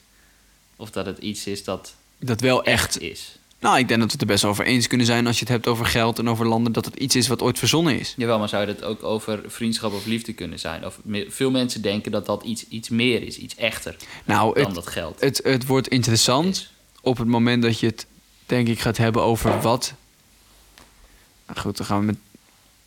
Of 0.76 0.92
dat 0.92 1.06
het 1.06 1.18
iets 1.18 1.48
is 1.48 1.64
dat 1.64 1.96
Dat 2.20 2.42
wel 2.42 2.64
echt 2.64 2.84
echt... 2.86 3.02
is. 3.02 3.38
Nou, 3.64 3.78
ik 3.78 3.88
denk 3.88 4.00
dat 4.00 4.08
we 4.08 4.14
het 4.14 4.22
er 4.22 4.28
best 4.28 4.46
over 4.46 4.66
eens 4.66 4.88
kunnen 4.88 5.06
zijn 5.06 5.28
als 5.28 5.36
je 5.36 5.42
het 5.42 5.54
hebt 5.54 5.68
over 5.68 5.86
geld 5.86 6.20
en 6.20 6.30
over 6.30 6.48
landen, 6.48 6.74
dat 6.74 6.86
het 6.86 6.96
iets 6.96 7.16
is 7.16 7.28
wat 7.28 7.42
ooit 7.42 7.60
verzonnen 7.60 8.00
is. 8.00 8.14
Jawel, 8.18 8.40
maar 8.40 8.50
zou 8.50 8.66
het 8.68 8.84
ook 8.84 9.04
over 9.04 9.42
vriendschap 9.48 9.94
of 9.94 10.06
liefde 10.06 10.34
kunnen 10.34 10.60
zijn? 10.60 10.86
Of 10.86 11.00
veel 11.28 11.52
mensen 11.52 11.82
denken 11.82 12.12
dat 12.12 12.26
dat 12.26 12.44
iets, 12.44 12.68
iets 12.68 12.90
meer 12.90 13.24
is, 13.24 13.38
iets 13.38 13.56
echter 13.56 13.96
Nou, 14.26 14.54
dan 14.54 14.66
het, 14.66 14.76
dat 14.76 14.88
geld. 14.88 15.22
het, 15.22 15.40
het 15.44 15.66
wordt 15.66 15.88
interessant 15.88 16.56
is. 16.56 16.74
op 17.02 17.18
het 17.18 17.28
moment 17.28 17.64
dat 17.64 17.80
je 17.80 17.86
het, 17.86 18.06
denk 18.46 18.68
ik, 18.68 18.80
gaat 18.80 18.98
hebben 18.98 19.22
over 19.22 19.62
wat. 19.62 19.94
Nou 21.48 21.60
goed, 21.60 21.78
dan 21.78 21.86
gaan 21.86 22.00
we, 22.00 22.06
met, 22.06 22.18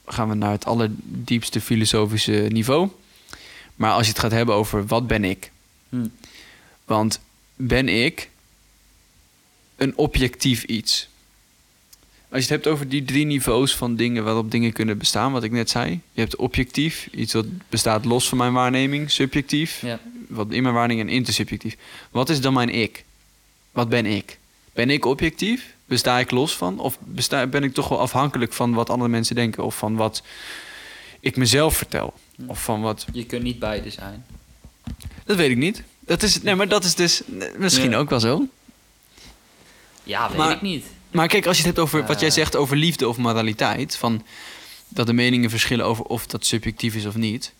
gaan 0.07 0.29
we 0.29 0.35
naar 0.35 0.53
het 0.53 0.65
allerdiepste 0.65 1.61
filosofische 1.61 2.47
niveau. 2.49 2.89
Maar 3.75 3.93
als 3.93 4.05
je 4.07 4.13
het 4.13 4.21
gaat 4.21 4.31
hebben 4.31 4.55
over 4.55 4.87
wat 4.87 5.07
ben 5.07 5.25
ik? 5.25 5.51
Hm. 5.89 6.07
Want 6.85 7.21
ben 7.55 7.89
ik 7.89 8.31
een 9.77 9.97
objectief 9.97 10.63
iets? 10.63 11.09
Als 12.29 12.45
je 12.47 12.53
het 12.53 12.63
hebt 12.63 12.67
over 12.75 12.89
die 12.89 13.05
drie 13.05 13.25
niveaus 13.27 13.75
van 13.77 13.97
dingen 13.97 14.25
waarop 14.25 14.51
dingen 14.51 14.73
kunnen 14.73 14.99
bestaan, 14.99 15.33
wat 15.33 15.43
ik 15.45 15.51
net 15.51 15.71
zei. 15.71 16.01
Je 16.13 16.21
hebt 16.21 16.37
objectief, 16.37 17.09
iets 17.13 17.33
wat 17.33 17.47
bestaat 17.69 18.05
los 18.05 18.29
van 18.29 18.39
mijn 18.39 18.53
waarneming, 18.53 19.11
subjectief, 19.11 19.81
Ja. 19.81 20.01
wat 20.29 20.51
in 20.53 20.63
mijn 20.63 20.75
waarneming 20.75 21.09
en 21.09 21.15
intersubjectief. 21.15 21.77
Wat 22.11 22.29
is 22.29 22.41
dan 22.41 22.53
mijn 22.55 22.69
ik? 22.71 23.05
Wat 23.73 23.89
ben 23.89 24.07
ik? 24.07 24.39
Ben 24.73 24.91
ik 24.91 25.05
objectief? 25.05 25.75
Besta 25.85 26.19
ik 26.19 26.31
los 26.31 26.57
van? 26.57 26.79
Of 26.79 26.99
besta, 27.01 27.47
ben 27.47 27.63
ik 27.63 27.75
toch 27.75 27.89
wel 27.89 28.01
afhankelijk 28.01 28.53
van 28.53 28.75
wat 28.75 28.91
andere 28.91 29.11
mensen 29.11 29.35
denken? 29.35 29.65
Of 29.65 29.77
van 29.79 29.97
wat 29.97 30.23
ik 31.21 31.37
mezelf 31.37 31.77
vertel? 31.77 32.15
Of 32.47 32.63
van 32.63 32.81
wat 32.81 33.07
Je 33.13 33.27
kunt 33.27 33.43
niet 33.43 33.59
beide 33.59 33.91
zijn. 33.91 34.25
dat 35.25 35.37
weet 35.37 35.51
ik 35.51 35.57
niet. 35.57 35.83
Dat 36.01 36.23
is, 36.23 36.43
nee, 36.43 36.55
maar 36.55 36.69
dat 36.69 36.85
is 36.85 36.95
dus 36.95 37.23
misschien 37.59 37.91
Ja. 37.91 37.97
ook 37.99 38.11
wel 38.11 38.21
zo. 38.21 38.47
Ja, 40.07 40.29
weet 40.29 40.37
Maar- 40.37 40.51
ik 40.53 40.63
niet. 40.63 40.85
Maar 41.11 41.29
kijk, 41.29 41.47
als 41.47 41.57
je 41.59 41.63
het 41.67 41.77
hebt 41.77 41.87
over 41.89 42.07
wat 42.07 42.21
jij 42.21 42.29
Eh. 42.29 42.35
zegt 42.35 42.57
over 42.57 42.77
liefde 42.77 43.09
of 43.09 43.17
moraliteit, 43.17 43.97
van 43.97 44.25
dat 44.89 45.07
de 45.07 45.13
meningen 45.13 45.51
verschillen 45.51 45.85
over 45.87 46.05
of 46.05 46.27
dat 46.27 46.47
subjectief 46.47 46.95
is 46.95 47.05
of 47.07 47.15
niet, 47.15 47.53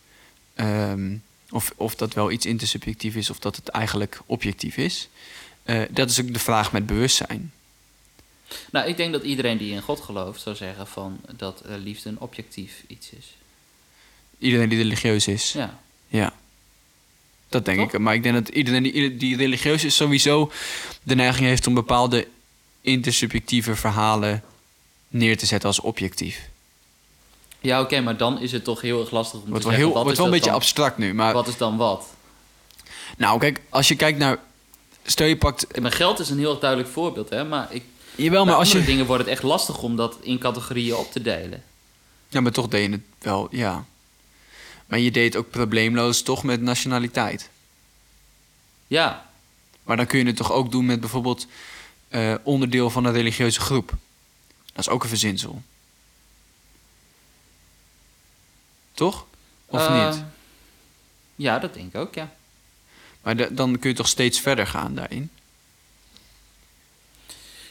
ehm, 0.55 1.15
of, 1.49 1.71
of 1.75 1.95
dat 1.95 2.13
wel 2.13 2.31
iets 2.31 2.45
intersubjectief 2.45 3.15
is 3.15 3.29
of 3.29 3.39
dat 3.39 3.55
het 3.55 3.67
eigenlijk 3.67 4.19
objectief 4.25 4.77
is, 4.77 5.09
eh, 5.63 5.81
dat 5.89 6.09
is 6.09 6.21
ook 6.21 6.33
de 6.33 6.39
vraag 6.39 6.71
met 6.71 6.85
bewustzijn. 6.85 7.51
Nou, 8.71 8.87
ik 8.87 8.97
denk 8.97 9.11
dat 9.13 9.23
iedereen 9.23 9.57
die 9.57 9.71
in 9.73 9.81
God 9.81 9.99
gelooft 10.01 10.41
zou 10.41 10.55
zeggen 10.55 10.87
van 10.87 11.19
dat 11.35 11.61
eh, 11.61 11.75
liefde 11.83 12.09
een 12.09 12.19
objectief 12.19 12.83
iets 12.87 13.09
is. 13.17 13.35
Iedereen 14.39 14.69
die 14.69 14.77
religieus 14.77 15.27
is, 15.27 15.51
Ja. 15.51 15.79
ja. 16.07 16.33
Dat 17.49 17.65
denk 17.65 17.77
Toch? 17.79 17.93
ik. 17.93 17.99
Maar 17.99 18.13
ik 18.13 18.23
denk 18.23 18.35
dat 18.35 18.47
iedereen 18.55 18.83
die, 18.83 19.17
die 19.17 19.37
religieus 19.37 19.83
is 19.83 19.95
sowieso 19.95 20.51
de 21.03 21.15
neiging 21.15 21.47
heeft 21.47 21.67
om 21.67 21.73
bepaalde 21.73 22.27
intersubjectieve 22.81 23.75
verhalen 23.75 24.43
neer 25.07 25.37
te 25.37 25.45
zetten 25.45 25.67
als 25.69 25.79
objectief. 25.79 26.49
Ja, 27.59 27.81
oké, 27.81 27.99
maar 28.01 28.17
dan 28.17 28.39
is 28.41 28.51
het 28.51 28.63
toch 28.63 28.81
heel 28.81 28.99
erg 29.01 29.11
lastig 29.11 29.39
om 29.41 29.49
Wordt 29.49 29.61
te 29.61 29.67
wel, 29.69 29.77
zeggen... 29.77 29.93
heel, 29.93 30.03
wordt 30.03 30.17
wel 30.17 30.25
een 30.25 30.31
beetje 30.31 30.49
dan? 30.49 30.59
abstract 30.59 30.97
nu. 30.97 31.13
Maar 31.13 31.33
Wat 31.33 31.47
is 31.47 31.57
dan 31.57 31.77
wat? 31.77 32.05
nou, 33.17 33.39
kijk, 33.39 33.61
als 33.69 33.87
je 33.87 33.95
kijkt 33.95 34.19
naar. 34.19 34.37
Stel 35.03 35.27
je 35.27 35.37
pakt. 35.37 35.65
Geld 35.81 36.19
is 36.19 36.29
een 36.29 36.37
heel 36.37 36.59
duidelijk 36.59 36.89
voorbeeld, 36.89 37.29
hè. 37.29 37.43
Maar, 37.43 37.67
ik, 37.73 37.83
Jawel, 38.15 38.45
maar 38.45 38.55
als 38.55 38.71
je. 38.71 38.83
dingen 38.83 39.05
wordt 39.05 39.23
het 39.23 39.31
echt 39.31 39.43
lastig 39.43 39.81
om 39.81 39.95
dat 39.95 40.17
in 40.21 40.37
categorieën 40.37 40.95
op 40.95 41.11
te 41.11 41.21
delen. 41.21 41.63
Ja, 42.27 42.41
maar 42.41 42.51
toch 42.51 42.67
deed 42.67 42.85
je 42.85 42.91
het 42.91 43.01
wel, 43.19 43.47
ja. 43.51 43.85
Maar 44.85 44.99
je 44.99 45.11
deed 45.11 45.35
ook 45.35 45.49
probleemloos 45.49 46.21
toch 46.21 46.43
met 46.43 46.61
nationaliteit. 46.61 47.49
Ja, 48.87 49.29
Maar 49.83 49.97
dan 49.97 50.05
kun 50.05 50.19
je 50.19 50.25
het 50.25 50.35
toch 50.35 50.51
ook 50.51 50.71
doen 50.71 50.85
met 50.85 50.99
bijvoorbeeld 50.99 51.47
eh, 52.07 52.35
onderdeel 52.43 52.89
van 52.89 53.05
een 53.05 53.13
religieuze 53.13 53.59
groep. 53.59 53.89
Dat 54.73 54.85
is 54.85 54.89
ook 54.89 55.03
een 55.03 55.09
verzinsel. 55.09 55.61
Toch? 58.93 59.25
Of 59.65 59.87
Eh, 59.87 60.09
niet? 60.09 60.23
Ja, 61.35 61.59
dat 61.59 61.73
denk 61.73 61.87
ik 61.93 61.95
ook, 61.95 62.13
ja. 62.15 62.31
Maar 63.21 63.35
da- 63.37 63.49
dan 63.51 63.79
kun 63.79 63.89
je 63.89 63.95
toch 63.95 64.07
steeds 64.07 64.39
verder 64.39 64.67
gaan 64.67 64.95
daarin. 64.95 65.31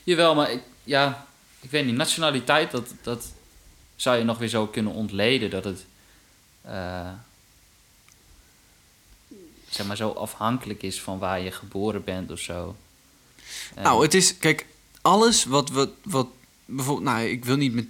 Jawel, 0.05 0.35
maar 0.35 0.51
ik, 0.51 0.63
ja, 0.85 1.27
ik 1.61 1.71
weet 1.71 1.85
niet. 1.87 1.95
Nationaliteit, 1.95 2.71
dat, 2.71 2.89
dat 3.03 3.27
zou 3.97 4.17
je 4.17 4.25
nog 4.25 4.39
weer 4.39 4.49
zo 4.49 4.67
kunnen 4.67 4.93
ontleden. 4.93 5.51
Dat 5.51 5.65
het, 5.65 5.85
eh, 6.63 7.11
zeg 9.71 9.87
maar, 9.87 9.97
zo 9.97 10.11
afhankelijk 10.11 10.83
is 10.83 11.01
van 11.01 11.19
waar 11.19 11.41
je 11.41 11.51
geboren 11.51 12.05
bent 12.05 12.31
of 12.31 12.39
zo. 12.39 12.77
En- 13.77 13.83
Nou, 13.83 14.03
het 14.03 14.15
is, 14.15 14.39
kijk, 14.39 14.67
alles 15.03 15.45
wat, 15.45 15.71
wat, 15.71 15.91
wat 16.03 16.29
bijvoorbeeld, 16.65 17.07
nou, 17.07 17.27
ik 17.27 17.45
wil 17.45 17.57
niet 17.57 17.73
met, 17.73 17.87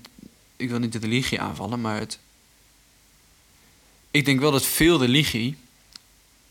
ik 0.57 0.69
wil 0.71 0.79
niet 0.79 0.93
de 0.93 0.99
religie 0.99 1.41
aanvallen, 1.41 1.81
maar 1.81 1.99
het, 1.99 2.19
ik 4.11 4.25
denk 4.25 4.41
wel 4.41 4.51
dat 4.51 4.67
veel 4.67 5.01
religie 5.01 5.57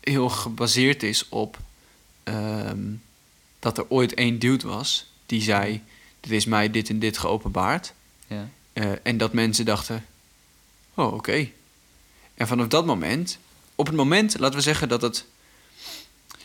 heel 0.00 0.28
gebaseerd 0.28 1.02
is 1.02 1.28
op 1.28 1.58
ehm, 2.22 2.80
dat 3.58 3.78
er 3.78 3.84
ooit 3.90 4.14
één 4.14 4.38
dude 4.38 4.66
was 4.68 5.06
die 5.26 5.42
zei, 5.42 5.82
dit 6.20 6.32
is 6.32 6.44
mij 6.44 6.70
dit 6.70 6.88
en 6.88 6.98
dit 6.98 7.18
geopenbaard. 7.18 7.92
ja. 8.26 8.48
Eh, 8.72 8.92
en 9.02 9.16
dat 9.16 9.32
mensen 9.32 9.64
dachten, 9.64 10.06
oh, 10.94 11.12
oké. 11.14 11.48
En 12.34 12.46
vanaf 12.46 12.66
dat 12.66 12.86
moment, 12.86 13.38
op 13.74 13.86
het 13.86 13.96
moment, 13.96 14.38
laten 14.38 14.56
we 14.56 14.62
zeggen 14.62 14.88
dat 14.88 15.02
het... 15.02 15.24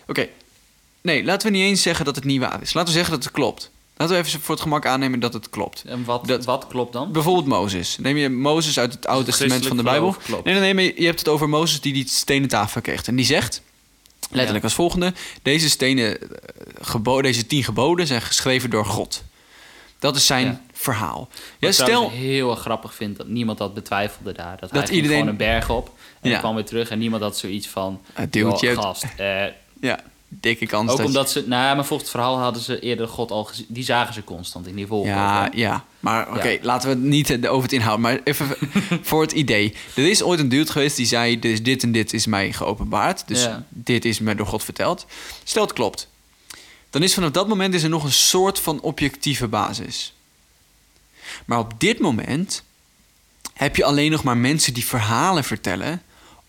Oké, 0.08 0.30
nee, 1.02 1.23
laten 1.23 1.52
we 1.52 1.57
niet 1.57 1.65
eens 1.65 1.82
zeggen 1.82 2.06
dat 2.06 2.15
het 2.15 2.23
niet 2.26 2.40
waar 2.40 2.61
is. 2.61 2.73
Laten 2.73 2.90
we 2.90 2.95
zeggen 2.98 3.14
dat 3.15 3.23
het 3.23 3.34
klopt. 3.34 3.72
Laten 3.98 4.15
we 4.15 4.22
even 4.22 4.41
voor 4.41 4.53
het 4.56 4.64
gemak 4.64 4.86
aannemen 4.86 5.19
dat 5.19 5.34
het 5.34 5.49
klopt. 5.49 5.84
En 5.86 6.03
wat, 6.06 6.28
Dat- 6.28 6.45
wat 6.45 6.68
klopt 6.68 6.94
dan? 6.94 7.11
Bijvoorbeeld 7.11 7.45
Mozes. 7.45 7.98
Neem 7.98 8.18
je 8.18 8.30
Mozes 8.30 8.80
uit 8.80 8.94
het 8.94 9.07
Oude 9.07 9.26
Dus 9.26 9.38
Testament 9.38 9.68
van 9.68 9.78
de 9.78 9.84
Bijbel. 9.84 10.15
Nee, 10.44 10.60
nee, 10.60 10.73
nee, 10.73 10.94
je 10.98 11.06
hebt 11.06 11.19
het 11.19 11.28
over 11.28 11.49
Mozes 11.49 11.82
die 11.82 11.94
die 11.94 12.07
stenen 12.07 12.49
tafel 12.49 12.82
kreeg. 12.82 13.03
En 13.07 13.15
die 13.15 13.26
zegt, 13.26 13.61
letterlijk 14.19 14.57
Ja. 14.57 14.64
als 14.64 14.73
volgende... 14.73 15.14
Deze 15.41 15.69
stenen, 15.69 16.22
eh, 16.22 16.28
gebo 16.82 17.22
deze 17.22 17.45
tien 17.48 17.64
geboden 17.64 18.07
zijn 18.07 18.22
geschreven 18.22 18.69
door 18.69 18.86
God. 18.86 19.23
Dat 19.99 20.15
is 20.15 20.26
zijn 20.26 20.45
Ja. 20.45 20.61
verhaal. 20.73 21.28
Wat 21.32 21.40
Ja, 21.60 21.68
ik 21.68 21.73
stel, 21.73 21.86
trouwens 21.86 22.15
heel 22.15 22.52
erg 22.52 22.60
grappig 22.60 22.94
vind 22.95 23.18
dat 23.18 23.28
niemand 23.28 23.57
dat 23.57 23.73
betwijfelde 23.73 24.34
daar. 24.34 24.57
Dat, 24.60 24.72
hij 24.72 24.80
ging 24.82 24.91
iedereen- 24.95 25.18
gewoon 25.18 25.32
een 25.32 25.38
berg 25.38 25.69
op 25.69 25.91
en 26.22 26.30
Ja. 26.30 26.40
kwam 26.40 26.56
weer 26.56 26.65
terug 26.65 26.90
en 26.90 26.99
niemand 26.99 27.22
had 27.22 27.38
zoiets 27.38 27.68
van... 27.68 28.02
Ah, 28.14 28.26
dude, 28.30 28.38
je 28.40 28.45
hebt- 28.45 28.60
"Joh, 28.61 28.82
gast, 28.82 29.03
eh, 29.18 29.44
ja, 29.82 29.99
dikke 30.40 30.66
kans 30.66 30.82
ook 30.91 30.98
dat 30.98 30.98
je- 30.98 31.06
omdat 31.06 31.32
ze... 31.32 31.44
Nou, 31.48 31.76
maar 31.76 31.86
volgens 31.86 32.10
het 32.12 32.20
verhaal 32.20 32.40
hadden 32.40 32.62
ze 32.62 32.80
eerder 32.80 33.08
God 33.08 33.32
al 33.32 33.44
gezien. 33.44 33.66
Die 33.68 33.84
zagen 33.84 34.14
ze 34.14 34.24
constant 34.24 34.68
in 34.68 34.76
die 34.76 34.88
wolken. 34.88 35.12
Ja, 35.12 35.49
ja. 35.53 35.86
Maar 35.99 36.30
oké, 36.30 36.48
Ja. 36.48 36.58
laten 36.62 36.90
we 36.90 36.95
het 36.95 37.03
niet 37.03 37.30
eh, 37.30 37.52
over 37.52 37.64
het 37.64 37.72
inhoud. 37.72 37.99
Maar 37.99 38.20
even 38.24 38.48
voor 39.02 39.22
het 39.22 39.32
idee. 39.32 39.74
Er 39.95 40.10
is 40.10 40.24
ooit 40.24 40.40
een 40.40 40.49
dude 40.49 40.72
geweest 40.72 40.95
die 40.95 41.06
zei... 41.06 41.40
Dus 41.40 41.64
dit 41.64 41.84
en 41.84 41.91
dit 41.91 42.14
is 42.14 42.26
mij 42.26 42.53
geopenbaard. 42.53 43.28
Dus 43.28 43.44
Ja. 43.44 43.64
dit 43.70 44.06
is 44.06 44.20
mij 44.20 44.36
door 44.36 44.48
God 44.48 44.64
verteld. 44.64 45.06
Stel 45.44 45.64
het 45.64 45.74
klopt. 45.74 46.08
Dan 46.90 47.03
is 47.03 47.14
vanaf 47.14 47.32
dat 47.32 47.48
moment 47.48 47.74
is 47.74 47.84
er 47.84 47.90
nog 47.90 48.03
een 48.03 48.12
soort 48.12 48.60
van 48.60 48.82
objectieve 48.82 49.48
basis. 49.48 50.14
Maar 51.45 51.60
op 51.60 51.74
dit 51.80 51.99
moment 51.99 52.64
heb 53.53 53.76
je 53.76 53.84
alleen 53.84 54.12
nog 54.12 54.24
maar 54.24 54.38
mensen 54.38 54.74
die 54.74 54.86
verhalen 54.86 55.44
vertellen... 55.44 56.02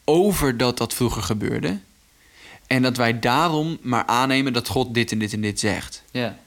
over 0.05 0.57
dat 0.57 0.79
dat 0.79 0.95
vroeger 0.95 1.23
gebeurde. 1.23 1.79
En 2.73 2.83
dat 2.83 2.97
wij 2.97 3.19
daarom 3.19 3.79
maar 3.83 4.07
aannemen 4.07 4.53
dat 4.53 4.69
God 4.69 4.95
dit 4.95 5.13
en 5.13 5.19
dit 5.19 5.33
en 5.33 5.41
dit 5.41 5.61
zegt. 5.61 6.03
Ja. 6.11 6.39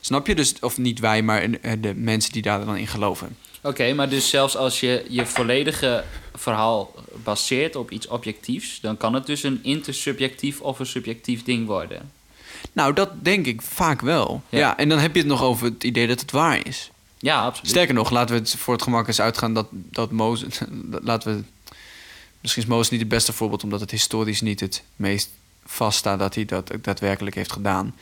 Snap 0.00 0.26
je? 0.26 0.34
Dus, 0.34 0.54
of 0.60 0.78
niet 0.78 1.00
wij, 1.00 1.22
maar 1.22 1.42
eh, 1.42 1.72
de 1.78 1.94
mensen 1.94 2.32
die 2.32 2.42
daar 2.42 2.64
dan 2.64 2.76
in 2.76 2.86
geloven. 2.86 3.36
Oké, 3.62 3.92
maar 3.92 4.08
dus 4.08 4.28
zelfs 4.28 4.56
als 4.56 4.80
je 4.80 5.04
je 5.08 5.26
volledige 5.26 6.04
verhaal 6.34 6.94
baseert 7.24 7.76
op 7.76 7.90
iets 7.90 8.06
objectiefs... 8.06 8.80
dan 8.80 8.96
kan 8.96 9.14
het 9.14 9.26
dus 9.26 9.42
een 9.42 9.60
intersubjectief 9.62 10.60
of 10.60 10.78
een 10.78 10.86
subjectief 10.86 11.42
ding 11.42 11.66
worden. 11.66 12.10
Nou, 12.72 12.92
dat 12.92 13.24
denk 13.24 13.46
ik 13.46 13.62
vaak 13.62 14.00
wel. 14.00 14.42
Ja. 14.48 14.58
Ja. 14.58 14.76
en 14.76 14.88
dan 14.88 14.98
heb 14.98 15.14
je 15.14 15.20
het 15.20 15.28
nog 15.28 15.42
over 15.42 15.66
het 15.66 15.84
idee 15.84 16.06
dat 16.06 16.20
het 16.20 16.30
waar 16.30 16.66
is. 16.66 16.90
Ja, 17.18 17.44
absoluut. 17.44 17.70
Sterker 17.70 17.94
nog, 17.94 18.10
laten 18.10 18.34
we 18.34 18.40
het 18.40 18.56
voor 18.56 18.74
het 18.74 18.82
gemak 18.82 19.06
eens 19.06 19.20
uitgaan 19.20 19.54
dat, 19.54 19.66
dat 19.70 20.10
Mozes... 20.10 20.60
laten 21.10 21.36
we... 21.36 21.42
Misschien 22.40 22.62
is 22.62 22.68
Mozes 22.68 22.90
niet 22.90 23.00
het 23.00 23.08
beste 23.08 23.32
voorbeeld... 23.32 23.64
omdat 23.64 23.80
het 23.80 23.90
historisch 23.90 24.40
niet 24.40 24.60
het 24.60 24.82
meest 24.96 25.30
vaststaat 25.66 26.18
dat 26.18 26.34
hij 26.34 26.44
dat 26.44 26.74
ook 26.74 26.84
daadwerkelijk 26.84 27.36
heeft 27.36 27.52
gedaan. 27.52 27.94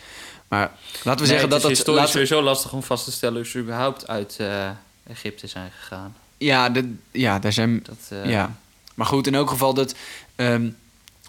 Maar 0.48 0.70
laten 0.92 1.10
we 1.12 1.16
Nee, 1.16 1.26
zeggen 1.26 1.48
dat 1.48 1.52
het 1.52 1.62
dat... 1.62 1.70
is 1.70 1.76
historisch 1.76 2.00
laten 2.00 2.12
sowieso 2.26 2.42
lastig 2.42 2.72
om 2.72 2.82
vast 2.82 3.04
te 3.04 3.12
stellen... 3.12 3.40
of 3.40 3.46
ze 3.46 3.58
überhaupt 3.58 4.08
uit 4.08 4.36
eh, 4.38 4.70
Egypte 5.06 5.46
zijn 5.46 5.70
gegaan. 5.78 6.16
ja, 6.38 6.68
de, 6.68 6.94
ja, 7.10 7.38
daar 7.38 7.52
zijn... 7.52 7.82
Dat, 7.82 7.96
eh, 8.22 8.30
ja. 8.30 8.56
Maar 8.94 9.06
goed, 9.06 9.26
in 9.26 9.34
elk 9.34 9.48
geval 9.50 9.74
dat... 9.74 9.94
ehm, 10.36 10.70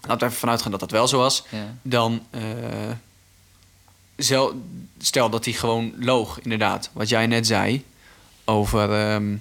laten 0.00 0.18
we 0.18 0.24
even 0.24 0.38
vanuit 0.38 0.62
gaan 0.62 0.70
dat 0.70 0.80
dat 0.80 0.90
wel 0.90 1.08
zo 1.08 1.18
was. 1.18 1.44
ja. 1.48 1.74
dan 1.82 2.22
zel- 4.16 4.62
stel 4.98 5.30
dat 5.30 5.44
hij 5.44 5.54
gewoon 5.54 5.92
loog, 5.98 6.40
inderdaad. 6.40 6.90
Wat 6.92 7.08
jij 7.08 7.26
net 7.26 7.46
zei 7.46 7.84
over, 8.44 8.92
ehm, 9.08 9.36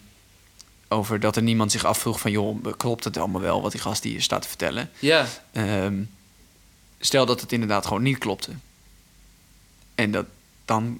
over 0.89 1.19
dat 1.19 1.35
er 1.35 1.43
niemand 1.43 1.71
zich 1.71 1.85
afvroeg 1.85 2.19
van... 2.19 2.31
joh, 2.31 2.65
klopt 2.77 3.03
het 3.03 3.17
allemaal 3.17 3.41
wel 3.41 3.61
wat 3.61 3.71
die 3.71 3.81
gast 3.81 4.03
hier 4.03 4.21
staat 4.21 4.41
te 4.41 4.47
vertellen? 4.47 4.89
Ja, 4.99 5.25
Ehm, 5.51 5.93
stel 7.05 7.25
dat 7.25 7.41
het 7.41 7.51
inderdaad 7.51 7.85
gewoon 7.85 8.01
niet 8.03 8.17
klopte. 8.17 8.51
En 9.95 10.11
dat, 10.11 10.25
dan, 10.65 10.99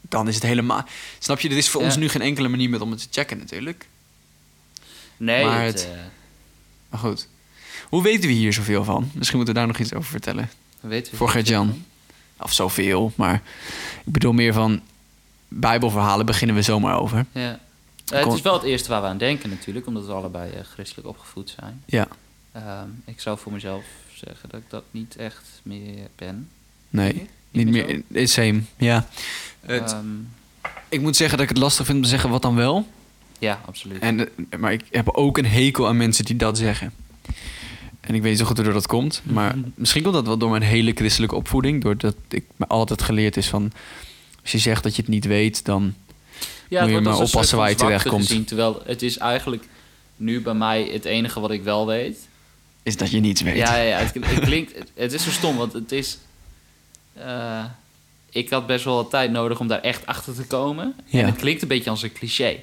dan 0.00 0.28
is 0.28 0.34
het 0.34 0.42
helemaal... 0.44 0.84
Snap 1.18 1.40
je, 1.40 1.48
er 1.48 1.56
is 1.56 1.68
voor 1.68 1.80
Ja. 1.80 1.86
ons 1.86 1.96
nu 1.96 2.08
geen 2.08 2.22
enkele 2.22 2.48
manier 2.48 2.70
meer 2.70 2.82
om 2.82 2.90
het 2.90 3.00
te 3.00 3.06
checken 3.10 3.38
natuurlijk. 3.38 3.86
Nee, 5.16 5.44
Maar 5.44 5.62
het, 5.64 5.82
het- 5.82 5.90
eh, 5.92 5.98
Maar 6.88 7.00
goed. 7.00 7.28
Hoe 7.88 8.02
weten 8.02 8.28
we 8.28 8.34
hier 8.34 8.52
zoveel 8.52 8.84
van? 8.84 9.10
Misschien 9.14 9.36
moeten 9.36 9.54
we 9.54 9.60
daar 9.60 9.68
nog 9.68 9.78
iets 9.78 9.94
over 9.94 10.10
vertellen. 10.10 10.50
weten 10.80 11.10
we 11.12 11.16
Voor. 11.18 11.28
Gert-Jan. 11.28 11.84
Of 12.38 12.52
zoveel, 12.52 13.12
maar 13.16 13.34
ik 14.04 14.12
bedoel 14.12 14.32
meer 14.32 14.52
van... 14.52 14.80
Bijbelverhalen 15.48 16.26
beginnen 16.26 16.56
we 16.56 16.62
zomaar 16.62 16.98
over. 17.00 17.26
Ja. 17.32 17.60
Eh, 18.12 18.24
het 18.24 18.32
is 18.32 18.40
wel 18.40 18.52
het 18.52 18.62
eerste 18.62 18.88
waar 18.88 19.00
we 19.02 19.06
aan 19.08 19.18
denken 19.18 19.50
natuurlijk, 19.50 19.86
omdat 19.86 20.06
we 20.06 20.12
allebei 20.12 20.52
eh, 20.52 20.64
christelijk 20.64 21.08
opgevoed 21.08 21.54
zijn. 21.60 21.82
Ja, 21.86 22.08
Ehm, 22.52 22.88
ik 23.04 23.20
zou 23.20 23.38
voor 23.38 23.52
mezelf 23.52 23.84
zeggen 24.26 24.48
dat 24.48 24.60
ik 24.60 24.70
dat 24.70 24.84
niet 24.90 25.16
echt 25.16 25.60
meer 25.62 26.08
ben. 26.16 26.48
nee. 26.90 27.26
Niet 27.50 27.68
meer 27.68 27.86
meer. 27.86 28.22
It's 28.22 28.32
same, 28.32 28.60
ja. 28.76 29.08
Het, 29.60 29.92
Ehm, 29.92 30.06
ik 30.88 31.00
moet 31.00 31.16
zeggen 31.16 31.38
dat 31.38 31.46
ik 31.46 31.52
het 31.54 31.62
lastig 31.62 31.84
vind 31.86 31.98
om 31.98 32.04
te 32.04 32.10
zeggen 32.10 32.30
wat 32.30 32.42
dan 32.42 32.54
wel. 32.54 32.88
ja, 33.38 33.60
absoluut. 33.66 33.98
En, 34.02 34.20
eh, 34.20 34.58
maar 34.58 34.72
ik 34.72 34.84
heb 34.90 35.08
ook 35.10 35.38
een 35.38 35.46
hekel 35.46 35.88
aan 35.88 35.96
mensen 35.96 36.24
die 36.24 36.36
dat 36.36 36.58
zeggen. 36.58 36.92
En 38.00 38.14
ik 38.14 38.22
weet 38.22 38.30
niet 38.30 38.38
zo 38.38 38.44
goed 38.44 38.56
hoe 38.58 38.72
dat 38.72 38.86
komt. 38.86 39.22
Maar 39.32 39.54
misschien 39.74 40.02
komt 40.02 40.14
dat 40.14 40.26
wel 40.26 40.38
door 40.38 40.50
mijn 40.50 40.62
hele 40.62 40.92
christelijke 40.94 41.34
opvoeding. 41.34 41.82
Doordat 41.82 42.16
ik 42.28 42.44
me 42.56 42.66
altijd 42.66 43.02
geleerd 43.02 43.36
is 43.36 43.48
van... 43.48 43.72
Als 44.42 44.52
je 44.52 44.58
zegt 44.58 44.82
dat 44.82 44.96
je 44.96 45.02
het 45.02 45.10
niet 45.10 45.24
weet, 45.24 45.64
dan... 45.64 45.94
ja, 46.68 46.82
moet 46.82 46.90
je 46.90 47.00
maar 47.00 47.18
oppassen 47.18 47.58
waar 47.58 47.68
je 47.68 47.74
zwakte 47.74 47.84
terechtkomt. 47.84 48.26
gezien, 48.26 48.44
terwijl 48.44 48.82
het 48.86 49.02
is 49.02 49.18
eigenlijk 49.18 49.64
nu 50.16 50.40
bij 50.40 50.54
mij 50.54 50.88
het 50.92 51.04
enige 51.04 51.40
wat 51.40 51.50
ik 51.50 51.62
wel 51.62 51.86
weet. 51.86 52.28
Is 52.84 52.96
dat 52.96 53.10
je 53.10 53.20
niets 53.20 53.40
weet. 53.42 53.56
Ja, 53.56 53.76
ja, 53.76 53.82
ja 53.82 53.98
het, 53.98 54.14
het 54.26 54.40
klinkt, 54.44 54.72
het, 54.94 55.12
is 55.12 55.24
zo 55.24 55.30
stom, 55.30 55.56
want 55.56 55.72
het 55.72 55.92
is... 55.92 56.18
eh, 57.14 57.64
ik 58.30 58.50
had 58.50 58.66
best 58.66 58.84
wel 58.84 58.94
wat 58.94 59.10
tijd 59.10 59.30
nodig 59.30 59.60
om 59.60 59.68
daar 59.68 59.80
echt 59.80 60.06
achter 60.06 60.34
te 60.34 60.46
komen. 60.46 60.94
Ja. 61.06 61.20
En 61.20 61.26
het 61.26 61.36
klinkt 61.36 61.62
een 61.62 61.68
beetje 61.68 61.90
als 61.90 62.02
een 62.02 62.12
cliché. 62.12 62.56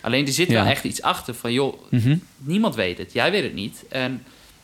Alleen 0.00 0.26
er 0.26 0.32
zit 0.32 0.48
Ja. 0.48 0.54
wel 0.62 0.70
echt 0.72 0.84
iets 0.84 1.02
achter 1.02 1.34
van... 1.34 1.52
joh, 1.52 1.90
Mhm. 1.90 2.16
niemand 2.36 2.74
weet 2.74 2.98
het, 2.98 3.12
jij 3.12 3.30
weet 3.30 3.42
het 3.42 3.54
niet. 3.54 3.84
En 3.88 4.22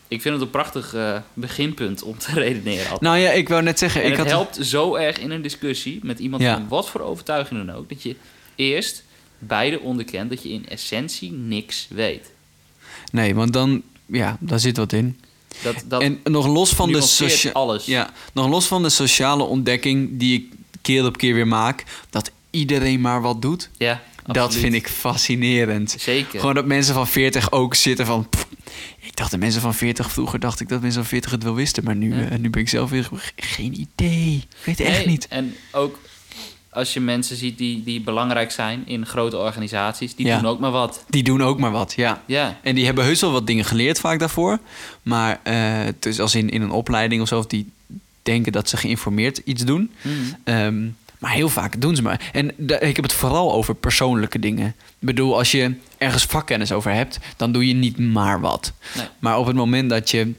ik 0.08 0.22
vind 0.22 0.34
het 0.34 0.42
een 0.44 0.50
prachtig 0.50 0.94
eh, 0.94 1.16
beginpunt 1.34 2.02
om 2.02 2.18
te 2.18 2.32
redeneren. 2.40 2.82
altijd. 2.82 3.00
Nou 3.00 3.18
ja, 3.18 3.30
ik 3.30 3.48
wou 3.48 3.62
net 3.62 3.78
zeggen... 3.78 4.02
en 4.02 4.10
ik 4.10 4.16
het 4.16 4.30
had, 4.30 4.36
helpt 4.54 4.66
zo 4.66 4.94
erg 4.94 5.18
in 5.18 5.30
een 5.30 5.42
discussie 5.42 5.98
met 6.02 6.18
iemand 6.18 6.42
Ja. 6.42 6.54
van 6.54 6.68
wat 6.68 6.90
voor 6.90 7.00
overtuiging 7.00 7.66
dan 7.66 7.76
ook... 7.76 7.88
dat 7.88 8.02
je 8.02 8.16
eerst 8.54 9.04
beide 9.38 9.80
onderkent 9.80 10.30
dat 10.30 10.42
je 10.42 10.48
in 10.48 10.68
essentie 10.68 11.32
niks 11.32 11.86
weet. 11.90 12.30
Nee, 13.12 13.34
want 13.34 13.52
dan... 13.52 13.82
Ja, 14.06 14.36
daar 14.40 14.60
zit 14.60 14.76
wat 14.76 14.92
in. 14.92 15.18
Dat, 15.62 15.84
dat 15.86 16.02
en 16.02 16.20
nog 16.24 16.46
los 16.46 16.70
van 16.70 16.86
de 16.86 16.92
nuanceert 16.92 17.30
socia- 17.30 17.50
alles. 17.52 17.84
Ja, 17.84 18.10
nog 18.32 18.48
los 18.48 18.66
van 18.66 18.82
de 18.82 18.88
sociale 18.88 19.42
ontdekking 19.42 20.08
die 20.12 20.34
ik 20.38 20.52
keer 20.82 21.04
op 21.06 21.16
keer 21.16 21.34
weer 21.34 21.46
maak, 21.48 21.84
dat 22.10 22.30
iedereen 22.50 23.00
maar 23.00 23.20
wat 23.22 23.42
doet, 23.42 23.70
Ja, 23.78 24.02
dat 24.26 24.36
absoluut. 24.36 24.62
vind 24.62 24.74
ik 24.74 24.88
fascinerend. 24.88 25.96
Zeker. 25.98 26.40
Gewoon 26.40 26.54
dat 26.54 26.66
mensen 26.66 26.94
van 26.94 27.06
40 27.08 27.50
ook 27.50 27.74
zitten 27.74 28.06
van. 28.06 28.28
pff, 28.28 28.46
ik 29.00 29.16
dacht 29.16 29.30
de 29.30 29.38
mensen 29.38 29.60
van 29.60 29.74
40 29.74 30.12
vroeger 30.12 30.40
dacht 30.40 30.60
ik 30.60 30.68
dat 30.68 30.80
mensen 30.80 31.00
van 31.00 31.10
40 31.10 31.30
het 31.30 31.42
wel 31.42 31.54
wisten, 31.54 31.84
maar 31.84 31.96
nu, 31.96 32.14
Ja. 32.16 32.28
eh, 32.28 32.38
nu 32.38 32.50
ben 32.50 32.60
ik 32.60 32.68
zelf 32.68 32.90
weer 32.90 33.04
ge- 33.04 33.16
geen 33.36 33.80
idee. 33.80 34.34
Ik 34.36 34.64
weet 34.64 34.78
het 34.78 34.86
echt 34.86 35.06
niet. 35.06 35.26
En 35.28 35.54
ook 35.72 35.98
als 36.74 36.92
je 36.92 37.00
mensen 37.00 37.36
ziet 37.36 37.58
die, 37.58 37.82
die 37.84 38.00
belangrijk 38.00 38.50
zijn 38.50 38.82
in 38.86 39.06
grote 39.06 39.36
organisaties, 39.38 40.14
die 40.14 40.26
Ja. 40.26 40.36
doen 40.40 40.50
ook 40.50 40.58
maar 40.60 40.70
wat. 40.70 41.04
Die 41.08 41.22
doen 41.22 41.42
ook 41.42 41.58
maar 41.58 41.70
wat, 41.70 41.92
ja. 41.96 42.22
Ja, 42.26 42.58
En 42.62 42.74
die 42.74 42.84
hebben 42.84 43.04
heus 43.04 43.20
wel 43.20 43.32
wat 43.32 43.46
dingen 43.46 43.64
geleerd 43.64 44.00
vaak 44.00 44.18
daarvoor, 44.18 44.58
maar 45.02 45.40
eh, 45.42 45.80
dus 45.98 46.20
als 46.20 46.34
in, 46.34 46.50
in 46.50 46.62
een 46.62 46.70
opleiding 46.70 47.22
of 47.22 47.28
zo, 47.28 47.38
of 47.38 47.46
die 47.46 47.70
denken 48.22 48.52
dat 48.52 48.68
ze 48.68 48.76
geïnformeerd 48.76 49.40
iets 49.44 49.64
doen. 49.64 49.90
Mhm. 50.02 50.14
Ehm, 50.44 50.84
maar 51.18 51.32
heel 51.32 51.48
vaak 51.48 51.80
doen 51.80 51.96
ze 51.96 52.02
maar. 52.02 52.30
En 52.32 52.52
ik 52.80 52.96
heb 52.96 53.02
het 53.04 53.12
vooral 53.12 53.52
over 53.52 53.74
persoonlijke 53.74 54.38
dingen. 54.38 54.66
Ik 54.66 54.74
bedoel, 55.06 55.36
als 55.36 55.50
je 55.50 55.72
ergens 55.98 56.24
vakkennis 56.24 56.72
over 56.72 56.92
hebt, 56.92 57.18
dan 57.36 57.52
doe 57.52 57.66
je 57.68 57.74
niet 57.74 57.98
maar 57.98 58.40
wat. 58.40 58.72
Nee. 58.96 59.06
Maar 59.18 59.38
op 59.38 59.46
het 59.46 59.56
moment 59.56 59.90
dat 59.90 60.10
je. 60.10 60.32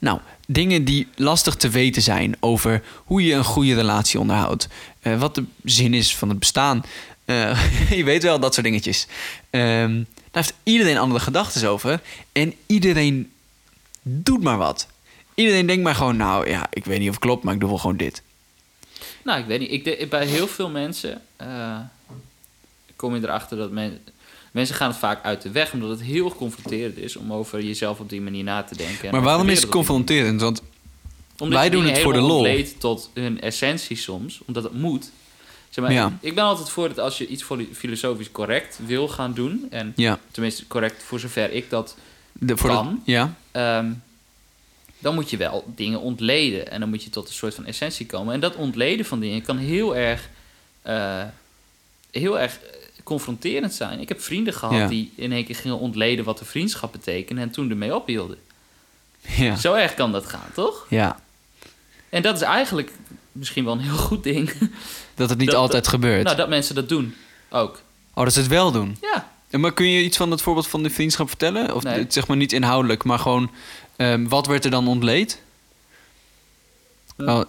Nou, 0.00 0.18
dingen 0.46 0.84
die 0.84 1.06
lastig 1.16 1.54
te 1.54 1.68
weten 1.68 2.02
zijn 2.02 2.36
over 2.40 2.82
hoe 3.04 3.24
je 3.24 3.34
een 3.34 3.44
goede 3.44 3.74
relatie 3.74 4.20
onderhoudt. 4.20 4.68
Eh, 5.04 5.20
wat 5.20 5.34
de 5.34 5.44
zin 5.64 5.94
is 5.94 6.16
van 6.16 6.28
het 6.28 6.38
bestaan. 6.38 6.84
eh, 7.24 7.90
je 7.98 8.04
weet 8.04 8.22
wel, 8.22 8.40
dat 8.40 8.54
soort 8.54 8.66
dingetjes. 8.66 9.06
Ehm, 9.50 9.94
daar 10.30 10.42
heeft 10.42 10.54
iedereen 10.62 10.98
andere 10.98 11.20
gedachten 11.20 11.68
over. 11.68 12.00
En 12.32 12.54
iedereen 12.66 13.30
doet 14.02 14.42
maar 14.42 14.58
wat. 14.58 14.86
Iedereen 15.34 15.66
denkt 15.66 15.82
maar 15.82 15.94
gewoon, 15.94 16.16
nou 16.16 16.48
ja, 16.48 16.66
ik 16.70 16.84
weet 16.84 16.98
niet 16.98 17.08
of 17.08 17.14
het 17.14 17.24
klopt, 17.24 17.44
maar 17.44 17.54
ik 17.54 17.60
doe 17.60 17.68
wel 17.68 17.78
gewoon 17.78 17.96
dit. 17.96 18.22
Nou, 19.24 19.40
ik 19.40 19.46
weet 19.46 19.60
niet. 19.60 19.70
Ik 19.70 19.84
de- 19.84 20.06
bij 20.10 20.26
heel 20.26 20.46
veel 20.48 20.70
mensen 20.70 21.22
eh, 21.36 21.78
kom 22.96 23.14
je 23.14 23.22
erachter 23.22 23.56
dat 23.56 23.70
men, 23.70 23.98
mensen 24.50 24.74
gaan 24.76 24.88
het 24.88 24.98
vaak 24.98 25.24
uit 25.24 25.42
de 25.42 25.50
weg, 25.50 25.72
omdat 25.72 25.90
het 25.90 26.02
heel 26.02 26.34
confronterend 26.34 26.96
is 26.98 27.16
om 27.16 27.32
over 27.32 27.62
jezelf 27.62 27.98
op 28.00 28.08
die 28.08 28.20
manier 28.20 28.44
na 28.44 28.62
te 28.62 28.76
denken. 28.76 29.04
en 29.08 29.14
Maar 29.14 29.22
waarom 29.22 29.48
is 29.48 29.60
het 29.60 29.70
confronterend? 29.70 30.40
Want 30.40 30.62
Omdat 31.38 31.58
Wij 31.58 31.70
doen 31.70 31.84
het 31.84 31.98
voor 31.98 32.12
de 32.12 32.20
lol. 32.20 32.64
tot 32.78 33.10
hun 33.14 33.40
essentie 33.40 33.96
soms, 33.96 34.40
omdat 34.46 34.62
het 34.62 34.72
moet. 34.72 35.10
Zeg 35.70 35.84
maar, 35.84 35.92
Ja. 35.92 36.06
ik, 36.06 36.12
ik 36.20 36.34
ben 36.34 36.44
altijd 36.44 36.70
voor 36.70 36.88
dat 36.88 36.98
als 36.98 37.18
je 37.18 37.26
iets 37.26 37.42
filo- 37.42 37.66
filosofisch 37.72 38.30
correct 38.30 38.78
wil 38.86 39.08
gaan 39.08 39.32
doen, 39.32 39.66
en 39.70 39.92
ja, 39.96 40.18
tenminste 40.30 40.66
correct 40.66 41.02
voor 41.02 41.20
zover 41.20 41.52
ik 41.52 41.70
dat, 41.70 41.96
de, 42.32 42.56
voor 42.56 42.70
Kan. 42.70 43.02
De, 43.04 43.10
ja, 43.12 43.34
ehm, 43.50 43.92
dan 44.98 45.14
moet 45.14 45.30
je 45.30 45.36
wel 45.36 45.64
dingen 45.74 46.00
ontleden. 46.00 46.70
En 46.70 46.80
dan 46.80 46.88
moet 46.88 47.02
je 47.04 47.10
tot 47.10 47.28
een 47.28 47.34
soort 47.34 47.54
van 47.54 47.66
essentie 47.66 48.06
komen. 48.06 48.34
En 48.34 48.40
dat 48.40 48.54
ontleden 48.54 49.04
van 49.06 49.20
dingen 49.20 49.42
kan 49.42 49.56
heel 49.58 49.96
erg, 49.96 50.28
eh, 50.82 51.22
heel 52.10 52.38
erg 52.40 52.58
eh, 52.60 52.70
confronterend 53.04 53.74
zijn. 53.74 54.00
Ik 54.00 54.08
heb 54.08 54.20
vrienden 54.20 54.54
gehad 54.54 54.74
Ja. 54.78 54.86
die 54.88 55.12
in 55.14 55.32
één 55.32 55.44
keer 55.44 55.54
gingen 55.56 55.78
ontleden 55.78 56.24
wat 56.24 56.38
de 56.38 56.44
vriendschap 56.44 56.92
betekent 56.92 57.38
en 57.38 57.50
toen 57.50 57.70
ermee 57.70 57.94
ophielden. 57.94 58.38
ja, 59.20 59.56
Zo 59.56 59.74
erg 59.74 59.94
kan 59.94 60.12
dat 60.12 60.26
gaan, 60.26 60.50
toch? 60.54 60.86
ja. 60.88 61.22
En 62.14 62.22
dat 62.22 62.34
is 62.36 62.42
eigenlijk 62.42 62.92
misschien 63.32 63.64
wel 63.64 63.72
een 63.72 63.80
heel 63.80 63.96
goed 63.96 64.22
ding. 64.22 64.52
Dat 65.14 65.28
het 65.30 65.38
niet 65.38 65.46
Dat- 65.50 65.56
altijd 65.56 65.88
gebeurt. 65.88 66.24
Nou, 66.24 66.36
dat 66.36 66.48
mensen 66.48 66.74
dat 66.74 66.88
doen 66.88 67.14
ook. 67.50 67.80
oh, 68.14 68.24
dat 68.24 68.32
ze 68.32 68.38
het 68.40 68.48
wel 68.48 68.72
doen. 68.72 68.96
Ja, 69.00 69.30
En 69.50 69.60
maar 69.60 69.72
kun 69.72 69.90
je 69.90 70.02
iets 70.02 70.16
van 70.16 70.30
het 70.30 70.42
voorbeeld 70.42 70.66
van 70.68 70.82
de 70.82 70.90
vriendschap 70.90 71.28
vertellen? 71.28 71.74
Of 71.74 71.82
Nee. 71.82 72.04
zeg 72.08 72.26
maar 72.26 72.36
niet 72.36 72.52
inhoudelijk, 72.52 73.04
maar 73.04 73.18
gewoon... 73.18 73.50
ehm, 73.96 74.28
wat 74.28 74.46
werd 74.46 74.64
er 74.64 74.70
dan 74.70 74.88
ontleed? 74.88 75.42
Ja. 77.16 77.38
Oh, 77.38 77.44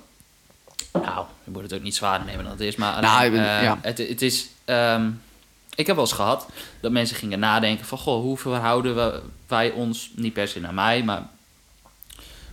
nou, 1.03 1.25
je 1.43 1.51
moet 1.51 1.61
het 1.61 1.73
ook 1.73 1.81
niet 1.81 1.95
zwaarder 1.95 2.27
nemen 2.27 2.43
dan 2.43 2.51
het 2.53 2.61
is. 2.61 2.75
Maar 2.75 3.01
Nou, 3.01 3.15
alleen, 3.17 3.25
ik 3.25 3.31
ben- 3.31 3.57
eh, 3.57 3.63
ja. 3.63 3.79
het, 3.81 3.97
het 3.97 4.21
is... 4.21 4.47
ehm, 4.65 5.09
ik 5.75 5.87
heb 5.87 5.95
wel 5.95 6.05
eens 6.05 6.13
gehad 6.13 6.45
dat 6.79 6.91
mensen 6.91 7.15
gingen 7.17 7.39
nadenken 7.39 7.85
van... 7.85 7.97
Goh, 7.97 8.21
hoe 8.21 8.37
verhouden 8.37 8.95
we, 8.95 9.21
wij 9.47 9.71
ons, 9.71 10.11
niet 10.15 10.33
per 10.33 10.47
se 10.47 10.59
naar 10.59 10.73
mij, 10.73 11.03
maar... 11.03 11.27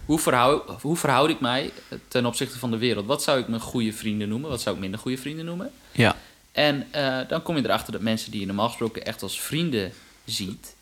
Hoe 0.06 0.18
verhoud, 0.18 0.82
hoe 0.82 0.96
verhoud 0.96 1.28
ik 1.28 1.40
mij 1.40 1.72
ten 2.08 2.26
opzichte 2.26 2.58
van 2.58 2.70
de 2.70 2.76
wereld? 2.78 3.06
Wat 3.06 3.22
zou 3.22 3.40
ik 3.40 3.48
mijn 3.48 3.60
goede 3.60 3.92
vrienden 3.92 4.28
noemen? 4.28 4.50
Wat 4.50 4.60
zou 4.60 4.74
ik 4.74 4.80
minder 4.80 5.00
goede 5.00 5.18
vrienden 5.18 5.44
noemen? 5.44 5.70
ja, 5.92 6.16
En 6.52 6.86
eh, 6.90 7.28
dan 7.28 7.42
kom 7.42 7.56
je 7.56 7.64
erachter 7.64 7.92
dat 7.92 8.00
mensen 8.00 8.30
die 8.30 8.40
je 8.40 8.46
normaal 8.46 8.68
gesproken 8.68 9.04
echt 9.04 9.22
als 9.22 9.40
vrienden 9.40 9.92
ziet, 10.24 10.74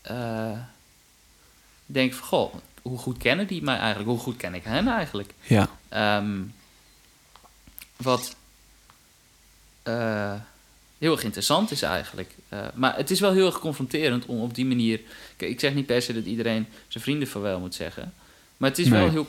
eh, 0.00 0.58
denken 1.86 2.16
van 2.16 2.26
goh, 2.26 2.54
hoe 2.82 2.98
goed 2.98 3.18
kennen 3.18 3.46
die 3.46 3.62
mij 3.62 3.76
eigenlijk? 3.76 4.08
Hoe 4.10 4.18
goed 4.18 4.36
ken 4.36 4.54
ik 4.54 4.64
hen 4.64 4.88
eigenlijk? 4.88 5.34
ja, 5.42 5.68
Ehm, 5.88 6.40
wat 7.96 8.36
eh, 9.82 10.34
heel 10.98 11.12
erg 11.12 11.24
interessant 11.24 11.70
is 11.70 11.82
eigenlijk. 11.82 12.34
Maar 12.74 12.96
het 12.96 13.10
is 13.10 13.20
wel 13.20 13.32
heel 13.32 13.46
erg 13.46 13.58
confronterend 13.58 14.26
om 14.26 14.40
op 14.40 14.54
die 14.54 14.66
manier. 14.66 15.00
Ik 15.36 15.60
zeg 15.60 15.74
niet 15.74 15.86
per 15.86 16.02
se 16.02 16.12
dat 16.12 16.24
iedereen 16.24 16.66
zijn 16.88 17.04
vrienden 17.04 17.28
vaarwel 17.28 17.60
moet 17.60 17.74
zeggen. 17.74 18.14
Maar 18.60 18.70
het 18.70 18.78
is 18.78 18.88
wel 18.88 19.10
heel. 19.10 19.28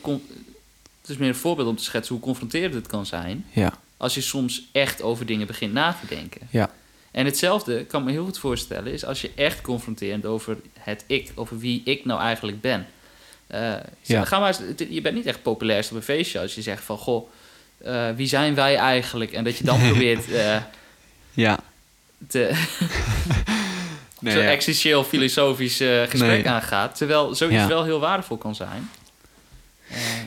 Het 1.02 1.10
is 1.10 1.18
meer 1.18 1.28
een 1.30 1.36
voorbeeld 1.36 1.68
om 1.68 1.76
te 1.76 1.84
schetsen 1.84 2.16
hoe 2.16 2.24
confronterend 2.24 2.74
het 2.74 2.88
kan 2.88 3.06
zijn. 3.06 3.46
ja, 3.52 3.74
Als 3.98 4.14
je 4.16 4.22
soms 4.22 4.64
echt 4.72 5.02
over 5.02 5.26
dingen 5.26 5.48
begint 5.48 5.74
na 5.74 5.98
te 6.02 6.16
denken. 6.16 6.42
ja, 6.50 6.70
En 7.12 7.26
hetzelfde 7.26 7.86
kan 7.86 8.04
me 8.04 8.12
heel 8.12 8.24
goed 8.24 8.38
voorstellen, 8.40 8.94
is 8.94 9.06
als 9.06 9.22
je 9.22 9.32
echt 9.36 9.62
confronterend 9.62 10.26
over 10.26 10.58
het 10.80 11.04
ik, 11.08 11.32
over 11.36 11.60
wie 11.60 11.82
ik 11.86 12.06
nou 12.06 12.22
eigenlijk 12.22 12.62
ben. 12.62 12.88
Eh, 13.48 13.74
Ja. 14.02 14.26
ga 14.26 14.40
maar 14.40 14.48
eens, 14.48 14.84
je 14.90 15.02
bent 15.02 15.16
niet 15.16 15.26
echt 15.26 15.42
populairst 15.42 15.90
op 15.92 15.96
een 15.98 16.04
feestje 16.04 16.40
als 16.40 16.56
je 16.56 16.62
zegt 16.62 16.84
van 16.84 16.98
goh, 16.98 17.30
eh, 17.78 18.10
wie 18.16 18.28
zijn 18.28 18.56
wij 18.56 18.76
eigenlijk? 18.76 19.32
En 19.32 19.44
dat 19.44 19.58
je 19.58 19.64
dan 19.64 19.80
probeert 19.90 20.32
eh, 20.32 20.62
ja. 21.34 21.60
te, 22.28 22.50
Nee, 24.20 24.34
zo'n 24.34 24.42
ja. 24.44 24.50
existentieel 24.50 25.04
filosofisch 25.04 25.78
gesprek 26.08 26.44
Nee. 26.44 26.50
aangaat. 26.50 26.98
Terwijl 26.98 27.36
zoiets 27.36 27.58
Ja. 27.58 27.68
wel 27.68 27.84
heel 27.84 28.00
waardevol 28.00 28.38
kan 28.38 28.56
zijn. 28.56 28.90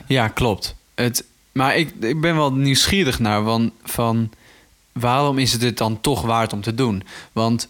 Ja, 0.07 0.27
klopt. 0.27 0.75
Het, 0.95 1.23
maar 1.51 1.75
ik, 1.77 1.93
ik 2.01 2.21
ben 2.21 2.35
wel 2.35 2.53
nieuwsgierig 2.53 3.19
naar 3.19 3.43
van, 3.43 3.71
van 3.83 4.29
waarom 4.91 5.37
is 5.37 5.53
het 5.53 5.77
dan 5.77 6.01
toch 6.01 6.21
waard 6.21 6.53
om 6.53 6.61
te 6.61 6.73
doen? 6.75 7.03
Want 7.31 7.67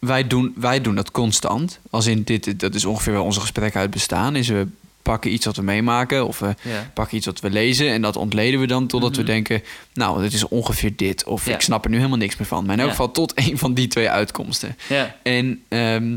wij 0.00 0.26
doen, 0.26 0.52
wij 0.56 0.80
doen 0.80 0.94
dat 0.94 1.10
constant. 1.10 1.78
Als 1.90 2.06
in 2.06 2.22
dit, 2.22 2.60
dat 2.60 2.74
is 2.74 2.84
ongeveer 2.84 3.12
wel 3.12 3.24
onze 3.24 3.40
gesprekken 3.40 3.80
uit 3.80 3.90
bestaan. 3.90 4.36
Is 4.36 4.48
we 4.48 4.66
pakken 5.02 5.32
iets 5.32 5.44
wat 5.46 5.56
we 5.56 5.62
meemaken 5.62 6.26
of 6.26 6.38
we 6.38 6.54
Ja. 6.62 6.90
pakken 6.94 7.16
iets 7.16 7.26
wat 7.26 7.40
we 7.40 7.50
lezen 7.50 7.88
en 7.90 8.02
dat 8.02 8.16
ontleden 8.16 8.60
we 8.60 8.66
dan 8.66 8.86
totdat 8.86 9.16
we 9.16 9.22
Mhm. 9.22 9.30
denken, 9.30 9.62
nou, 9.94 10.22
het 10.22 10.32
is 10.32 10.48
ongeveer 10.48 10.96
dit 10.96 11.24
of 11.24 11.46
Ja. 11.46 11.54
ik 11.54 11.60
snap 11.60 11.84
er 11.84 11.90
nu 11.90 11.96
helemaal 11.96 12.18
niks 12.18 12.36
meer 12.36 12.46
van. 12.48 12.64
Maar 12.64 12.74
in 12.74 12.80
elk 12.80 12.88
Ja. 12.90 12.94
geval 12.96 13.10
tot 13.10 13.32
een 13.34 13.58
van 13.58 13.74
die 13.74 13.88
twee 13.88 14.10
uitkomsten. 14.10 14.76
Ja. 14.88 15.16
En, 15.22 15.62
ehm, 15.68 16.16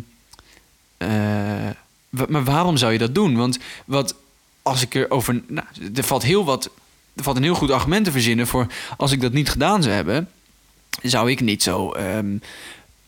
eh, 0.98 1.08
maar 2.28 2.44
waarom 2.44 2.78
zou 2.78 2.91
je 2.91 2.98
dat 2.98 3.16
doen? 3.16 3.36
Want 3.36 3.60
wat 3.86 4.16
als 4.72 4.81
ik 4.81 4.93
erover, 4.93 5.41
nou, 5.48 5.68
er 5.95 6.03
valt 6.03 6.23
heel 6.23 6.45
wat, 6.45 6.69
er 7.15 7.23
valt 7.23 7.38
een 7.38 7.43
heel 7.43 7.53
goed 7.56 7.72
argument 7.72 8.06
te 8.06 8.11
verzinnen 8.11 8.48
voor 8.48 8.68
als 8.98 9.11
ik 9.11 9.22
dat 9.22 9.31
niet 9.34 9.49
gedaan 9.49 9.84
zou 9.84 9.95
hebben, 9.95 10.30
zou 11.02 11.31
ik 11.31 11.39
niet 11.39 11.64
zo, 11.64 11.91
ehm, 11.91 12.38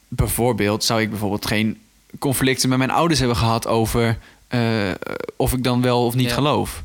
bijvoorbeeld, 0.07 0.84
zou 0.84 1.02
ik 1.02 1.10
bijvoorbeeld 1.10 1.45
geen 1.45 1.81
conflicten 2.19 2.69
met 2.69 2.77
mijn 2.77 2.90
ouders 2.91 3.19
hebben 3.19 3.38
gehad 3.38 3.68
over 3.68 4.18
eh, 4.48 4.91
of 5.35 5.53
ik 5.53 5.64
dan 5.64 5.81
wel 5.81 6.06
of 6.06 6.15
niet 6.15 6.27
Ja. 6.27 6.34
geloof. 6.34 6.84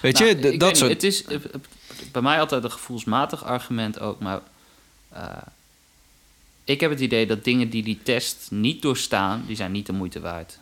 Weet 0.00 0.18
Nou, 0.18 0.28
je, 0.36 0.56
dat 0.56 0.68
weet 0.68 0.76
soort. 0.76 0.90
niet, 0.90 1.02
Het 1.02 1.12
is 1.12 1.24
bij 2.12 2.22
mij 2.22 2.40
altijd 2.40 2.64
een 2.64 2.70
gevoelsmatig 2.70 3.44
argument 3.44 4.00
ook, 4.00 4.20
maar 4.20 4.40
eh, 5.12 5.22
ik 6.64 6.80
heb 6.80 6.90
het 6.90 7.00
idee 7.00 7.26
dat 7.26 7.44
dingen 7.44 7.70
die 7.70 7.82
die 7.82 7.98
test 8.02 8.46
niet 8.50 8.82
doorstaan, 8.82 9.44
die 9.46 9.56
zijn 9.56 9.72
niet 9.72 9.86
de 9.86 9.92
moeite 9.92 10.20
waard. 10.20 10.58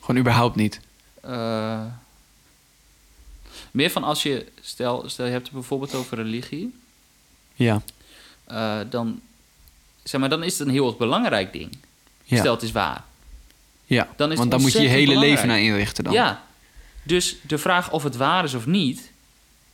Gewoon 0.00 0.20
überhaupt 0.20 0.56
niet. 0.56 0.80
Eh, 1.26 1.84
meer 3.70 3.90
van 3.90 4.04
als 4.04 4.22
je, 4.22 4.46
stel, 4.60 5.04
stel 5.08 5.24
je 5.26 5.30
hebt 5.32 5.44
het 5.46 5.52
bijvoorbeeld 5.54 5.94
over 5.94 6.16
religie, 6.16 6.74
Ja. 7.54 7.82
eh, 8.44 8.78
dan, 8.90 9.20
zeg 10.02 10.20
maar, 10.20 10.28
dan 10.30 10.42
is 10.42 10.58
het 10.58 10.66
een 10.68 10.72
heel 10.74 10.94
belangrijk 10.96 11.52
ding. 11.52 11.76
Ja. 12.24 12.38
Stel 12.38 12.54
het 12.54 12.62
is 12.62 12.72
waar. 12.72 13.04
ja. 13.84 14.08
dan 14.16 14.32
is 14.32 14.38
Want 14.38 14.50
dan 14.50 14.60
moet 14.60 14.72
je 14.72 14.82
je 14.82 14.88
hele 14.88 15.18
leven 15.18 15.48
naar 15.48 15.60
inrichten 15.60 16.04
dan. 16.04 16.12
Ja, 16.12 16.44
dus 17.02 17.36
de 17.42 17.58
vraag 17.58 17.90
of 17.92 18.02
het 18.02 18.16
waar 18.16 18.44
is 18.44 18.54
of 18.54 18.66
niet, 18.66 19.10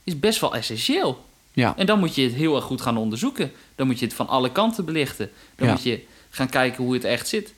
is 0.05 0.19
best 0.19 0.41
wel 0.41 0.55
essentieel. 0.55 1.25
Ja. 1.53 1.77
En 1.77 1.87
dan 1.87 1.99
moet 1.99 2.15
je 2.15 2.23
het 2.23 2.33
heel 2.35 2.57
erg 2.57 2.65
goed 2.65 2.81
gaan 2.81 2.97
onderzoeken. 2.97 3.53
Dan 3.75 3.87
moet 3.87 3.99
je 3.99 4.05
het 4.05 4.15
van 4.15 4.29
alle 4.29 4.53
kanten 4.53 4.85
belichten. 4.85 5.31
Dan 5.57 5.67
Ja. 5.67 5.73
moet 5.73 5.83
je 5.83 6.05
gaan 6.31 6.49
kijken 6.49 6.85
hoe 6.85 6.95
het 6.95 7.05
echt 7.05 7.29
zit. 7.29 7.55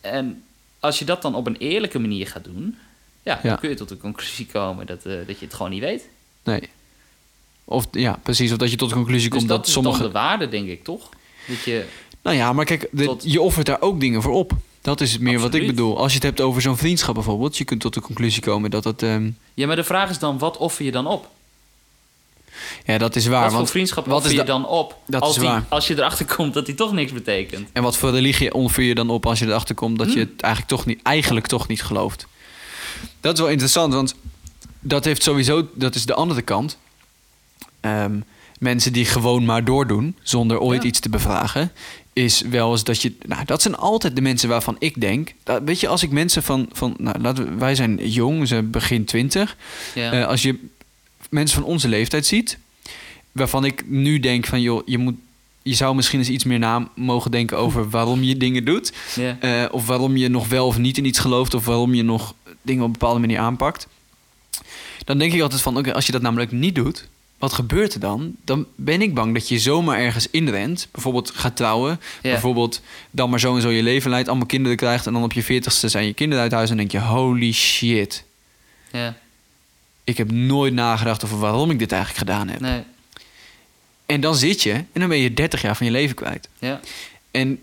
En 0.00 0.44
als 0.80 0.98
je 0.98 1.04
dat 1.04 1.22
dan 1.22 1.34
op 1.34 1.46
een 1.46 1.56
eerlijke 1.56 1.98
manier 1.98 2.26
gaat 2.26 2.44
doen, 2.44 2.78
ja, 3.26 3.40
Ja. 3.42 3.48
dan 3.48 3.58
kun 3.58 3.68
je 3.68 3.74
tot 3.74 3.88
de 3.88 3.96
conclusie 3.96 4.46
komen 4.52 4.86
dat, 4.86 5.04
eh, 5.04 5.12
dat 5.26 5.38
je 5.38 5.44
het 5.44 5.54
gewoon 5.54 5.70
niet 5.70 5.80
weet. 5.80 6.08
Nee. 6.44 6.60
Of 7.64 7.86
ja, 7.90 8.18
precies. 8.22 8.52
Of 8.52 8.58
dat 8.58 8.70
je 8.70 8.76
tot 8.76 8.88
de 8.88 8.94
conclusie 8.94 9.28
Dus 9.30 9.38
komt 9.38 9.48
dat, 9.48 9.58
dat, 9.58 9.66
is 9.66 9.72
sommige. 9.72 9.98
dan 9.98 10.06
de 10.06 10.12
waarde, 10.12 10.48
denk 10.48 10.68
ik, 10.68 10.84
toch? 10.84 11.08
Dat 11.48 11.62
je, 11.64 11.84
Nou 12.22 12.36
ja, 12.36 12.52
maar 12.52 12.64
kijk, 12.64 12.88
de- 12.92 13.04
Tot- 13.04 13.22
je 13.32 13.40
offert 13.40 13.66
daar 13.66 13.80
ook 13.80 14.00
dingen 14.00 14.22
voor 14.22 14.32
op. 14.32 14.52
Dat 14.80 15.00
is 15.00 15.18
meer 15.18 15.38
wat 15.38 15.54
ik 15.54 15.66
bedoel. 15.66 15.98
Als 15.98 16.08
je 16.12 16.14
het 16.18 16.26
hebt 16.26 16.40
over 16.40 16.62
zo'n 16.62 16.76
vriendschap 16.76 17.14
bijvoorbeeld, 17.14 17.56
je 17.58 17.64
kunt 17.64 17.80
tot 17.80 17.94
de 17.94 18.00
conclusie 18.00 18.42
komen 18.42 18.70
dat 18.70 18.84
het. 18.84 19.02
ehm, 19.02 19.30
ja, 19.54 19.66
maar 19.66 19.76
de 19.76 19.84
vraag 19.84 20.10
is 20.10 20.18
dan, 20.18 20.38
wat 20.38 20.56
offer 20.56 20.84
je 20.84 20.90
dan 20.92 21.06
op? 21.06 21.28
ja, 22.84 22.98
dat 22.98 23.16
is 23.16 23.26
waar. 23.26 23.40
wat 23.40 23.48
voor 23.48 23.56
want, 23.58 23.70
vriendschap 23.70 24.06
wat 24.06 24.16
offer 24.16 24.34
je 24.34 24.42
dan 24.44 24.66
op? 24.66 24.96
Dat 25.06 25.22
als, 25.22 25.34
is 25.34 25.40
die, 25.40 25.48
waar. 25.50 25.64
als 25.68 25.86
je 25.86 25.94
erachter 25.94 26.26
komt 26.36 26.54
dat 26.54 26.66
die 26.66 26.74
toch 26.74 26.92
niks 26.92 27.12
betekent. 27.12 27.68
En 27.72 27.82
wat 27.82 27.96
voor 27.96 28.10
religie 28.10 28.54
offer 28.54 28.82
je 28.82 28.94
dan 28.94 29.10
op 29.10 29.26
als 29.26 29.38
je 29.38 29.46
erachter 29.46 29.74
komt 29.74 29.98
dat 29.98 30.06
je 30.12 30.12
Hmm. 30.20 30.30
het 30.32 30.40
eigenlijk 30.40 30.72
toch 30.74 30.86
niet, 30.86 31.02
eigenlijk 31.02 31.46
toch 31.46 31.68
niet 31.68 31.82
gelooft? 31.82 32.26
Dat 33.20 33.34
is 33.34 33.40
wel 33.40 33.50
interessant, 33.50 33.92
want 33.94 34.14
dat 34.80 35.04
heeft 35.04 35.22
sowieso, 35.22 35.68
dat 35.74 35.94
is 35.94 36.06
de 36.06 36.14
andere 36.14 36.42
kant. 36.42 36.78
Ehm, 37.80 38.20
mensen 38.58 38.92
die 38.92 39.04
gewoon 39.04 39.44
maar 39.44 39.64
doordoen 39.64 40.16
zonder 40.22 40.58
ooit 40.58 40.82
Ja. 40.82 40.88
iets 40.88 41.00
te 41.00 41.08
bevragen, 41.08 41.72
is 42.12 42.40
wel 42.40 42.70
eens 42.72 42.84
dat 42.84 43.02
je. 43.02 43.12
Nou, 43.26 43.44
dat 43.44 43.62
zijn 43.62 43.76
altijd 43.76 44.14
de 44.16 44.22
mensen 44.22 44.48
waarvan 44.48 44.76
ik 44.78 45.00
denk. 45.00 45.34
Dat, 45.42 45.62
weet 45.64 45.80
je, 45.80 45.88
als 45.88 46.02
ik 46.02 46.10
mensen 46.10 46.42
van. 46.42 46.68
van 46.72 46.94
nou, 46.98 47.18
laten 47.20 47.44
we, 47.44 47.54
wij 47.54 47.74
zijn 47.74 48.08
jong, 48.08 48.48
zijn 48.48 48.70
begin 48.70 49.04
twintig. 49.04 49.56
Ja. 49.94 50.12
Eh, 50.12 50.26
als 50.26 50.42
je 50.42 50.58
mensen 51.30 51.60
van 51.60 51.68
onze 51.68 51.88
leeftijd 51.88 52.26
ziet, 52.26 52.58
waarvan 53.32 53.64
ik 53.64 53.88
nu 53.88 54.20
denk 54.20 54.46
van 54.46 54.60
joh, 54.60 54.82
je 54.86 54.98
moet. 54.98 55.14
Je 55.62 55.74
zou 55.74 55.94
misschien 55.94 56.18
eens 56.18 56.28
iets 56.28 56.44
meer 56.44 56.58
na 56.58 56.88
mogen 56.94 57.30
denken 57.30 57.58
over 57.58 57.90
waarom 57.90 58.22
je 58.22 58.36
dingen 58.36 58.64
doet. 58.64 58.92
ja. 59.14 59.36
Eh, 59.40 59.64
of 59.70 59.86
waarom 59.86 60.16
je 60.16 60.28
nog 60.28 60.48
wel 60.48 60.66
of 60.66 60.78
niet 60.78 60.98
in 60.98 61.04
iets 61.04 61.18
gelooft. 61.18 61.54
Of 61.54 61.64
waarom 61.64 61.94
je 61.94 62.02
nog 62.02 62.34
dingen 62.66 62.82
op 62.82 62.86
een 62.86 62.98
bepaalde 62.98 63.20
manier 63.20 63.38
aanpakt. 63.38 63.86
Dan 65.04 65.18
denk 65.18 65.32
ik 65.32 65.40
altijd 65.40 65.62
van, 65.62 65.76
oké, 65.78 65.94
als 65.94 66.06
je 66.06 66.12
dat 66.12 66.22
namelijk 66.22 66.52
niet 66.52 66.74
doet, 66.74 67.08
wat 67.38 67.52
gebeurt 67.52 67.94
er 67.94 68.00
dan? 68.00 68.34
Dan 68.44 68.66
ben 68.74 69.02
ik 69.02 69.14
bang 69.14 69.34
dat 69.34 69.48
je 69.48 69.58
zomaar 69.58 69.98
ergens 69.98 70.30
inrent. 70.30 70.88
Bijvoorbeeld 70.90 71.30
gaat 71.30 71.56
trouwen. 71.56 72.00
Bijvoorbeeld 72.22 72.80
dan 73.10 73.30
maar 73.30 73.40
zo 73.40 73.54
en 73.54 73.60
zo 73.60 73.70
je 73.70 73.82
leven 73.82 74.10
leidt. 74.10 74.28
Allemaal 74.28 74.46
kinderen 74.46 74.76
krijgt. 74.76 75.06
En 75.06 75.12
dan 75.12 75.22
op 75.22 75.32
je 75.32 75.42
veertigste 75.42 75.88
zijn 75.88 76.06
je 76.06 76.14
kinderen 76.14 76.42
uit 76.42 76.52
huis. 76.52 76.70
En 76.70 76.76
denk 76.76 76.90
je, 76.90 77.00
holy 77.00 77.52
shit. 77.52 78.24
ja. 78.90 79.16
Ik 80.04 80.16
heb 80.16 80.30
nooit 80.30 80.74
nagedacht 80.74 81.24
over 81.24 81.38
waarom 81.38 81.70
ik 81.70 81.78
dit 81.78 81.92
eigenlijk 81.92 82.20
gedaan 82.20 82.48
heb. 82.48 82.60
Nee. 82.60 82.82
En 84.06 84.20
dan 84.20 84.36
zit 84.36 84.62
je 84.62 84.72
en 84.72 84.86
dan 84.92 85.08
ben 85.08 85.18
je 85.18 85.34
30 85.34 85.62
jaar 85.62 85.76
van 85.76 85.86
je 85.86 85.92
leven 85.92 86.14
kwijt. 86.16 86.48
Ja. 86.58 86.80
En 87.30 87.58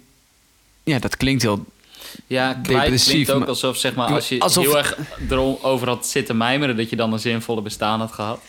ja, 0.84 1.00
dat 1.00 1.18
klinkt 1.18 1.42
heel 1.42 1.66
Ja, 2.27 2.53
Depressief, 2.53 3.11
klinkt 3.11 3.31
ook 3.31 3.48
alsof, 3.48 3.77
zeg 3.77 3.95
maar, 3.95 4.07
als 4.07 4.30
je 4.30 4.40
Alsof- 4.40 4.64
heel 4.64 4.77
erg 4.77 4.98
erover 5.30 5.88
had 5.88 6.07
zitten 6.07 6.38
mijmeren... 6.38 6.77
dat 6.77 6.90
je 6.90 6.95
dan 6.95 7.14
een 7.14 7.19
zinvolle 7.19 7.61
bestaan 7.61 7.99
had 7.99 8.11
gehad. 8.11 8.40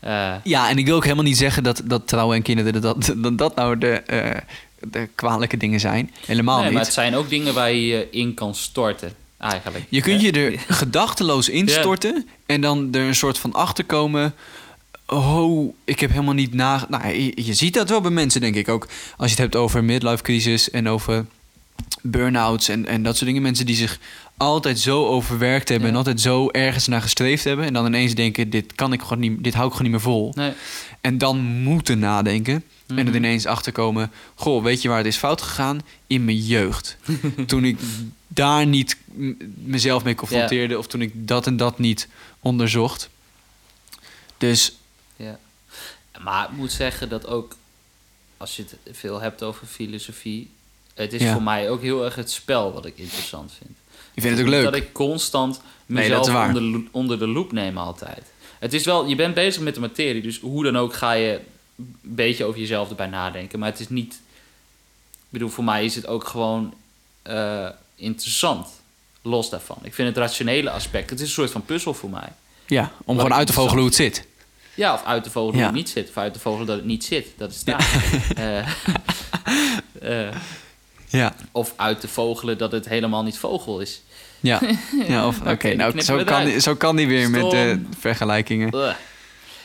Eh, 0.00 0.34
Ja, 0.42 0.68
en 0.68 0.78
ik 0.78 0.86
wil 0.86 0.96
ook 0.96 1.02
helemaal 1.02 1.24
niet 1.24 1.36
zeggen 1.36 1.62
dat, 1.62 1.82
dat 1.84 2.08
trouwen 2.08 2.36
en 2.36 2.42
kinderen... 2.42 2.82
dat 2.82 3.12
dat, 3.16 3.38
dat 3.38 3.54
nou 3.56 3.78
de, 3.78 3.90
eh, 3.92 4.40
de 4.80 5.08
kwalijke 5.14 5.56
dingen 5.56 5.80
zijn. 5.80 6.10
Helemaal 6.26 6.56
nee, 6.56 6.64
niet. 6.64 6.74
maar 6.74 6.84
het 6.84 6.92
zijn 6.92 7.14
ook 7.16 7.28
dingen 7.28 7.54
waar 7.54 7.70
je 7.72 7.86
je 7.86 8.08
in 8.10 8.34
kan 8.34 8.54
storten, 8.54 9.12
eigenlijk. 9.38 9.84
Je 9.88 10.00
kunt 10.00 10.20
Hè? 10.20 10.26
je 10.26 10.32
er 10.32 10.58
gedachteloos 10.76 11.48
instorten... 11.48 12.28
en 12.46 12.60
dan 12.60 12.88
er 12.92 13.00
een 13.00 13.14
soort 13.14 13.38
van 13.38 13.52
achterkomen... 13.52 14.34
Oh, 15.06 15.74
ik 15.84 16.00
heb 16.00 16.10
helemaal 16.10 16.34
niet 16.34 16.54
na... 16.54 16.86
Nou, 16.88 17.06
je, 17.08 17.32
je 17.44 17.54
ziet 17.54 17.74
dat 17.74 17.88
wel 17.88 18.00
bij 18.00 18.10
mensen, 18.10 18.40
denk 18.40 18.54
ik 18.54 18.68
ook. 18.68 18.88
Als 19.16 19.30
je 19.30 19.34
het 19.34 19.38
hebt 19.38 19.56
over 19.56 19.84
midlife 19.84 20.22
crisis 20.22 20.70
en 20.70 20.88
over 20.88 21.26
burn-outs 22.06 22.68
en, 22.68 22.86
en 22.86 23.02
dat 23.02 23.14
soort 23.14 23.26
dingen. 23.26 23.42
Mensen 23.42 23.66
die 23.66 23.76
zich 23.76 23.98
altijd 24.36 24.78
zo 24.78 25.06
overwerkt 25.06 25.68
hebben... 25.68 25.86
Ja. 25.86 25.92
en 25.92 25.98
altijd 25.98 26.20
zo 26.20 26.48
ergens 26.50 26.86
naar 26.86 27.02
gestreefd 27.02 27.44
hebben... 27.44 27.64
en 27.64 27.72
dan 27.72 27.86
ineens 27.86 28.14
denken, 28.14 28.50
dit, 28.50 28.74
kan 28.74 28.92
ik 28.92 29.00
gewoon 29.02 29.18
niet, 29.18 29.44
dit 29.44 29.54
hou 29.54 29.66
ik 29.66 29.72
gewoon 29.74 29.90
niet 29.90 30.00
meer 30.02 30.12
vol. 30.12 30.32
Nee. 30.34 30.52
En 31.00 31.18
dan 31.18 31.38
moeten 31.40 31.98
nadenken. 31.98 32.64
En 32.86 32.98
er 32.98 33.04
Mhm. 33.04 33.14
ineens 33.14 33.46
achterkomen. 33.46 34.10
Goh, 34.34 34.62
weet 34.62 34.82
je 34.82 34.88
waar 34.88 34.96
het 34.98 35.06
is 35.06 35.16
fout 35.16 35.42
gegaan? 35.42 35.80
In 36.06 36.24
mijn 36.24 36.38
jeugd. 36.40 36.96
toen 37.46 37.64
ik 37.64 37.78
daar 38.28 38.66
niet 38.66 38.96
mezelf 39.54 40.04
mee 40.04 40.14
confronteerde. 40.14 40.78
Of 40.78 40.86
toen 40.86 41.02
ik 41.02 41.12
dat 41.28 41.46
en 41.46 41.56
dat 41.56 41.78
niet 41.78 42.08
onderzocht. 42.40 43.08
Dus 44.38 44.76
Ja. 45.16 45.38
Maar 46.22 46.44
ik 46.50 46.56
moet 46.56 46.72
zeggen 46.72 47.08
dat 47.08 47.26
ook... 47.26 47.56
als 48.36 48.56
je 48.56 48.62
het 48.62 48.96
veel 48.96 49.20
hebt 49.20 49.42
over 49.42 49.66
filosofie... 49.66 50.50
het 50.94 51.12
is 51.12 51.22
Ja. 51.22 51.32
voor 51.32 51.42
mij 51.42 51.70
ook 51.70 51.82
heel 51.82 52.04
erg 52.04 52.14
het 52.14 52.30
spel 52.30 52.72
wat 52.72 52.86
ik 52.86 52.98
interessant 52.98 53.52
vind. 53.58 53.70
je 54.14 54.20
vindt 54.20 54.36
het 54.38 54.46
ook 54.46 54.52
leuk. 54.52 54.64
Dat 54.64 54.74
ik 54.74 54.92
constant 54.92 55.60
mezelf 55.86 56.28
onder, 56.54 56.82
onder 56.90 57.18
de 57.18 57.26
loep 57.26 57.52
neem 57.52 57.78
altijd. 57.78 58.22
Het 58.58 58.72
is 58.72 58.84
wel, 58.84 59.06
je 59.06 59.14
bent 59.14 59.34
bezig 59.34 59.62
met 59.62 59.74
de 59.74 59.80
materie, 59.80 60.22
dus 60.22 60.40
hoe 60.40 60.64
dan 60.64 60.76
ook 60.78 60.94
ga 60.94 61.12
je 61.12 61.40
een 61.78 61.94
beetje 62.02 62.44
over 62.44 62.60
jezelf 62.60 62.88
erbij 62.88 63.06
nadenken. 63.06 63.58
Maar 63.58 63.70
het 63.70 63.80
is 63.80 63.88
niet. 63.88 64.12
Ik 65.14 65.28
bedoel, 65.40 65.48
voor 65.48 65.64
mij 65.64 65.84
is 65.84 65.94
het 65.94 66.06
ook 66.06 66.26
gewoon 66.26 66.74
eh, 67.22 67.68
interessant. 67.94 68.68
Los 69.22 69.50
daarvan. 69.50 69.78
Ik 69.82 69.94
vind 69.94 70.08
het 70.08 70.16
rationele 70.16 70.70
aspect. 70.70 71.10
Het 71.10 71.20
is 71.20 71.26
een 71.26 71.32
soort 71.32 71.50
van 71.50 71.64
puzzel 71.64 71.94
voor 71.94 72.10
mij. 72.10 72.28
Ja, 72.66 72.92
om 73.04 73.16
gewoon 73.16 73.34
uit 73.34 73.46
te 73.46 73.52
vogelen 73.52 73.76
hoe 73.78 73.86
het 73.86 73.94
zit. 73.94 74.26
Ja, 74.74 74.94
of 74.94 75.04
uit 75.04 75.24
te 75.24 75.30
vogelen 75.30 75.54
Ja. 75.58 75.66
hoe 75.68 75.76
het 75.76 75.84
niet 75.84 75.88
zit. 75.94 76.08
Of 76.08 76.16
uit 76.16 76.32
te 76.32 76.38
vogelen 76.40 76.66
dat 76.66 76.76
het 76.76 76.84
niet 76.84 77.04
zit. 77.04 77.26
Dat 77.36 77.50
is 77.50 77.64
daar. 77.64 77.88
Eh, 78.36 78.58
eh, 80.28 80.34
Ja. 81.16 81.34
of 81.52 81.72
uit 81.76 82.00
te 82.00 82.08
vogelen 82.08 82.58
dat 82.58 82.72
het 82.72 82.88
helemaal 82.88 83.22
niet 83.22 83.38
vogel 83.38 83.80
is. 83.80 84.02
Ja, 84.40 84.60
ja 85.08 85.26
of 85.26 85.40
oké. 85.46 85.74
Nou, 85.74 86.00
zo 86.00 86.24
kan, 86.24 86.44
die, 86.44 86.60
zo 86.60 86.74
kan 86.74 86.96
die 86.96 87.06
weer 87.06 87.30
met 87.30 87.50
de 87.50 87.82
vergelijkingen. 87.98 88.74
Ugh. 88.74 88.94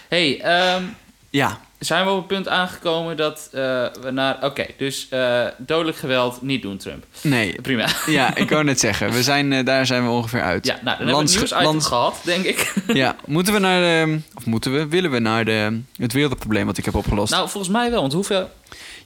hey, 0.08 0.42
ehm, 0.42 0.84
Ja, 1.30 1.60
zijn 1.80 2.06
we 2.06 2.12
op 2.12 2.18
het 2.18 2.28
punt 2.28 2.48
aangekomen 2.48 3.18
dat 3.18 3.50
eh, 3.52 3.62
we 4.02 4.12
naar... 4.12 4.38
Oké, 4.42 4.66
dus 4.78 5.08
eh, 5.10 5.46
dodelijk 5.58 5.98
geweld 5.98 6.42
niet 6.42 6.62
doen, 6.62 6.78
Trump. 6.78 7.06
nee. 7.22 7.62
Prima. 7.62 7.88
Ja, 8.06 8.36
ik 8.36 8.50
wou 8.50 8.64
net 8.64 8.80
zeggen. 8.80 9.12
We 9.12 9.24
zijn, 9.24 9.54
eh, 9.54 9.66
daar 9.66 9.86
zijn 9.86 10.04
we 10.04 10.10
ongeveer 10.10 10.42
uit. 10.42 10.66
Ja, 10.66 10.74
nou, 10.74 10.98
dan 10.98 11.08
hebben 11.08 11.26
we 11.26 11.74
het 11.74 11.86
gehad, 11.86 12.22
denk 12.24 12.44
ik. 12.44 12.74
Ja, 12.94 13.16
moeten 13.26 13.54
we 13.54 13.60
naar 13.60 13.82
de... 13.82 14.20
Of 14.36 14.46
moeten 14.46 14.74
we? 14.74 14.88
Willen 14.88 15.12
we 15.12 15.20
naar 15.20 15.46
de, 15.46 15.80
het 15.96 16.14
wereldprobleem 16.14 16.66
wat 16.66 16.78
ik 16.78 16.86
heb 16.86 16.96
opgelost? 16.96 17.32
nou, 17.32 17.50
volgens 17.50 17.74
mij 17.74 17.92
wel, 17.92 18.02
want 18.02 18.14
hoeveel... 18.14 18.50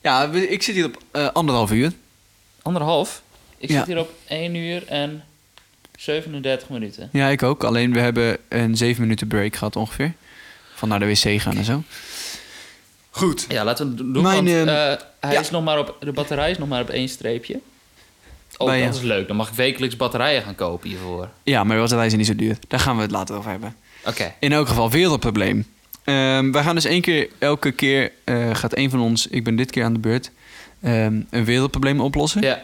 Ja, 0.01 0.23
ik 0.31 0.63
zit 0.63 0.75
hier 0.75 0.85
op 0.85 0.97
anderhalf 1.33 1.71
uur. 1.71 1.91
Anderhalf? 2.63 3.21
Ik 3.57 3.69
Ja. 3.69 3.77
zit 3.77 3.85
hier 3.87 3.99
op 3.99 4.09
1 4.27 4.55
uur 4.55 4.87
en 4.87 5.23
37 5.97 6.69
minuten. 6.69 7.09
Ja, 7.11 7.27
ik 7.27 7.43
ook. 7.43 7.63
Alleen 7.63 7.93
we 7.93 7.99
hebben 7.99 8.37
een 8.49 8.77
zeven 8.77 9.01
minuten 9.01 9.27
break 9.27 9.55
gehad 9.55 9.75
ongeveer. 9.75 10.13
Van 10.75 10.89
naar 10.89 10.99
de 10.99 11.05
wc 11.05 11.41
gaan 11.41 11.57
en 11.57 11.63
zo. 11.63 11.83
Goed. 13.09 13.45
Ja, 13.49 13.63
laten 13.63 13.85
we 13.85 14.03
het 14.03 14.13
doen, 14.13 14.23
Mijn, 14.23 14.35
want 14.35 14.47
ehm, 14.47 14.67
eh, 14.67 14.99
hij 15.19 15.33
ja. 15.33 15.39
is 15.39 15.49
nog 15.49 15.63
maar 15.63 15.79
op, 15.79 15.97
de 15.99 16.11
batterij 16.11 16.51
is 16.51 16.57
nog 16.57 16.67
maar 16.67 16.81
op 16.81 16.89
één 16.89 17.09
streepje. 17.09 17.59
Oh, 18.57 18.67
bij 18.67 18.85
dat 18.85 18.95
is 18.95 19.01
leuk. 19.01 19.27
Dan 19.27 19.35
mag 19.35 19.49
ik 19.49 19.55
wekelijks 19.55 19.95
batterijen 19.95 20.41
gaan 20.41 20.55
kopen 20.55 20.89
hiervoor. 20.89 21.29
Ja, 21.43 21.63
maar 21.63 21.77
batterijen 21.77 22.09
zijn 22.09 22.21
niet 22.21 22.29
zo 22.31 22.35
duur. 22.35 22.57
Daar 22.67 22.79
gaan 22.79 22.95
we 22.95 23.01
het 23.01 23.11
later 23.11 23.35
over 23.35 23.49
hebben. 23.51 23.75
Oké. 24.05 24.33
In 24.39 24.51
elk 24.51 24.67
geval, 24.67 24.89
wereldprobleem. 24.89 25.65
Ehm 26.03 26.51
wij 26.51 26.63
gaan 26.63 26.75
dus 26.75 26.85
één 26.85 27.01
keer, 27.01 27.29
elke 27.39 27.71
keer 27.71 28.11
eh, 28.23 28.55
gaat 28.55 28.73
één 28.73 28.89
van 28.89 28.99
ons, 28.99 29.27
ik 29.27 29.43
ben 29.43 29.55
dit 29.55 29.71
keer 29.71 29.83
aan 29.83 29.93
de 29.93 29.99
beurt, 29.99 30.31
ehm, 30.83 31.21
een 31.29 31.45
wereldprobleem 31.45 31.99
oplossen. 31.99 32.41
Ja. 32.41 32.61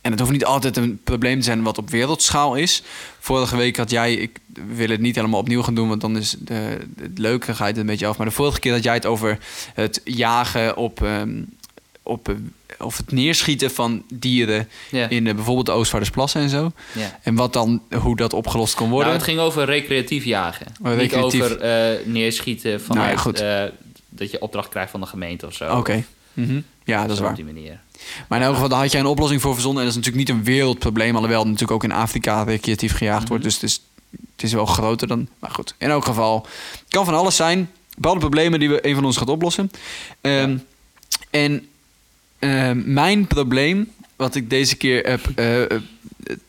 En 0.00 0.10
het 0.10 0.20
hoeft 0.20 0.32
niet 0.32 0.44
altijd 0.44 0.76
een 0.76 1.00
probleem 1.04 1.38
te 1.38 1.44
zijn 1.44 1.62
wat 1.62 1.78
op 1.78 1.90
wereldschaal 1.90 2.54
is. 2.54 2.82
Vorige 3.18 3.56
week 3.56 3.76
had 3.76 3.90
jij, 3.90 4.14
ik 4.14 4.38
wil 4.74 4.88
het 4.88 5.00
niet 5.00 5.14
helemaal 5.14 5.40
opnieuw 5.40 5.62
gaan 5.62 5.74
doen, 5.74 5.88
want 5.88 6.00
dan 6.00 6.16
is 6.16 6.36
de, 6.38 6.78
het 7.00 7.18
leuke 7.18 7.54
ga 7.54 7.64
je 7.64 7.70
het 7.70 7.80
een 7.80 7.86
beetje 7.86 8.06
af. 8.06 8.16
Maar 8.16 8.26
de 8.26 8.32
vorige 8.32 8.60
keer 8.60 8.72
had 8.72 8.82
jij 8.82 8.94
het 8.94 9.06
over 9.06 9.38
het 9.74 10.00
jagen 10.04 10.76
op, 10.76 11.02
ehm, 11.02 11.42
op 12.02 12.28
eh, 12.28 12.34
of 12.78 12.96
het 12.96 13.12
neerschieten 13.12 13.70
van 13.70 14.02
dieren 14.14 14.68
in 14.90 15.26
eh, 15.26 15.34
bijvoorbeeld 15.34 15.66
de 15.66 15.72
Oostvaardersplassen 15.72 16.40
en 16.40 16.48
zo. 16.48 16.72
ja. 16.92 17.18
En 17.22 17.34
wat 17.34 17.52
dan, 17.52 17.82
hoe 17.94 18.16
dat 18.16 18.32
opgelost 18.32 18.74
kon 18.74 18.88
worden. 18.88 19.06
Nou, 19.06 19.18
het 19.18 19.28
ging 19.28 19.40
over 19.40 19.64
recreatief 19.64 20.24
jagen. 20.24 20.66
Oh, 20.82 20.94
recreatief. 20.94 21.32
Niet 21.32 21.42
over 21.42 21.60
eh, 21.60 22.06
neerschieten 22.06 22.80
vanuit 22.80 23.24
Nou 23.24 23.36
ja, 23.36 23.70
dat 24.08 24.30
je 24.30 24.40
opdracht 24.40 24.68
krijgt 24.68 24.90
van 24.90 25.00
de 25.00 25.06
gemeente 25.06 25.46
of 25.46 25.54
zo. 25.54 25.76
Oké. 25.76 26.04
Mhm. 26.32 26.60
Ja, 26.84 27.02
dat 27.02 27.10
is 27.10 27.18
waar. 27.18 27.30
Op 27.30 27.36
die 27.36 27.44
manier. 27.44 27.80
Maar 28.28 28.38
in 28.38 28.44
elk 28.44 28.54
geval, 28.54 28.68
daar 28.68 28.80
had 28.80 28.92
jij 28.92 29.00
een 29.00 29.06
oplossing 29.06 29.40
voor 29.40 29.52
verzonnen. 29.52 29.82
En 29.82 29.88
dat 29.88 29.98
is 29.98 30.04
natuurlijk 30.04 30.28
niet 30.28 30.38
een 30.38 30.54
wereldprobleem. 30.54 31.14
Alhoewel 31.14 31.44
natuurlijk 31.44 31.70
ook 31.70 31.84
in 31.84 31.92
Afrika 31.92 32.42
recreatief 32.42 32.96
gejaagd 32.96 33.28
wordt. 33.28 33.44
Dus 33.44 33.54
het 33.54 33.62
is, 33.62 33.80
het 34.10 34.42
is 34.42 34.52
wel 34.52 34.66
groter 34.66 35.08
dan... 35.08 35.28
Maar 35.38 35.50
goed, 35.50 35.74
in 35.78 35.90
elk 35.90 36.04
geval. 36.04 36.46
Het 36.70 36.88
kan 36.88 37.04
van 37.04 37.14
alles 37.14 37.36
zijn. 37.36 37.70
Bepaalde 37.94 38.20
problemen 38.20 38.58
die 38.58 38.68
we 38.68 38.86
een 38.86 38.94
van 38.94 39.04
ons 39.04 39.16
gaat 39.16 39.28
oplossen. 39.28 39.70
Ehm, 40.20 40.56
En 41.30 41.68
ehm, 42.38 42.92
mijn 42.92 43.26
probleem, 43.26 43.90
wat 44.16 44.34
ik 44.34 44.50
deze 44.50 44.76
keer 44.76 45.06
heb 45.06 45.26
eh, 45.34 45.78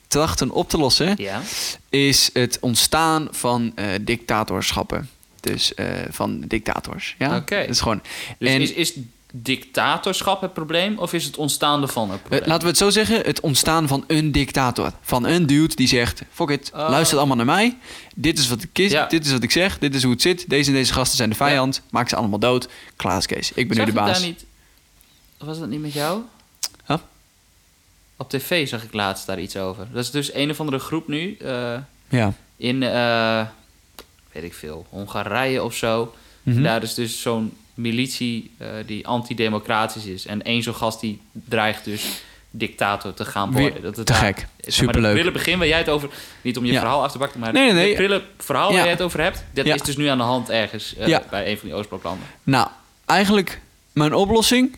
trachten 0.07 0.49
op 0.51 0.69
te 0.69 0.77
lossen... 0.77 1.13
Ja. 1.17 1.41
is 1.89 2.29
het 2.33 2.57
ontstaan 2.61 3.27
van 3.31 3.71
eh, 3.75 3.85
dictatorschappen. 4.01 5.09
Dus 5.39 5.73
eh, 5.73 5.87
van 6.09 6.39
dictators. 6.39 7.15
Ja? 7.17 7.35
Oké. 7.35 7.55
Is 7.59 7.81
gewoon... 7.81 8.01
Dus 8.37 8.49
en, 8.49 8.61
is, 8.61 8.71
is 8.71 8.93
dictatorschap 9.33 10.41
het 10.41 10.53
probleem 10.53 10.97
of 10.97 11.13
is 11.13 11.25
het 11.25 11.37
ontstaande 11.37 11.87
van 11.87 12.09
het 12.09 12.15
Eh, 12.19 12.25
probleem? 12.25 12.47
Laten 12.47 12.61
we 12.63 12.67
het 12.69 12.77
zo 12.77 12.89
zeggen, 12.89 13.21
het 13.21 13.39
ontstaan 13.39 13.87
van 13.87 14.03
een 14.07 14.31
dictator. 14.31 14.91
Van 15.01 15.25
een 15.25 15.45
dude 15.45 15.75
die 15.75 15.87
zegt, 15.87 16.21
fuck 16.31 16.49
it, 16.49 16.71
Oh. 16.73 16.89
luister 16.89 17.17
allemaal 17.17 17.35
naar 17.35 17.45
mij. 17.45 17.77
Dit 18.15 18.39
is 18.39 18.47
wat 18.47 18.63
ik 18.63 18.69
kies, 18.73 18.91
Ja. 18.91 19.05
dit 19.05 19.25
is 19.25 19.31
wat 19.31 19.43
ik 19.43 19.51
zeg, 19.51 19.79
dit 19.79 19.95
is 19.95 20.03
hoe 20.03 20.11
het 20.11 20.21
zit. 20.21 20.49
Deze 20.49 20.69
en 20.69 20.75
deze 20.75 20.93
gasten 20.93 21.17
zijn 21.17 21.29
de 21.29 21.35
vijand, 21.35 21.81
maak 21.89 22.09
ze 22.09 22.15
allemaal 22.15 22.39
dood. 22.39 22.67
Klaar 22.95 23.17
is 23.17 23.25
Kees, 23.25 23.51
ik 23.53 23.67
ben 23.67 23.75
Zag 23.77 23.85
nu 23.85 23.91
de 23.91 23.97
baas. 23.99 24.11
daar 24.19 24.27
niet... 24.27 24.45
Was 25.37 25.59
dat 25.59 25.69
niet 25.69 25.81
met 25.81 25.93
jou? 25.93 26.21
Huh? 26.85 26.97
Op 28.17 28.29
tv 28.29 28.67
zag 28.67 28.83
ik 28.83 28.93
laatst 28.93 29.25
daar 29.25 29.39
iets 29.39 29.57
over. 29.57 29.87
Dat 29.91 30.03
is 30.03 30.11
dus 30.11 30.33
een 30.33 30.49
of 30.49 30.59
andere 30.59 30.79
groep 30.79 31.07
nu 31.07 31.35
eh, 31.39 31.77
Ja. 32.09 32.33
in, 32.55 32.83
eh, 32.83 33.45
weet 34.31 34.43
ik 34.43 34.53
veel, 34.53 34.85
Hongarije 34.89 35.63
of 35.63 35.75
zo. 35.75 36.13
Mhm. 36.43 36.61
Daar 36.63 36.83
is 36.83 36.93
dus 36.93 37.21
zo'n 37.21 37.53
militie 37.81 38.51
eh, 38.57 38.67
die 38.85 39.07
antidemocratisch 39.07 40.05
is. 40.05 40.25
En 40.25 40.41
één 40.43 40.63
zo'n 40.63 40.75
gast 40.75 40.99
die 40.99 41.21
dreigt 41.31 41.85
dus 41.85 42.05
dictator 42.53 43.13
te 43.13 43.25
gaan 43.25 43.51
Weer 43.53 43.61
worden. 43.61 43.81
Dat 43.81 43.95
het 43.97 44.05
te 44.05 44.13
daar- 44.13 44.21
gek. 44.21 44.47
Superleuk. 44.59 45.03
Het 45.05 45.13
prille 45.13 45.31
begin 45.31 45.57
waar 45.57 45.67
jij 45.67 45.77
het 45.77 45.89
over... 45.89 46.09
Niet 46.41 46.57
om 46.57 46.65
je 46.65 46.71
Ja. 46.71 46.79
verhaal 46.79 47.03
af 47.03 47.11
te 47.11 47.17
bakken, 47.17 47.39
maar 47.39 47.53
Nee, 47.53 47.63
nee, 47.63 47.73
nee. 47.73 47.87
het 47.87 47.95
prille 47.95 48.23
verhaal 48.37 48.67
Ja. 48.69 48.73
waar 48.75 48.83
jij 48.83 48.91
het 48.93 49.01
over 49.01 49.21
hebt... 49.21 49.43
dat 49.53 49.65
Ja. 49.65 49.73
is 49.75 49.81
dus 49.81 49.97
nu 49.97 50.05
aan 50.07 50.17
de 50.17 50.23
hand 50.23 50.49
ergens 50.49 50.95
eh, 50.95 51.17
bij 51.29 51.51
een 51.51 51.57
van 51.57 51.67
die 51.67 51.77
Oostbloklanden. 51.77 52.27
Nou, 52.43 52.67
eigenlijk 53.05 53.61
mijn 53.93 54.13
oplossing, 54.13 54.77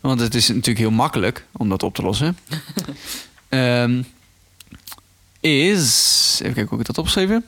want 0.00 0.20
het 0.20 0.34
is 0.34 0.48
natuurlijk 0.48 0.78
heel 0.78 0.90
makkelijk 0.90 1.44
om 1.52 1.68
dat 1.68 1.82
op 1.82 1.94
te 1.94 2.02
lossen, 2.02 2.38
ehm, 3.48 4.02
is. 5.40 6.38
Even 6.40 6.54
kijken 6.54 6.68
hoe 6.68 6.80
ik 6.80 6.86
dat 6.86 6.98
opgeschreven. 6.98 7.44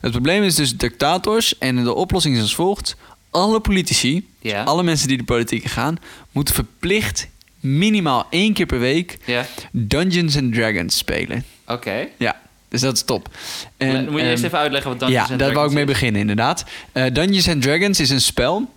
Het 0.00 0.10
probleem 0.10 0.42
is 0.42 0.54
dus 0.54 0.76
dictators 0.76 1.58
en 1.58 1.84
de 1.84 1.94
oplossing 1.94 2.36
is 2.36 2.42
als 2.42 2.54
volgt: 2.54 2.96
alle 3.30 3.60
politici, 3.60 4.26
Ja. 4.40 4.62
alle 4.62 4.82
mensen 4.82 5.08
die 5.08 5.16
de 5.16 5.24
politiek 5.24 5.64
gaan, 5.64 5.98
moeten 6.32 6.54
verplicht 6.54 7.28
minimaal 7.60 8.26
één 8.30 8.52
keer 8.52 8.66
per 8.66 8.78
week 8.78 9.18
Ja, 9.24 9.46
Dungeons 9.72 10.36
and 10.36 10.54
Dragons 10.54 10.96
spelen. 10.96 11.44
oké. 11.66 12.08
Ja, 12.18 12.40
dus 12.68 12.80
dat 12.80 12.94
is 12.94 13.02
top. 13.02 13.28
En, 13.76 14.10
moet 14.10 14.20
je 14.20 14.26
eerst 14.26 14.36
ehm, 14.36 14.46
even 14.46 14.58
uitleggen 14.58 14.90
wat 14.90 15.00
Dungeons 15.00 15.26
ja, 15.26 15.32
and 15.32 15.40
daar 15.40 15.52
wou 15.52 15.66
ik 15.66 15.72
mee 15.72 15.84
Dragons 15.84 16.00
beginnen, 16.00 16.20
inderdaad. 16.20 16.64
Eh, 16.92 17.04
Dungeons 17.12 17.48
and 17.48 17.62
Dragons 17.62 18.00
is 18.00 18.10
een 18.10 18.20
spel 18.20 18.70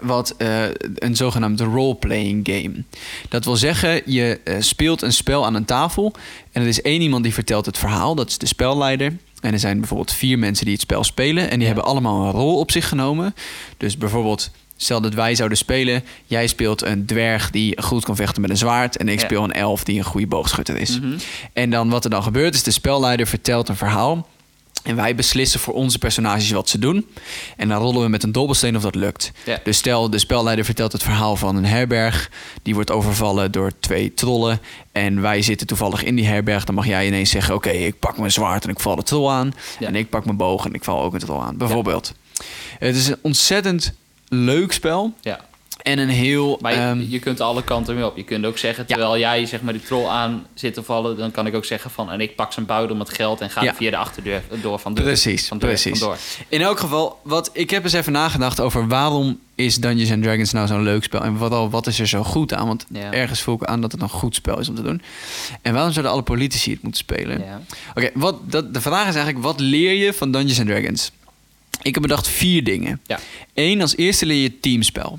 wat 0.00 0.34
eh, 0.38 0.64
een 0.94 1.16
zogenaamd 1.16 1.60
role-playing 1.60 2.48
game. 2.50 2.84
Dat 3.28 3.44
wil 3.44 3.56
zeggen, 3.56 4.02
je 4.12 4.40
eh, 4.44 4.56
speelt 4.60 5.02
een 5.02 5.12
spel 5.12 5.44
aan 5.46 5.54
een 5.54 5.64
tafel 5.64 6.14
en 6.52 6.62
er 6.62 6.68
is 6.68 6.82
één 6.82 7.00
iemand 7.00 7.22
die 7.22 7.34
vertelt 7.34 7.66
het 7.66 7.78
verhaal, 7.78 8.14
dat 8.14 8.28
is 8.28 8.38
de 8.38 8.46
spelleider. 8.46 9.16
En 9.40 9.52
er 9.52 9.58
zijn 9.58 9.78
bijvoorbeeld 9.78 10.12
vier 10.12 10.38
mensen 10.38 10.64
die 10.64 10.74
het 10.74 10.82
spel 10.82 11.04
spelen 11.04 11.42
en 11.42 11.50
die 11.50 11.58
Ja. 11.60 11.66
hebben 11.66 11.84
allemaal 11.84 12.24
een 12.26 12.30
rol 12.32 12.58
op 12.58 12.70
zich 12.70 12.88
genomen. 12.88 13.34
Dus 13.76 13.98
bijvoorbeeld, 13.98 14.50
stel 14.76 15.00
dat 15.00 15.14
wij 15.14 15.34
zouden 15.34 15.58
spelen, 15.58 16.04
jij 16.26 16.46
speelt 16.46 16.82
een 16.82 17.06
dwerg 17.06 17.50
die 17.50 17.82
goed 17.82 18.04
kan 18.04 18.16
vechten 18.16 18.40
met 18.42 18.50
een 18.50 18.56
zwaard 18.56 18.96
en 18.96 19.08
ik 19.08 19.18
Ja. 19.20 19.24
speel 19.24 19.44
een 19.44 19.52
elf 19.52 19.84
die 19.84 19.98
een 19.98 20.04
goede 20.04 20.26
boogschutter 20.26 20.76
is. 20.76 21.00
Mhm. 21.00 21.16
En 21.52 21.70
dan 21.70 21.88
wat 21.88 22.04
er 22.04 22.10
dan 22.10 22.22
gebeurt 22.22 22.54
is 22.54 22.62
de 22.62 22.70
spelleider 22.70 23.26
vertelt 23.26 23.68
een 23.68 23.76
verhaal. 23.76 24.26
En 24.86 24.96
wij 24.96 25.14
beslissen 25.14 25.60
voor 25.60 25.74
onze 25.74 25.98
personages 25.98 26.50
wat 26.50 26.68
ze 26.68 26.78
doen. 26.78 27.06
En 27.56 27.68
dan 27.68 27.78
rollen 27.80 28.02
we 28.02 28.08
met 28.08 28.22
een 28.22 28.32
dobbelsteen 28.32 28.76
of 28.76 28.82
dat 28.82 28.94
lukt. 28.94 29.32
Dus 29.64 29.76
stel, 29.76 30.10
de 30.10 30.18
spelleider 30.18 30.64
vertelt 30.64 30.92
het 30.92 31.02
verhaal 31.02 31.36
van 31.36 31.56
een 31.56 31.64
herberg. 31.64 32.30
Die 32.62 32.74
wordt 32.74 32.90
overvallen 32.90 33.52
door 33.52 33.70
twee 33.80 34.14
trollen. 34.14 34.60
En 34.92 35.20
wij 35.20 35.42
zitten 35.42 35.66
toevallig 35.66 36.02
in 36.02 36.14
die 36.14 36.26
herberg. 36.26 36.64
Dan 36.64 36.74
mag 36.74 36.86
jij 36.86 37.06
ineens 37.06 37.30
zeggen: 37.30 37.54
Oké, 37.54 37.70
ik 37.70 37.98
pak 37.98 38.18
mijn 38.18 38.32
zwaard 38.32 38.64
en 38.64 38.70
ik 38.70 38.80
val 38.80 38.96
de 38.96 39.02
troll 39.02 39.30
aan. 39.30 39.54
En 39.80 39.94
ik 39.94 40.08
pak 40.08 40.24
mijn 40.24 40.36
boog 40.36 40.64
en 40.64 40.74
ik 40.74 40.84
val 40.84 41.02
ook 41.02 41.14
een 41.14 41.20
troll 41.20 41.40
aan. 41.40 41.56
Bijvoorbeeld. 41.56 42.12
Het 42.78 42.96
is 42.96 43.06
een 43.08 43.18
ontzettend 43.20 43.92
leuk 44.28 44.72
spel. 44.72 45.12
Ja. 45.20 45.40
En 45.86 45.98
een 45.98 46.08
heel. 46.08 46.58
Maar 46.60 46.72
je, 46.72 46.78
ehm, 46.78 47.00
je 47.08 47.18
kunt 47.18 47.40
alle 47.40 47.64
kanten 47.64 47.94
mee 47.94 48.06
op. 48.06 48.16
Je 48.16 48.22
kunt 48.24 48.44
ook 48.46 48.58
zeggen, 48.58 48.84
Ja. 48.86 48.94
terwijl 48.96 49.18
jij 49.18 49.46
zeg 49.46 49.62
maar 49.62 49.72
die 49.72 49.82
troll 49.82 50.06
aan 50.06 50.46
zit 50.54 50.74
te 50.74 50.82
vallen, 50.82 51.16
dan 51.16 51.30
kan 51.30 51.46
ik 51.46 51.54
ook 51.54 51.64
zeggen 51.64 51.90
van, 51.90 52.10
en 52.10 52.20
ik 52.20 52.34
pak 52.36 52.52
zijn 52.52 52.66
buidel 52.66 52.96
met 52.96 53.10
geld 53.10 53.40
en 53.40 53.50
ga 53.50 53.62
Ja. 53.62 53.74
via 53.74 53.90
de 53.90 53.96
achterdeur 53.96 54.42
door 54.62 54.78
van. 54.78 54.94
Precies, 54.94 55.48
van 55.48 55.58
precies. 55.58 56.04
In 56.48 56.60
elk 56.60 56.78
geval, 56.78 57.20
wat, 57.22 57.50
ik 57.52 57.70
heb 57.70 57.84
eens 57.84 57.92
even 57.92 58.12
nagedacht 58.12 58.60
over 58.60 58.88
waarom 58.88 59.38
is 59.54 59.76
Dungeons 59.76 60.10
and 60.10 60.22
Dragons 60.22 60.52
nou 60.52 60.66
zo'n 60.66 60.82
leuk 60.82 61.04
spel? 61.04 61.20
En 61.22 61.36
vooral, 61.36 61.70
wat 61.70 61.86
is 61.86 61.98
er 61.98 62.06
zo 62.08 62.22
goed 62.22 62.54
aan? 62.54 62.66
Want 62.66 62.86
Ja. 62.92 63.12
ergens 63.12 63.40
voel 63.40 63.54
ik 63.54 63.64
aan 63.64 63.80
dat 63.80 63.92
het 63.92 64.02
een 64.02 64.08
goed 64.08 64.34
spel 64.34 64.58
is 64.58 64.68
om 64.68 64.74
te 64.74 64.82
doen. 64.82 65.02
En 65.62 65.72
waarom 65.72 65.92
zouden 65.92 66.12
alle 66.12 66.22
politici 66.22 66.70
het 66.70 66.82
moeten 66.82 67.00
spelen? 67.00 67.44
Oké, 67.94 68.10
wat 68.14 68.50
dat, 68.50 68.74
de 68.74 68.80
vraag 68.80 69.08
is 69.08 69.14
eigenlijk, 69.14 69.44
wat 69.44 69.60
leer 69.60 69.92
je 69.92 70.12
van 70.12 70.30
Dungeons 70.30 70.58
and 70.58 70.68
Dragons? 70.68 71.10
Ik 71.82 71.94
heb 71.94 72.02
bedacht 72.02 72.28
vier 72.28 72.64
dingen. 72.64 73.00
Ja. 73.06 73.18
Eén, 73.54 73.80
als 73.80 73.96
eerste 73.96 74.26
leer 74.26 74.42
je 74.42 74.60
teamspel. 74.60 75.18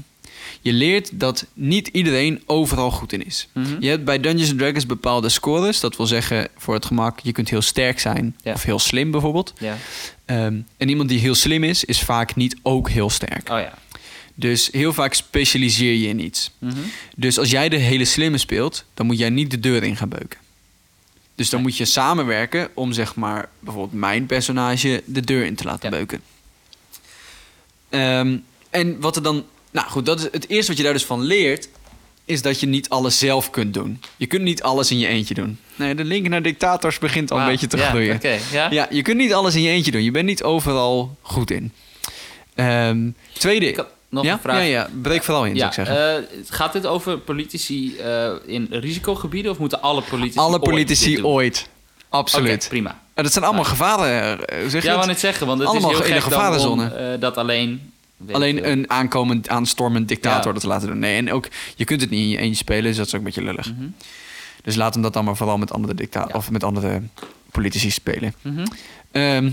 Je 0.61 0.73
leert 0.73 1.19
dat 1.19 1.45
niet 1.53 1.88
iedereen 1.88 2.41
overal 2.45 2.91
goed 2.91 3.13
in 3.13 3.25
is. 3.25 3.47
Mhm. 3.53 3.75
Je 3.79 3.89
hebt 3.89 4.03
bij 4.05 4.19
Dungeons 4.19 4.49
and 4.49 4.59
Dragons 4.59 4.85
bepaalde 4.85 5.29
scores. 5.29 5.79
Dat 5.79 5.97
wil 5.97 6.05
zeggen, 6.05 6.47
voor 6.57 6.73
het 6.73 6.85
gemak, 6.85 7.19
je 7.19 7.31
kunt 7.31 7.49
heel 7.49 7.61
sterk 7.61 7.99
zijn 7.99 8.35
Ja. 8.43 8.53
of 8.53 8.63
heel 8.63 8.79
slim 8.79 9.11
bijvoorbeeld. 9.11 9.53
ja. 9.59 9.77
Ehm, 10.25 10.59
en 10.77 10.89
iemand 10.89 11.09
die 11.09 11.19
heel 11.19 11.35
slim 11.35 11.63
is, 11.63 11.84
is 11.85 12.01
vaak 12.01 12.35
niet 12.35 12.55
ook 12.61 12.89
heel 12.89 13.09
sterk. 13.09 13.49
Oh 13.49 13.59
ja. 13.59 13.73
Dus 14.35 14.69
heel 14.71 14.93
vaak 14.93 15.13
specialiseer 15.13 15.93
je 15.93 16.07
in 16.07 16.19
iets. 16.19 16.51
Mhm. 16.59 16.73
Dus 17.15 17.39
als 17.39 17.49
jij 17.51 17.69
de 17.69 17.75
hele 17.77 18.05
slimme 18.05 18.38
speelt, 18.38 18.85
dan 18.93 19.05
moet 19.05 19.17
jij 19.17 19.29
niet 19.29 19.51
de 19.51 19.59
deur 19.59 19.84
in 19.84 19.95
gaan 19.95 20.09
beuken. 20.09 20.39
Dus 21.35 21.49
dan 21.49 21.59
Nee. 21.61 21.69
moet 21.69 21.77
je 21.77 21.85
samenwerken 21.85 22.69
om 22.73 22.93
zeg 22.93 23.15
maar 23.15 23.49
bijvoorbeeld 23.59 23.99
mijn 23.99 24.25
personage 24.25 25.03
de 25.05 25.21
deur 25.21 25.45
in 25.45 25.55
te 25.55 25.63
laten 25.63 25.89
Ja. 25.91 25.95
beuken. 25.97 26.21
Ehm, 27.89 28.38
en 28.69 28.99
wat 28.99 29.15
er 29.15 29.23
dan. 29.23 29.45
Nou 29.77 29.89
goed, 29.89 30.05
dat 30.05 30.19
is 30.19 30.27
het 30.31 30.49
eerste 30.49 30.67
wat 30.67 30.77
je 30.77 30.83
daar 30.83 30.93
dus 30.93 31.05
van 31.05 31.21
leert. 31.21 31.69
Is 32.25 32.41
dat 32.41 32.59
je 32.59 32.67
niet 32.67 32.89
alles 32.89 33.19
zelf 33.19 33.49
kunt 33.49 33.73
doen. 33.73 34.01
Je 34.17 34.25
kunt 34.25 34.41
niet 34.41 34.63
alles 34.63 34.91
in 34.91 34.99
je 34.99 35.07
eentje 35.07 35.33
doen. 35.33 35.59
Nee, 35.75 35.95
de 35.95 36.03
link 36.03 36.27
naar 36.27 36.41
dictators 36.41 36.99
begint 36.99 37.31
al 37.31 37.39
een 37.39 37.45
beetje 37.45 37.67
te 37.67 37.77
ja, 37.77 37.89
groeien. 37.89 38.19
Ja. 38.51 38.67
Ja, 38.71 38.87
je 38.89 39.01
kunt 39.01 39.17
niet 39.17 39.33
alles 39.33 39.55
in 39.55 39.61
je 39.61 39.69
eentje 39.69 39.91
doen. 39.91 40.03
Je 40.03 40.11
bent 40.11 40.25
niet 40.25 40.43
overal 40.43 41.17
goed 41.21 41.51
in. 41.51 41.71
Ehm, 42.55 43.09
tweede. 43.33 43.67
Ik 43.67 43.75
had 43.75 43.87
nog 44.09 44.23
ja? 44.23 44.33
een 44.33 44.39
vraag. 44.39 44.55
Ja, 44.55 44.61
ja, 44.61 44.89
breek 45.01 45.23
vooral 45.23 45.45
in, 45.45 45.55
Ja, 45.55 45.57
zou 45.57 45.67
ik 45.67 45.73
zeggen. 45.73 46.17
eh, 46.17 46.43
gaat 46.49 46.73
dit 46.73 46.85
over 46.85 47.17
politici 47.19 47.97
eh, 47.97 48.31
in 48.45 48.67
risicogebieden 48.69 49.51
of 49.51 49.57
moeten 49.57 49.81
alle 49.81 50.01
politici 50.01 50.39
Alle 50.39 50.59
politici 50.59 51.23
ooit. 51.23 51.69
Absoluut. 52.09 52.65
Prima. 52.69 53.01
En 53.13 53.23
dat 53.23 53.31
zijn 53.33 53.43
allemaal 53.45 53.63
Nou. 53.63 53.75
gevaren. 53.75 54.47
eh, 54.47 54.67
zeg 54.67 54.83
Ja, 54.83 54.93
wou 54.95 55.07
net 55.07 55.19
zeggen, 55.19 55.47
want 55.47 55.59
het 55.59 55.67
Allemaal 55.67 55.89
is 55.91 55.97
heel 55.97 56.05
in 56.05 56.11
de 56.13 56.17
om, 56.25 56.31
gevarenzone. 56.31 57.17
dat 57.19 57.37
alleen... 57.37 57.91
Alleen 58.31 58.69
een 58.69 58.89
aankomend, 58.89 59.49
aanstormend 59.49 60.07
dictator 60.07 60.45
Ja. 60.45 60.52
dat 60.52 60.61
te 60.61 60.68
laten 60.68 60.88
doen. 60.88 60.99
Nee, 60.99 61.18
en 61.18 61.31
ook, 61.31 61.48
je 61.76 61.85
kunt 61.85 62.02
het 62.02 62.10
niet 62.10 62.19
in 62.22 62.30
je 62.30 62.38
eentje 62.38 62.56
spelen, 62.56 62.84
dus 62.84 62.95
dat 62.98 63.06
is 63.06 63.11
ook 63.14 63.19
een 63.19 63.26
beetje 63.26 63.44
lullig. 63.44 63.73
Mhm. 63.73 63.88
Dus 64.64 64.76
laat 64.76 64.94
hem 64.94 65.03
dat 65.03 65.14
dan 65.14 65.26
maar 65.26 65.35
vooral 65.35 65.57
met 65.57 65.72
andere, 65.73 65.94
dicta 65.94 66.26
Ja. 66.27 66.35
of 66.35 66.52
met 66.52 66.64
andere 66.64 67.02
politici 67.52 67.91
spelen. 67.91 68.34
Mhm. 68.41 68.65
Ehm, 69.11 69.49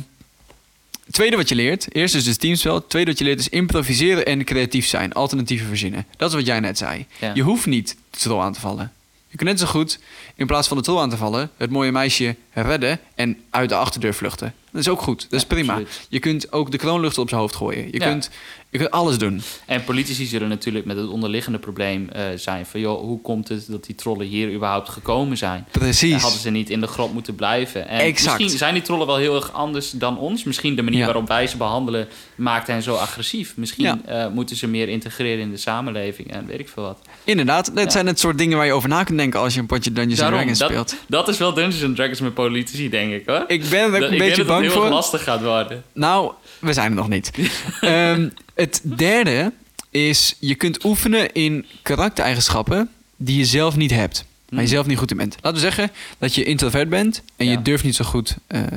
tweede 1.10 1.36
wat 1.36 1.48
je 1.48 1.54
leert, 1.54 1.94
eerst 1.94 2.14
is 2.14 2.24
dus 2.24 2.36
teamspel. 2.36 2.86
Tweede 2.86 3.10
wat 3.10 3.18
je 3.18 3.24
leert 3.24 3.38
is 3.38 3.48
improviseren 3.48 4.26
en 4.26 4.44
creatief 4.44 4.86
zijn. 4.86 5.12
Alternatieven 5.12 5.66
verzinnen. 5.66 6.06
Dat 6.16 6.28
is 6.28 6.34
wat 6.34 6.46
jij 6.46 6.60
net 6.60 6.78
zei. 6.78 7.06
Ja. 7.20 7.30
Je 7.34 7.42
hoeft 7.42 7.66
niet 7.66 7.96
troll 8.10 8.40
aan 8.40 8.52
te 8.52 8.60
vallen. 8.60 8.92
Je 9.34 9.40
kunt 9.40 9.50
net 9.50 9.60
zo 9.60 9.66
goed, 9.66 9.98
in 10.34 10.46
plaats 10.46 10.68
van 10.68 10.76
de 10.76 10.82
troll 10.82 11.00
aan 11.00 11.10
te 11.10 11.16
vallen, 11.16 11.50
het 11.56 11.70
mooie 11.70 11.92
meisje 11.92 12.36
redden 12.52 13.00
en 13.14 13.36
uit 13.50 13.68
de 13.68 13.74
achterdeur 13.74 14.14
vluchten. 14.14 14.54
Dat 14.72 14.80
is 14.82 14.88
ook 14.88 15.00
goed. 15.02 15.20
Dat 15.22 15.32
is 15.32 15.40
Ja, 15.40 15.46
prima. 15.46 15.72
absoluut. 15.72 16.06
Je 16.08 16.18
kunt 16.18 16.52
ook 16.52 16.70
de 16.70 16.76
kroonluchter 16.78 17.22
op 17.22 17.28
zijn 17.28 17.40
hoofd 17.40 17.54
gooien. 17.54 17.84
Je, 17.90 17.98
Ja. 18.00 18.06
kunt, 18.08 18.30
je 18.70 18.78
kunt 18.78 18.90
alles 18.90 19.18
doen. 19.18 19.42
En 19.66 19.84
politici 19.84 20.26
zullen 20.26 20.48
natuurlijk 20.48 20.84
met 20.84 20.96
het 20.96 21.08
onderliggende 21.08 21.58
probleem 21.58 22.08
eh, 22.08 22.24
zijn 22.36 22.66
van... 22.66 22.80
joh, 22.80 23.00
hoe 23.00 23.20
komt 23.20 23.48
het 23.48 23.64
dat 23.68 23.84
die 23.84 23.94
trollen 23.94 24.26
hier 24.26 24.52
überhaupt 24.54 24.88
gekomen 24.88 25.36
zijn? 25.36 25.64
Precies. 25.70 26.22
Hadden 26.22 26.40
ze 26.40 26.50
niet 26.50 26.70
in 26.70 26.80
de 26.80 26.86
grot 26.86 27.12
moeten 27.12 27.34
blijven? 27.34 27.88
En 27.88 27.98
Exact. 28.00 28.38
misschien 28.38 28.58
zijn 28.58 28.74
die 28.74 28.82
trollen 28.82 29.06
wel 29.06 29.16
heel 29.16 29.34
erg 29.36 29.52
anders 29.52 29.90
dan 29.90 30.18
ons. 30.18 30.44
Misschien 30.44 30.76
de 30.76 30.82
manier 30.82 30.98
Ja. 30.98 31.04
waarop 31.04 31.28
wij 31.28 31.46
ze 31.46 31.56
behandelen 31.56 32.08
maakt 32.34 32.66
hen 32.66 32.82
zo 32.82 32.94
agressief. 32.94 33.56
Misschien 33.56 34.06
eh, 34.06 34.28
moeten 34.28 34.56
ze 34.56 34.66
meer 34.66 34.88
integreren 34.88 35.42
in 35.42 35.50
de 35.50 35.56
samenleving 35.56 36.32
en 36.32 36.46
weet 36.46 36.58
ik 36.60 36.68
veel 36.68 36.82
wat. 36.82 36.98
Inderdaad, 37.24 37.66
dat 37.74 37.84
Ja. 37.84 37.90
zijn 37.90 38.06
het 38.06 38.18
soort 38.20 38.38
dingen 38.38 38.56
waar 38.56 38.66
je 38.66 38.72
over 38.72 38.88
na 38.88 39.04
kunt 39.04 39.18
denken 39.18 39.40
als 39.40 39.54
je 39.54 39.60
een 39.60 39.66
potje 39.66 39.92
Dungeons 39.92 40.18
Daarom, 40.18 40.36
Dragons 40.38 40.58
dat, 40.58 40.70
speelt. 40.70 40.94
dat 41.08 41.28
is 41.28 41.38
wel 41.38 41.54
Dungeons 41.54 41.84
and 41.84 41.96
Dragons 41.96 42.20
met 42.20 42.34
politici, 42.34 42.88
denk 42.88 43.12
ik 43.12 43.22
hoor. 43.26 43.44
Ik 43.46 43.68
ben 43.68 43.78
er 43.80 43.86
ook 43.86 43.92
Dat- 43.92 44.00
een 44.02 44.12
ik 44.12 44.18
beetje 44.18 44.24
denk 44.34 44.36
dat 44.36 44.46
bang 44.46 44.62
het 44.64 44.72
heel 44.72 44.82
voor. 44.82 44.90
lastig 44.90 45.22
gaat 45.22 45.42
worden. 45.42 45.84
Nou, 45.92 46.32
we 46.58 46.72
zijn 46.72 46.90
er 46.90 46.96
nog 46.96 47.08
niet. 47.08 47.30
Ehm, 47.80 48.28
het 48.54 48.80
derde 48.84 49.52
is, 49.90 50.36
je 50.40 50.54
kunt 50.54 50.84
oefenen 50.84 51.32
in 51.32 51.66
karaktereigenschappen 51.82 52.90
die 53.16 53.38
je 53.38 53.44
zelf 53.44 53.76
niet 53.76 53.90
hebt. 53.90 54.24
Waar 54.48 54.62
je 54.62 54.66
Hmm. 54.68 54.74
zelf 54.76 54.86
niet 54.86 54.98
goed 54.98 55.10
in 55.10 55.16
bent. 55.16 55.36
Laten 55.40 55.52
we 55.60 55.64
zeggen 55.66 55.90
dat 56.18 56.34
je 56.34 56.44
introvert 56.44 56.88
bent 56.88 57.22
en 57.36 57.46
Ja. 57.46 57.52
je 57.52 57.62
durft 57.62 57.84
niet 57.84 57.94
zo 57.96 58.04
goed 58.04 58.36
eh, 58.46 58.60
eh, 58.62 58.68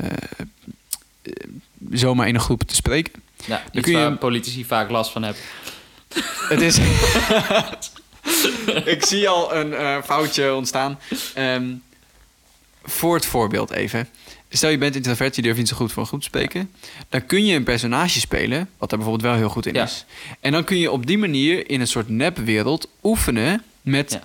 zomaar 1.90 2.28
in 2.28 2.34
een 2.34 2.40
groep 2.40 2.62
te 2.62 2.74
spreken. 2.74 3.12
Ja, 3.46 3.62
iets 3.72 3.84
kun 3.84 3.98
je- 3.98 4.10
politici 4.16 4.64
vaak 4.64 4.90
last 4.90 5.10
van 5.10 5.22
hebben. 5.22 5.42
Het 6.48 6.60
is. 6.60 6.78
Ik 8.94 9.04
zie 9.04 9.28
al 9.28 9.54
een 9.54 9.74
eh, 9.74 9.96
foutje 10.04 10.54
ontstaan. 10.54 10.98
Ehm, 11.34 11.66
voor 12.84 13.14
het 13.14 13.26
voorbeeld 13.26 13.70
even. 13.70 14.08
Stel 14.50 14.70
je 14.70 14.78
bent 14.78 14.94
introvert, 14.96 15.36
je 15.36 15.42
durft 15.42 15.58
niet 15.58 15.68
zo 15.68 15.76
goed 15.76 15.92
voor 15.92 16.02
een 16.02 16.08
groep 16.08 16.20
te 16.20 16.26
spreken. 16.26 16.70
Dan 17.08 17.26
kun 17.26 17.46
je 17.46 17.54
een 17.54 17.64
personage 17.64 18.20
spelen, 18.20 18.68
wat 18.78 18.90
daar 18.90 18.98
bijvoorbeeld 18.98 19.30
wel 19.30 19.38
heel 19.40 19.48
goed 19.48 19.66
in 19.66 19.74
Ja. 19.74 19.84
is. 19.84 20.04
En 20.40 20.52
dan 20.52 20.64
kun 20.64 20.76
je 20.78 20.90
op 20.90 21.06
die 21.06 21.18
manier 21.18 21.70
in 21.70 21.80
een 21.80 21.86
soort 21.86 22.08
nepwereld 22.08 22.88
oefenen 23.02 23.62
met 23.82 24.18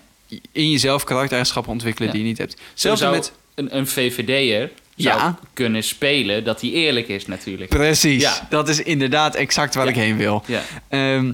in 0.51 0.71
jezelf 0.71 1.03
karaktereigenschappen 1.03 1.71
ontwikkelen 1.71 2.07
Ja. 2.09 2.13
die 2.13 2.23
je 2.23 2.29
niet 2.29 2.37
hebt. 2.37 2.57
Zelfs 2.73 3.01
met. 3.01 3.31
een, 3.55 3.77
een 3.77 3.87
VVD'er 3.87 4.69
zou 4.95 5.17
Ja. 5.19 5.39
kunnen 5.53 5.83
spelen 5.83 6.43
dat 6.43 6.61
hij 6.61 6.69
eerlijk 6.69 7.07
is 7.07 7.25
natuurlijk. 7.27 7.69
Precies, 7.69 8.21
Ja. 8.21 8.47
dat 8.49 8.69
is 8.69 8.81
inderdaad 8.81 9.35
exact 9.35 9.75
waar 9.75 9.87
ik 9.87 9.95
heen 9.95 10.17
wil. 10.17 10.43
Ja, 10.45 10.61
Ehm, 10.89 11.33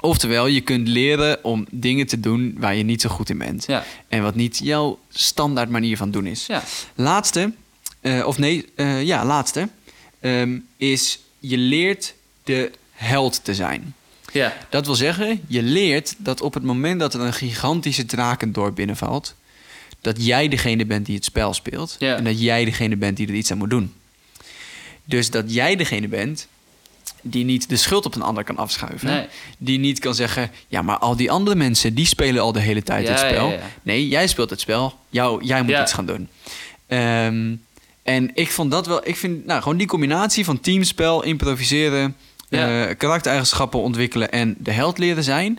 oftewel, 0.00 0.46
je 0.46 0.60
kunt 0.60 0.88
leren 0.88 1.44
om 1.44 1.66
dingen 1.70 2.06
te 2.06 2.20
doen 2.20 2.54
waar 2.58 2.74
je 2.74 2.82
niet 2.82 3.00
zo 3.00 3.08
goed 3.08 3.30
in 3.30 3.38
bent. 3.38 3.64
ja, 3.66 3.84
En 4.08 4.22
wat 4.22 4.34
niet 4.34 4.60
jouw 4.62 4.98
standaard 5.10 5.68
manier 5.70 5.96
van 5.96 6.10
doen 6.10 6.26
is. 6.26 6.46
ja. 6.46 6.62
Laatste, 6.94 7.52
eh, 8.00 8.26
of 8.26 8.38
nee, 8.38 8.64
eh, 8.74 9.02
ja, 9.02 9.24
laatste, 9.24 9.68
ehm, 10.20 10.58
is 10.76 11.18
je 11.38 11.56
leert 11.58 12.14
de 12.44 12.70
held 12.92 13.44
te 13.44 13.54
zijn. 13.54 13.94
ja. 14.32 14.56
Dat 14.70 14.86
wil 14.86 14.94
zeggen, 14.94 15.40
je 15.48 15.62
leert 15.62 16.14
dat 16.18 16.40
op 16.40 16.54
het 16.54 16.62
moment 16.62 17.00
dat 17.00 17.14
er 17.14 17.20
een 17.20 17.32
gigantische 17.32 18.06
drakendorp 18.06 18.74
binnenvalt, 18.74 19.34
dat 20.00 20.24
jij 20.24 20.48
degene 20.48 20.84
bent 20.86 21.06
die 21.06 21.14
het 21.14 21.24
spel 21.24 21.54
speelt. 21.54 21.96
Ja. 21.98 22.16
En 22.16 22.24
dat 22.24 22.40
jij 22.40 22.64
degene 22.64 22.96
bent 22.96 23.16
die 23.16 23.26
er 23.28 23.34
iets 23.34 23.50
aan 23.50 23.58
moet 23.58 23.70
doen. 23.70 23.92
Dus 25.04 25.30
dat 25.30 25.52
jij 25.54 25.76
degene 25.76 26.08
bent 26.08 26.46
die 27.22 27.44
niet 27.44 27.68
de 27.68 27.76
schuld 27.76 28.06
op 28.06 28.14
een 28.14 28.22
ander 28.22 28.44
kan 28.44 28.56
afschuiven. 28.56 29.08
Nee. 29.08 29.26
Die 29.58 29.78
niet 29.78 29.98
kan 29.98 30.14
zeggen, 30.14 30.50
ja, 30.68 30.82
maar 30.82 30.98
al 30.98 31.16
die 31.16 31.30
andere 31.30 31.56
mensen, 31.56 31.94
die 31.94 32.06
spelen 32.06 32.42
al 32.42 32.52
de 32.52 32.60
hele 32.60 32.82
tijd 32.82 33.06
Ja, 33.06 33.10
het 33.10 33.18
spel. 33.20 33.50
ja. 33.50 33.58
Nee, 33.82 34.08
jij 34.08 34.26
speelt 34.26 34.50
het 34.50 34.60
spel. 34.60 34.94
Jou, 35.10 35.44
jij 35.44 35.62
moet 35.62 35.78
iets 35.78 35.92
gaan 35.92 36.06
doen. 36.06 36.28
Ehm, 36.86 37.54
en 38.02 38.30
ik 38.34 38.50
vond 38.50 38.70
dat 38.70 38.86
wel, 38.86 39.08
ik 39.08 39.16
vind 39.16 39.46
nou, 39.46 39.62
gewoon 39.62 39.76
die 39.78 39.86
combinatie 39.86 40.44
van 40.44 40.60
teamspel, 40.60 41.22
improviseren, 41.22 42.16
Ja. 42.48 42.86
eh, 42.88 42.96
karaktereigenschappen 42.96 43.80
ontwikkelen 43.80 44.32
en 44.32 44.56
de 44.58 44.70
held 44.72 44.98
leren 44.98 45.24
zijn. 45.24 45.58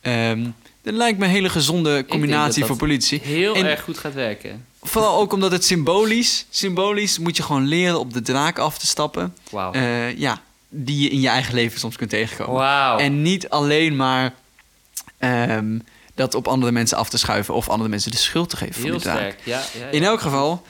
ehm, 0.00 0.44
dat 0.82 0.94
lijkt 0.94 1.18
me 1.18 1.24
een 1.24 1.30
hele 1.30 1.48
gezonde 1.48 2.04
combinatie 2.08 2.58
dat 2.58 2.68
voor 2.68 2.78
dat 2.78 2.86
politie. 2.88 3.20
Heel 3.22 3.54
En- 3.54 3.66
erg 3.66 3.82
goed 3.82 3.98
gaat 3.98 4.14
werken. 4.14 4.64
Vooral 4.82 5.18
ook 5.20 5.32
omdat 5.32 5.52
het 5.52 5.64
symbolisch, 5.64 6.46
symbolisch 6.50 7.18
moet 7.18 7.36
je 7.36 7.42
gewoon 7.42 7.66
leren 7.66 7.98
op 7.98 8.12
de 8.12 8.22
draak 8.22 8.58
af 8.58 8.78
te 8.78 8.86
stappen. 8.86 9.34
Wauw. 9.50 9.72
Eh, 9.72 10.18
ja, 10.18 10.40
die 10.68 11.02
je 11.02 11.08
in 11.08 11.20
je 11.20 11.28
eigen 11.28 11.54
leven 11.54 11.78
soms 11.78 11.96
kunt 11.96 12.10
tegenkomen. 12.10 12.98
En 12.98 13.22
niet 13.22 13.48
alleen 13.48 13.96
maar 13.96 14.34
ehm, 15.18 15.78
dat 16.14 16.34
op 16.34 16.48
andere 16.48 16.72
mensen 16.72 16.96
af 16.96 17.08
te 17.08 17.18
schuiven 17.18 17.54
of 17.54 17.68
andere 17.68 17.90
mensen 17.90 18.10
de 18.10 18.16
schuld 18.16 18.48
te 18.50 18.56
geven 18.56 18.82
Heel 18.82 19.00
sterk. 19.00 19.40
Ja, 19.44 19.62
ja, 19.74 19.80
ja. 19.80 19.86
In 19.90 20.02
elk 20.02 20.20
geval, 20.20 20.62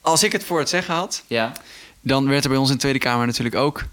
als 0.00 0.22
ik 0.22 0.32
het 0.32 0.44
voor 0.44 0.58
het 0.58 0.68
zeggen 0.68 0.94
had, 0.94 1.22
ja. 1.26 1.52
dan 2.00 2.28
werd 2.28 2.44
er 2.44 2.50
bij 2.50 2.58
ons 2.58 2.68
in 2.68 2.74
de 2.74 2.80
Tweede 2.80 2.98
Kamer 2.98 3.26
natuurlijk 3.26 3.56
ook 3.56 3.84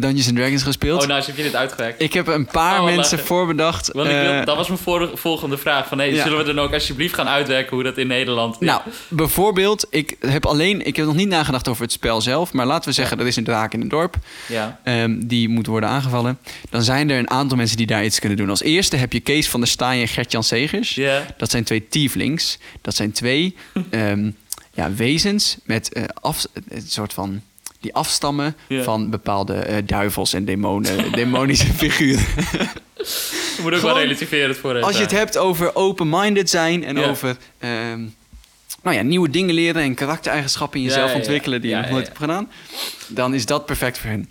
Dungeons 0.00 0.26
and 0.28 0.36
Dragons 0.36 0.62
gespeeld. 0.62 1.02
Oh, 1.02 1.08
nou 1.08 1.22
heb 1.26 1.36
je 1.36 1.42
dit 1.42 1.54
uitgewerkt. 1.54 2.02
Ik 2.02 2.12
heb 2.12 2.26
een 2.26 2.46
paar 2.46 2.78
Oh, 2.78 2.84
mensen 2.84 3.02
lachen. 3.02 3.18
voorbedacht. 3.18 3.90
Want 3.92 4.08
ik 4.08 4.14
wil, 4.14 4.32
eh, 4.32 4.44
dat 4.46 4.56
was 4.56 4.68
mijn 4.68 5.08
volgende 5.14 5.58
vraag. 5.58 5.86
Van, 5.88 5.98
hey, 5.98 6.12
Ja. 6.12 6.22
Zullen 6.22 6.38
we 6.38 6.44
dan 6.44 6.58
ook 6.58 6.72
alsjeblieft 6.72 7.14
gaan 7.14 7.28
uitwerken 7.28 7.74
hoe 7.74 7.82
dat 7.84 7.98
in 7.98 8.06
Nederland... 8.06 8.60
Nou, 8.60 8.80
bijvoorbeeld, 9.08 9.86
ik 9.90 10.16
heb 10.20 10.46
alleen, 10.46 10.86
ik 10.86 10.96
heb 10.96 11.06
nog 11.06 11.14
niet 11.14 11.28
nagedacht 11.28 11.68
over 11.68 11.82
het 11.82 11.92
spel 11.92 12.20
zelf, 12.20 12.52
maar 12.52 12.66
laten 12.66 12.88
we 12.88 12.94
zeggen, 12.94 13.18
er 13.20 13.26
is 13.26 13.36
een 13.36 13.44
draak 13.44 13.72
in 13.74 13.80
het 13.80 13.90
dorp. 13.90 14.16
Ja. 14.48 14.80
ehm, 14.84 15.18
die 15.26 15.48
moet 15.48 15.66
worden 15.66 15.88
aangevallen. 15.88 16.38
Dan 16.70 16.82
zijn 16.82 17.10
er 17.10 17.18
een 17.18 17.30
aantal 17.30 17.56
mensen 17.56 17.76
die 17.76 17.86
daar 17.86 18.04
iets 18.04 18.18
kunnen 18.18 18.38
doen. 18.38 18.50
Als 18.50 18.62
eerste 18.62 18.96
heb 18.96 19.12
je 19.12 19.20
Kees 19.20 19.48
van 19.48 19.60
der 19.60 19.68
Staaij 19.68 20.00
en 20.00 20.08
Gertjan 20.08 20.44
Segers. 20.44 20.94
Ja. 20.94 21.26
Dat 21.36 21.50
zijn 21.50 21.64
twee 21.64 21.88
tieflings. 21.88 22.58
Dat 22.82 22.94
zijn 22.94 23.12
twee 23.12 23.56
ehm, 23.90 24.30
ja, 24.74 24.92
wezens 24.92 25.56
met 25.64 25.92
eh, 25.92 26.02
af, 26.20 26.44
een 26.68 26.82
soort 26.86 27.12
van 27.12 27.42
die 27.80 27.94
afstammen 27.94 28.56
Ja. 28.68 28.82
van 28.82 29.10
bepaalde 29.10 29.54
eh, 29.54 29.76
duivels 29.86 30.32
en 30.32 30.44
demonen, 30.44 31.12
demonische 31.22 31.72
figuren. 31.72 32.24
Je 32.96 33.58
moet 33.62 33.72
ook 33.72 33.78
Gewoon, 33.78 33.94
wel 33.94 34.02
relativerend 34.02 34.56
voor 34.56 34.80
Als 34.82 34.96
je 34.96 35.02
het 35.02 35.10
hebt 35.10 35.36
over 35.38 35.74
open-minded 35.74 36.50
zijn 36.50 36.84
en 36.84 36.96
Ja. 36.96 37.08
over 37.08 37.36
ehm, 37.58 38.00
nou 38.82 38.96
ja, 38.96 39.02
nieuwe 39.02 39.30
dingen 39.30 39.54
leren 39.54 39.82
en 39.82 39.94
karaktereigenschappen 39.94 40.78
in 40.80 40.84
Ja, 40.86 40.90
jezelf 40.90 41.08
ja, 41.10 41.14
ja. 41.14 41.20
ontwikkelen 41.20 41.60
die 41.60 41.70
Ja, 41.70 41.76
je 41.76 41.82
nog 41.82 41.90
ja, 41.90 41.96
nooit 41.96 42.06
ja. 42.06 42.12
hebt 42.12 42.24
gedaan, 42.24 42.50
dan 43.08 43.34
is 43.34 43.46
dat 43.46 43.66
perfect 43.66 43.98
voor 43.98 44.10
hen. 44.10 44.30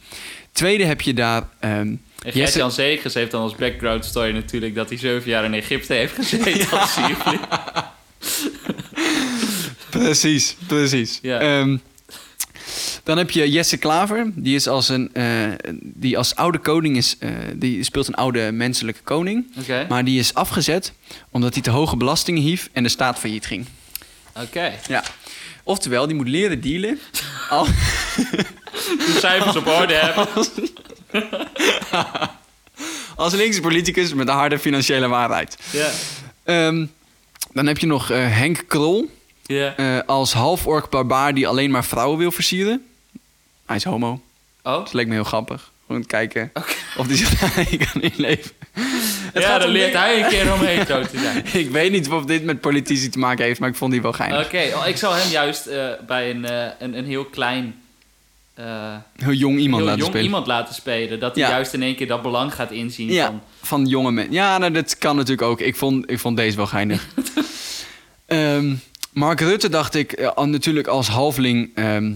Tweede 0.52 0.86
heb 0.86 1.02
je 1.02 1.14
daar 1.14 1.48
ehm, 1.60 1.72
En 1.72 2.00
Jesse- 2.24 2.40
Gert-Jan 2.40 2.72
Zegers 2.72 3.14
heeft 3.14 3.32
dan 3.32 3.42
als 3.42 3.56
background 3.56 4.06
story 4.06 4.32
natuurlijk... 4.34 4.76
dat 4.76 4.90
hij 4.90 4.98
zeven 4.98 5.30
jaar 5.30 5.44
in 5.46 5.54
Egypte 5.54 5.94
heeft 5.94 6.14
gezeten 6.16 6.80
als 6.80 6.94
Siervlieg. 6.94 7.40
Precies, 9.90 10.56
precies. 10.68 11.20
Ja. 11.22 11.40
Ehm, 11.40 11.78
dan 13.08 13.18
heb 13.18 13.32
je 13.32 13.50
Jesse 13.52 13.78
Klaver. 13.78 14.32
Die 14.36 14.56
is 14.56 14.68
als 14.68 14.90
een 14.90 15.10
eh, 15.14 15.26
die 15.82 16.18
als 16.18 16.36
oude 16.36 16.58
koning 16.58 16.98
is. 16.98 17.16
eh, 17.20 17.30
die 17.56 17.84
speelt 17.84 18.08
een 18.08 18.16
oude 18.16 18.52
menselijke 18.52 19.02
koning. 19.04 19.48
Maar 19.90 20.04
die 20.06 20.20
is 20.20 20.34
afgezet 20.34 20.94
omdat 21.32 21.54
hij 21.54 21.64
te 21.64 21.70
hoge 21.70 21.98
belastingen 21.98 22.42
hief 22.42 22.70
en 22.74 22.84
de 22.84 22.90
staat 22.90 23.20
failliet 23.20 23.46
ging. 23.46 23.66
Oké. 24.42 24.74
Ja. 24.88 25.04
Oftewel, 25.64 26.08
die 26.08 26.16
moet 26.16 26.28
leren 26.28 26.62
dealen. 26.62 27.00
Al, 27.50 27.66
De 27.66 29.18
cijfers 29.20 29.56
op 29.56 29.68
orde 29.68 29.94
hebben. 29.94 30.28
als 33.16 33.34
linkse 33.34 33.62
politicus 33.62 34.14
met 34.14 34.28
een 34.28 34.34
harde 34.34 34.60
financiële 34.60 35.08
waarheid. 35.08 35.58
Ja. 35.72 35.90
Ehm, 36.44 36.86
dan 37.54 37.66
heb 37.68 37.78
je 37.78 37.86
nog 37.88 38.10
eh, 38.10 38.18
Henk 38.38 38.64
Krol. 38.68 39.10
Ja. 39.46 39.76
eh, 39.76 40.00
als 40.06 40.34
half-ork 40.34 40.90
barbaar 40.90 41.34
die 41.34 41.48
alleen 41.48 41.72
maar 41.72 41.86
vrouwen 41.86 42.18
wil 42.18 42.32
versieren. 42.32 42.86
Hij 43.68 43.76
is 43.76 43.84
homo. 43.84 44.22
Oh? 44.64 44.74
Dat 44.74 44.94
leek 44.94 45.08
me 45.08 45.14
heel 45.14 45.24
grappig. 45.24 45.72
Gewoon 45.88 46.06
kijken 46.06 46.52
of 46.98 47.08
die 47.08 47.18
zich 47.18 47.40
kan 47.92 48.02
inleven. 48.02 48.52
Het 49.34 49.44
ja, 49.44 49.58
dan 49.60 49.70
leert 49.70 49.94
hij 49.94 50.24
een 50.24 50.30
keer 50.30 50.54
om 50.54 50.60
hetero 50.60 51.02
te 51.06 51.20
zijn. 51.20 51.46
Ik 51.64 51.70
weet 51.70 51.92
niet 51.92 52.10
of 52.10 52.26
dit 52.26 52.44
met 52.44 52.62
politici 52.62 53.10
te 53.10 53.20
maken 53.20 53.46
heeft, 53.46 53.60
maar 53.60 53.70
ik 53.70 53.76
vond 53.76 53.92
die 53.92 54.02
wel 54.02 54.14
geinig. 54.14 54.46
Oké, 54.46 54.72
oh, 54.76 54.88
ik 54.88 54.98
zou 54.98 55.18
hem 55.18 55.30
juist 55.32 55.66
eh, 55.66 55.88
bij 56.08 56.30
een, 56.30 56.46
eh, 56.46 56.68
een, 56.80 56.98
een 56.98 57.06
heel 57.06 57.26
klein... 57.26 57.76
eh, 58.54 58.96
Heel 59.18 59.32
jong 59.34 59.58
iemand 59.60 59.76
heel 59.78 59.86
laten 59.86 59.98
jong 60.00 60.08
spelen. 60.12 60.26
iemand 60.26 60.48
laten 60.48 60.74
spelen. 60.76 61.20
Dat 61.20 61.36
hij 61.36 61.44
Ja. 61.44 61.50
juist 61.50 61.74
in 61.74 61.82
één 61.84 61.96
keer 61.96 62.08
dat 62.08 62.22
belang 62.22 62.54
gaat 62.54 62.72
inzien 62.72 63.12
Ja, 63.12 63.26
van... 63.26 63.42
van 63.62 63.86
jonge 63.86 64.12
mensen. 64.12 64.34
Ja, 64.34 64.58
nou, 64.58 64.72
dat 64.72 64.98
kan 64.98 65.16
natuurlijk 65.16 65.48
ook. 65.48 65.60
Ik 65.62 65.76
vond, 65.76 66.12
ik 66.12 66.20
vond 66.20 66.38
deze 66.38 66.58
wel 66.58 66.68
geinig. 66.68 67.08
Ehm, 68.26 68.76
Mark 69.12 69.40
Rutte 69.40 69.70
dacht 69.70 69.96
ik 69.96 70.32
natuurlijk 70.36 70.88
als 70.88 71.08
halfling 71.08 71.72
ehm 71.76 72.12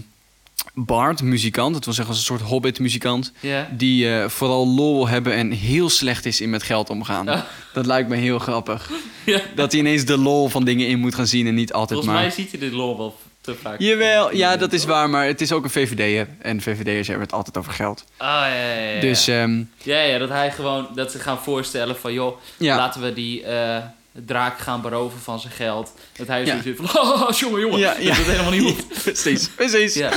bard, 0.74 1.22
muzikant. 1.22 1.74
Dat 1.74 1.84
wil 1.84 1.94
zeggen 1.94 2.14
als 2.14 2.22
een 2.22 2.36
soort 2.36 2.50
hobbit-muzikant. 2.50 3.32
Die 3.70 4.14
eh, 4.14 4.28
vooral 4.28 4.68
lol 4.68 4.94
wil 4.94 5.08
hebben 5.08 5.34
en 5.34 5.50
heel 5.50 5.88
slecht 5.90 6.26
is 6.26 6.40
in 6.40 6.50
met 6.50 6.62
geld 6.62 6.90
omgaan. 6.90 7.30
Oh. 7.30 7.40
Dat 7.72 7.86
lijkt 7.86 8.08
me 8.08 8.16
heel 8.16 8.38
grappig. 8.38 8.90
Ja. 9.24 9.40
Dat 9.54 9.72
hij 9.72 9.80
ineens 9.80 10.04
de 10.04 10.18
lol 10.18 10.48
van 10.48 10.64
dingen 10.64 10.86
in 10.86 10.98
moet 10.98 11.14
gaan 11.14 11.26
zien 11.26 11.46
en 11.46 11.54
niet 11.54 11.72
altijd 11.72 12.00
Volgens 12.00 12.12
maar... 12.12 12.22
mij 12.22 12.30
ziet 12.30 12.50
hij 12.50 12.60
dit 12.60 12.72
lol 12.72 12.96
wel 12.96 13.16
te 13.40 13.54
vaak. 13.54 13.80
Jawel, 13.80 14.34
ja, 14.34 14.56
dat 14.56 14.72
is 14.72 14.84
waar, 14.84 15.10
maar 15.10 15.26
het 15.26 15.40
is 15.40 15.52
ook 15.52 15.64
een 15.64 15.70
VVD'er. 15.70 16.28
En 16.38 16.60
VVD'ers 16.60 17.06
hebben 17.06 17.26
het 17.26 17.34
altijd 17.34 17.56
over 17.58 17.72
geld. 17.72 18.04
Ah, 18.16 18.28
ja, 18.28 18.74
ja, 18.74 18.90
ja. 18.94 19.00
Dus 19.00 19.28
ehm, 19.28 19.62
ja, 19.82 20.00
ja, 20.00 20.18
dat 20.18 20.28
hij 20.28 20.50
gewoon... 20.50 20.88
Dat 20.94 21.12
ze 21.12 21.18
gaan 21.18 21.38
voorstellen 21.38 21.96
van... 21.96 22.12
joh, 22.12 22.36
laten 22.58 23.02
we 23.02 23.12
die... 23.12 23.42
eh, 23.42 23.82
draak 24.26 24.58
gaan 24.58 24.80
beroven 24.82 25.20
van 25.20 25.40
zijn 25.40 25.52
geld. 25.52 25.92
Dat 26.16 26.26
hij 26.26 26.44
Ja. 26.44 26.62
zoiets 26.62 26.80
van, 26.82 27.00
oh, 27.02 27.30
jongen, 27.30 27.60
jongen, 27.60 27.78
Ja, 27.78 27.94
dat 27.94 28.16
het 28.16 28.26
helemaal 28.26 28.50
niet 28.50 28.62
hoeft. 28.62 28.86
precies, 29.04 29.48
precies. 29.48 29.94
Ja, 29.94 30.10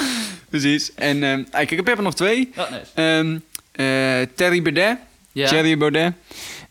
precies. 0.49 0.93
En 0.95 1.47
kijk, 1.51 1.71
ik 1.71 1.85
heb 1.85 1.97
er 1.97 2.03
nog 2.03 2.15
twee. 2.15 2.49
oh, 2.57 2.69
nice. 2.71 2.85
Ehm, 2.93 3.37
eh, 3.71 4.27
Terry 4.35 4.61
Baudet. 4.61 4.97
Ja. 5.31 5.47
Thierry 5.47 5.77
Baudet. 5.77 6.13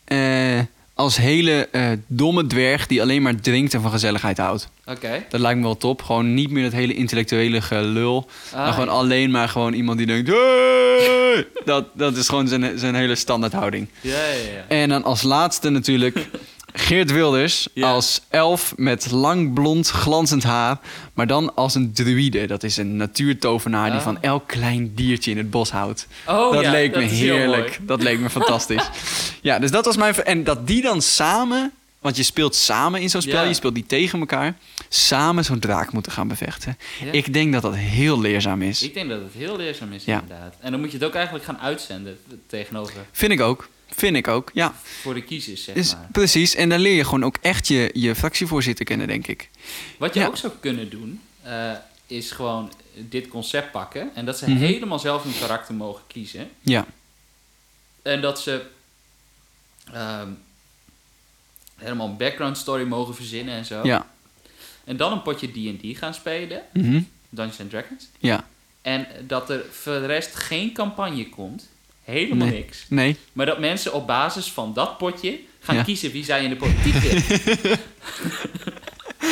Eh, 0.04 0.60
als 0.94 1.16
hele 1.16 1.68
eh, 1.72 1.86
domme 2.06 2.46
dwerg 2.46 2.86
die 2.86 3.02
alleen 3.02 3.22
maar 3.22 3.40
drinkt 3.40 3.74
en 3.74 3.80
van 3.82 3.90
gezelligheid 3.90 4.38
houdt. 4.38 4.68
Oké. 4.84 5.24
Dat 5.28 5.40
lijkt 5.40 5.58
me 5.58 5.64
wel 5.64 5.76
top. 5.76 6.02
Gewoon 6.02 6.34
niet 6.34 6.50
meer 6.50 6.62
dat 6.62 6.72
hele 6.72 6.94
intellectuele 6.94 7.60
gelul. 7.60 8.28
Ah, 8.52 8.58
maar 8.58 8.72
gewoon 8.72 8.88
alleen 8.88 9.30
maar 9.30 9.48
gewoon 9.48 9.72
iemand 9.72 9.98
die 9.98 10.06
denkt... 10.06 10.28
"Hey!" 10.28 11.46
dat, 11.64 11.86
dat 11.94 12.16
is 12.16 12.28
gewoon 12.28 12.48
zijn, 12.48 12.78
zijn 12.78 12.94
hele 12.94 13.14
standaardhouding. 13.14 13.88
Ja, 14.00 14.10
ja, 14.18 14.34
ja. 14.34 14.64
En 14.68 14.88
dan 14.88 15.04
als 15.04 15.22
laatste 15.22 15.70
natuurlijk 15.70 16.26
Geert 16.76 17.12
Wilders 17.12 17.68
Ja. 17.72 17.92
als 17.92 18.20
elf 18.28 18.72
met 18.76 19.10
lang 19.10 19.52
blond 19.54 19.88
glanzend 19.88 20.42
haar. 20.42 20.78
Maar 21.12 21.26
dan 21.26 21.54
als 21.54 21.74
een 21.74 21.92
druïde. 21.92 22.46
Dat 22.46 22.62
is 22.62 22.76
een 22.76 22.96
natuurtovenaar 22.96 23.90
die 23.90 24.00
van 24.00 24.22
elk 24.22 24.46
klein 24.48 24.94
diertje 24.94 25.30
in 25.30 25.36
het 25.36 25.50
bos 25.50 25.70
houdt. 25.70 26.06
Oh, 26.26 26.52
dat 26.52 26.62
ja, 26.62 26.70
leek 26.70 26.92
dat 26.92 27.02
me 27.02 27.08
heerlijk. 27.08 27.78
Dat 27.82 28.02
leek 28.02 28.18
me 28.18 28.30
fantastisch. 28.30 28.88
ja, 29.42 29.58
dus 29.58 29.70
dat 29.70 29.84
was 29.84 29.96
mijn... 29.96 30.14
En 30.14 30.44
dat 30.44 30.66
die 30.66 30.82
dan 30.82 31.02
samen... 31.02 31.72
Want 32.00 32.16
je 32.16 32.22
speelt 32.22 32.54
samen 32.54 33.00
in 33.00 33.10
zo'n 33.10 33.22
spel. 33.22 33.42
Ja. 33.42 33.48
Je 33.48 33.54
speelt 33.54 33.74
niet 33.74 33.88
tegen 33.88 34.18
elkaar. 34.18 34.54
Samen 34.88 35.44
zo'n 35.44 35.58
draak 35.58 35.92
moeten 35.92 36.12
gaan 36.12 36.28
bevechten. 36.28 36.78
Ik 37.10 37.32
denk 37.32 37.52
dat 37.52 37.62
dat 37.62 37.76
heel 37.76 38.20
leerzaam 38.20 38.62
is. 38.62 38.82
Ik 38.82 38.94
denk 38.94 39.08
dat 39.08 39.20
het 39.20 39.32
heel 39.36 39.56
leerzaam 39.56 39.92
is, 39.92 40.04
inderdaad. 40.04 40.54
En 40.60 40.70
dan 40.70 40.80
moet 40.80 40.90
je 40.90 40.96
het 40.96 41.06
ook 41.06 41.14
eigenlijk 41.14 41.44
gaan 41.44 41.58
uitzenden 41.58 42.18
tegenover 42.46 42.94
Vind 43.12 43.32
ik 43.32 43.40
ook. 43.40 43.68
Vind 43.96 44.16
ik 44.16 44.28
ook, 44.28 44.50
ja. 44.54 44.74
voor 45.00 45.14
de 45.14 45.22
kiezers, 45.22 45.64
zeg 45.64 45.74
Dus, 45.74 45.92
maar. 45.94 46.08
precies. 46.12 46.54
En 46.54 46.68
dan 46.68 46.78
leer 46.80 46.94
je 46.94 47.04
gewoon 47.04 47.24
ook 47.24 47.36
echt 47.40 47.68
je, 47.68 47.90
je 47.92 48.14
fractievoorzitter 48.14 48.84
kennen, 48.84 49.06
denk 49.06 49.26
ik. 49.26 49.50
Wat 49.98 50.14
je 50.14 50.20
Ja. 50.20 50.26
ook 50.26 50.36
zou 50.36 50.52
kunnen 50.60 50.90
doen, 50.90 51.20
eh, 51.42 51.72
is 52.06 52.30
gewoon 52.30 52.72
dit 52.94 53.28
concept 53.28 53.70
pakken. 53.70 54.10
En 54.14 54.24
dat 54.24 54.38
ze 54.38 54.50
Mhm. 54.50 54.58
helemaal 54.58 54.98
zelf 54.98 55.22
hun 55.22 55.38
karakter 55.38 55.74
mogen 55.74 56.02
kiezen. 56.06 56.50
Ja, 56.60 56.86
En 58.02 58.20
dat 58.20 58.40
ze 58.40 58.66
ehm, 59.92 60.28
helemaal 61.76 62.08
een 62.08 62.16
background 62.16 62.58
story 62.58 62.84
mogen 62.84 63.14
verzinnen 63.14 63.54
en 63.54 63.64
zo. 63.64 63.80
ja. 63.86 64.12
En 64.84 64.96
dan 64.96 65.12
een 65.12 65.22
potje 65.22 65.46
D&D 65.48 65.98
gaan 65.98 66.14
spelen, 66.14 66.62
Mhm. 66.72 67.00
Dungeons 67.28 67.60
and 67.60 67.70
Dragons. 67.70 68.08
Ja. 68.18 68.48
En 68.82 69.06
dat 69.26 69.50
er 69.50 69.64
voor 69.70 69.92
de 69.92 70.06
rest 70.06 70.34
geen 70.34 70.72
campagne 70.72 71.28
komt. 71.28 71.68
Helemaal 72.04 72.46
Nee. 72.48 72.56
niks. 72.58 72.86
Nee. 72.88 73.16
Maar 73.32 73.46
dat 73.46 73.58
mensen 73.58 73.92
op 73.92 74.06
basis 74.06 74.52
van 74.52 74.72
dat 74.74 74.98
potje 74.98 75.38
gaan 75.60 75.76
Ja. 75.76 75.82
kiezen 75.82 76.10
wie 76.12 76.24
zij 76.24 76.44
in 76.44 76.50
de 76.50 76.56
politiek 76.56 76.94
willen. 76.94 77.78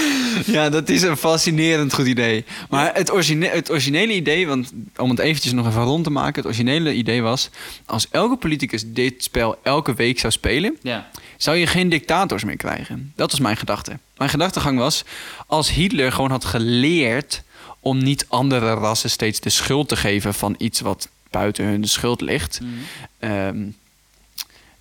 Ja, 0.47 0.69
dat 0.71 0.89
is 0.89 1.03
een 1.03 1.17
fascinerend 1.17 1.95
goed 1.95 2.07
idee. 2.07 2.45
Maar 2.71 2.95
het, 2.95 3.11
origine 3.11 3.47
het 3.47 3.71
originele 3.71 4.15
idee, 4.15 4.47
want 4.47 4.73
om 4.97 5.11
het 5.11 5.19
eventjes 5.19 5.53
nog 5.53 5.67
even 5.67 5.83
rond 5.83 6.05
te 6.05 6.11
maken... 6.11 6.35
het 6.35 6.45
originele 6.45 6.93
idee 6.95 7.23
was... 7.23 7.51
als 7.87 8.09
elke 8.11 8.37
politicus 8.37 8.83
dit 8.87 9.25
spel 9.25 9.59
elke 9.63 9.95
week 9.95 10.19
zou 10.19 10.33
spelen... 10.33 10.77
ja. 10.83 11.11
zou 11.37 11.57
je 11.57 11.67
geen 11.67 11.89
dictators 11.89 12.45
meer 12.45 12.57
krijgen. 12.57 13.13
Dat 13.17 13.31
was 13.31 13.41
mijn 13.41 13.57
gedachte. 13.57 13.99
Mijn 14.17 14.31
gedachtegang 14.31 14.79
was... 14.79 15.05
als 15.47 15.71
Hitler 15.71 16.13
gewoon 16.13 16.31
had 16.31 16.45
geleerd... 16.45 17.43
om 17.81 18.03
niet 18.03 18.27
andere 18.29 18.73
rassen 18.73 19.11
steeds 19.11 19.41
de 19.41 19.51
schuld 19.51 19.89
te 19.89 19.97
geven... 19.97 20.35
van 20.35 20.55
iets 20.59 20.81
wat 20.81 21.09
buiten 21.33 21.65
hun 21.65 21.85
schuld 21.85 22.21
ligt... 22.21 22.61
Mhm. 22.61 22.71
ehm, 23.19 23.65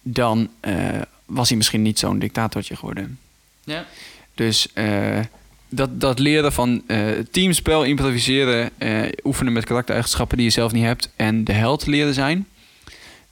dan 0.02 0.50
eh, 0.60 1.02
was 1.26 1.48
hij 1.48 1.58
misschien 1.58 1.82
niet 1.82 2.00
zo'n 2.00 2.20
dictatortje 2.20 2.76
geworden. 2.76 3.20
ja. 3.64 3.86
Dus 4.36 4.74
eh, 4.74 5.20
dat, 5.70 6.02
dat 6.02 6.20
leren 6.20 6.54
van 6.54 6.84
eh, 6.88 7.08
teamspel, 7.32 7.84
improviseren, 7.84 8.70
oefenen 9.24 9.54
met 9.54 9.66
karaktereigenschappen 9.66 10.38
die 10.38 10.46
je 10.46 10.52
zelf 10.52 10.72
niet 10.72 10.84
hebt 10.84 11.10
en 11.16 11.44
de 11.44 11.54
held 11.54 11.86
leren 11.86 12.14
zijn. 12.14 12.48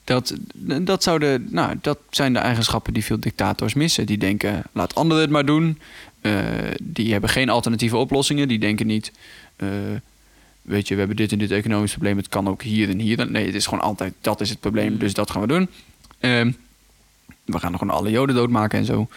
Dat, 0.04 0.34
dat, 0.82 1.04
zouden, 1.04 1.48
nou, 1.50 1.76
dat 1.82 2.00
zijn 2.10 2.34
de 2.34 2.40
eigenschappen 2.40 2.94
die 2.94 3.04
veel 3.04 3.20
dictators 3.20 3.74
missen. 3.74 4.06
Die 4.06 4.18
denken, 4.18 4.64
laat 4.72 4.96
anderen 4.96 5.22
het 5.22 5.32
maar 5.32 5.46
doen. 5.46 5.80
Die 6.82 7.12
hebben 7.12 7.30
geen 7.30 7.50
alternatieve 7.50 7.98
oplossingen. 7.98 8.48
Die 8.48 8.60
denken 8.60 8.88
niet, 8.88 9.12
weet 10.70 10.88
je, 10.88 10.94
we 10.94 11.00
hebben 11.00 11.18
dit 11.18 11.32
en 11.32 11.38
dit 11.38 11.52
economisch 11.52 11.92
probleem. 11.92 12.18
Het 12.18 12.28
kan 12.30 12.48
ook 12.48 12.62
hier 12.64 12.90
en 12.90 13.00
hier. 13.00 13.32
Nee, 13.32 13.46
het 13.46 13.56
is 13.56 13.66
gewoon 13.66 13.84
altijd, 13.84 14.14
dat 14.22 14.42
is 14.42 14.50
het 14.50 14.60
probleem, 14.60 14.90
Mhm. 14.92 15.00
dus 15.00 15.14
dat 15.14 15.32
gaan 15.32 15.42
we 15.42 15.48
doen. 15.48 15.70
Ehm, 16.20 16.52
we 17.46 17.60
gaan 17.60 17.78
gewoon 17.78 17.96
alle 17.96 18.10
joden 18.10 18.36
doodmaken 18.36 18.80
en 18.80 18.86
zo. 18.86 19.08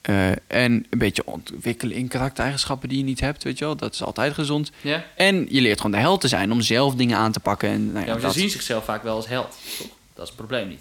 Eh, 0.00 0.30
en 0.30 0.86
een 0.90 0.98
beetje 0.98 1.26
ontwikkelen 1.26 1.96
in 1.96 2.08
karaktereigenschappen 2.08 2.88
die 2.88 2.98
je 2.98 3.04
niet 3.04 3.20
hebt, 3.20 3.42
weet 3.42 3.58
je 3.58 3.64
wel. 3.64 3.76
Dat 3.76 3.94
is 3.94 4.02
altijd 4.02 4.34
gezond. 4.34 4.70
ja. 4.80 5.04
En 5.16 5.46
je 5.50 5.60
leert 5.60 5.76
gewoon 5.80 5.92
de 5.96 6.02
held 6.02 6.20
te 6.20 6.28
zijn 6.28 6.52
om 6.52 6.60
zelf 6.60 6.94
dingen 6.94 7.16
aan 7.16 7.32
te 7.32 7.40
pakken. 7.40 7.68
En, 7.68 7.84
nou 7.86 7.98
ja, 7.98 8.00
Ja, 8.06 8.12
maar 8.12 8.20
dat, 8.22 8.32
ze 8.32 8.38
zien 8.38 8.50
zichzelf 8.50 8.84
vaak 8.84 9.02
wel 9.02 9.16
als 9.16 9.28
held. 9.28 9.56
Toch? 9.78 9.86
Dat 10.14 10.22
is 10.22 10.28
het 10.28 10.36
probleem 10.36 10.68
niet. 10.68 10.80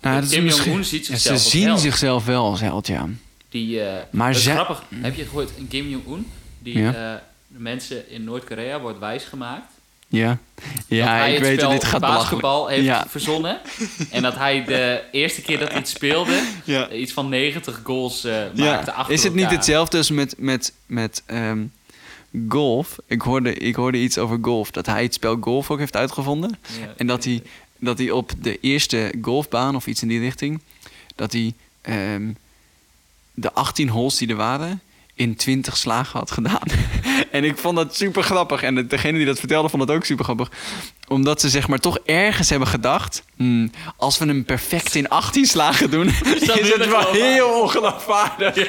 nou, 0.00 0.14
dat 0.14 0.24
is 0.24 0.30
Kim 0.30 0.44
misschien- 0.44 0.64
Jong-un 0.70 0.84
ziet 0.84 1.06
Ja, 1.06 1.12
zichzelf 1.12 1.38
Ze 1.38 1.44
als 1.44 1.50
zien 1.52 1.64
held. 1.66 1.80
zichzelf 1.80 2.24
wel 2.24 2.44
als 2.44 2.60
held, 2.60 2.86
ja. 2.86 3.08
Die, 3.48 3.80
eh, 3.80 4.02
Maar 4.10 4.34
grappig. 4.34 4.82
Heb 4.94 5.14
je 5.16 5.24
gehoord, 5.24 5.50
een 5.58 5.68
Kim 5.68 5.88
Jong-un, 5.88 6.26
die 6.58 6.78
Ja. 6.78 7.14
eh, 7.14 7.20
mensen 7.56 8.10
in 8.10 8.24
Noord-Korea 8.24 8.80
wordt 8.80 8.98
wijsgemaakt. 8.98 9.72
Ja, 10.08 10.38
dat 10.54 10.64
ja 10.86 11.06
hij 11.16 11.28
ik 11.28 11.38
het 11.38 11.46
weet 11.46 11.58
spel 11.58 11.70
dat 11.70 11.80
dit 11.80 11.88
gaat 11.90 12.00
belachelijk. 12.00 12.30
basketbal 12.42 12.66
heeft 12.68 12.84
Ja. 12.84 13.06
verzonnen. 13.08 13.60
En 14.10 14.22
dat 14.22 14.34
hij 14.34 14.64
de 14.64 15.02
eerste 15.12 15.42
keer 15.42 15.58
dat 15.58 15.68
hij 15.68 15.78
het 15.78 15.88
speelde, 15.88 16.42
Ja. 16.64 16.90
iets 16.90 17.12
van 17.12 17.28
90 17.28 17.80
goals 17.84 18.24
eh, 18.24 18.32
maakte 18.32 18.62
Ja. 18.62 18.96
achter 18.96 19.14
Is 19.14 19.22
het 19.22 19.34
niet 19.34 19.50
hetzelfde 19.50 19.96
als 19.96 20.10
met, 20.10 20.34
met, 20.38 20.72
met 20.86 21.22
ehm, 21.26 21.64
golf? 22.48 22.96
Ik 23.06 23.22
hoorde, 23.22 23.54
ik 23.54 23.74
hoorde 23.74 23.98
iets 23.98 24.18
over 24.18 24.38
golf. 24.42 24.70
Dat 24.70 24.86
hij 24.86 25.02
het 25.02 25.14
spel 25.14 25.36
golf 25.40 25.70
ook 25.70 25.78
heeft 25.78 25.96
uitgevonden. 25.96 26.58
Ja. 26.80 26.92
En 26.96 27.06
dat 27.06 27.24
hij, 27.24 27.42
dat 27.78 27.98
hij 27.98 28.10
op 28.10 28.32
de 28.40 28.58
eerste 28.60 29.14
golfbaan 29.22 29.76
of 29.76 29.86
iets 29.86 30.02
in 30.02 30.08
die 30.08 30.20
richting... 30.20 30.60
dat 31.14 31.32
hij 31.32 31.52
ehm, 31.80 32.30
de 33.34 33.52
18 33.52 33.88
holes 33.88 34.16
die 34.16 34.28
er 34.28 34.36
waren 34.36 34.80
in 35.14 35.36
20 35.36 35.76
slagen 35.76 36.18
had 36.18 36.30
gedaan. 36.30 36.60
en 37.30 37.44
ik 37.44 37.58
vond 37.58 37.76
dat 37.76 37.96
super 37.96 38.22
grappig. 38.22 38.62
En 38.62 38.74
de- 38.74 38.86
degene 38.86 39.16
die 39.16 39.26
dat 39.26 39.38
vertelde 39.38 39.68
vond 39.68 39.86
dat 39.86 39.96
ook 39.96 40.04
super 40.04 40.24
grappig. 40.24 40.50
Omdat 41.08 41.40
ze 41.40 41.48
zeg 41.48 41.68
maar 41.68 41.78
toch 41.78 41.98
ergens 42.04 42.48
hebben 42.50 42.68
gedacht... 42.68 43.22
"Hmm, 43.36 43.70
als 43.96 44.18
we 44.18 44.24
hem 44.26 44.44
perfect 44.44 44.94
in 44.94 45.08
18 45.08 45.46
slagen 45.46 45.90
doen... 45.90 46.06
is, 46.24 46.46
het 46.72 46.88
wel 46.88 47.12
heel 47.12 47.60
ongeloofwaardig. 47.62 48.68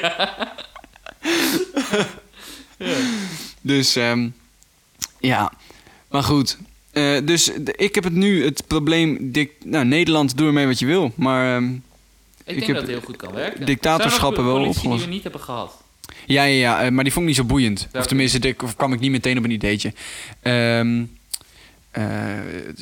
Dus 3.60 3.96
ehm, 3.96 4.28
ja, 5.20 5.52
maar 6.10 6.22
goed. 6.22 6.58
Eh, 6.92 7.18
dus 7.24 7.50
ik 7.64 7.94
heb 7.94 8.04
het 8.04 8.12
nu 8.12 8.44
het 8.44 8.66
probleem... 8.66 9.32
Dik, 9.32 9.52
nou, 9.64 9.84
Nederland, 9.84 10.36
doe 10.36 10.46
ermee 10.46 10.66
wat 10.66 10.78
je 10.78 10.86
wil. 10.86 11.12
Maar 11.14 11.56
ehm, 11.56 11.72
Ik 11.74 11.80
denk 12.44 12.58
heb 12.58 12.66
dat 12.66 12.76
het 12.76 12.86
heel 12.90 13.00
goed 13.04 13.16
kan 13.16 13.32
werken. 13.32 13.66
dictatorschappen 13.66 14.44
wel 14.44 14.54
opgelost. 14.64 14.98
die 14.98 15.06
we 15.08 15.12
niet 15.14 15.22
hebben 15.22 15.40
gehad. 15.40 15.72
Ja, 16.26 16.42
ja, 16.42 16.44
ja 16.44 16.82
eh, 16.84 16.90
maar 16.90 17.04
die 17.04 17.12
vond 17.12 17.24
ik 17.24 17.36
niet 17.36 17.40
zo 17.40 17.44
boeiend. 17.52 17.88
Of 17.92 18.06
tenminste, 18.06 18.38
daar 18.38 18.52
kwam 18.76 18.92
ik 18.92 19.00
niet 19.00 19.10
meteen 19.10 19.38
op 19.38 19.44
een 19.44 19.50
ideetje. 19.50 19.92
Ehm 20.42 21.02
eh, 21.90 22.04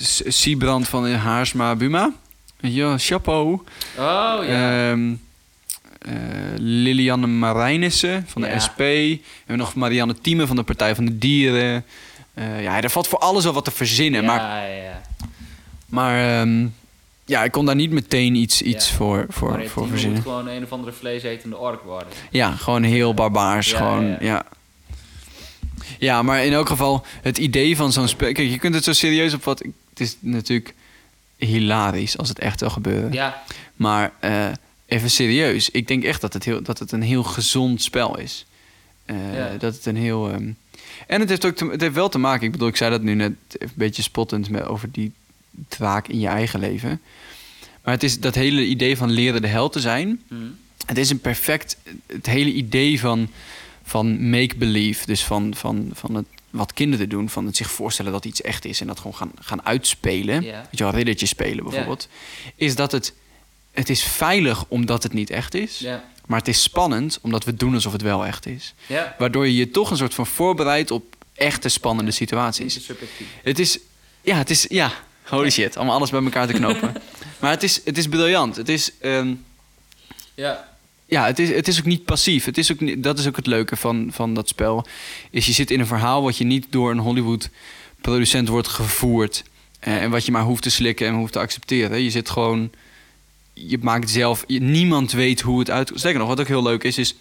S- 0.01 0.23
Siebrand 0.27 0.89
van 0.89 1.11
Haarsma 1.13 1.75
Buma. 1.77 2.13
Ja, 2.61 2.99
chapeau. 2.99 3.53
Oh 3.99 4.39
ja. 4.47 4.91
Ehm, 4.91 5.13
eh, 5.99 6.13
Lilianne 6.57 7.27
Marijnissen 7.27 8.25
van 8.29 8.43
de 8.43 8.49
Ja. 8.49 8.59
SP. 8.67 8.81
En 9.47 9.57
nog 9.59 9.75
Marianne 9.75 10.21
Thieme 10.21 10.47
van 10.47 10.57
de 10.57 10.63
Partij 10.63 10.95
van 10.95 11.05
de 11.05 11.19
Dieren. 11.19 11.85
Ja, 12.61 12.83
er 12.83 12.91
valt 12.91 13.09
voor 13.09 13.19
alles 13.19 13.45
wel 13.45 13.53
wat 13.53 13.65
te 13.65 13.71
verzinnen. 13.71 14.21
ja, 14.21 14.27
Maar, 14.27 14.41
ja, 14.41 14.65
ja. 14.75 15.01
maar 15.87 16.41
ehm, 16.41 16.67
ja, 17.25 17.45
ik 17.45 17.53
kon 17.53 17.67
daar 17.67 17.75
niet 17.75 17.91
meteen 17.91 18.35
iets, 18.35 18.63
iets 18.63 18.89
Ja. 18.89 18.95
voor, 18.95 19.27
voor, 19.29 19.51
Maar 19.51 19.67
voor 19.67 19.83
moet 19.83 19.91
verzinnen. 19.91 20.23
gewoon 20.23 20.47
een 20.49 20.63
of 20.63 20.73
andere 20.73 20.93
vleesetende 20.93 21.57
ork 21.57 21.83
worden. 21.83 22.09
Ja, 22.31 22.51
gewoon 22.53 22.83
heel 22.83 23.15
barbaars. 23.15 23.71
Ja, 23.71 23.77
gewoon, 23.77 24.07
ja. 24.07 24.17
ja. 24.21 24.45
ja. 25.99 26.23
maar 26.23 26.45
in 26.45 26.53
elk 26.53 26.69
geval, 26.69 27.05
het 27.23 27.39
idee 27.39 27.77
van 27.77 27.93
zo'n 27.93 28.09
spel... 28.09 28.33
Kijk, 28.33 28.49
je 28.51 28.59
kunt 28.59 28.75
het 28.75 28.85
zo 28.85 28.93
serieus 28.93 29.35
opvatten. 29.35 29.75
Het 29.91 30.01
is 30.01 30.17
natuurlijk 30.21 30.75
hilarisch 31.37 32.19
als 32.19 32.29
het 32.29 32.39
echt 32.39 32.59
zou 32.59 32.71
gebeuren. 32.71 33.13
Ja, 33.13 33.43
Maar 33.77 34.13
eh, 34.21 34.47
even 34.87 35.11
serieus. 35.11 35.71
Ik 35.71 35.89
denk 35.89 36.05
echt 36.05 36.21
dat 36.21 36.33
het, 36.33 36.45
heel, 36.45 36.63
dat 36.63 36.79
het 36.79 36.93
een 36.93 37.03
heel 37.03 37.23
gezond 37.23 37.83
spel 37.83 38.19
is. 38.19 38.47
Eh. 39.05 39.17
Dat 39.59 39.75
het 39.75 39.87
een 39.87 39.97
heel... 39.97 40.31
ehm, 40.31 40.51
En 41.07 41.21
het 41.21 41.29
heeft, 41.29 41.45
ook 41.45 41.57
te- 41.57 41.69
het 41.71 41.81
heeft 41.81 41.95
wel 41.95 42.09
te 42.09 42.19
maken... 42.19 42.47
Ik 42.47 42.53
bedoel, 42.53 42.69
ik 42.69 42.77
zei 42.77 42.91
dat 42.91 43.03
nu 43.03 43.15
net 43.15 43.33
een 43.59 43.71
beetje 43.75 44.03
spottend... 44.03 44.51
Met, 44.51 44.65
over 44.65 44.89
die 44.93 45.13
draak 45.69 46.09
in 46.09 46.21
je 46.21 46.29
eigen 46.29 46.61
leven. 46.61 47.01
Maar 47.83 47.95
het 47.95 48.03
is 48.03 48.21
dat 48.21 48.35
hele 48.35 48.65
idee 48.65 48.97
van 48.97 49.11
leren 49.11 49.43
de 49.43 49.49
held 49.49 49.73
te 49.73 49.81
zijn... 49.81 50.23
hm. 50.29 50.35
Het 50.87 50.99
is 50.99 51.11
een 51.11 51.21
perfect... 51.21 51.77
Het 52.07 52.27
hele 52.27 52.53
idee 52.53 53.01
van, 53.01 53.29
van 53.85 54.31
make-believe. 54.31 55.07
Dus 55.07 55.25
van, 55.25 55.55
van, 55.55 55.91
van 55.93 56.15
het, 56.15 56.27
wat 56.51 56.73
kinderen 56.73 57.09
doen. 57.09 57.29
Van 57.29 57.47
het 57.47 57.57
zich 57.57 57.71
voorstellen 57.71 58.13
dat 58.13 58.25
iets 58.25 58.43
echt 58.43 58.65
is. 58.65 58.81
En 58.81 58.87
dat 58.87 58.97
gewoon 58.97 59.15
gaan, 59.15 59.33
gaan 59.41 59.65
uitspelen. 59.65 60.43
Ja. 60.43 60.61
Weet 60.61 60.79
je 60.79 60.85
wel, 60.85 60.93
riddertje 60.93 61.27
spelen 61.27 61.65
bijvoorbeeld. 61.65 62.09
Is 62.57 62.75
dat 62.75 62.93
het 62.93 63.13
het 63.75 63.91
is 63.91 64.03
veilig 64.03 64.65
omdat 64.69 65.03
het 65.03 65.13
niet 65.13 65.31
echt 65.31 65.55
is. 65.55 65.87
Maar 66.27 66.39
het 66.39 66.49
is 66.49 66.63
spannend 66.63 67.19
omdat 67.23 67.45
we 67.45 67.55
doen 67.55 67.75
alsof 67.75 67.93
het 67.93 68.03
wel 68.03 68.27
echt 68.27 68.47
is. 68.47 68.75
Waardoor 69.19 69.47
je 69.47 69.55
je 69.55 69.71
toch 69.71 69.91
een 69.91 69.97
soort 69.97 70.15
van 70.15 70.27
voorbereidt 70.27 70.91
op 70.91 71.17
echte 71.35 71.69
spannende 71.69 72.11
Het 72.11 72.19
situaties. 72.19 72.77
is 72.77 72.85
subjectief. 72.85 73.27
Het 73.43 73.59
is, 73.59 73.79
ja, 74.21 74.37
het 74.37 74.51
is, 74.51 74.67
ja, 74.69 74.93
holy 75.25 75.51
shit, 75.51 75.77
allemaal 75.77 75.97
alles 75.97 76.11
bij 76.11 76.23
elkaar 76.23 76.47
te 76.47 76.53
knopen. 76.53 76.93
maar 77.41 77.51
het 77.51 77.63
is, 77.63 77.81
het 77.85 77.99
is 77.99 78.09
briljant. 78.09 78.57
Het 78.57 78.69
is, 78.69 78.91
ehm, 79.01 79.35
Ja. 80.35 80.69
ja, 81.07 81.27
het 81.27 81.39
is, 81.39 81.49
het 81.51 81.69
is 81.69 81.79
ook 81.79 81.85
niet 81.85 82.05
passief. 82.05 82.45
Het 82.45 82.59
is 82.59 82.73
ook, 82.73 82.81
niet- 82.81 83.03
dat 83.03 83.19
is 83.19 83.27
ook 83.27 83.37
het 83.37 83.47
leuke 83.47 83.77
van, 83.77 84.09
van 84.13 84.35
dat 84.35 84.49
spel. 84.49 84.87
Is 85.31 85.47
je 85.47 85.53
zit 85.53 85.71
in 85.71 85.81
een 85.81 85.87
verhaal 85.87 86.23
wat 86.23 86.37
je 86.37 86.45
niet 86.45 86.67
door 86.71 86.91
een 86.91 86.99
Hollywood-producent 86.99 88.49
wordt 88.49 88.69
gevoerd. 88.69 89.43
eh, 89.81 90.03
en 90.03 90.11
wat 90.11 90.25
je 90.27 90.33
maar 90.33 90.43
hoeft 90.43 90.63
te 90.63 90.71
slikken 90.71 91.07
en 91.07 91.15
hoeft 91.15 91.33
te 91.33 91.39
accepteren. 91.39 92.03
Je 92.03 92.11
zit 92.11 92.31
gewoon, 92.31 92.71
je 93.53 93.79
maakt 93.81 94.11
zelf, 94.11 94.45
je- 94.47 94.61
niemand 94.61 95.13
weet 95.13 95.41
hoe 95.41 95.59
het 95.59 95.71
uit. 95.71 95.91
Sterker 95.95 96.19
nog, 96.19 96.29
wat 96.29 96.41
ook 96.41 96.47
heel 96.49 96.63
leuk 96.63 96.85
is, 96.85 96.99
is 96.99 97.15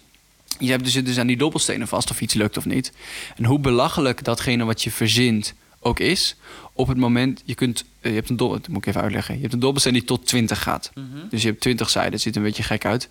je 0.58 0.70
hebt 0.70 0.84
dus, 0.84 0.92
dus 0.92 1.18
aan 1.18 1.26
die 1.26 1.36
dobbelstenen 1.36 1.88
vast 1.88 2.10
of 2.10 2.20
iets 2.20 2.34
lukt 2.34 2.56
of 2.56 2.64
niet. 2.64 2.92
En 3.36 3.44
hoe 3.44 3.58
belachelijk 3.58 4.24
datgene 4.24 4.64
wat 4.64 4.82
je 4.82 4.90
verzint 4.90 5.54
ook 5.80 6.00
is. 6.00 6.36
Op 6.72 6.88
het 6.88 6.96
moment, 6.96 7.42
je 7.44 7.54
kunt, 7.54 7.84
je 8.10 8.14
hebt 8.16 8.30
een 8.30 8.36
dobbel, 8.36 8.58
dat 8.58 8.68
moet 8.68 8.78
ik 8.78 8.86
even 8.86 9.00
uitleggen. 9.00 9.34
Je 9.34 9.40
hebt 9.40 9.52
een 9.52 9.58
dobbelsteen 9.58 9.92
die 9.92 10.04
tot 10.04 10.26
20 10.26 10.62
gaat. 10.62 10.90
Mhm. 10.94 11.28
Dus 11.30 11.42
je 11.42 11.48
hebt 11.48 11.60
20 11.60 11.90
zijden, 11.90 12.12
het 12.12 12.20
ziet 12.22 12.34
er 12.34 12.40
een 12.40 12.46
beetje 12.46 12.62
gek 12.62 12.84
uit. 12.84 13.08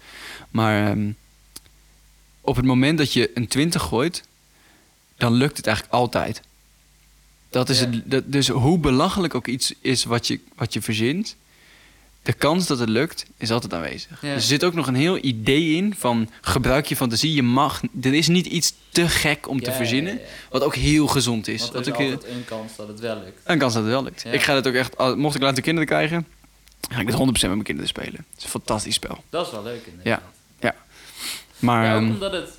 Maar 0.50 0.88
ehm, 0.90 1.12
op 2.42 2.56
het 2.56 2.66
moment 2.66 2.98
dat 2.98 3.14
je 3.14 3.32
een 3.34 3.48
20 3.48 3.82
gooit, 3.82 4.24
dan 5.18 5.34
lukt 5.34 5.58
het 5.58 5.68
eigenlijk 5.68 5.96
altijd. 5.96 6.42
Dat 7.50 7.70
is 7.70 7.80
Ja. 7.80 7.86
het, 7.90 8.12
dat, 8.12 8.24
dus 8.32 8.48
hoe 8.48 8.80
belachelijk 8.80 9.36
ook 9.36 9.48
iets 9.48 9.74
is 9.82 10.04
wat 10.04 10.28
je, 10.28 10.40
wat 10.56 10.74
je 10.74 10.82
verzint, 10.82 11.36
de 12.24 12.34
kans 12.34 12.68
dat 12.68 12.80
het 12.80 12.90
lukt 12.90 13.26
is 13.38 13.52
altijd 13.52 13.74
aanwezig. 13.74 14.22
Ja. 14.22 14.34
Dus 14.34 14.42
er 14.44 14.48
zit 14.50 14.64
ook 14.64 14.74
nog 14.74 14.88
een 14.88 14.96
heel 14.96 15.18
idee 15.22 15.76
in 15.76 15.94
van 15.98 16.30
gebruik 16.42 16.86
je 16.86 16.96
fantasie. 16.96 17.34
Je 17.34 17.44
mag, 17.44 17.82
er 18.02 18.14
is 18.14 18.28
niet 18.28 18.46
iets 18.46 18.74
te 18.90 19.10
gek 19.10 19.48
om 19.50 19.62
te 19.62 19.70
Ja, 19.70 19.76
verzinnen, 19.76 20.14
ja, 20.14 20.20
ja. 20.20 20.26
wat 20.50 20.64
ook 20.64 20.76
heel 20.76 21.08
gezond 21.08 21.48
is. 21.48 21.62
Want 21.62 21.74
er 21.74 21.80
is 21.82 21.88
ook, 21.88 21.98
heel- 21.98 22.12
altijd 22.12 22.32
een 22.32 22.46
kans 22.46 22.76
dat 22.76 22.88
het 22.88 23.00
wel 23.00 23.16
lukt. 23.24 23.40
een 23.44 23.58
kans 23.58 23.74
dat 23.74 23.84
het 23.84 23.92
wel 23.92 24.04
lukt. 24.04 24.22
Ja. 24.22 24.32
Ik 24.32 24.42
ga 24.42 24.56
het 24.56 24.68
ook 24.68 24.74
echt, 24.74 25.16
mocht 25.16 25.36
ik 25.36 25.42
later 25.42 25.64
kinderen 25.64 25.88
krijgen, 25.88 26.28
ga 26.90 27.00
ik 27.00 27.08
het 27.08 27.16
100% 27.16 27.22
met 27.32 27.42
mijn 27.42 27.64
kinderen 27.64 27.90
spelen. 27.90 28.14
Het 28.30 28.38
is 28.38 28.44
een 28.44 28.50
fantastisch 28.50 28.96
spel. 28.96 29.24
Dat 29.30 29.46
is 29.46 29.52
wel 29.52 29.64
leuk 29.64 29.86
inderdaad. 29.86 30.22
Maar 31.60 31.86
Ja, 31.86 31.96
ook 31.96 32.02
ehm, 32.02 32.12
omdat 32.12 32.32
het 32.32 32.50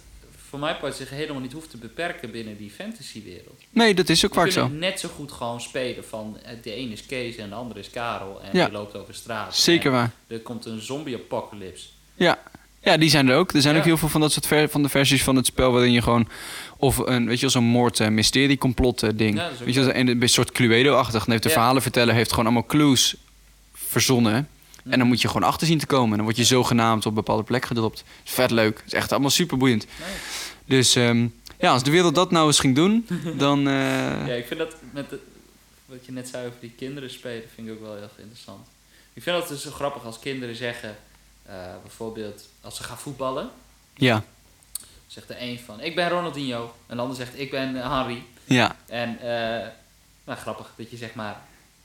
voor 0.54 0.62
mijn 0.62 0.78
part 0.80 0.94
zich 0.94 1.10
helemaal 1.10 1.40
niet 1.40 1.52
hoeft 1.52 1.70
te 1.70 1.76
beperken 1.76 2.30
binnen 2.30 2.56
die 2.56 2.70
fantasywereld. 2.70 3.60
nee, 3.70 3.94
dat 3.94 4.08
is 4.08 4.24
ook 4.24 4.34
vaak 4.34 4.50
zo. 4.50 4.68
net 4.68 5.00
zo 5.00 5.08
goed 5.14 5.32
gewoon 5.32 5.60
spelen 5.60 6.04
van 6.04 6.38
eh, 6.42 6.50
de 6.62 6.72
ene 6.74 6.92
is 6.92 7.06
Kees 7.06 7.36
en 7.36 7.48
de 7.48 7.54
andere 7.54 7.80
is 7.80 7.90
Karel 7.90 8.40
en 8.42 8.48
Ja. 8.52 8.64
die 8.64 8.72
loopt 8.72 8.96
over 8.96 9.14
straat. 9.14 9.56
Zeker 9.56 9.86
En 9.86 9.92
waar. 9.92 10.10
Er 10.26 10.40
komt 10.40 10.64
een 10.64 10.80
zombie-apocalypse. 10.80 11.86
Ja. 12.14 12.38
ja, 12.82 12.96
die 12.96 13.10
zijn 13.10 13.28
er 13.28 13.36
ook. 13.36 13.52
Er 13.52 13.60
zijn 13.60 13.74
Ja. 13.74 13.80
ook 13.80 13.86
heel 13.86 13.96
veel 13.96 14.08
van 14.08 14.20
dat 14.20 14.32
soort 14.32 14.46
ver- 14.46 14.68
van 14.68 14.82
de 14.82 14.88
versies 14.88 15.22
van 15.24 15.36
het 15.36 15.46
spel 15.46 15.72
waarin 15.72 15.92
je 15.92 16.02
gewoon 16.02 16.28
of 16.76 16.98
een 16.98 17.26
weet 17.26 17.40
je 17.40 17.48
zo'n 17.48 17.64
moord 17.64 18.00
eh, 18.00 18.08
mysterie 18.08 18.58
complot 18.58 19.02
eh, 19.02 19.10
ding. 19.14 19.36
Ja, 19.38 19.50
weet 19.64 19.74
je 19.74 19.80
wel, 19.80 19.90
en 19.92 20.08
een 20.08 20.28
soort 20.28 20.52
Cluedo-achtig. 20.52 21.26
Heeft 21.26 21.42
de 21.42 21.48
Ja. 21.48 21.54
verhalenverteller 21.54 22.14
heeft 22.14 22.30
gewoon 22.30 22.44
allemaal 22.44 22.66
clues 22.66 23.14
verzonnen. 23.72 24.48
En 24.84 24.98
dan 24.98 25.08
moet 25.08 25.20
je 25.22 25.28
gewoon 25.28 25.48
achter 25.48 25.66
zien 25.66 25.78
te 25.78 25.86
komen. 25.86 26.10
En 26.10 26.16
dan 26.16 26.24
word 26.24 26.36
je 26.36 26.44
zogenaamd 26.44 27.00
op 27.06 27.08
een 27.10 27.14
bepaalde 27.14 27.42
plek 27.42 27.64
gedropt. 27.64 28.04
is 28.24 28.30
vet 28.32 28.50
leuk. 28.50 28.76
Het 28.76 28.86
is 28.86 28.92
echt 28.92 29.12
allemaal 29.12 29.30
super 29.30 29.56
boeiend. 29.58 29.86
Nee. 30.00 30.08
Dus 30.64 30.94
ehm, 30.94 31.26
ja, 31.58 31.72
als 31.72 31.82
de 31.82 31.90
wereld 31.90 32.14
dat 32.14 32.30
nou 32.30 32.46
eens 32.46 32.58
ging 32.58 32.74
doen, 32.74 33.06
dan. 33.38 33.58
eh, 33.68 34.26
Ja, 34.26 34.34
ik 34.34 34.46
vind 34.46 34.58
dat 34.60 34.74
met 34.92 35.10
de, 35.10 35.18
wat 35.86 36.06
je 36.06 36.12
net 36.12 36.28
zei 36.28 36.46
over 36.46 36.60
die 36.60 36.72
kinderen 36.76 37.10
spelen, 37.10 37.42
vind 37.54 37.66
ik 37.68 37.72
ook 37.74 37.80
wel 37.80 37.92
heel 37.94 38.02
erg 38.02 38.18
interessant. 38.18 38.66
Ik 39.12 39.22
vind 39.22 39.36
dat 39.38 39.48
dus 39.48 39.62
zo 39.62 39.70
grappig 39.70 40.04
als 40.04 40.18
kinderen 40.18 40.54
zeggen, 40.56 40.96
eh, 41.42 41.54
bijvoorbeeld 41.82 42.48
als 42.60 42.76
ze 42.76 42.82
gaan 42.82 42.98
voetballen, 42.98 43.50
ja, 43.94 44.24
zegt 45.06 45.28
de 45.28 45.40
een 45.40 45.58
van 45.66 45.80
ik 45.80 45.94
ben 45.94 46.08
Ronaldinho 46.08 46.74
en 46.86 46.96
de 46.96 47.02
ander 47.02 47.16
zegt 47.16 47.38
ik 47.38 47.50
ben 47.50 47.76
eh, 47.82 47.98
Henry. 47.98 48.22
ja, 48.44 48.76
En 48.86 49.18
eh, 49.20 49.68
nou, 50.24 50.38
grappig 50.38 50.70
dat 50.76 50.90
je 50.90 50.96
zeg 50.96 51.14
maar 51.14 51.40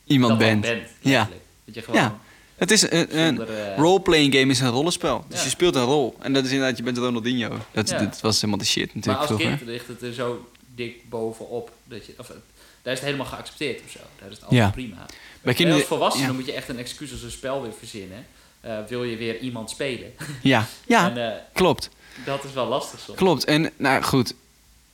iemand 0.05 0.37
bent. 0.37 0.61
bent. 0.61 0.87
Ja. 0.99 1.15
eigenlijk. 1.17 1.43
Dat 1.65 1.75
je 1.75 1.81
gewoon 1.81 2.01
Ja. 2.01 2.19
Het 2.59 2.71
is 2.71 2.81
een, 2.91 3.19
een 3.19 3.35
zonder, 3.35 3.57
eh, 3.71 3.77
role-playing 3.77 4.33
game 4.33 4.51
is 4.51 4.59
een 4.59 4.69
rollenspel. 4.69 5.25
Dus 5.27 5.37
Ja. 5.37 5.43
je 5.43 5.49
speelt 5.49 5.75
een 5.75 5.83
rol. 5.83 6.15
En 6.19 6.33
dat 6.33 6.45
is 6.45 6.51
inderdaad, 6.51 6.77
je 6.77 6.83
bent 6.83 6.97
Ronaldinho. 6.97 7.57
Dat, 7.71 7.89
Ja. 7.89 7.97
dat 7.99 8.21
was 8.21 8.35
helemaal 8.35 8.57
de 8.57 8.65
shit 8.65 8.85
Maar 8.85 8.95
natuurlijk 8.95 9.17
als 9.23 9.27
vroeger. 9.39 9.57
kind 9.57 9.69
ligt 9.69 9.87
het 9.87 10.01
er 10.01 10.13
zo 10.13 10.49
dik 10.75 11.09
bovenop. 11.09 11.71
Dat 11.83 12.05
je, 12.05 12.13
of, 12.17 12.29
eh, 12.29 12.35
daar 12.81 12.93
is 12.93 12.99
het 12.99 13.07
helemaal 13.07 13.25
geaccepteerd 13.31 13.81
of 13.85 13.91
zo. 13.91 13.99
Daar 14.19 14.27
is 14.29 14.35
het 14.35 14.43
altijd 14.43 14.61
Ja. 14.61 14.69
prima. 14.69 14.95
Bij 14.95 15.07
En 15.41 15.53
kinderen, 15.55 15.79
als 15.79 15.89
volwassene 15.89 16.25
ja. 16.27 16.33
moet 16.33 16.45
je 16.45 16.51
echt 16.53 16.69
een 16.69 16.77
excuus 16.77 17.11
als 17.11 17.21
een 17.21 17.31
spel 17.31 17.61
weer 17.61 17.73
verzinnen. 17.79 18.25
Eh, 18.61 18.77
wil 18.87 19.03
je 19.03 19.17
weer 19.17 19.39
iemand 19.39 19.69
spelen? 19.69 20.13
Ja, 20.41 20.65
ja 20.87 21.09
En 21.11 21.31
eh, 21.33 21.37
klopt. 21.53 21.89
dat 22.25 22.43
is 22.43 22.53
wel 22.53 22.65
lastig 22.67 22.99
soms. 22.99 23.17
Klopt. 23.17 23.43
En 23.45 23.71
nou 23.77 24.01
goed. 24.03 24.33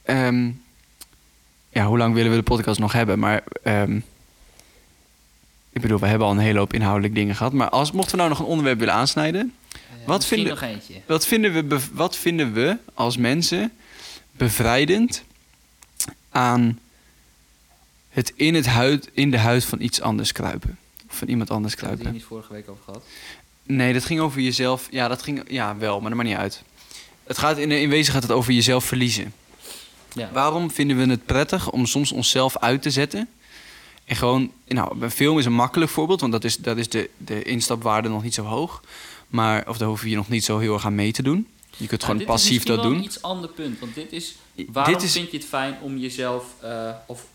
Ehm, 0.04 0.50
ja, 1.70 1.86
hoe 1.86 1.98
lang 1.98 2.14
willen 2.14 2.32
we 2.32 2.38
de 2.38 2.44
podcast 2.44 2.80
nog 2.80 2.92
hebben? 2.92 3.20
Maar 3.20 3.44
ehm, 3.64 4.00
ik 5.76 5.82
bedoel, 5.82 6.00
we 6.00 6.08
hebben 6.08 6.28
al 6.28 6.34
een 6.34 6.40
hele 6.40 6.60
hoop 6.60 6.74
inhoudelijk 6.74 7.16
dingen 7.16 7.36
gehad. 7.36 7.54
Maar 7.54 7.70
als, 7.70 7.92
mochten 7.92 8.12
we 8.12 8.18
nou 8.18 8.30
nog 8.30 8.40
een 8.40 8.46
onderwerp 8.46 8.80
willen 8.80 8.94
aansnijden. 8.94 9.54
Eh, 9.72 9.80
Wat 10.08 10.26
vinden- 10.26 10.48
nog 10.50 10.62
eentje. 10.62 10.94
Wat 11.06 11.26
vinden, 11.28 11.54
we 11.68 11.80
wat 11.94 12.16
vinden 12.16 12.54
we 12.54 12.78
als 12.94 13.18
mensen 13.18 13.72
bevrijdend 14.32 15.24
aan 16.30 16.80
het 18.10 18.34
in, 18.36 18.56
het 18.56 18.66
huid, 18.66 19.10
in 19.14 19.32
de 19.32 19.38
huid 19.38 19.66
van 19.66 19.82
iets 19.82 20.02
anders 20.02 20.32
kruipen? 20.32 20.78
Of 21.10 21.18
van 21.18 21.28
iemand 21.28 21.50
anders 21.50 21.74
Ik 21.74 21.80
heb 21.80 21.90
het 21.90 22.00
hier 22.00 22.08
kruipen? 22.12 22.30
niet 22.30 22.38
vorige 22.46 22.54
week 22.54 22.70
over 22.70 22.84
gehad. 22.84 23.04
Nee, 23.64 23.94
dat 23.94 24.06
ging 24.06 24.20
over 24.20 24.42
jezelf. 24.42 24.88
Ja, 24.92 25.08
dat 25.08 25.22
ging. 25.22 25.42
Ja, 25.48 25.78
wel, 25.78 26.00
maar 26.00 26.10
dat 26.10 26.18
maakt 26.18 26.30
niet 26.30 26.38
uit. 26.38 26.64
Het 27.24 27.38
gaat 27.38 27.58
in, 27.58 27.72
in 27.72 27.90
wezen 27.90 28.14
gaat 28.14 28.22
het 28.24 28.32
over 28.32 28.54
jezelf 28.54 28.86
verliezen. 28.86 29.34
Ja. 30.14 30.30
Waarom 30.34 30.72
vinden 30.72 30.98
we 30.98 31.06
het 31.10 31.26
prettig 31.26 31.72
om 31.72 31.86
soms 31.86 32.12
onszelf 32.12 32.58
uit 32.58 32.82
te 32.82 32.92
zetten? 32.92 33.28
En 34.06 34.16
gewoon, 34.16 34.52
nou, 34.68 35.02
een 35.02 35.12
film 35.12 35.40
is 35.40 35.46
een 35.46 35.54
makkelijk 35.54 35.92
voorbeeld, 35.92 36.20
want 36.22 36.32
dat 36.32 36.44
is, 36.44 36.58
dat 36.58 36.78
is 36.78 36.90
de, 36.90 37.10
de 37.18 37.44
instapwaarde 37.44 38.10
nog 38.10 38.24
niet 38.24 38.34
zo 38.34 38.44
hoog. 38.44 38.82
Maar, 39.28 39.68
of 39.68 39.78
daar 39.78 39.88
hoef 39.88 40.06
je 40.06 40.16
nog 40.16 40.30
niet 40.30 40.44
zo 40.44 40.58
heel 40.60 40.74
erg 40.74 40.86
aan 40.86 40.96
mee 40.96 41.12
te 41.12 41.24
doen. 41.24 41.48
Je 41.78 41.88
kunt 41.88 42.02
gewoon 42.04 42.18
dit 42.18 42.28
is 42.28 42.34
passief 42.34 42.64
dat 42.64 42.84
doen. 42.84 42.96
een 42.96 43.04
iets 43.04 43.22
ander 43.22 43.50
punt. 43.50 43.80
Want 43.80 43.96
dit 43.96 44.12
is... 44.12 44.36
Waarom 44.68 44.94
dit 44.94 45.02
is- 45.04 45.12
vind 45.12 45.32
je 45.32 45.38
het 45.38 45.46
fijn 45.46 45.78
om 45.82 45.98
jezelf... 45.98 46.46
eh, 46.62 46.90
of, 47.08 47.26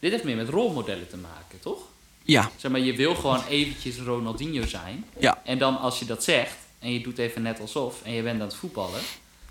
dit 0.00 0.10
heeft 0.10 0.24
meer 0.24 0.36
met 0.36 0.48
rolmodellen 0.48 1.08
te 1.08 1.16
maken, 1.16 1.60
toch? 1.60 1.78
Ja, 2.22 2.50
Zeg 2.56 2.70
maar, 2.70 2.80
je 2.80 2.96
wil 2.96 3.14
gewoon 3.14 3.42
eventjes 3.48 3.98
Ronaldinho 3.98 4.66
zijn. 4.66 5.04
ja, 5.18 5.40
En 5.44 5.58
dan 5.58 5.78
als 5.80 5.98
je 5.98 6.04
dat 6.04 6.24
zegt... 6.24 6.54
En 6.78 6.92
je 6.92 7.00
doet 7.00 7.18
even 7.18 7.42
net 7.42 7.60
alsof... 7.60 8.00
En 8.02 8.12
je 8.12 8.22
bent 8.22 8.40
aan 8.40 8.46
het 8.46 8.56
voetballen... 8.56 9.00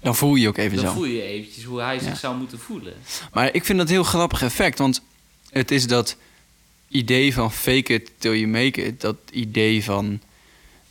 dan 0.02 0.16
voel 0.16 0.36
je 0.36 0.42
je 0.42 0.48
ook 0.48 0.58
even 0.58 0.78
Dan 0.78 0.86
zo. 0.86 0.92
voel 0.94 1.06
je 1.06 1.22
eventjes 1.22 1.64
hoe 1.64 1.80
hij 1.82 2.00
zich 2.00 2.08
Ja. 2.08 2.16
zou 2.16 2.36
moeten 2.38 2.60
voelen. 2.60 2.94
Maar 3.34 3.54
ik 3.54 3.66
vind 3.66 3.78
dat 3.78 3.88
een 3.88 3.94
heel 3.94 4.04
grappig 4.04 4.42
effect, 4.42 4.78
want 4.78 5.02
het 5.50 5.72
is 5.72 5.88
dat 5.88 6.16
idee 6.88 7.34
van 7.34 7.52
fake 7.52 7.94
it 7.94 8.12
till 8.18 8.34
you 8.34 8.48
make 8.48 8.86
it. 8.86 9.02
Dat 9.02 9.16
idee 9.32 9.84
van 9.84 10.20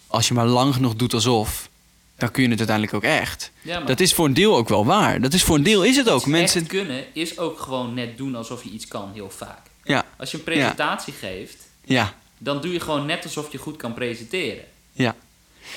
als 0.06 0.28
je 0.28 0.34
maar 0.34 0.46
lang 0.46 0.74
genoeg 0.74 0.94
doet 0.94 1.14
alsof, 1.14 1.68
dan 2.16 2.30
kun 2.30 2.42
je 2.42 2.48
het 2.48 2.58
uiteindelijk 2.58 2.96
ook 2.96 3.10
echt. 3.10 3.50
Ja, 3.62 3.80
Dat 3.80 4.00
is 4.00 4.14
voor 4.14 4.26
een 4.26 4.34
deel 4.34 4.56
ook 4.56 4.68
wel 4.68 4.84
waar. 4.84 5.20
Dat 5.20 5.32
is 5.32 5.42
voor 5.42 5.56
een 5.56 5.62
deel 5.62 5.84
is 5.84 5.96
het 5.96 6.08
ook. 6.10 6.26
Mensen, 6.26 6.60
echt 6.60 6.70
kunnen 6.70 7.04
is 7.12 7.38
ook 7.38 7.58
gewoon 7.60 7.94
net 7.94 8.16
doen 8.16 8.34
alsof 8.34 8.64
je 8.64 8.70
iets 8.70 8.88
kan, 8.88 9.10
heel 9.14 9.30
vaak. 9.30 9.66
ja, 9.84 10.04
Als 10.16 10.30
je 10.30 10.36
een 10.36 10.44
presentatie 10.44 11.12
geeft, 11.12 11.56
ja, 11.84 12.14
dan 12.38 12.60
doe 12.60 12.72
je 12.72 12.80
gewoon 12.80 13.06
net 13.06 13.24
alsof 13.24 13.52
je 13.52 13.58
goed 13.58 13.76
kan 13.76 13.94
presenteren. 13.94 14.64
ja. 14.92 15.16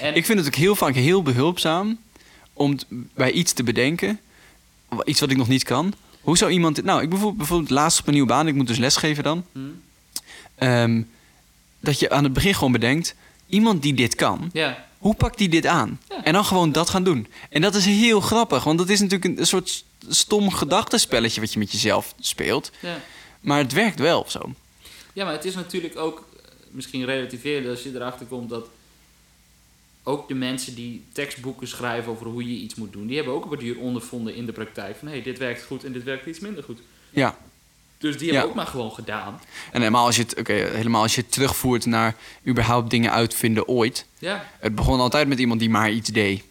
En 0.02 0.16
Ik 0.16 0.26
vind 0.26 0.38
het 0.40 0.48
ook 0.48 0.56
heel 0.56 0.76
vaak 0.76 0.94
heel 0.96 1.22
behulpzaam 1.24 2.00
om 2.54 2.78
bij 3.14 3.32
iets 3.32 3.54
te 3.54 3.64
bedenken, 3.64 4.20
iets 5.06 5.20
wat 5.20 5.30
ik 5.32 5.38
nog 5.38 5.48
niet 5.48 5.64
kan. 5.64 5.94
Hoe 6.22 6.38
zou 6.38 6.52
iemand. 6.52 6.84
Nou, 6.84 7.02
ik 7.02 7.10
bijvoorbeeld, 7.10 7.38
bijvoorbeeld 7.38 7.70
laatst 7.70 8.00
op 8.00 8.08
een 8.08 8.14
nieuwe 8.14 8.28
baan, 8.28 8.48
ik 8.48 8.54
moet 8.56 8.68
dus 8.68 8.78
lesgeven 8.78 9.24
dan. 9.24 9.46
Hm? 9.52 9.60
Ehm, 10.58 11.02
dat 11.80 12.00
je 12.00 12.10
aan 12.10 12.24
het 12.24 12.34
begin 12.34 12.54
gewoon 12.54 12.72
bedenkt, 12.72 13.16
iemand 13.48 13.82
die 13.82 13.94
dit 13.94 14.16
kan, 14.16 14.50
Ja, 14.54 14.88
hoe 14.98 15.16
pakt 15.16 15.38
die 15.38 15.50
dit 15.50 15.66
aan? 15.66 16.00
Ja. 16.10 16.24
En 16.24 16.34
dan 16.34 16.46
gewoon 16.46 16.72
dat 16.72 16.90
gaan 16.90 17.04
doen. 17.04 17.28
En 17.50 17.62
dat 17.62 17.76
is 17.76 17.86
heel 17.86 18.22
grappig, 18.22 18.64
want 18.64 18.78
dat 18.78 18.90
is 18.90 19.00
natuurlijk 19.00 19.40
een, 19.40 19.48
soort 19.48 19.86
stom 20.08 20.52
gedachtenspelletje 20.52 21.42
wat 21.42 21.54
je 21.54 21.60
met 21.60 21.72
jezelf 21.72 22.16
speelt. 22.20 22.72
ja. 22.80 23.00
Maar 23.40 23.58
het 23.58 23.74
werkt 23.74 24.00
wel 24.00 24.20
of 24.20 24.32
zo. 24.32 24.54
ja, 25.14 25.24
maar 25.24 25.34
het 25.34 25.46
is 25.46 25.56
natuurlijk 25.56 25.98
ook 25.98 26.28
eh, 26.36 26.52
misschien 26.72 27.06
relativerend 27.06 27.68
als 27.68 27.84
je 27.84 27.96
erachter 27.96 28.26
komt 28.26 28.50
dat 28.50 28.68
ook 30.04 30.28
de 30.28 30.34
mensen 30.34 30.76
die 30.76 31.04
tekstboeken 31.12 31.68
schrijven 31.68 32.12
over 32.12 32.26
hoe 32.26 32.54
je 32.54 32.62
iets 32.64 32.76
moet 32.76 32.94
doen, 32.94 33.08
die 33.08 33.16
hebben 33.16 33.34
ook 33.34 33.46
op 33.46 33.52
een 33.52 33.60
duur 33.60 33.80
ondervonden 33.80 34.36
in 34.36 34.46
de 34.46 34.52
praktijk 34.52 34.96
van 34.96 35.08
hé, 35.08 35.14
hey, 35.14 35.24
dit 35.24 35.38
werkt 35.38 35.64
goed 35.64 35.84
en 35.84 35.92
dit 35.92 36.04
werkt 36.04 36.26
iets 36.26 36.40
minder 36.40 36.64
goed. 36.64 36.80
Ja. 37.10 37.38
Dus 37.98 38.18
die 38.18 38.26
hebben 38.26 38.44
Ja. 38.44 38.50
ook 38.50 38.56
maar 38.56 38.68
gewoon 38.68 38.92
gedaan. 38.92 39.42
En 39.72 39.80
helemaal 39.82 40.06
als 40.06 40.16
je 40.16 40.22
het, 40.22 40.40
oké, 40.40 40.54
helemaal 40.54 41.02
als 41.02 41.16
je 41.16 41.22
het 41.22 41.32
terugvoert 41.32 41.86
naar 41.86 42.16
überhaupt 42.48 42.90
dingen 42.90 43.12
uitvinden 43.12 43.68
ooit. 43.68 44.06
Ja, 44.20 44.46
Het 44.60 44.76
begon 44.76 45.00
altijd 45.00 45.28
met 45.28 45.40
iemand 45.40 45.60
die 45.60 45.70
maar 45.70 45.92
iets 45.92 46.10
deed. 46.10 46.44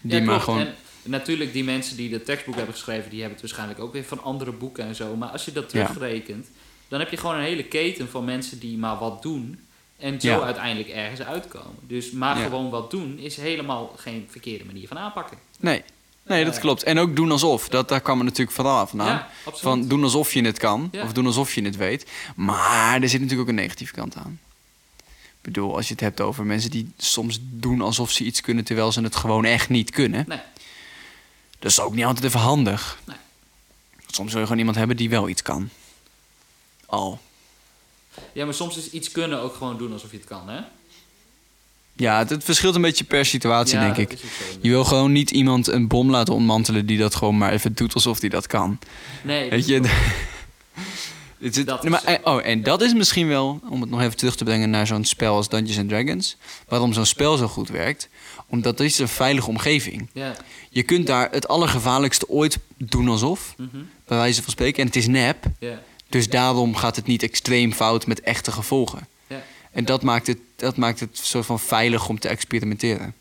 Die 0.00 0.18
ja, 0.18 0.24
maar 0.24 0.40
gewoon. 0.40 0.60
En 0.60 0.74
natuurlijk, 1.02 1.52
die 1.52 1.64
mensen 1.64 1.96
die 1.96 2.10
dat 2.10 2.24
tekstboek 2.24 2.54
hebben 2.56 2.74
geschreven, 2.74 3.10
die 3.10 3.20
hebben 3.20 3.38
het 3.38 3.46
waarschijnlijk 3.46 3.80
ook 3.80 3.92
weer 3.92 4.04
van 4.04 4.22
andere 4.22 4.52
boeken 4.52 4.84
en 4.84 4.94
zo. 4.94 5.16
Maar 5.16 5.28
als 5.28 5.44
je 5.44 5.52
dat 5.52 5.72
Ja. 5.72 5.86
terugrekent, 5.86 6.46
dan 6.88 6.98
heb 7.00 7.10
je 7.10 7.16
gewoon 7.16 7.34
een 7.36 7.42
hele 7.42 7.64
keten 7.64 8.08
van 8.08 8.24
mensen 8.24 8.58
die 8.58 8.78
maar 8.78 8.98
wat 8.98 9.22
doen. 9.22 9.60
En 9.96 10.20
zo 10.20 10.40
uiteindelijk 10.40 10.88
ergens 10.88 11.20
uitkomen. 11.22 11.76
Dus 11.86 12.10
maar 12.10 12.36
gewoon 12.36 12.70
wat 12.70 12.90
doen 12.90 13.18
is 13.18 13.36
helemaal 13.36 13.92
geen 13.96 14.26
verkeerde 14.30 14.64
manier 14.64 14.88
van 14.88 14.98
aanpakken. 14.98 15.38
Nee, 15.58 15.82
nee 16.30 16.44
dat 16.44 16.58
klopt. 16.58 16.82
En 16.82 16.98
ook 16.98 17.16
doen 17.16 17.30
alsof. 17.30 17.68
Dat, 17.68 17.88
daar 17.88 18.00
kwam 18.00 18.18
er 18.18 18.24
natuurlijk 18.24 18.56
vooral 18.56 18.86
vandaan. 18.86 19.06
Ja, 19.06 19.28
absoluut. 19.44 19.60
Van 19.60 19.88
doen 19.88 20.02
alsof 20.02 20.32
je 20.32 20.42
het 20.42 20.58
kan. 20.58 20.88
Ja. 20.92 21.02
Of 21.02 21.12
doen 21.12 21.26
alsof 21.26 21.54
je 21.54 21.62
het 21.62 21.76
weet. 21.76 22.06
Maar 22.36 23.02
er 23.02 23.08
zit 23.08 23.20
natuurlijk 23.20 23.48
ook 23.48 23.56
een 23.56 23.62
negatieve 23.62 23.92
kant 23.92 24.16
aan. 24.16 24.40
Ik 25.06 25.46
bedoel, 25.46 25.76
als 25.76 25.86
je 25.86 25.92
het 25.92 26.02
hebt 26.02 26.20
over 26.20 26.44
mensen 26.44 26.70
die 26.70 26.92
soms 26.96 27.38
doen 27.42 27.80
alsof 27.80 28.10
ze 28.10 28.24
iets 28.24 28.40
kunnen... 28.40 28.64
terwijl 28.64 28.92
ze 28.92 29.00
het 29.00 29.16
gewoon 29.16 29.44
echt 29.44 29.68
niet 29.68 29.90
kunnen. 29.90 30.24
Nee. 30.28 30.40
Dat 31.58 31.70
is 31.70 31.80
ook 31.80 31.94
niet 31.94 32.04
altijd 32.04 32.24
even 32.24 32.40
handig. 32.40 32.98
Nee. 33.04 33.16
Soms 34.06 34.30
wil 34.30 34.38
je 34.40 34.46
gewoon 34.46 34.58
iemand 34.58 34.76
hebben 34.76 34.96
die 34.96 35.10
wel 35.10 35.28
iets 35.28 35.42
kan. 35.42 35.68
Al. 36.86 37.20
Ja, 38.32 38.44
maar 38.44 38.54
soms 38.54 38.76
is 38.76 38.90
iets 38.90 39.10
kunnen 39.10 39.40
ook 39.40 39.54
gewoon 39.54 39.78
doen 39.78 39.92
alsof 39.92 40.10
je 40.10 40.16
het 40.16 40.26
kan, 40.26 40.48
hè? 40.48 40.60
Ja, 42.00 42.18
het, 42.18 42.30
het 42.30 42.44
verschilt 42.44 42.74
een 42.74 42.80
beetje 42.82 43.04
per 43.04 43.24
situatie, 43.26 43.78
Ja, 43.78 43.92
denk 43.92 44.10
ik. 44.10 44.18
Je 44.60 44.68
wil 44.70 44.84
gewoon 44.84 45.12
niet 45.12 45.30
iemand 45.30 45.66
een 45.66 45.88
bom 45.88 46.10
laten 46.10 46.34
ontmantelen... 46.34 46.86
die 46.86 46.98
dat 46.98 47.14
gewoon 47.14 47.38
maar 47.38 47.52
even 47.52 47.74
doet 47.74 47.94
alsof 47.94 48.20
hij 48.20 48.28
dat 48.28 48.46
kan. 48.46 48.78
Nee, 49.22 49.50
Weet 49.50 49.66
je, 49.66 49.80
het 51.40 51.66
Dat 51.66 51.82
Nee, 51.82 51.90
maar, 51.90 52.10
is- 52.10 52.18
oh, 52.24 52.46
en 52.46 52.62
dat 52.62 52.82
is 52.82 52.92
misschien 52.94 53.28
wel, 53.28 53.60
om 53.70 53.80
het 53.80 53.90
nog 53.90 54.00
even 54.00 54.16
terug 54.16 54.36
te 54.36 54.44
brengen 54.44 54.70
naar 54.70 54.86
zo'n 54.86 55.04
spel 55.04 55.34
als 55.36 55.48
Dungeons 55.48 55.78
and 55.78 55.88
Dragons. 55.88 56.36
Waarom 56.68 56.92
zo'n 56.92 57.06
spel 57.06 57.36
zo 57.36 57.46
goed 57.48 57.68
werkt. 57.68 58.08
Omdat 58.46 58.78
het 58.78 58.86
is 58.88 58.98
een 58.98 59.08
veilige 59.08 59.48
omgeving. 59.48 60.08
Ja. 60.12 60.36
Je 60.70 60.82
kunt 60.82 61.06
daar 61.06 61.28
het 61.30 61.48
allergevaarlijkste 61.48 62.28
ooit 62.28 62.58
doen 62.76 63.08
alsof, 63.08 63.54
mhm, 63.56 63.68
bij 64.06 64.16
wijze 64.18 64.42
van 64.42 64.52
spreken. 64.52 64.80
En 64.80 64.86
het 64.86 64.96
is 64.96 65.06
nep. 65.06 65.44
ja. 65.58 65.80
Dus 66.08 66.28
daarom 66.28 66.74
gaat 66.76 66.96
het 66.96 67.06
niet 67.06 67.22
extreem 67.22 67.72
fout 67.72 68.06
met 68.06 68.20
echte 68.20 68.52
gevolgen. 68.52 69.06
En 69.70 69.84
dat 69.84 70.02
maakt 70.02 70.26
het, 70.26 70.38
dat 70.56 70.76
maakt 70.76 71.00
het 71.00 71.18
soort 71.18 71.46
van 71.46 71.60
veilig 71.60 72.08
om 72.08 72.18
te 72.18 72.28
experimenteren 72.28 73.14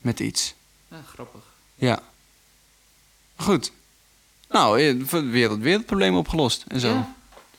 met 0.00 0.20
iets. 0.20 0.54
ja, 0.88 1.02
grappig. 1.12 1.40
Ja. 1.74 2.02
Goed. 3.36 3.72
Nou, 4.48 4.80
eh, 4.80 4.86
het 5.10 5.30
wereld, 5.30 5.58
wereldprobleem 5.60 6.16
opgelost 6.16 6.64
en 6.68 6.80
zo. 6.80 6.88
Ja. 6.88 7.14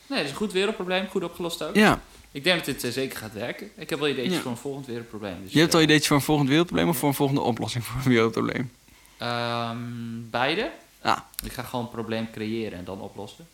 Nee, 0.06 0.18
dat 0.18 0.24
is 0.24 0.30
een 0.30 0.36
goed 0.36 0.52
wereldprobleem, 0.52 1.06
goed 1.08 1.24
opgelost 1.24 1.62
ook. 1.62 1.74
ja. 1.74 2.00
Ik 2.32 2.44
denk 2.44 2.56
dat 2.56 2.64
dit 2.74 2.84
eh, 2.84 2.90
zeker 2.90 3.18
gaat 3.18 3.32
werken. 3.32 3.70
Ik 3.76 3.90
heb 3.90 3.98
wel 3.98 4.08
ideetjes 4.08 4.34
Ja. 4.34 4.40
voor 4.40 4.50
een 4.50 4.56
volgend 4.56 4.86
wereldprobleem. 4.86 5.42
Dus, 5.42 5.52
Je 5.52 5.58
hebt 5.60 5.72
al 5.72 5.78
eh, 5.78 5.84
ideetjes 5.84 6.06
voor 6.08 6.16
een 6.16 6.22
volgend 6.22 6.48
wereldprobleem 6.48 6.88
of 6.88 6.96
voor 6.98 7.08
een 7.08 7.14
volgende 7.14 7.40
oplossing 7.40 7.84
voor 7.84 7.96
een 8.04 8.08
wereldprobleem? 8.10 8.70
ehm, 9.18 9.76
beide. 10.30 10.70
Ah, 11.06 11.18
Ik 11.44 11.52
ga 11.52 11.62
gewoon 11.62 11.84
een 11.84 11.90
probleem 11.90 12.30
creëren 12.30 12.78
en 12.78 12.84
dan 12.84 13.00
oplossen. 13.00 13.46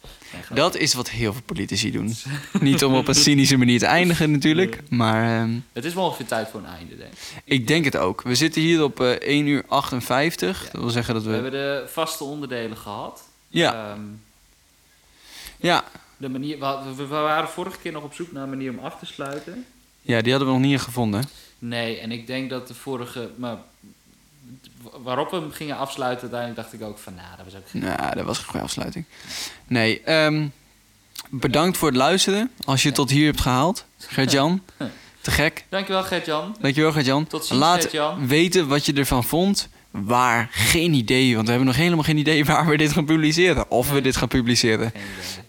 Dat 0.55 0.77
is 0.77 0.95
wat 0.95 1.11
heel 1.11 1.33
veel 1.33 1.43
politici 1.43 1.91
doen. 1.93 2.15
Niet 2.61 2.85
om 2.85 2.95
op 2.95 3.09
een 3.09 3.15
cynische 3.15 3.57
manier 3.57 3.79
te 3.79 3.87
eindigen 3.87 4.31
natuurlijk, 4.31 4.81
maar 4.91 5.41
ehm, 5.41 5.59
Het 5.73 5.85
is 5.85 5.95
wel 5.95 6.05
ongeveer 6.05 6.27
tijd 6.27 6.49
voor 6.49 6.61
een 6.61 6.67
einde, 6.67 6.97
denk 6.97 7.13
ik. 7.13 7.43
ik 7.45 7.67
denk 7.67 7.85
het 7.85 7.97
ook. 7.97 8.23
We 8.23 8.35
zitten 8.35 8.63
hier 8.63 8.83
op 8.83 9.01
eh 9.01 9.11
1 9.11 9.47
uur 9.47 9.65
58. 9.69 10.65
Ja. 10.65 10.71
Dat 10.73 10.81
wil 10.81 10.91
zeggen 10.91 11.15
dat 11.15 11.23
We 11.23 11.29
we... 11.29 11.35
hebben 11.35 11.53
de 11.53 11.85
vaste 11.89 12.25
onderdelen 12.25 12.77
gehad. 12.77 13.23
Ja, 13.49 13.91
Ehm, 13.93 14.01
ja. 15.57 15.85
de 16.17 16.29
manier, 16.29 16.59
we 16.97 17.07
waren 17.07 17.49
vorige 17.49 17.79
keer 17.79 17.93
nog 17.93 18.03
op 18.03 18.15
zoek 18.15 18.33
naar 18.33 18.43
een 18.43 18.49
manier 18.49 18.71
om 18.71 18.79
af 18.85 18.99
te 18.99 19.07
sluiten. 19.07 19.67
ja, 20.03 20.21
die 20.21 20.31
hadden 20.33 20.49
we 20.53 20.59
nog 20.59 20.67
niet 20.69 20.81
gevonden. 20.81 21.25
Nee, 21.59 21.99
en 21.99 22.13
ik 22.13 22.27
denk 22.27 22.51
dat 22.51 22.69
de 22.69 22.75
vorige... 22.75 23.31
Maar 23.37 23.57
waarop 25.03 25.31
we 25.31 25.37
hem 25.37 25.51
gingen 25.51 25.77
afsluiten, 25.77 26.21
uiteindelijk 26.21 26.61
dacht 26.61 26.73
ik 26.83 26.89
ook 26.89 26.99
van... 26.99 27.15
Nou, 27.15 27.27
dat 27.37 27.45
was 27.45 27.55
ook 27.55 27.69
geen... 27.69 27.81
Nou, 27.83 28.15
dat 28.15 28.25
was 28.25 28.39
geen 28.39 28.47
goede 28.47 28.65
afsluiting. 28.65 29.05
Nee, 29.67 30.01
ehm, 30.01 30.47
bedankt 31.31 31.77
voor 31.77 31.89
het 31.89 31.97
luisteren. 31.97 32.51
Als 32.65 32.81
je 32.83 32.87
het 32.89 32.97
tot 32.97 33.11
hier 33.11 33.27
hebt 33.27 33.41
gehaald. 33.41 33.85
Gert-Jan, 33.99 34.63
te 35.21 35.31
gek. 35.31 35.65
Dankjewel, 35.69 36.03
Gert-Jan. 36.03 36.57
Dankjewel 36.61 36.93
Gert-Jan. 36.93 37.27
Tot 37.27 37.45
ziens, 37.45 37.61
Laat 37.61 37.81
Gert-Jan. 37.81 38.27
weten 38.27 38.69
wat 38.69 38.87
je 38.87 38.93
ervan 38.93 39.25
vond. 39.25 39.69
Waar, 39.91 40.49
geen 40.51 40.93
idee. 40.93 41.33
Want 41.35 41.45
we 41.45 41.51
hebben 41.51 41.69
nog 41.69 41.77
helemaal 41.79 42.05
geen 42.05 42.17
idee 42.17 42.45
waar 42.45 42.67
we 42.67 42.77
dit 42.77 42.93
gaan 42.93 43.05
publiceren. 43.05 43.71
Of 43.71 43.91
we 43.91 44.01
dit 44.01 44.17
gaan 44.17 44.29
publiceren. 44.29 44.93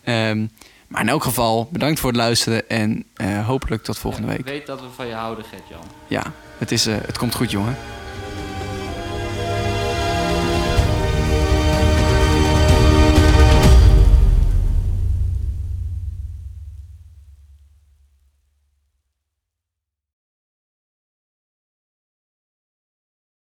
Ehm, 0.04 0.46
maar 0.88 1.02
in 1.02 1.10
elk 1.10 1.24
geval, 1.24 1.70
bedankt 1.72 2.00
voor 2.00 2.10
het 2.10 2.20
luisteren. 2.20 2.70
En 2.70 3.06
eh, 3.14 3.46
hopelijk 3.46 3.84
tot 3.84 3.98
volgende 3.98 4.28
Ja, 4.28 4.34
week. 4.34 4.46
Weet 4.46 4.66
dat 4.66 4.82
we 4.82 4.88
van 4.96 5.08
je 5.08 5.14
houden, 5.14 5.46
Gert-Jan. 5.46 5.84
Ja, 6.08 6.24
het, 6.58 6.72
is, 6.72 6.86
eh, 6.86 6.96
het 7.06 7.18
komt 7.18 7.36
goed 7.36 7.52
jongen. 7.52 7.78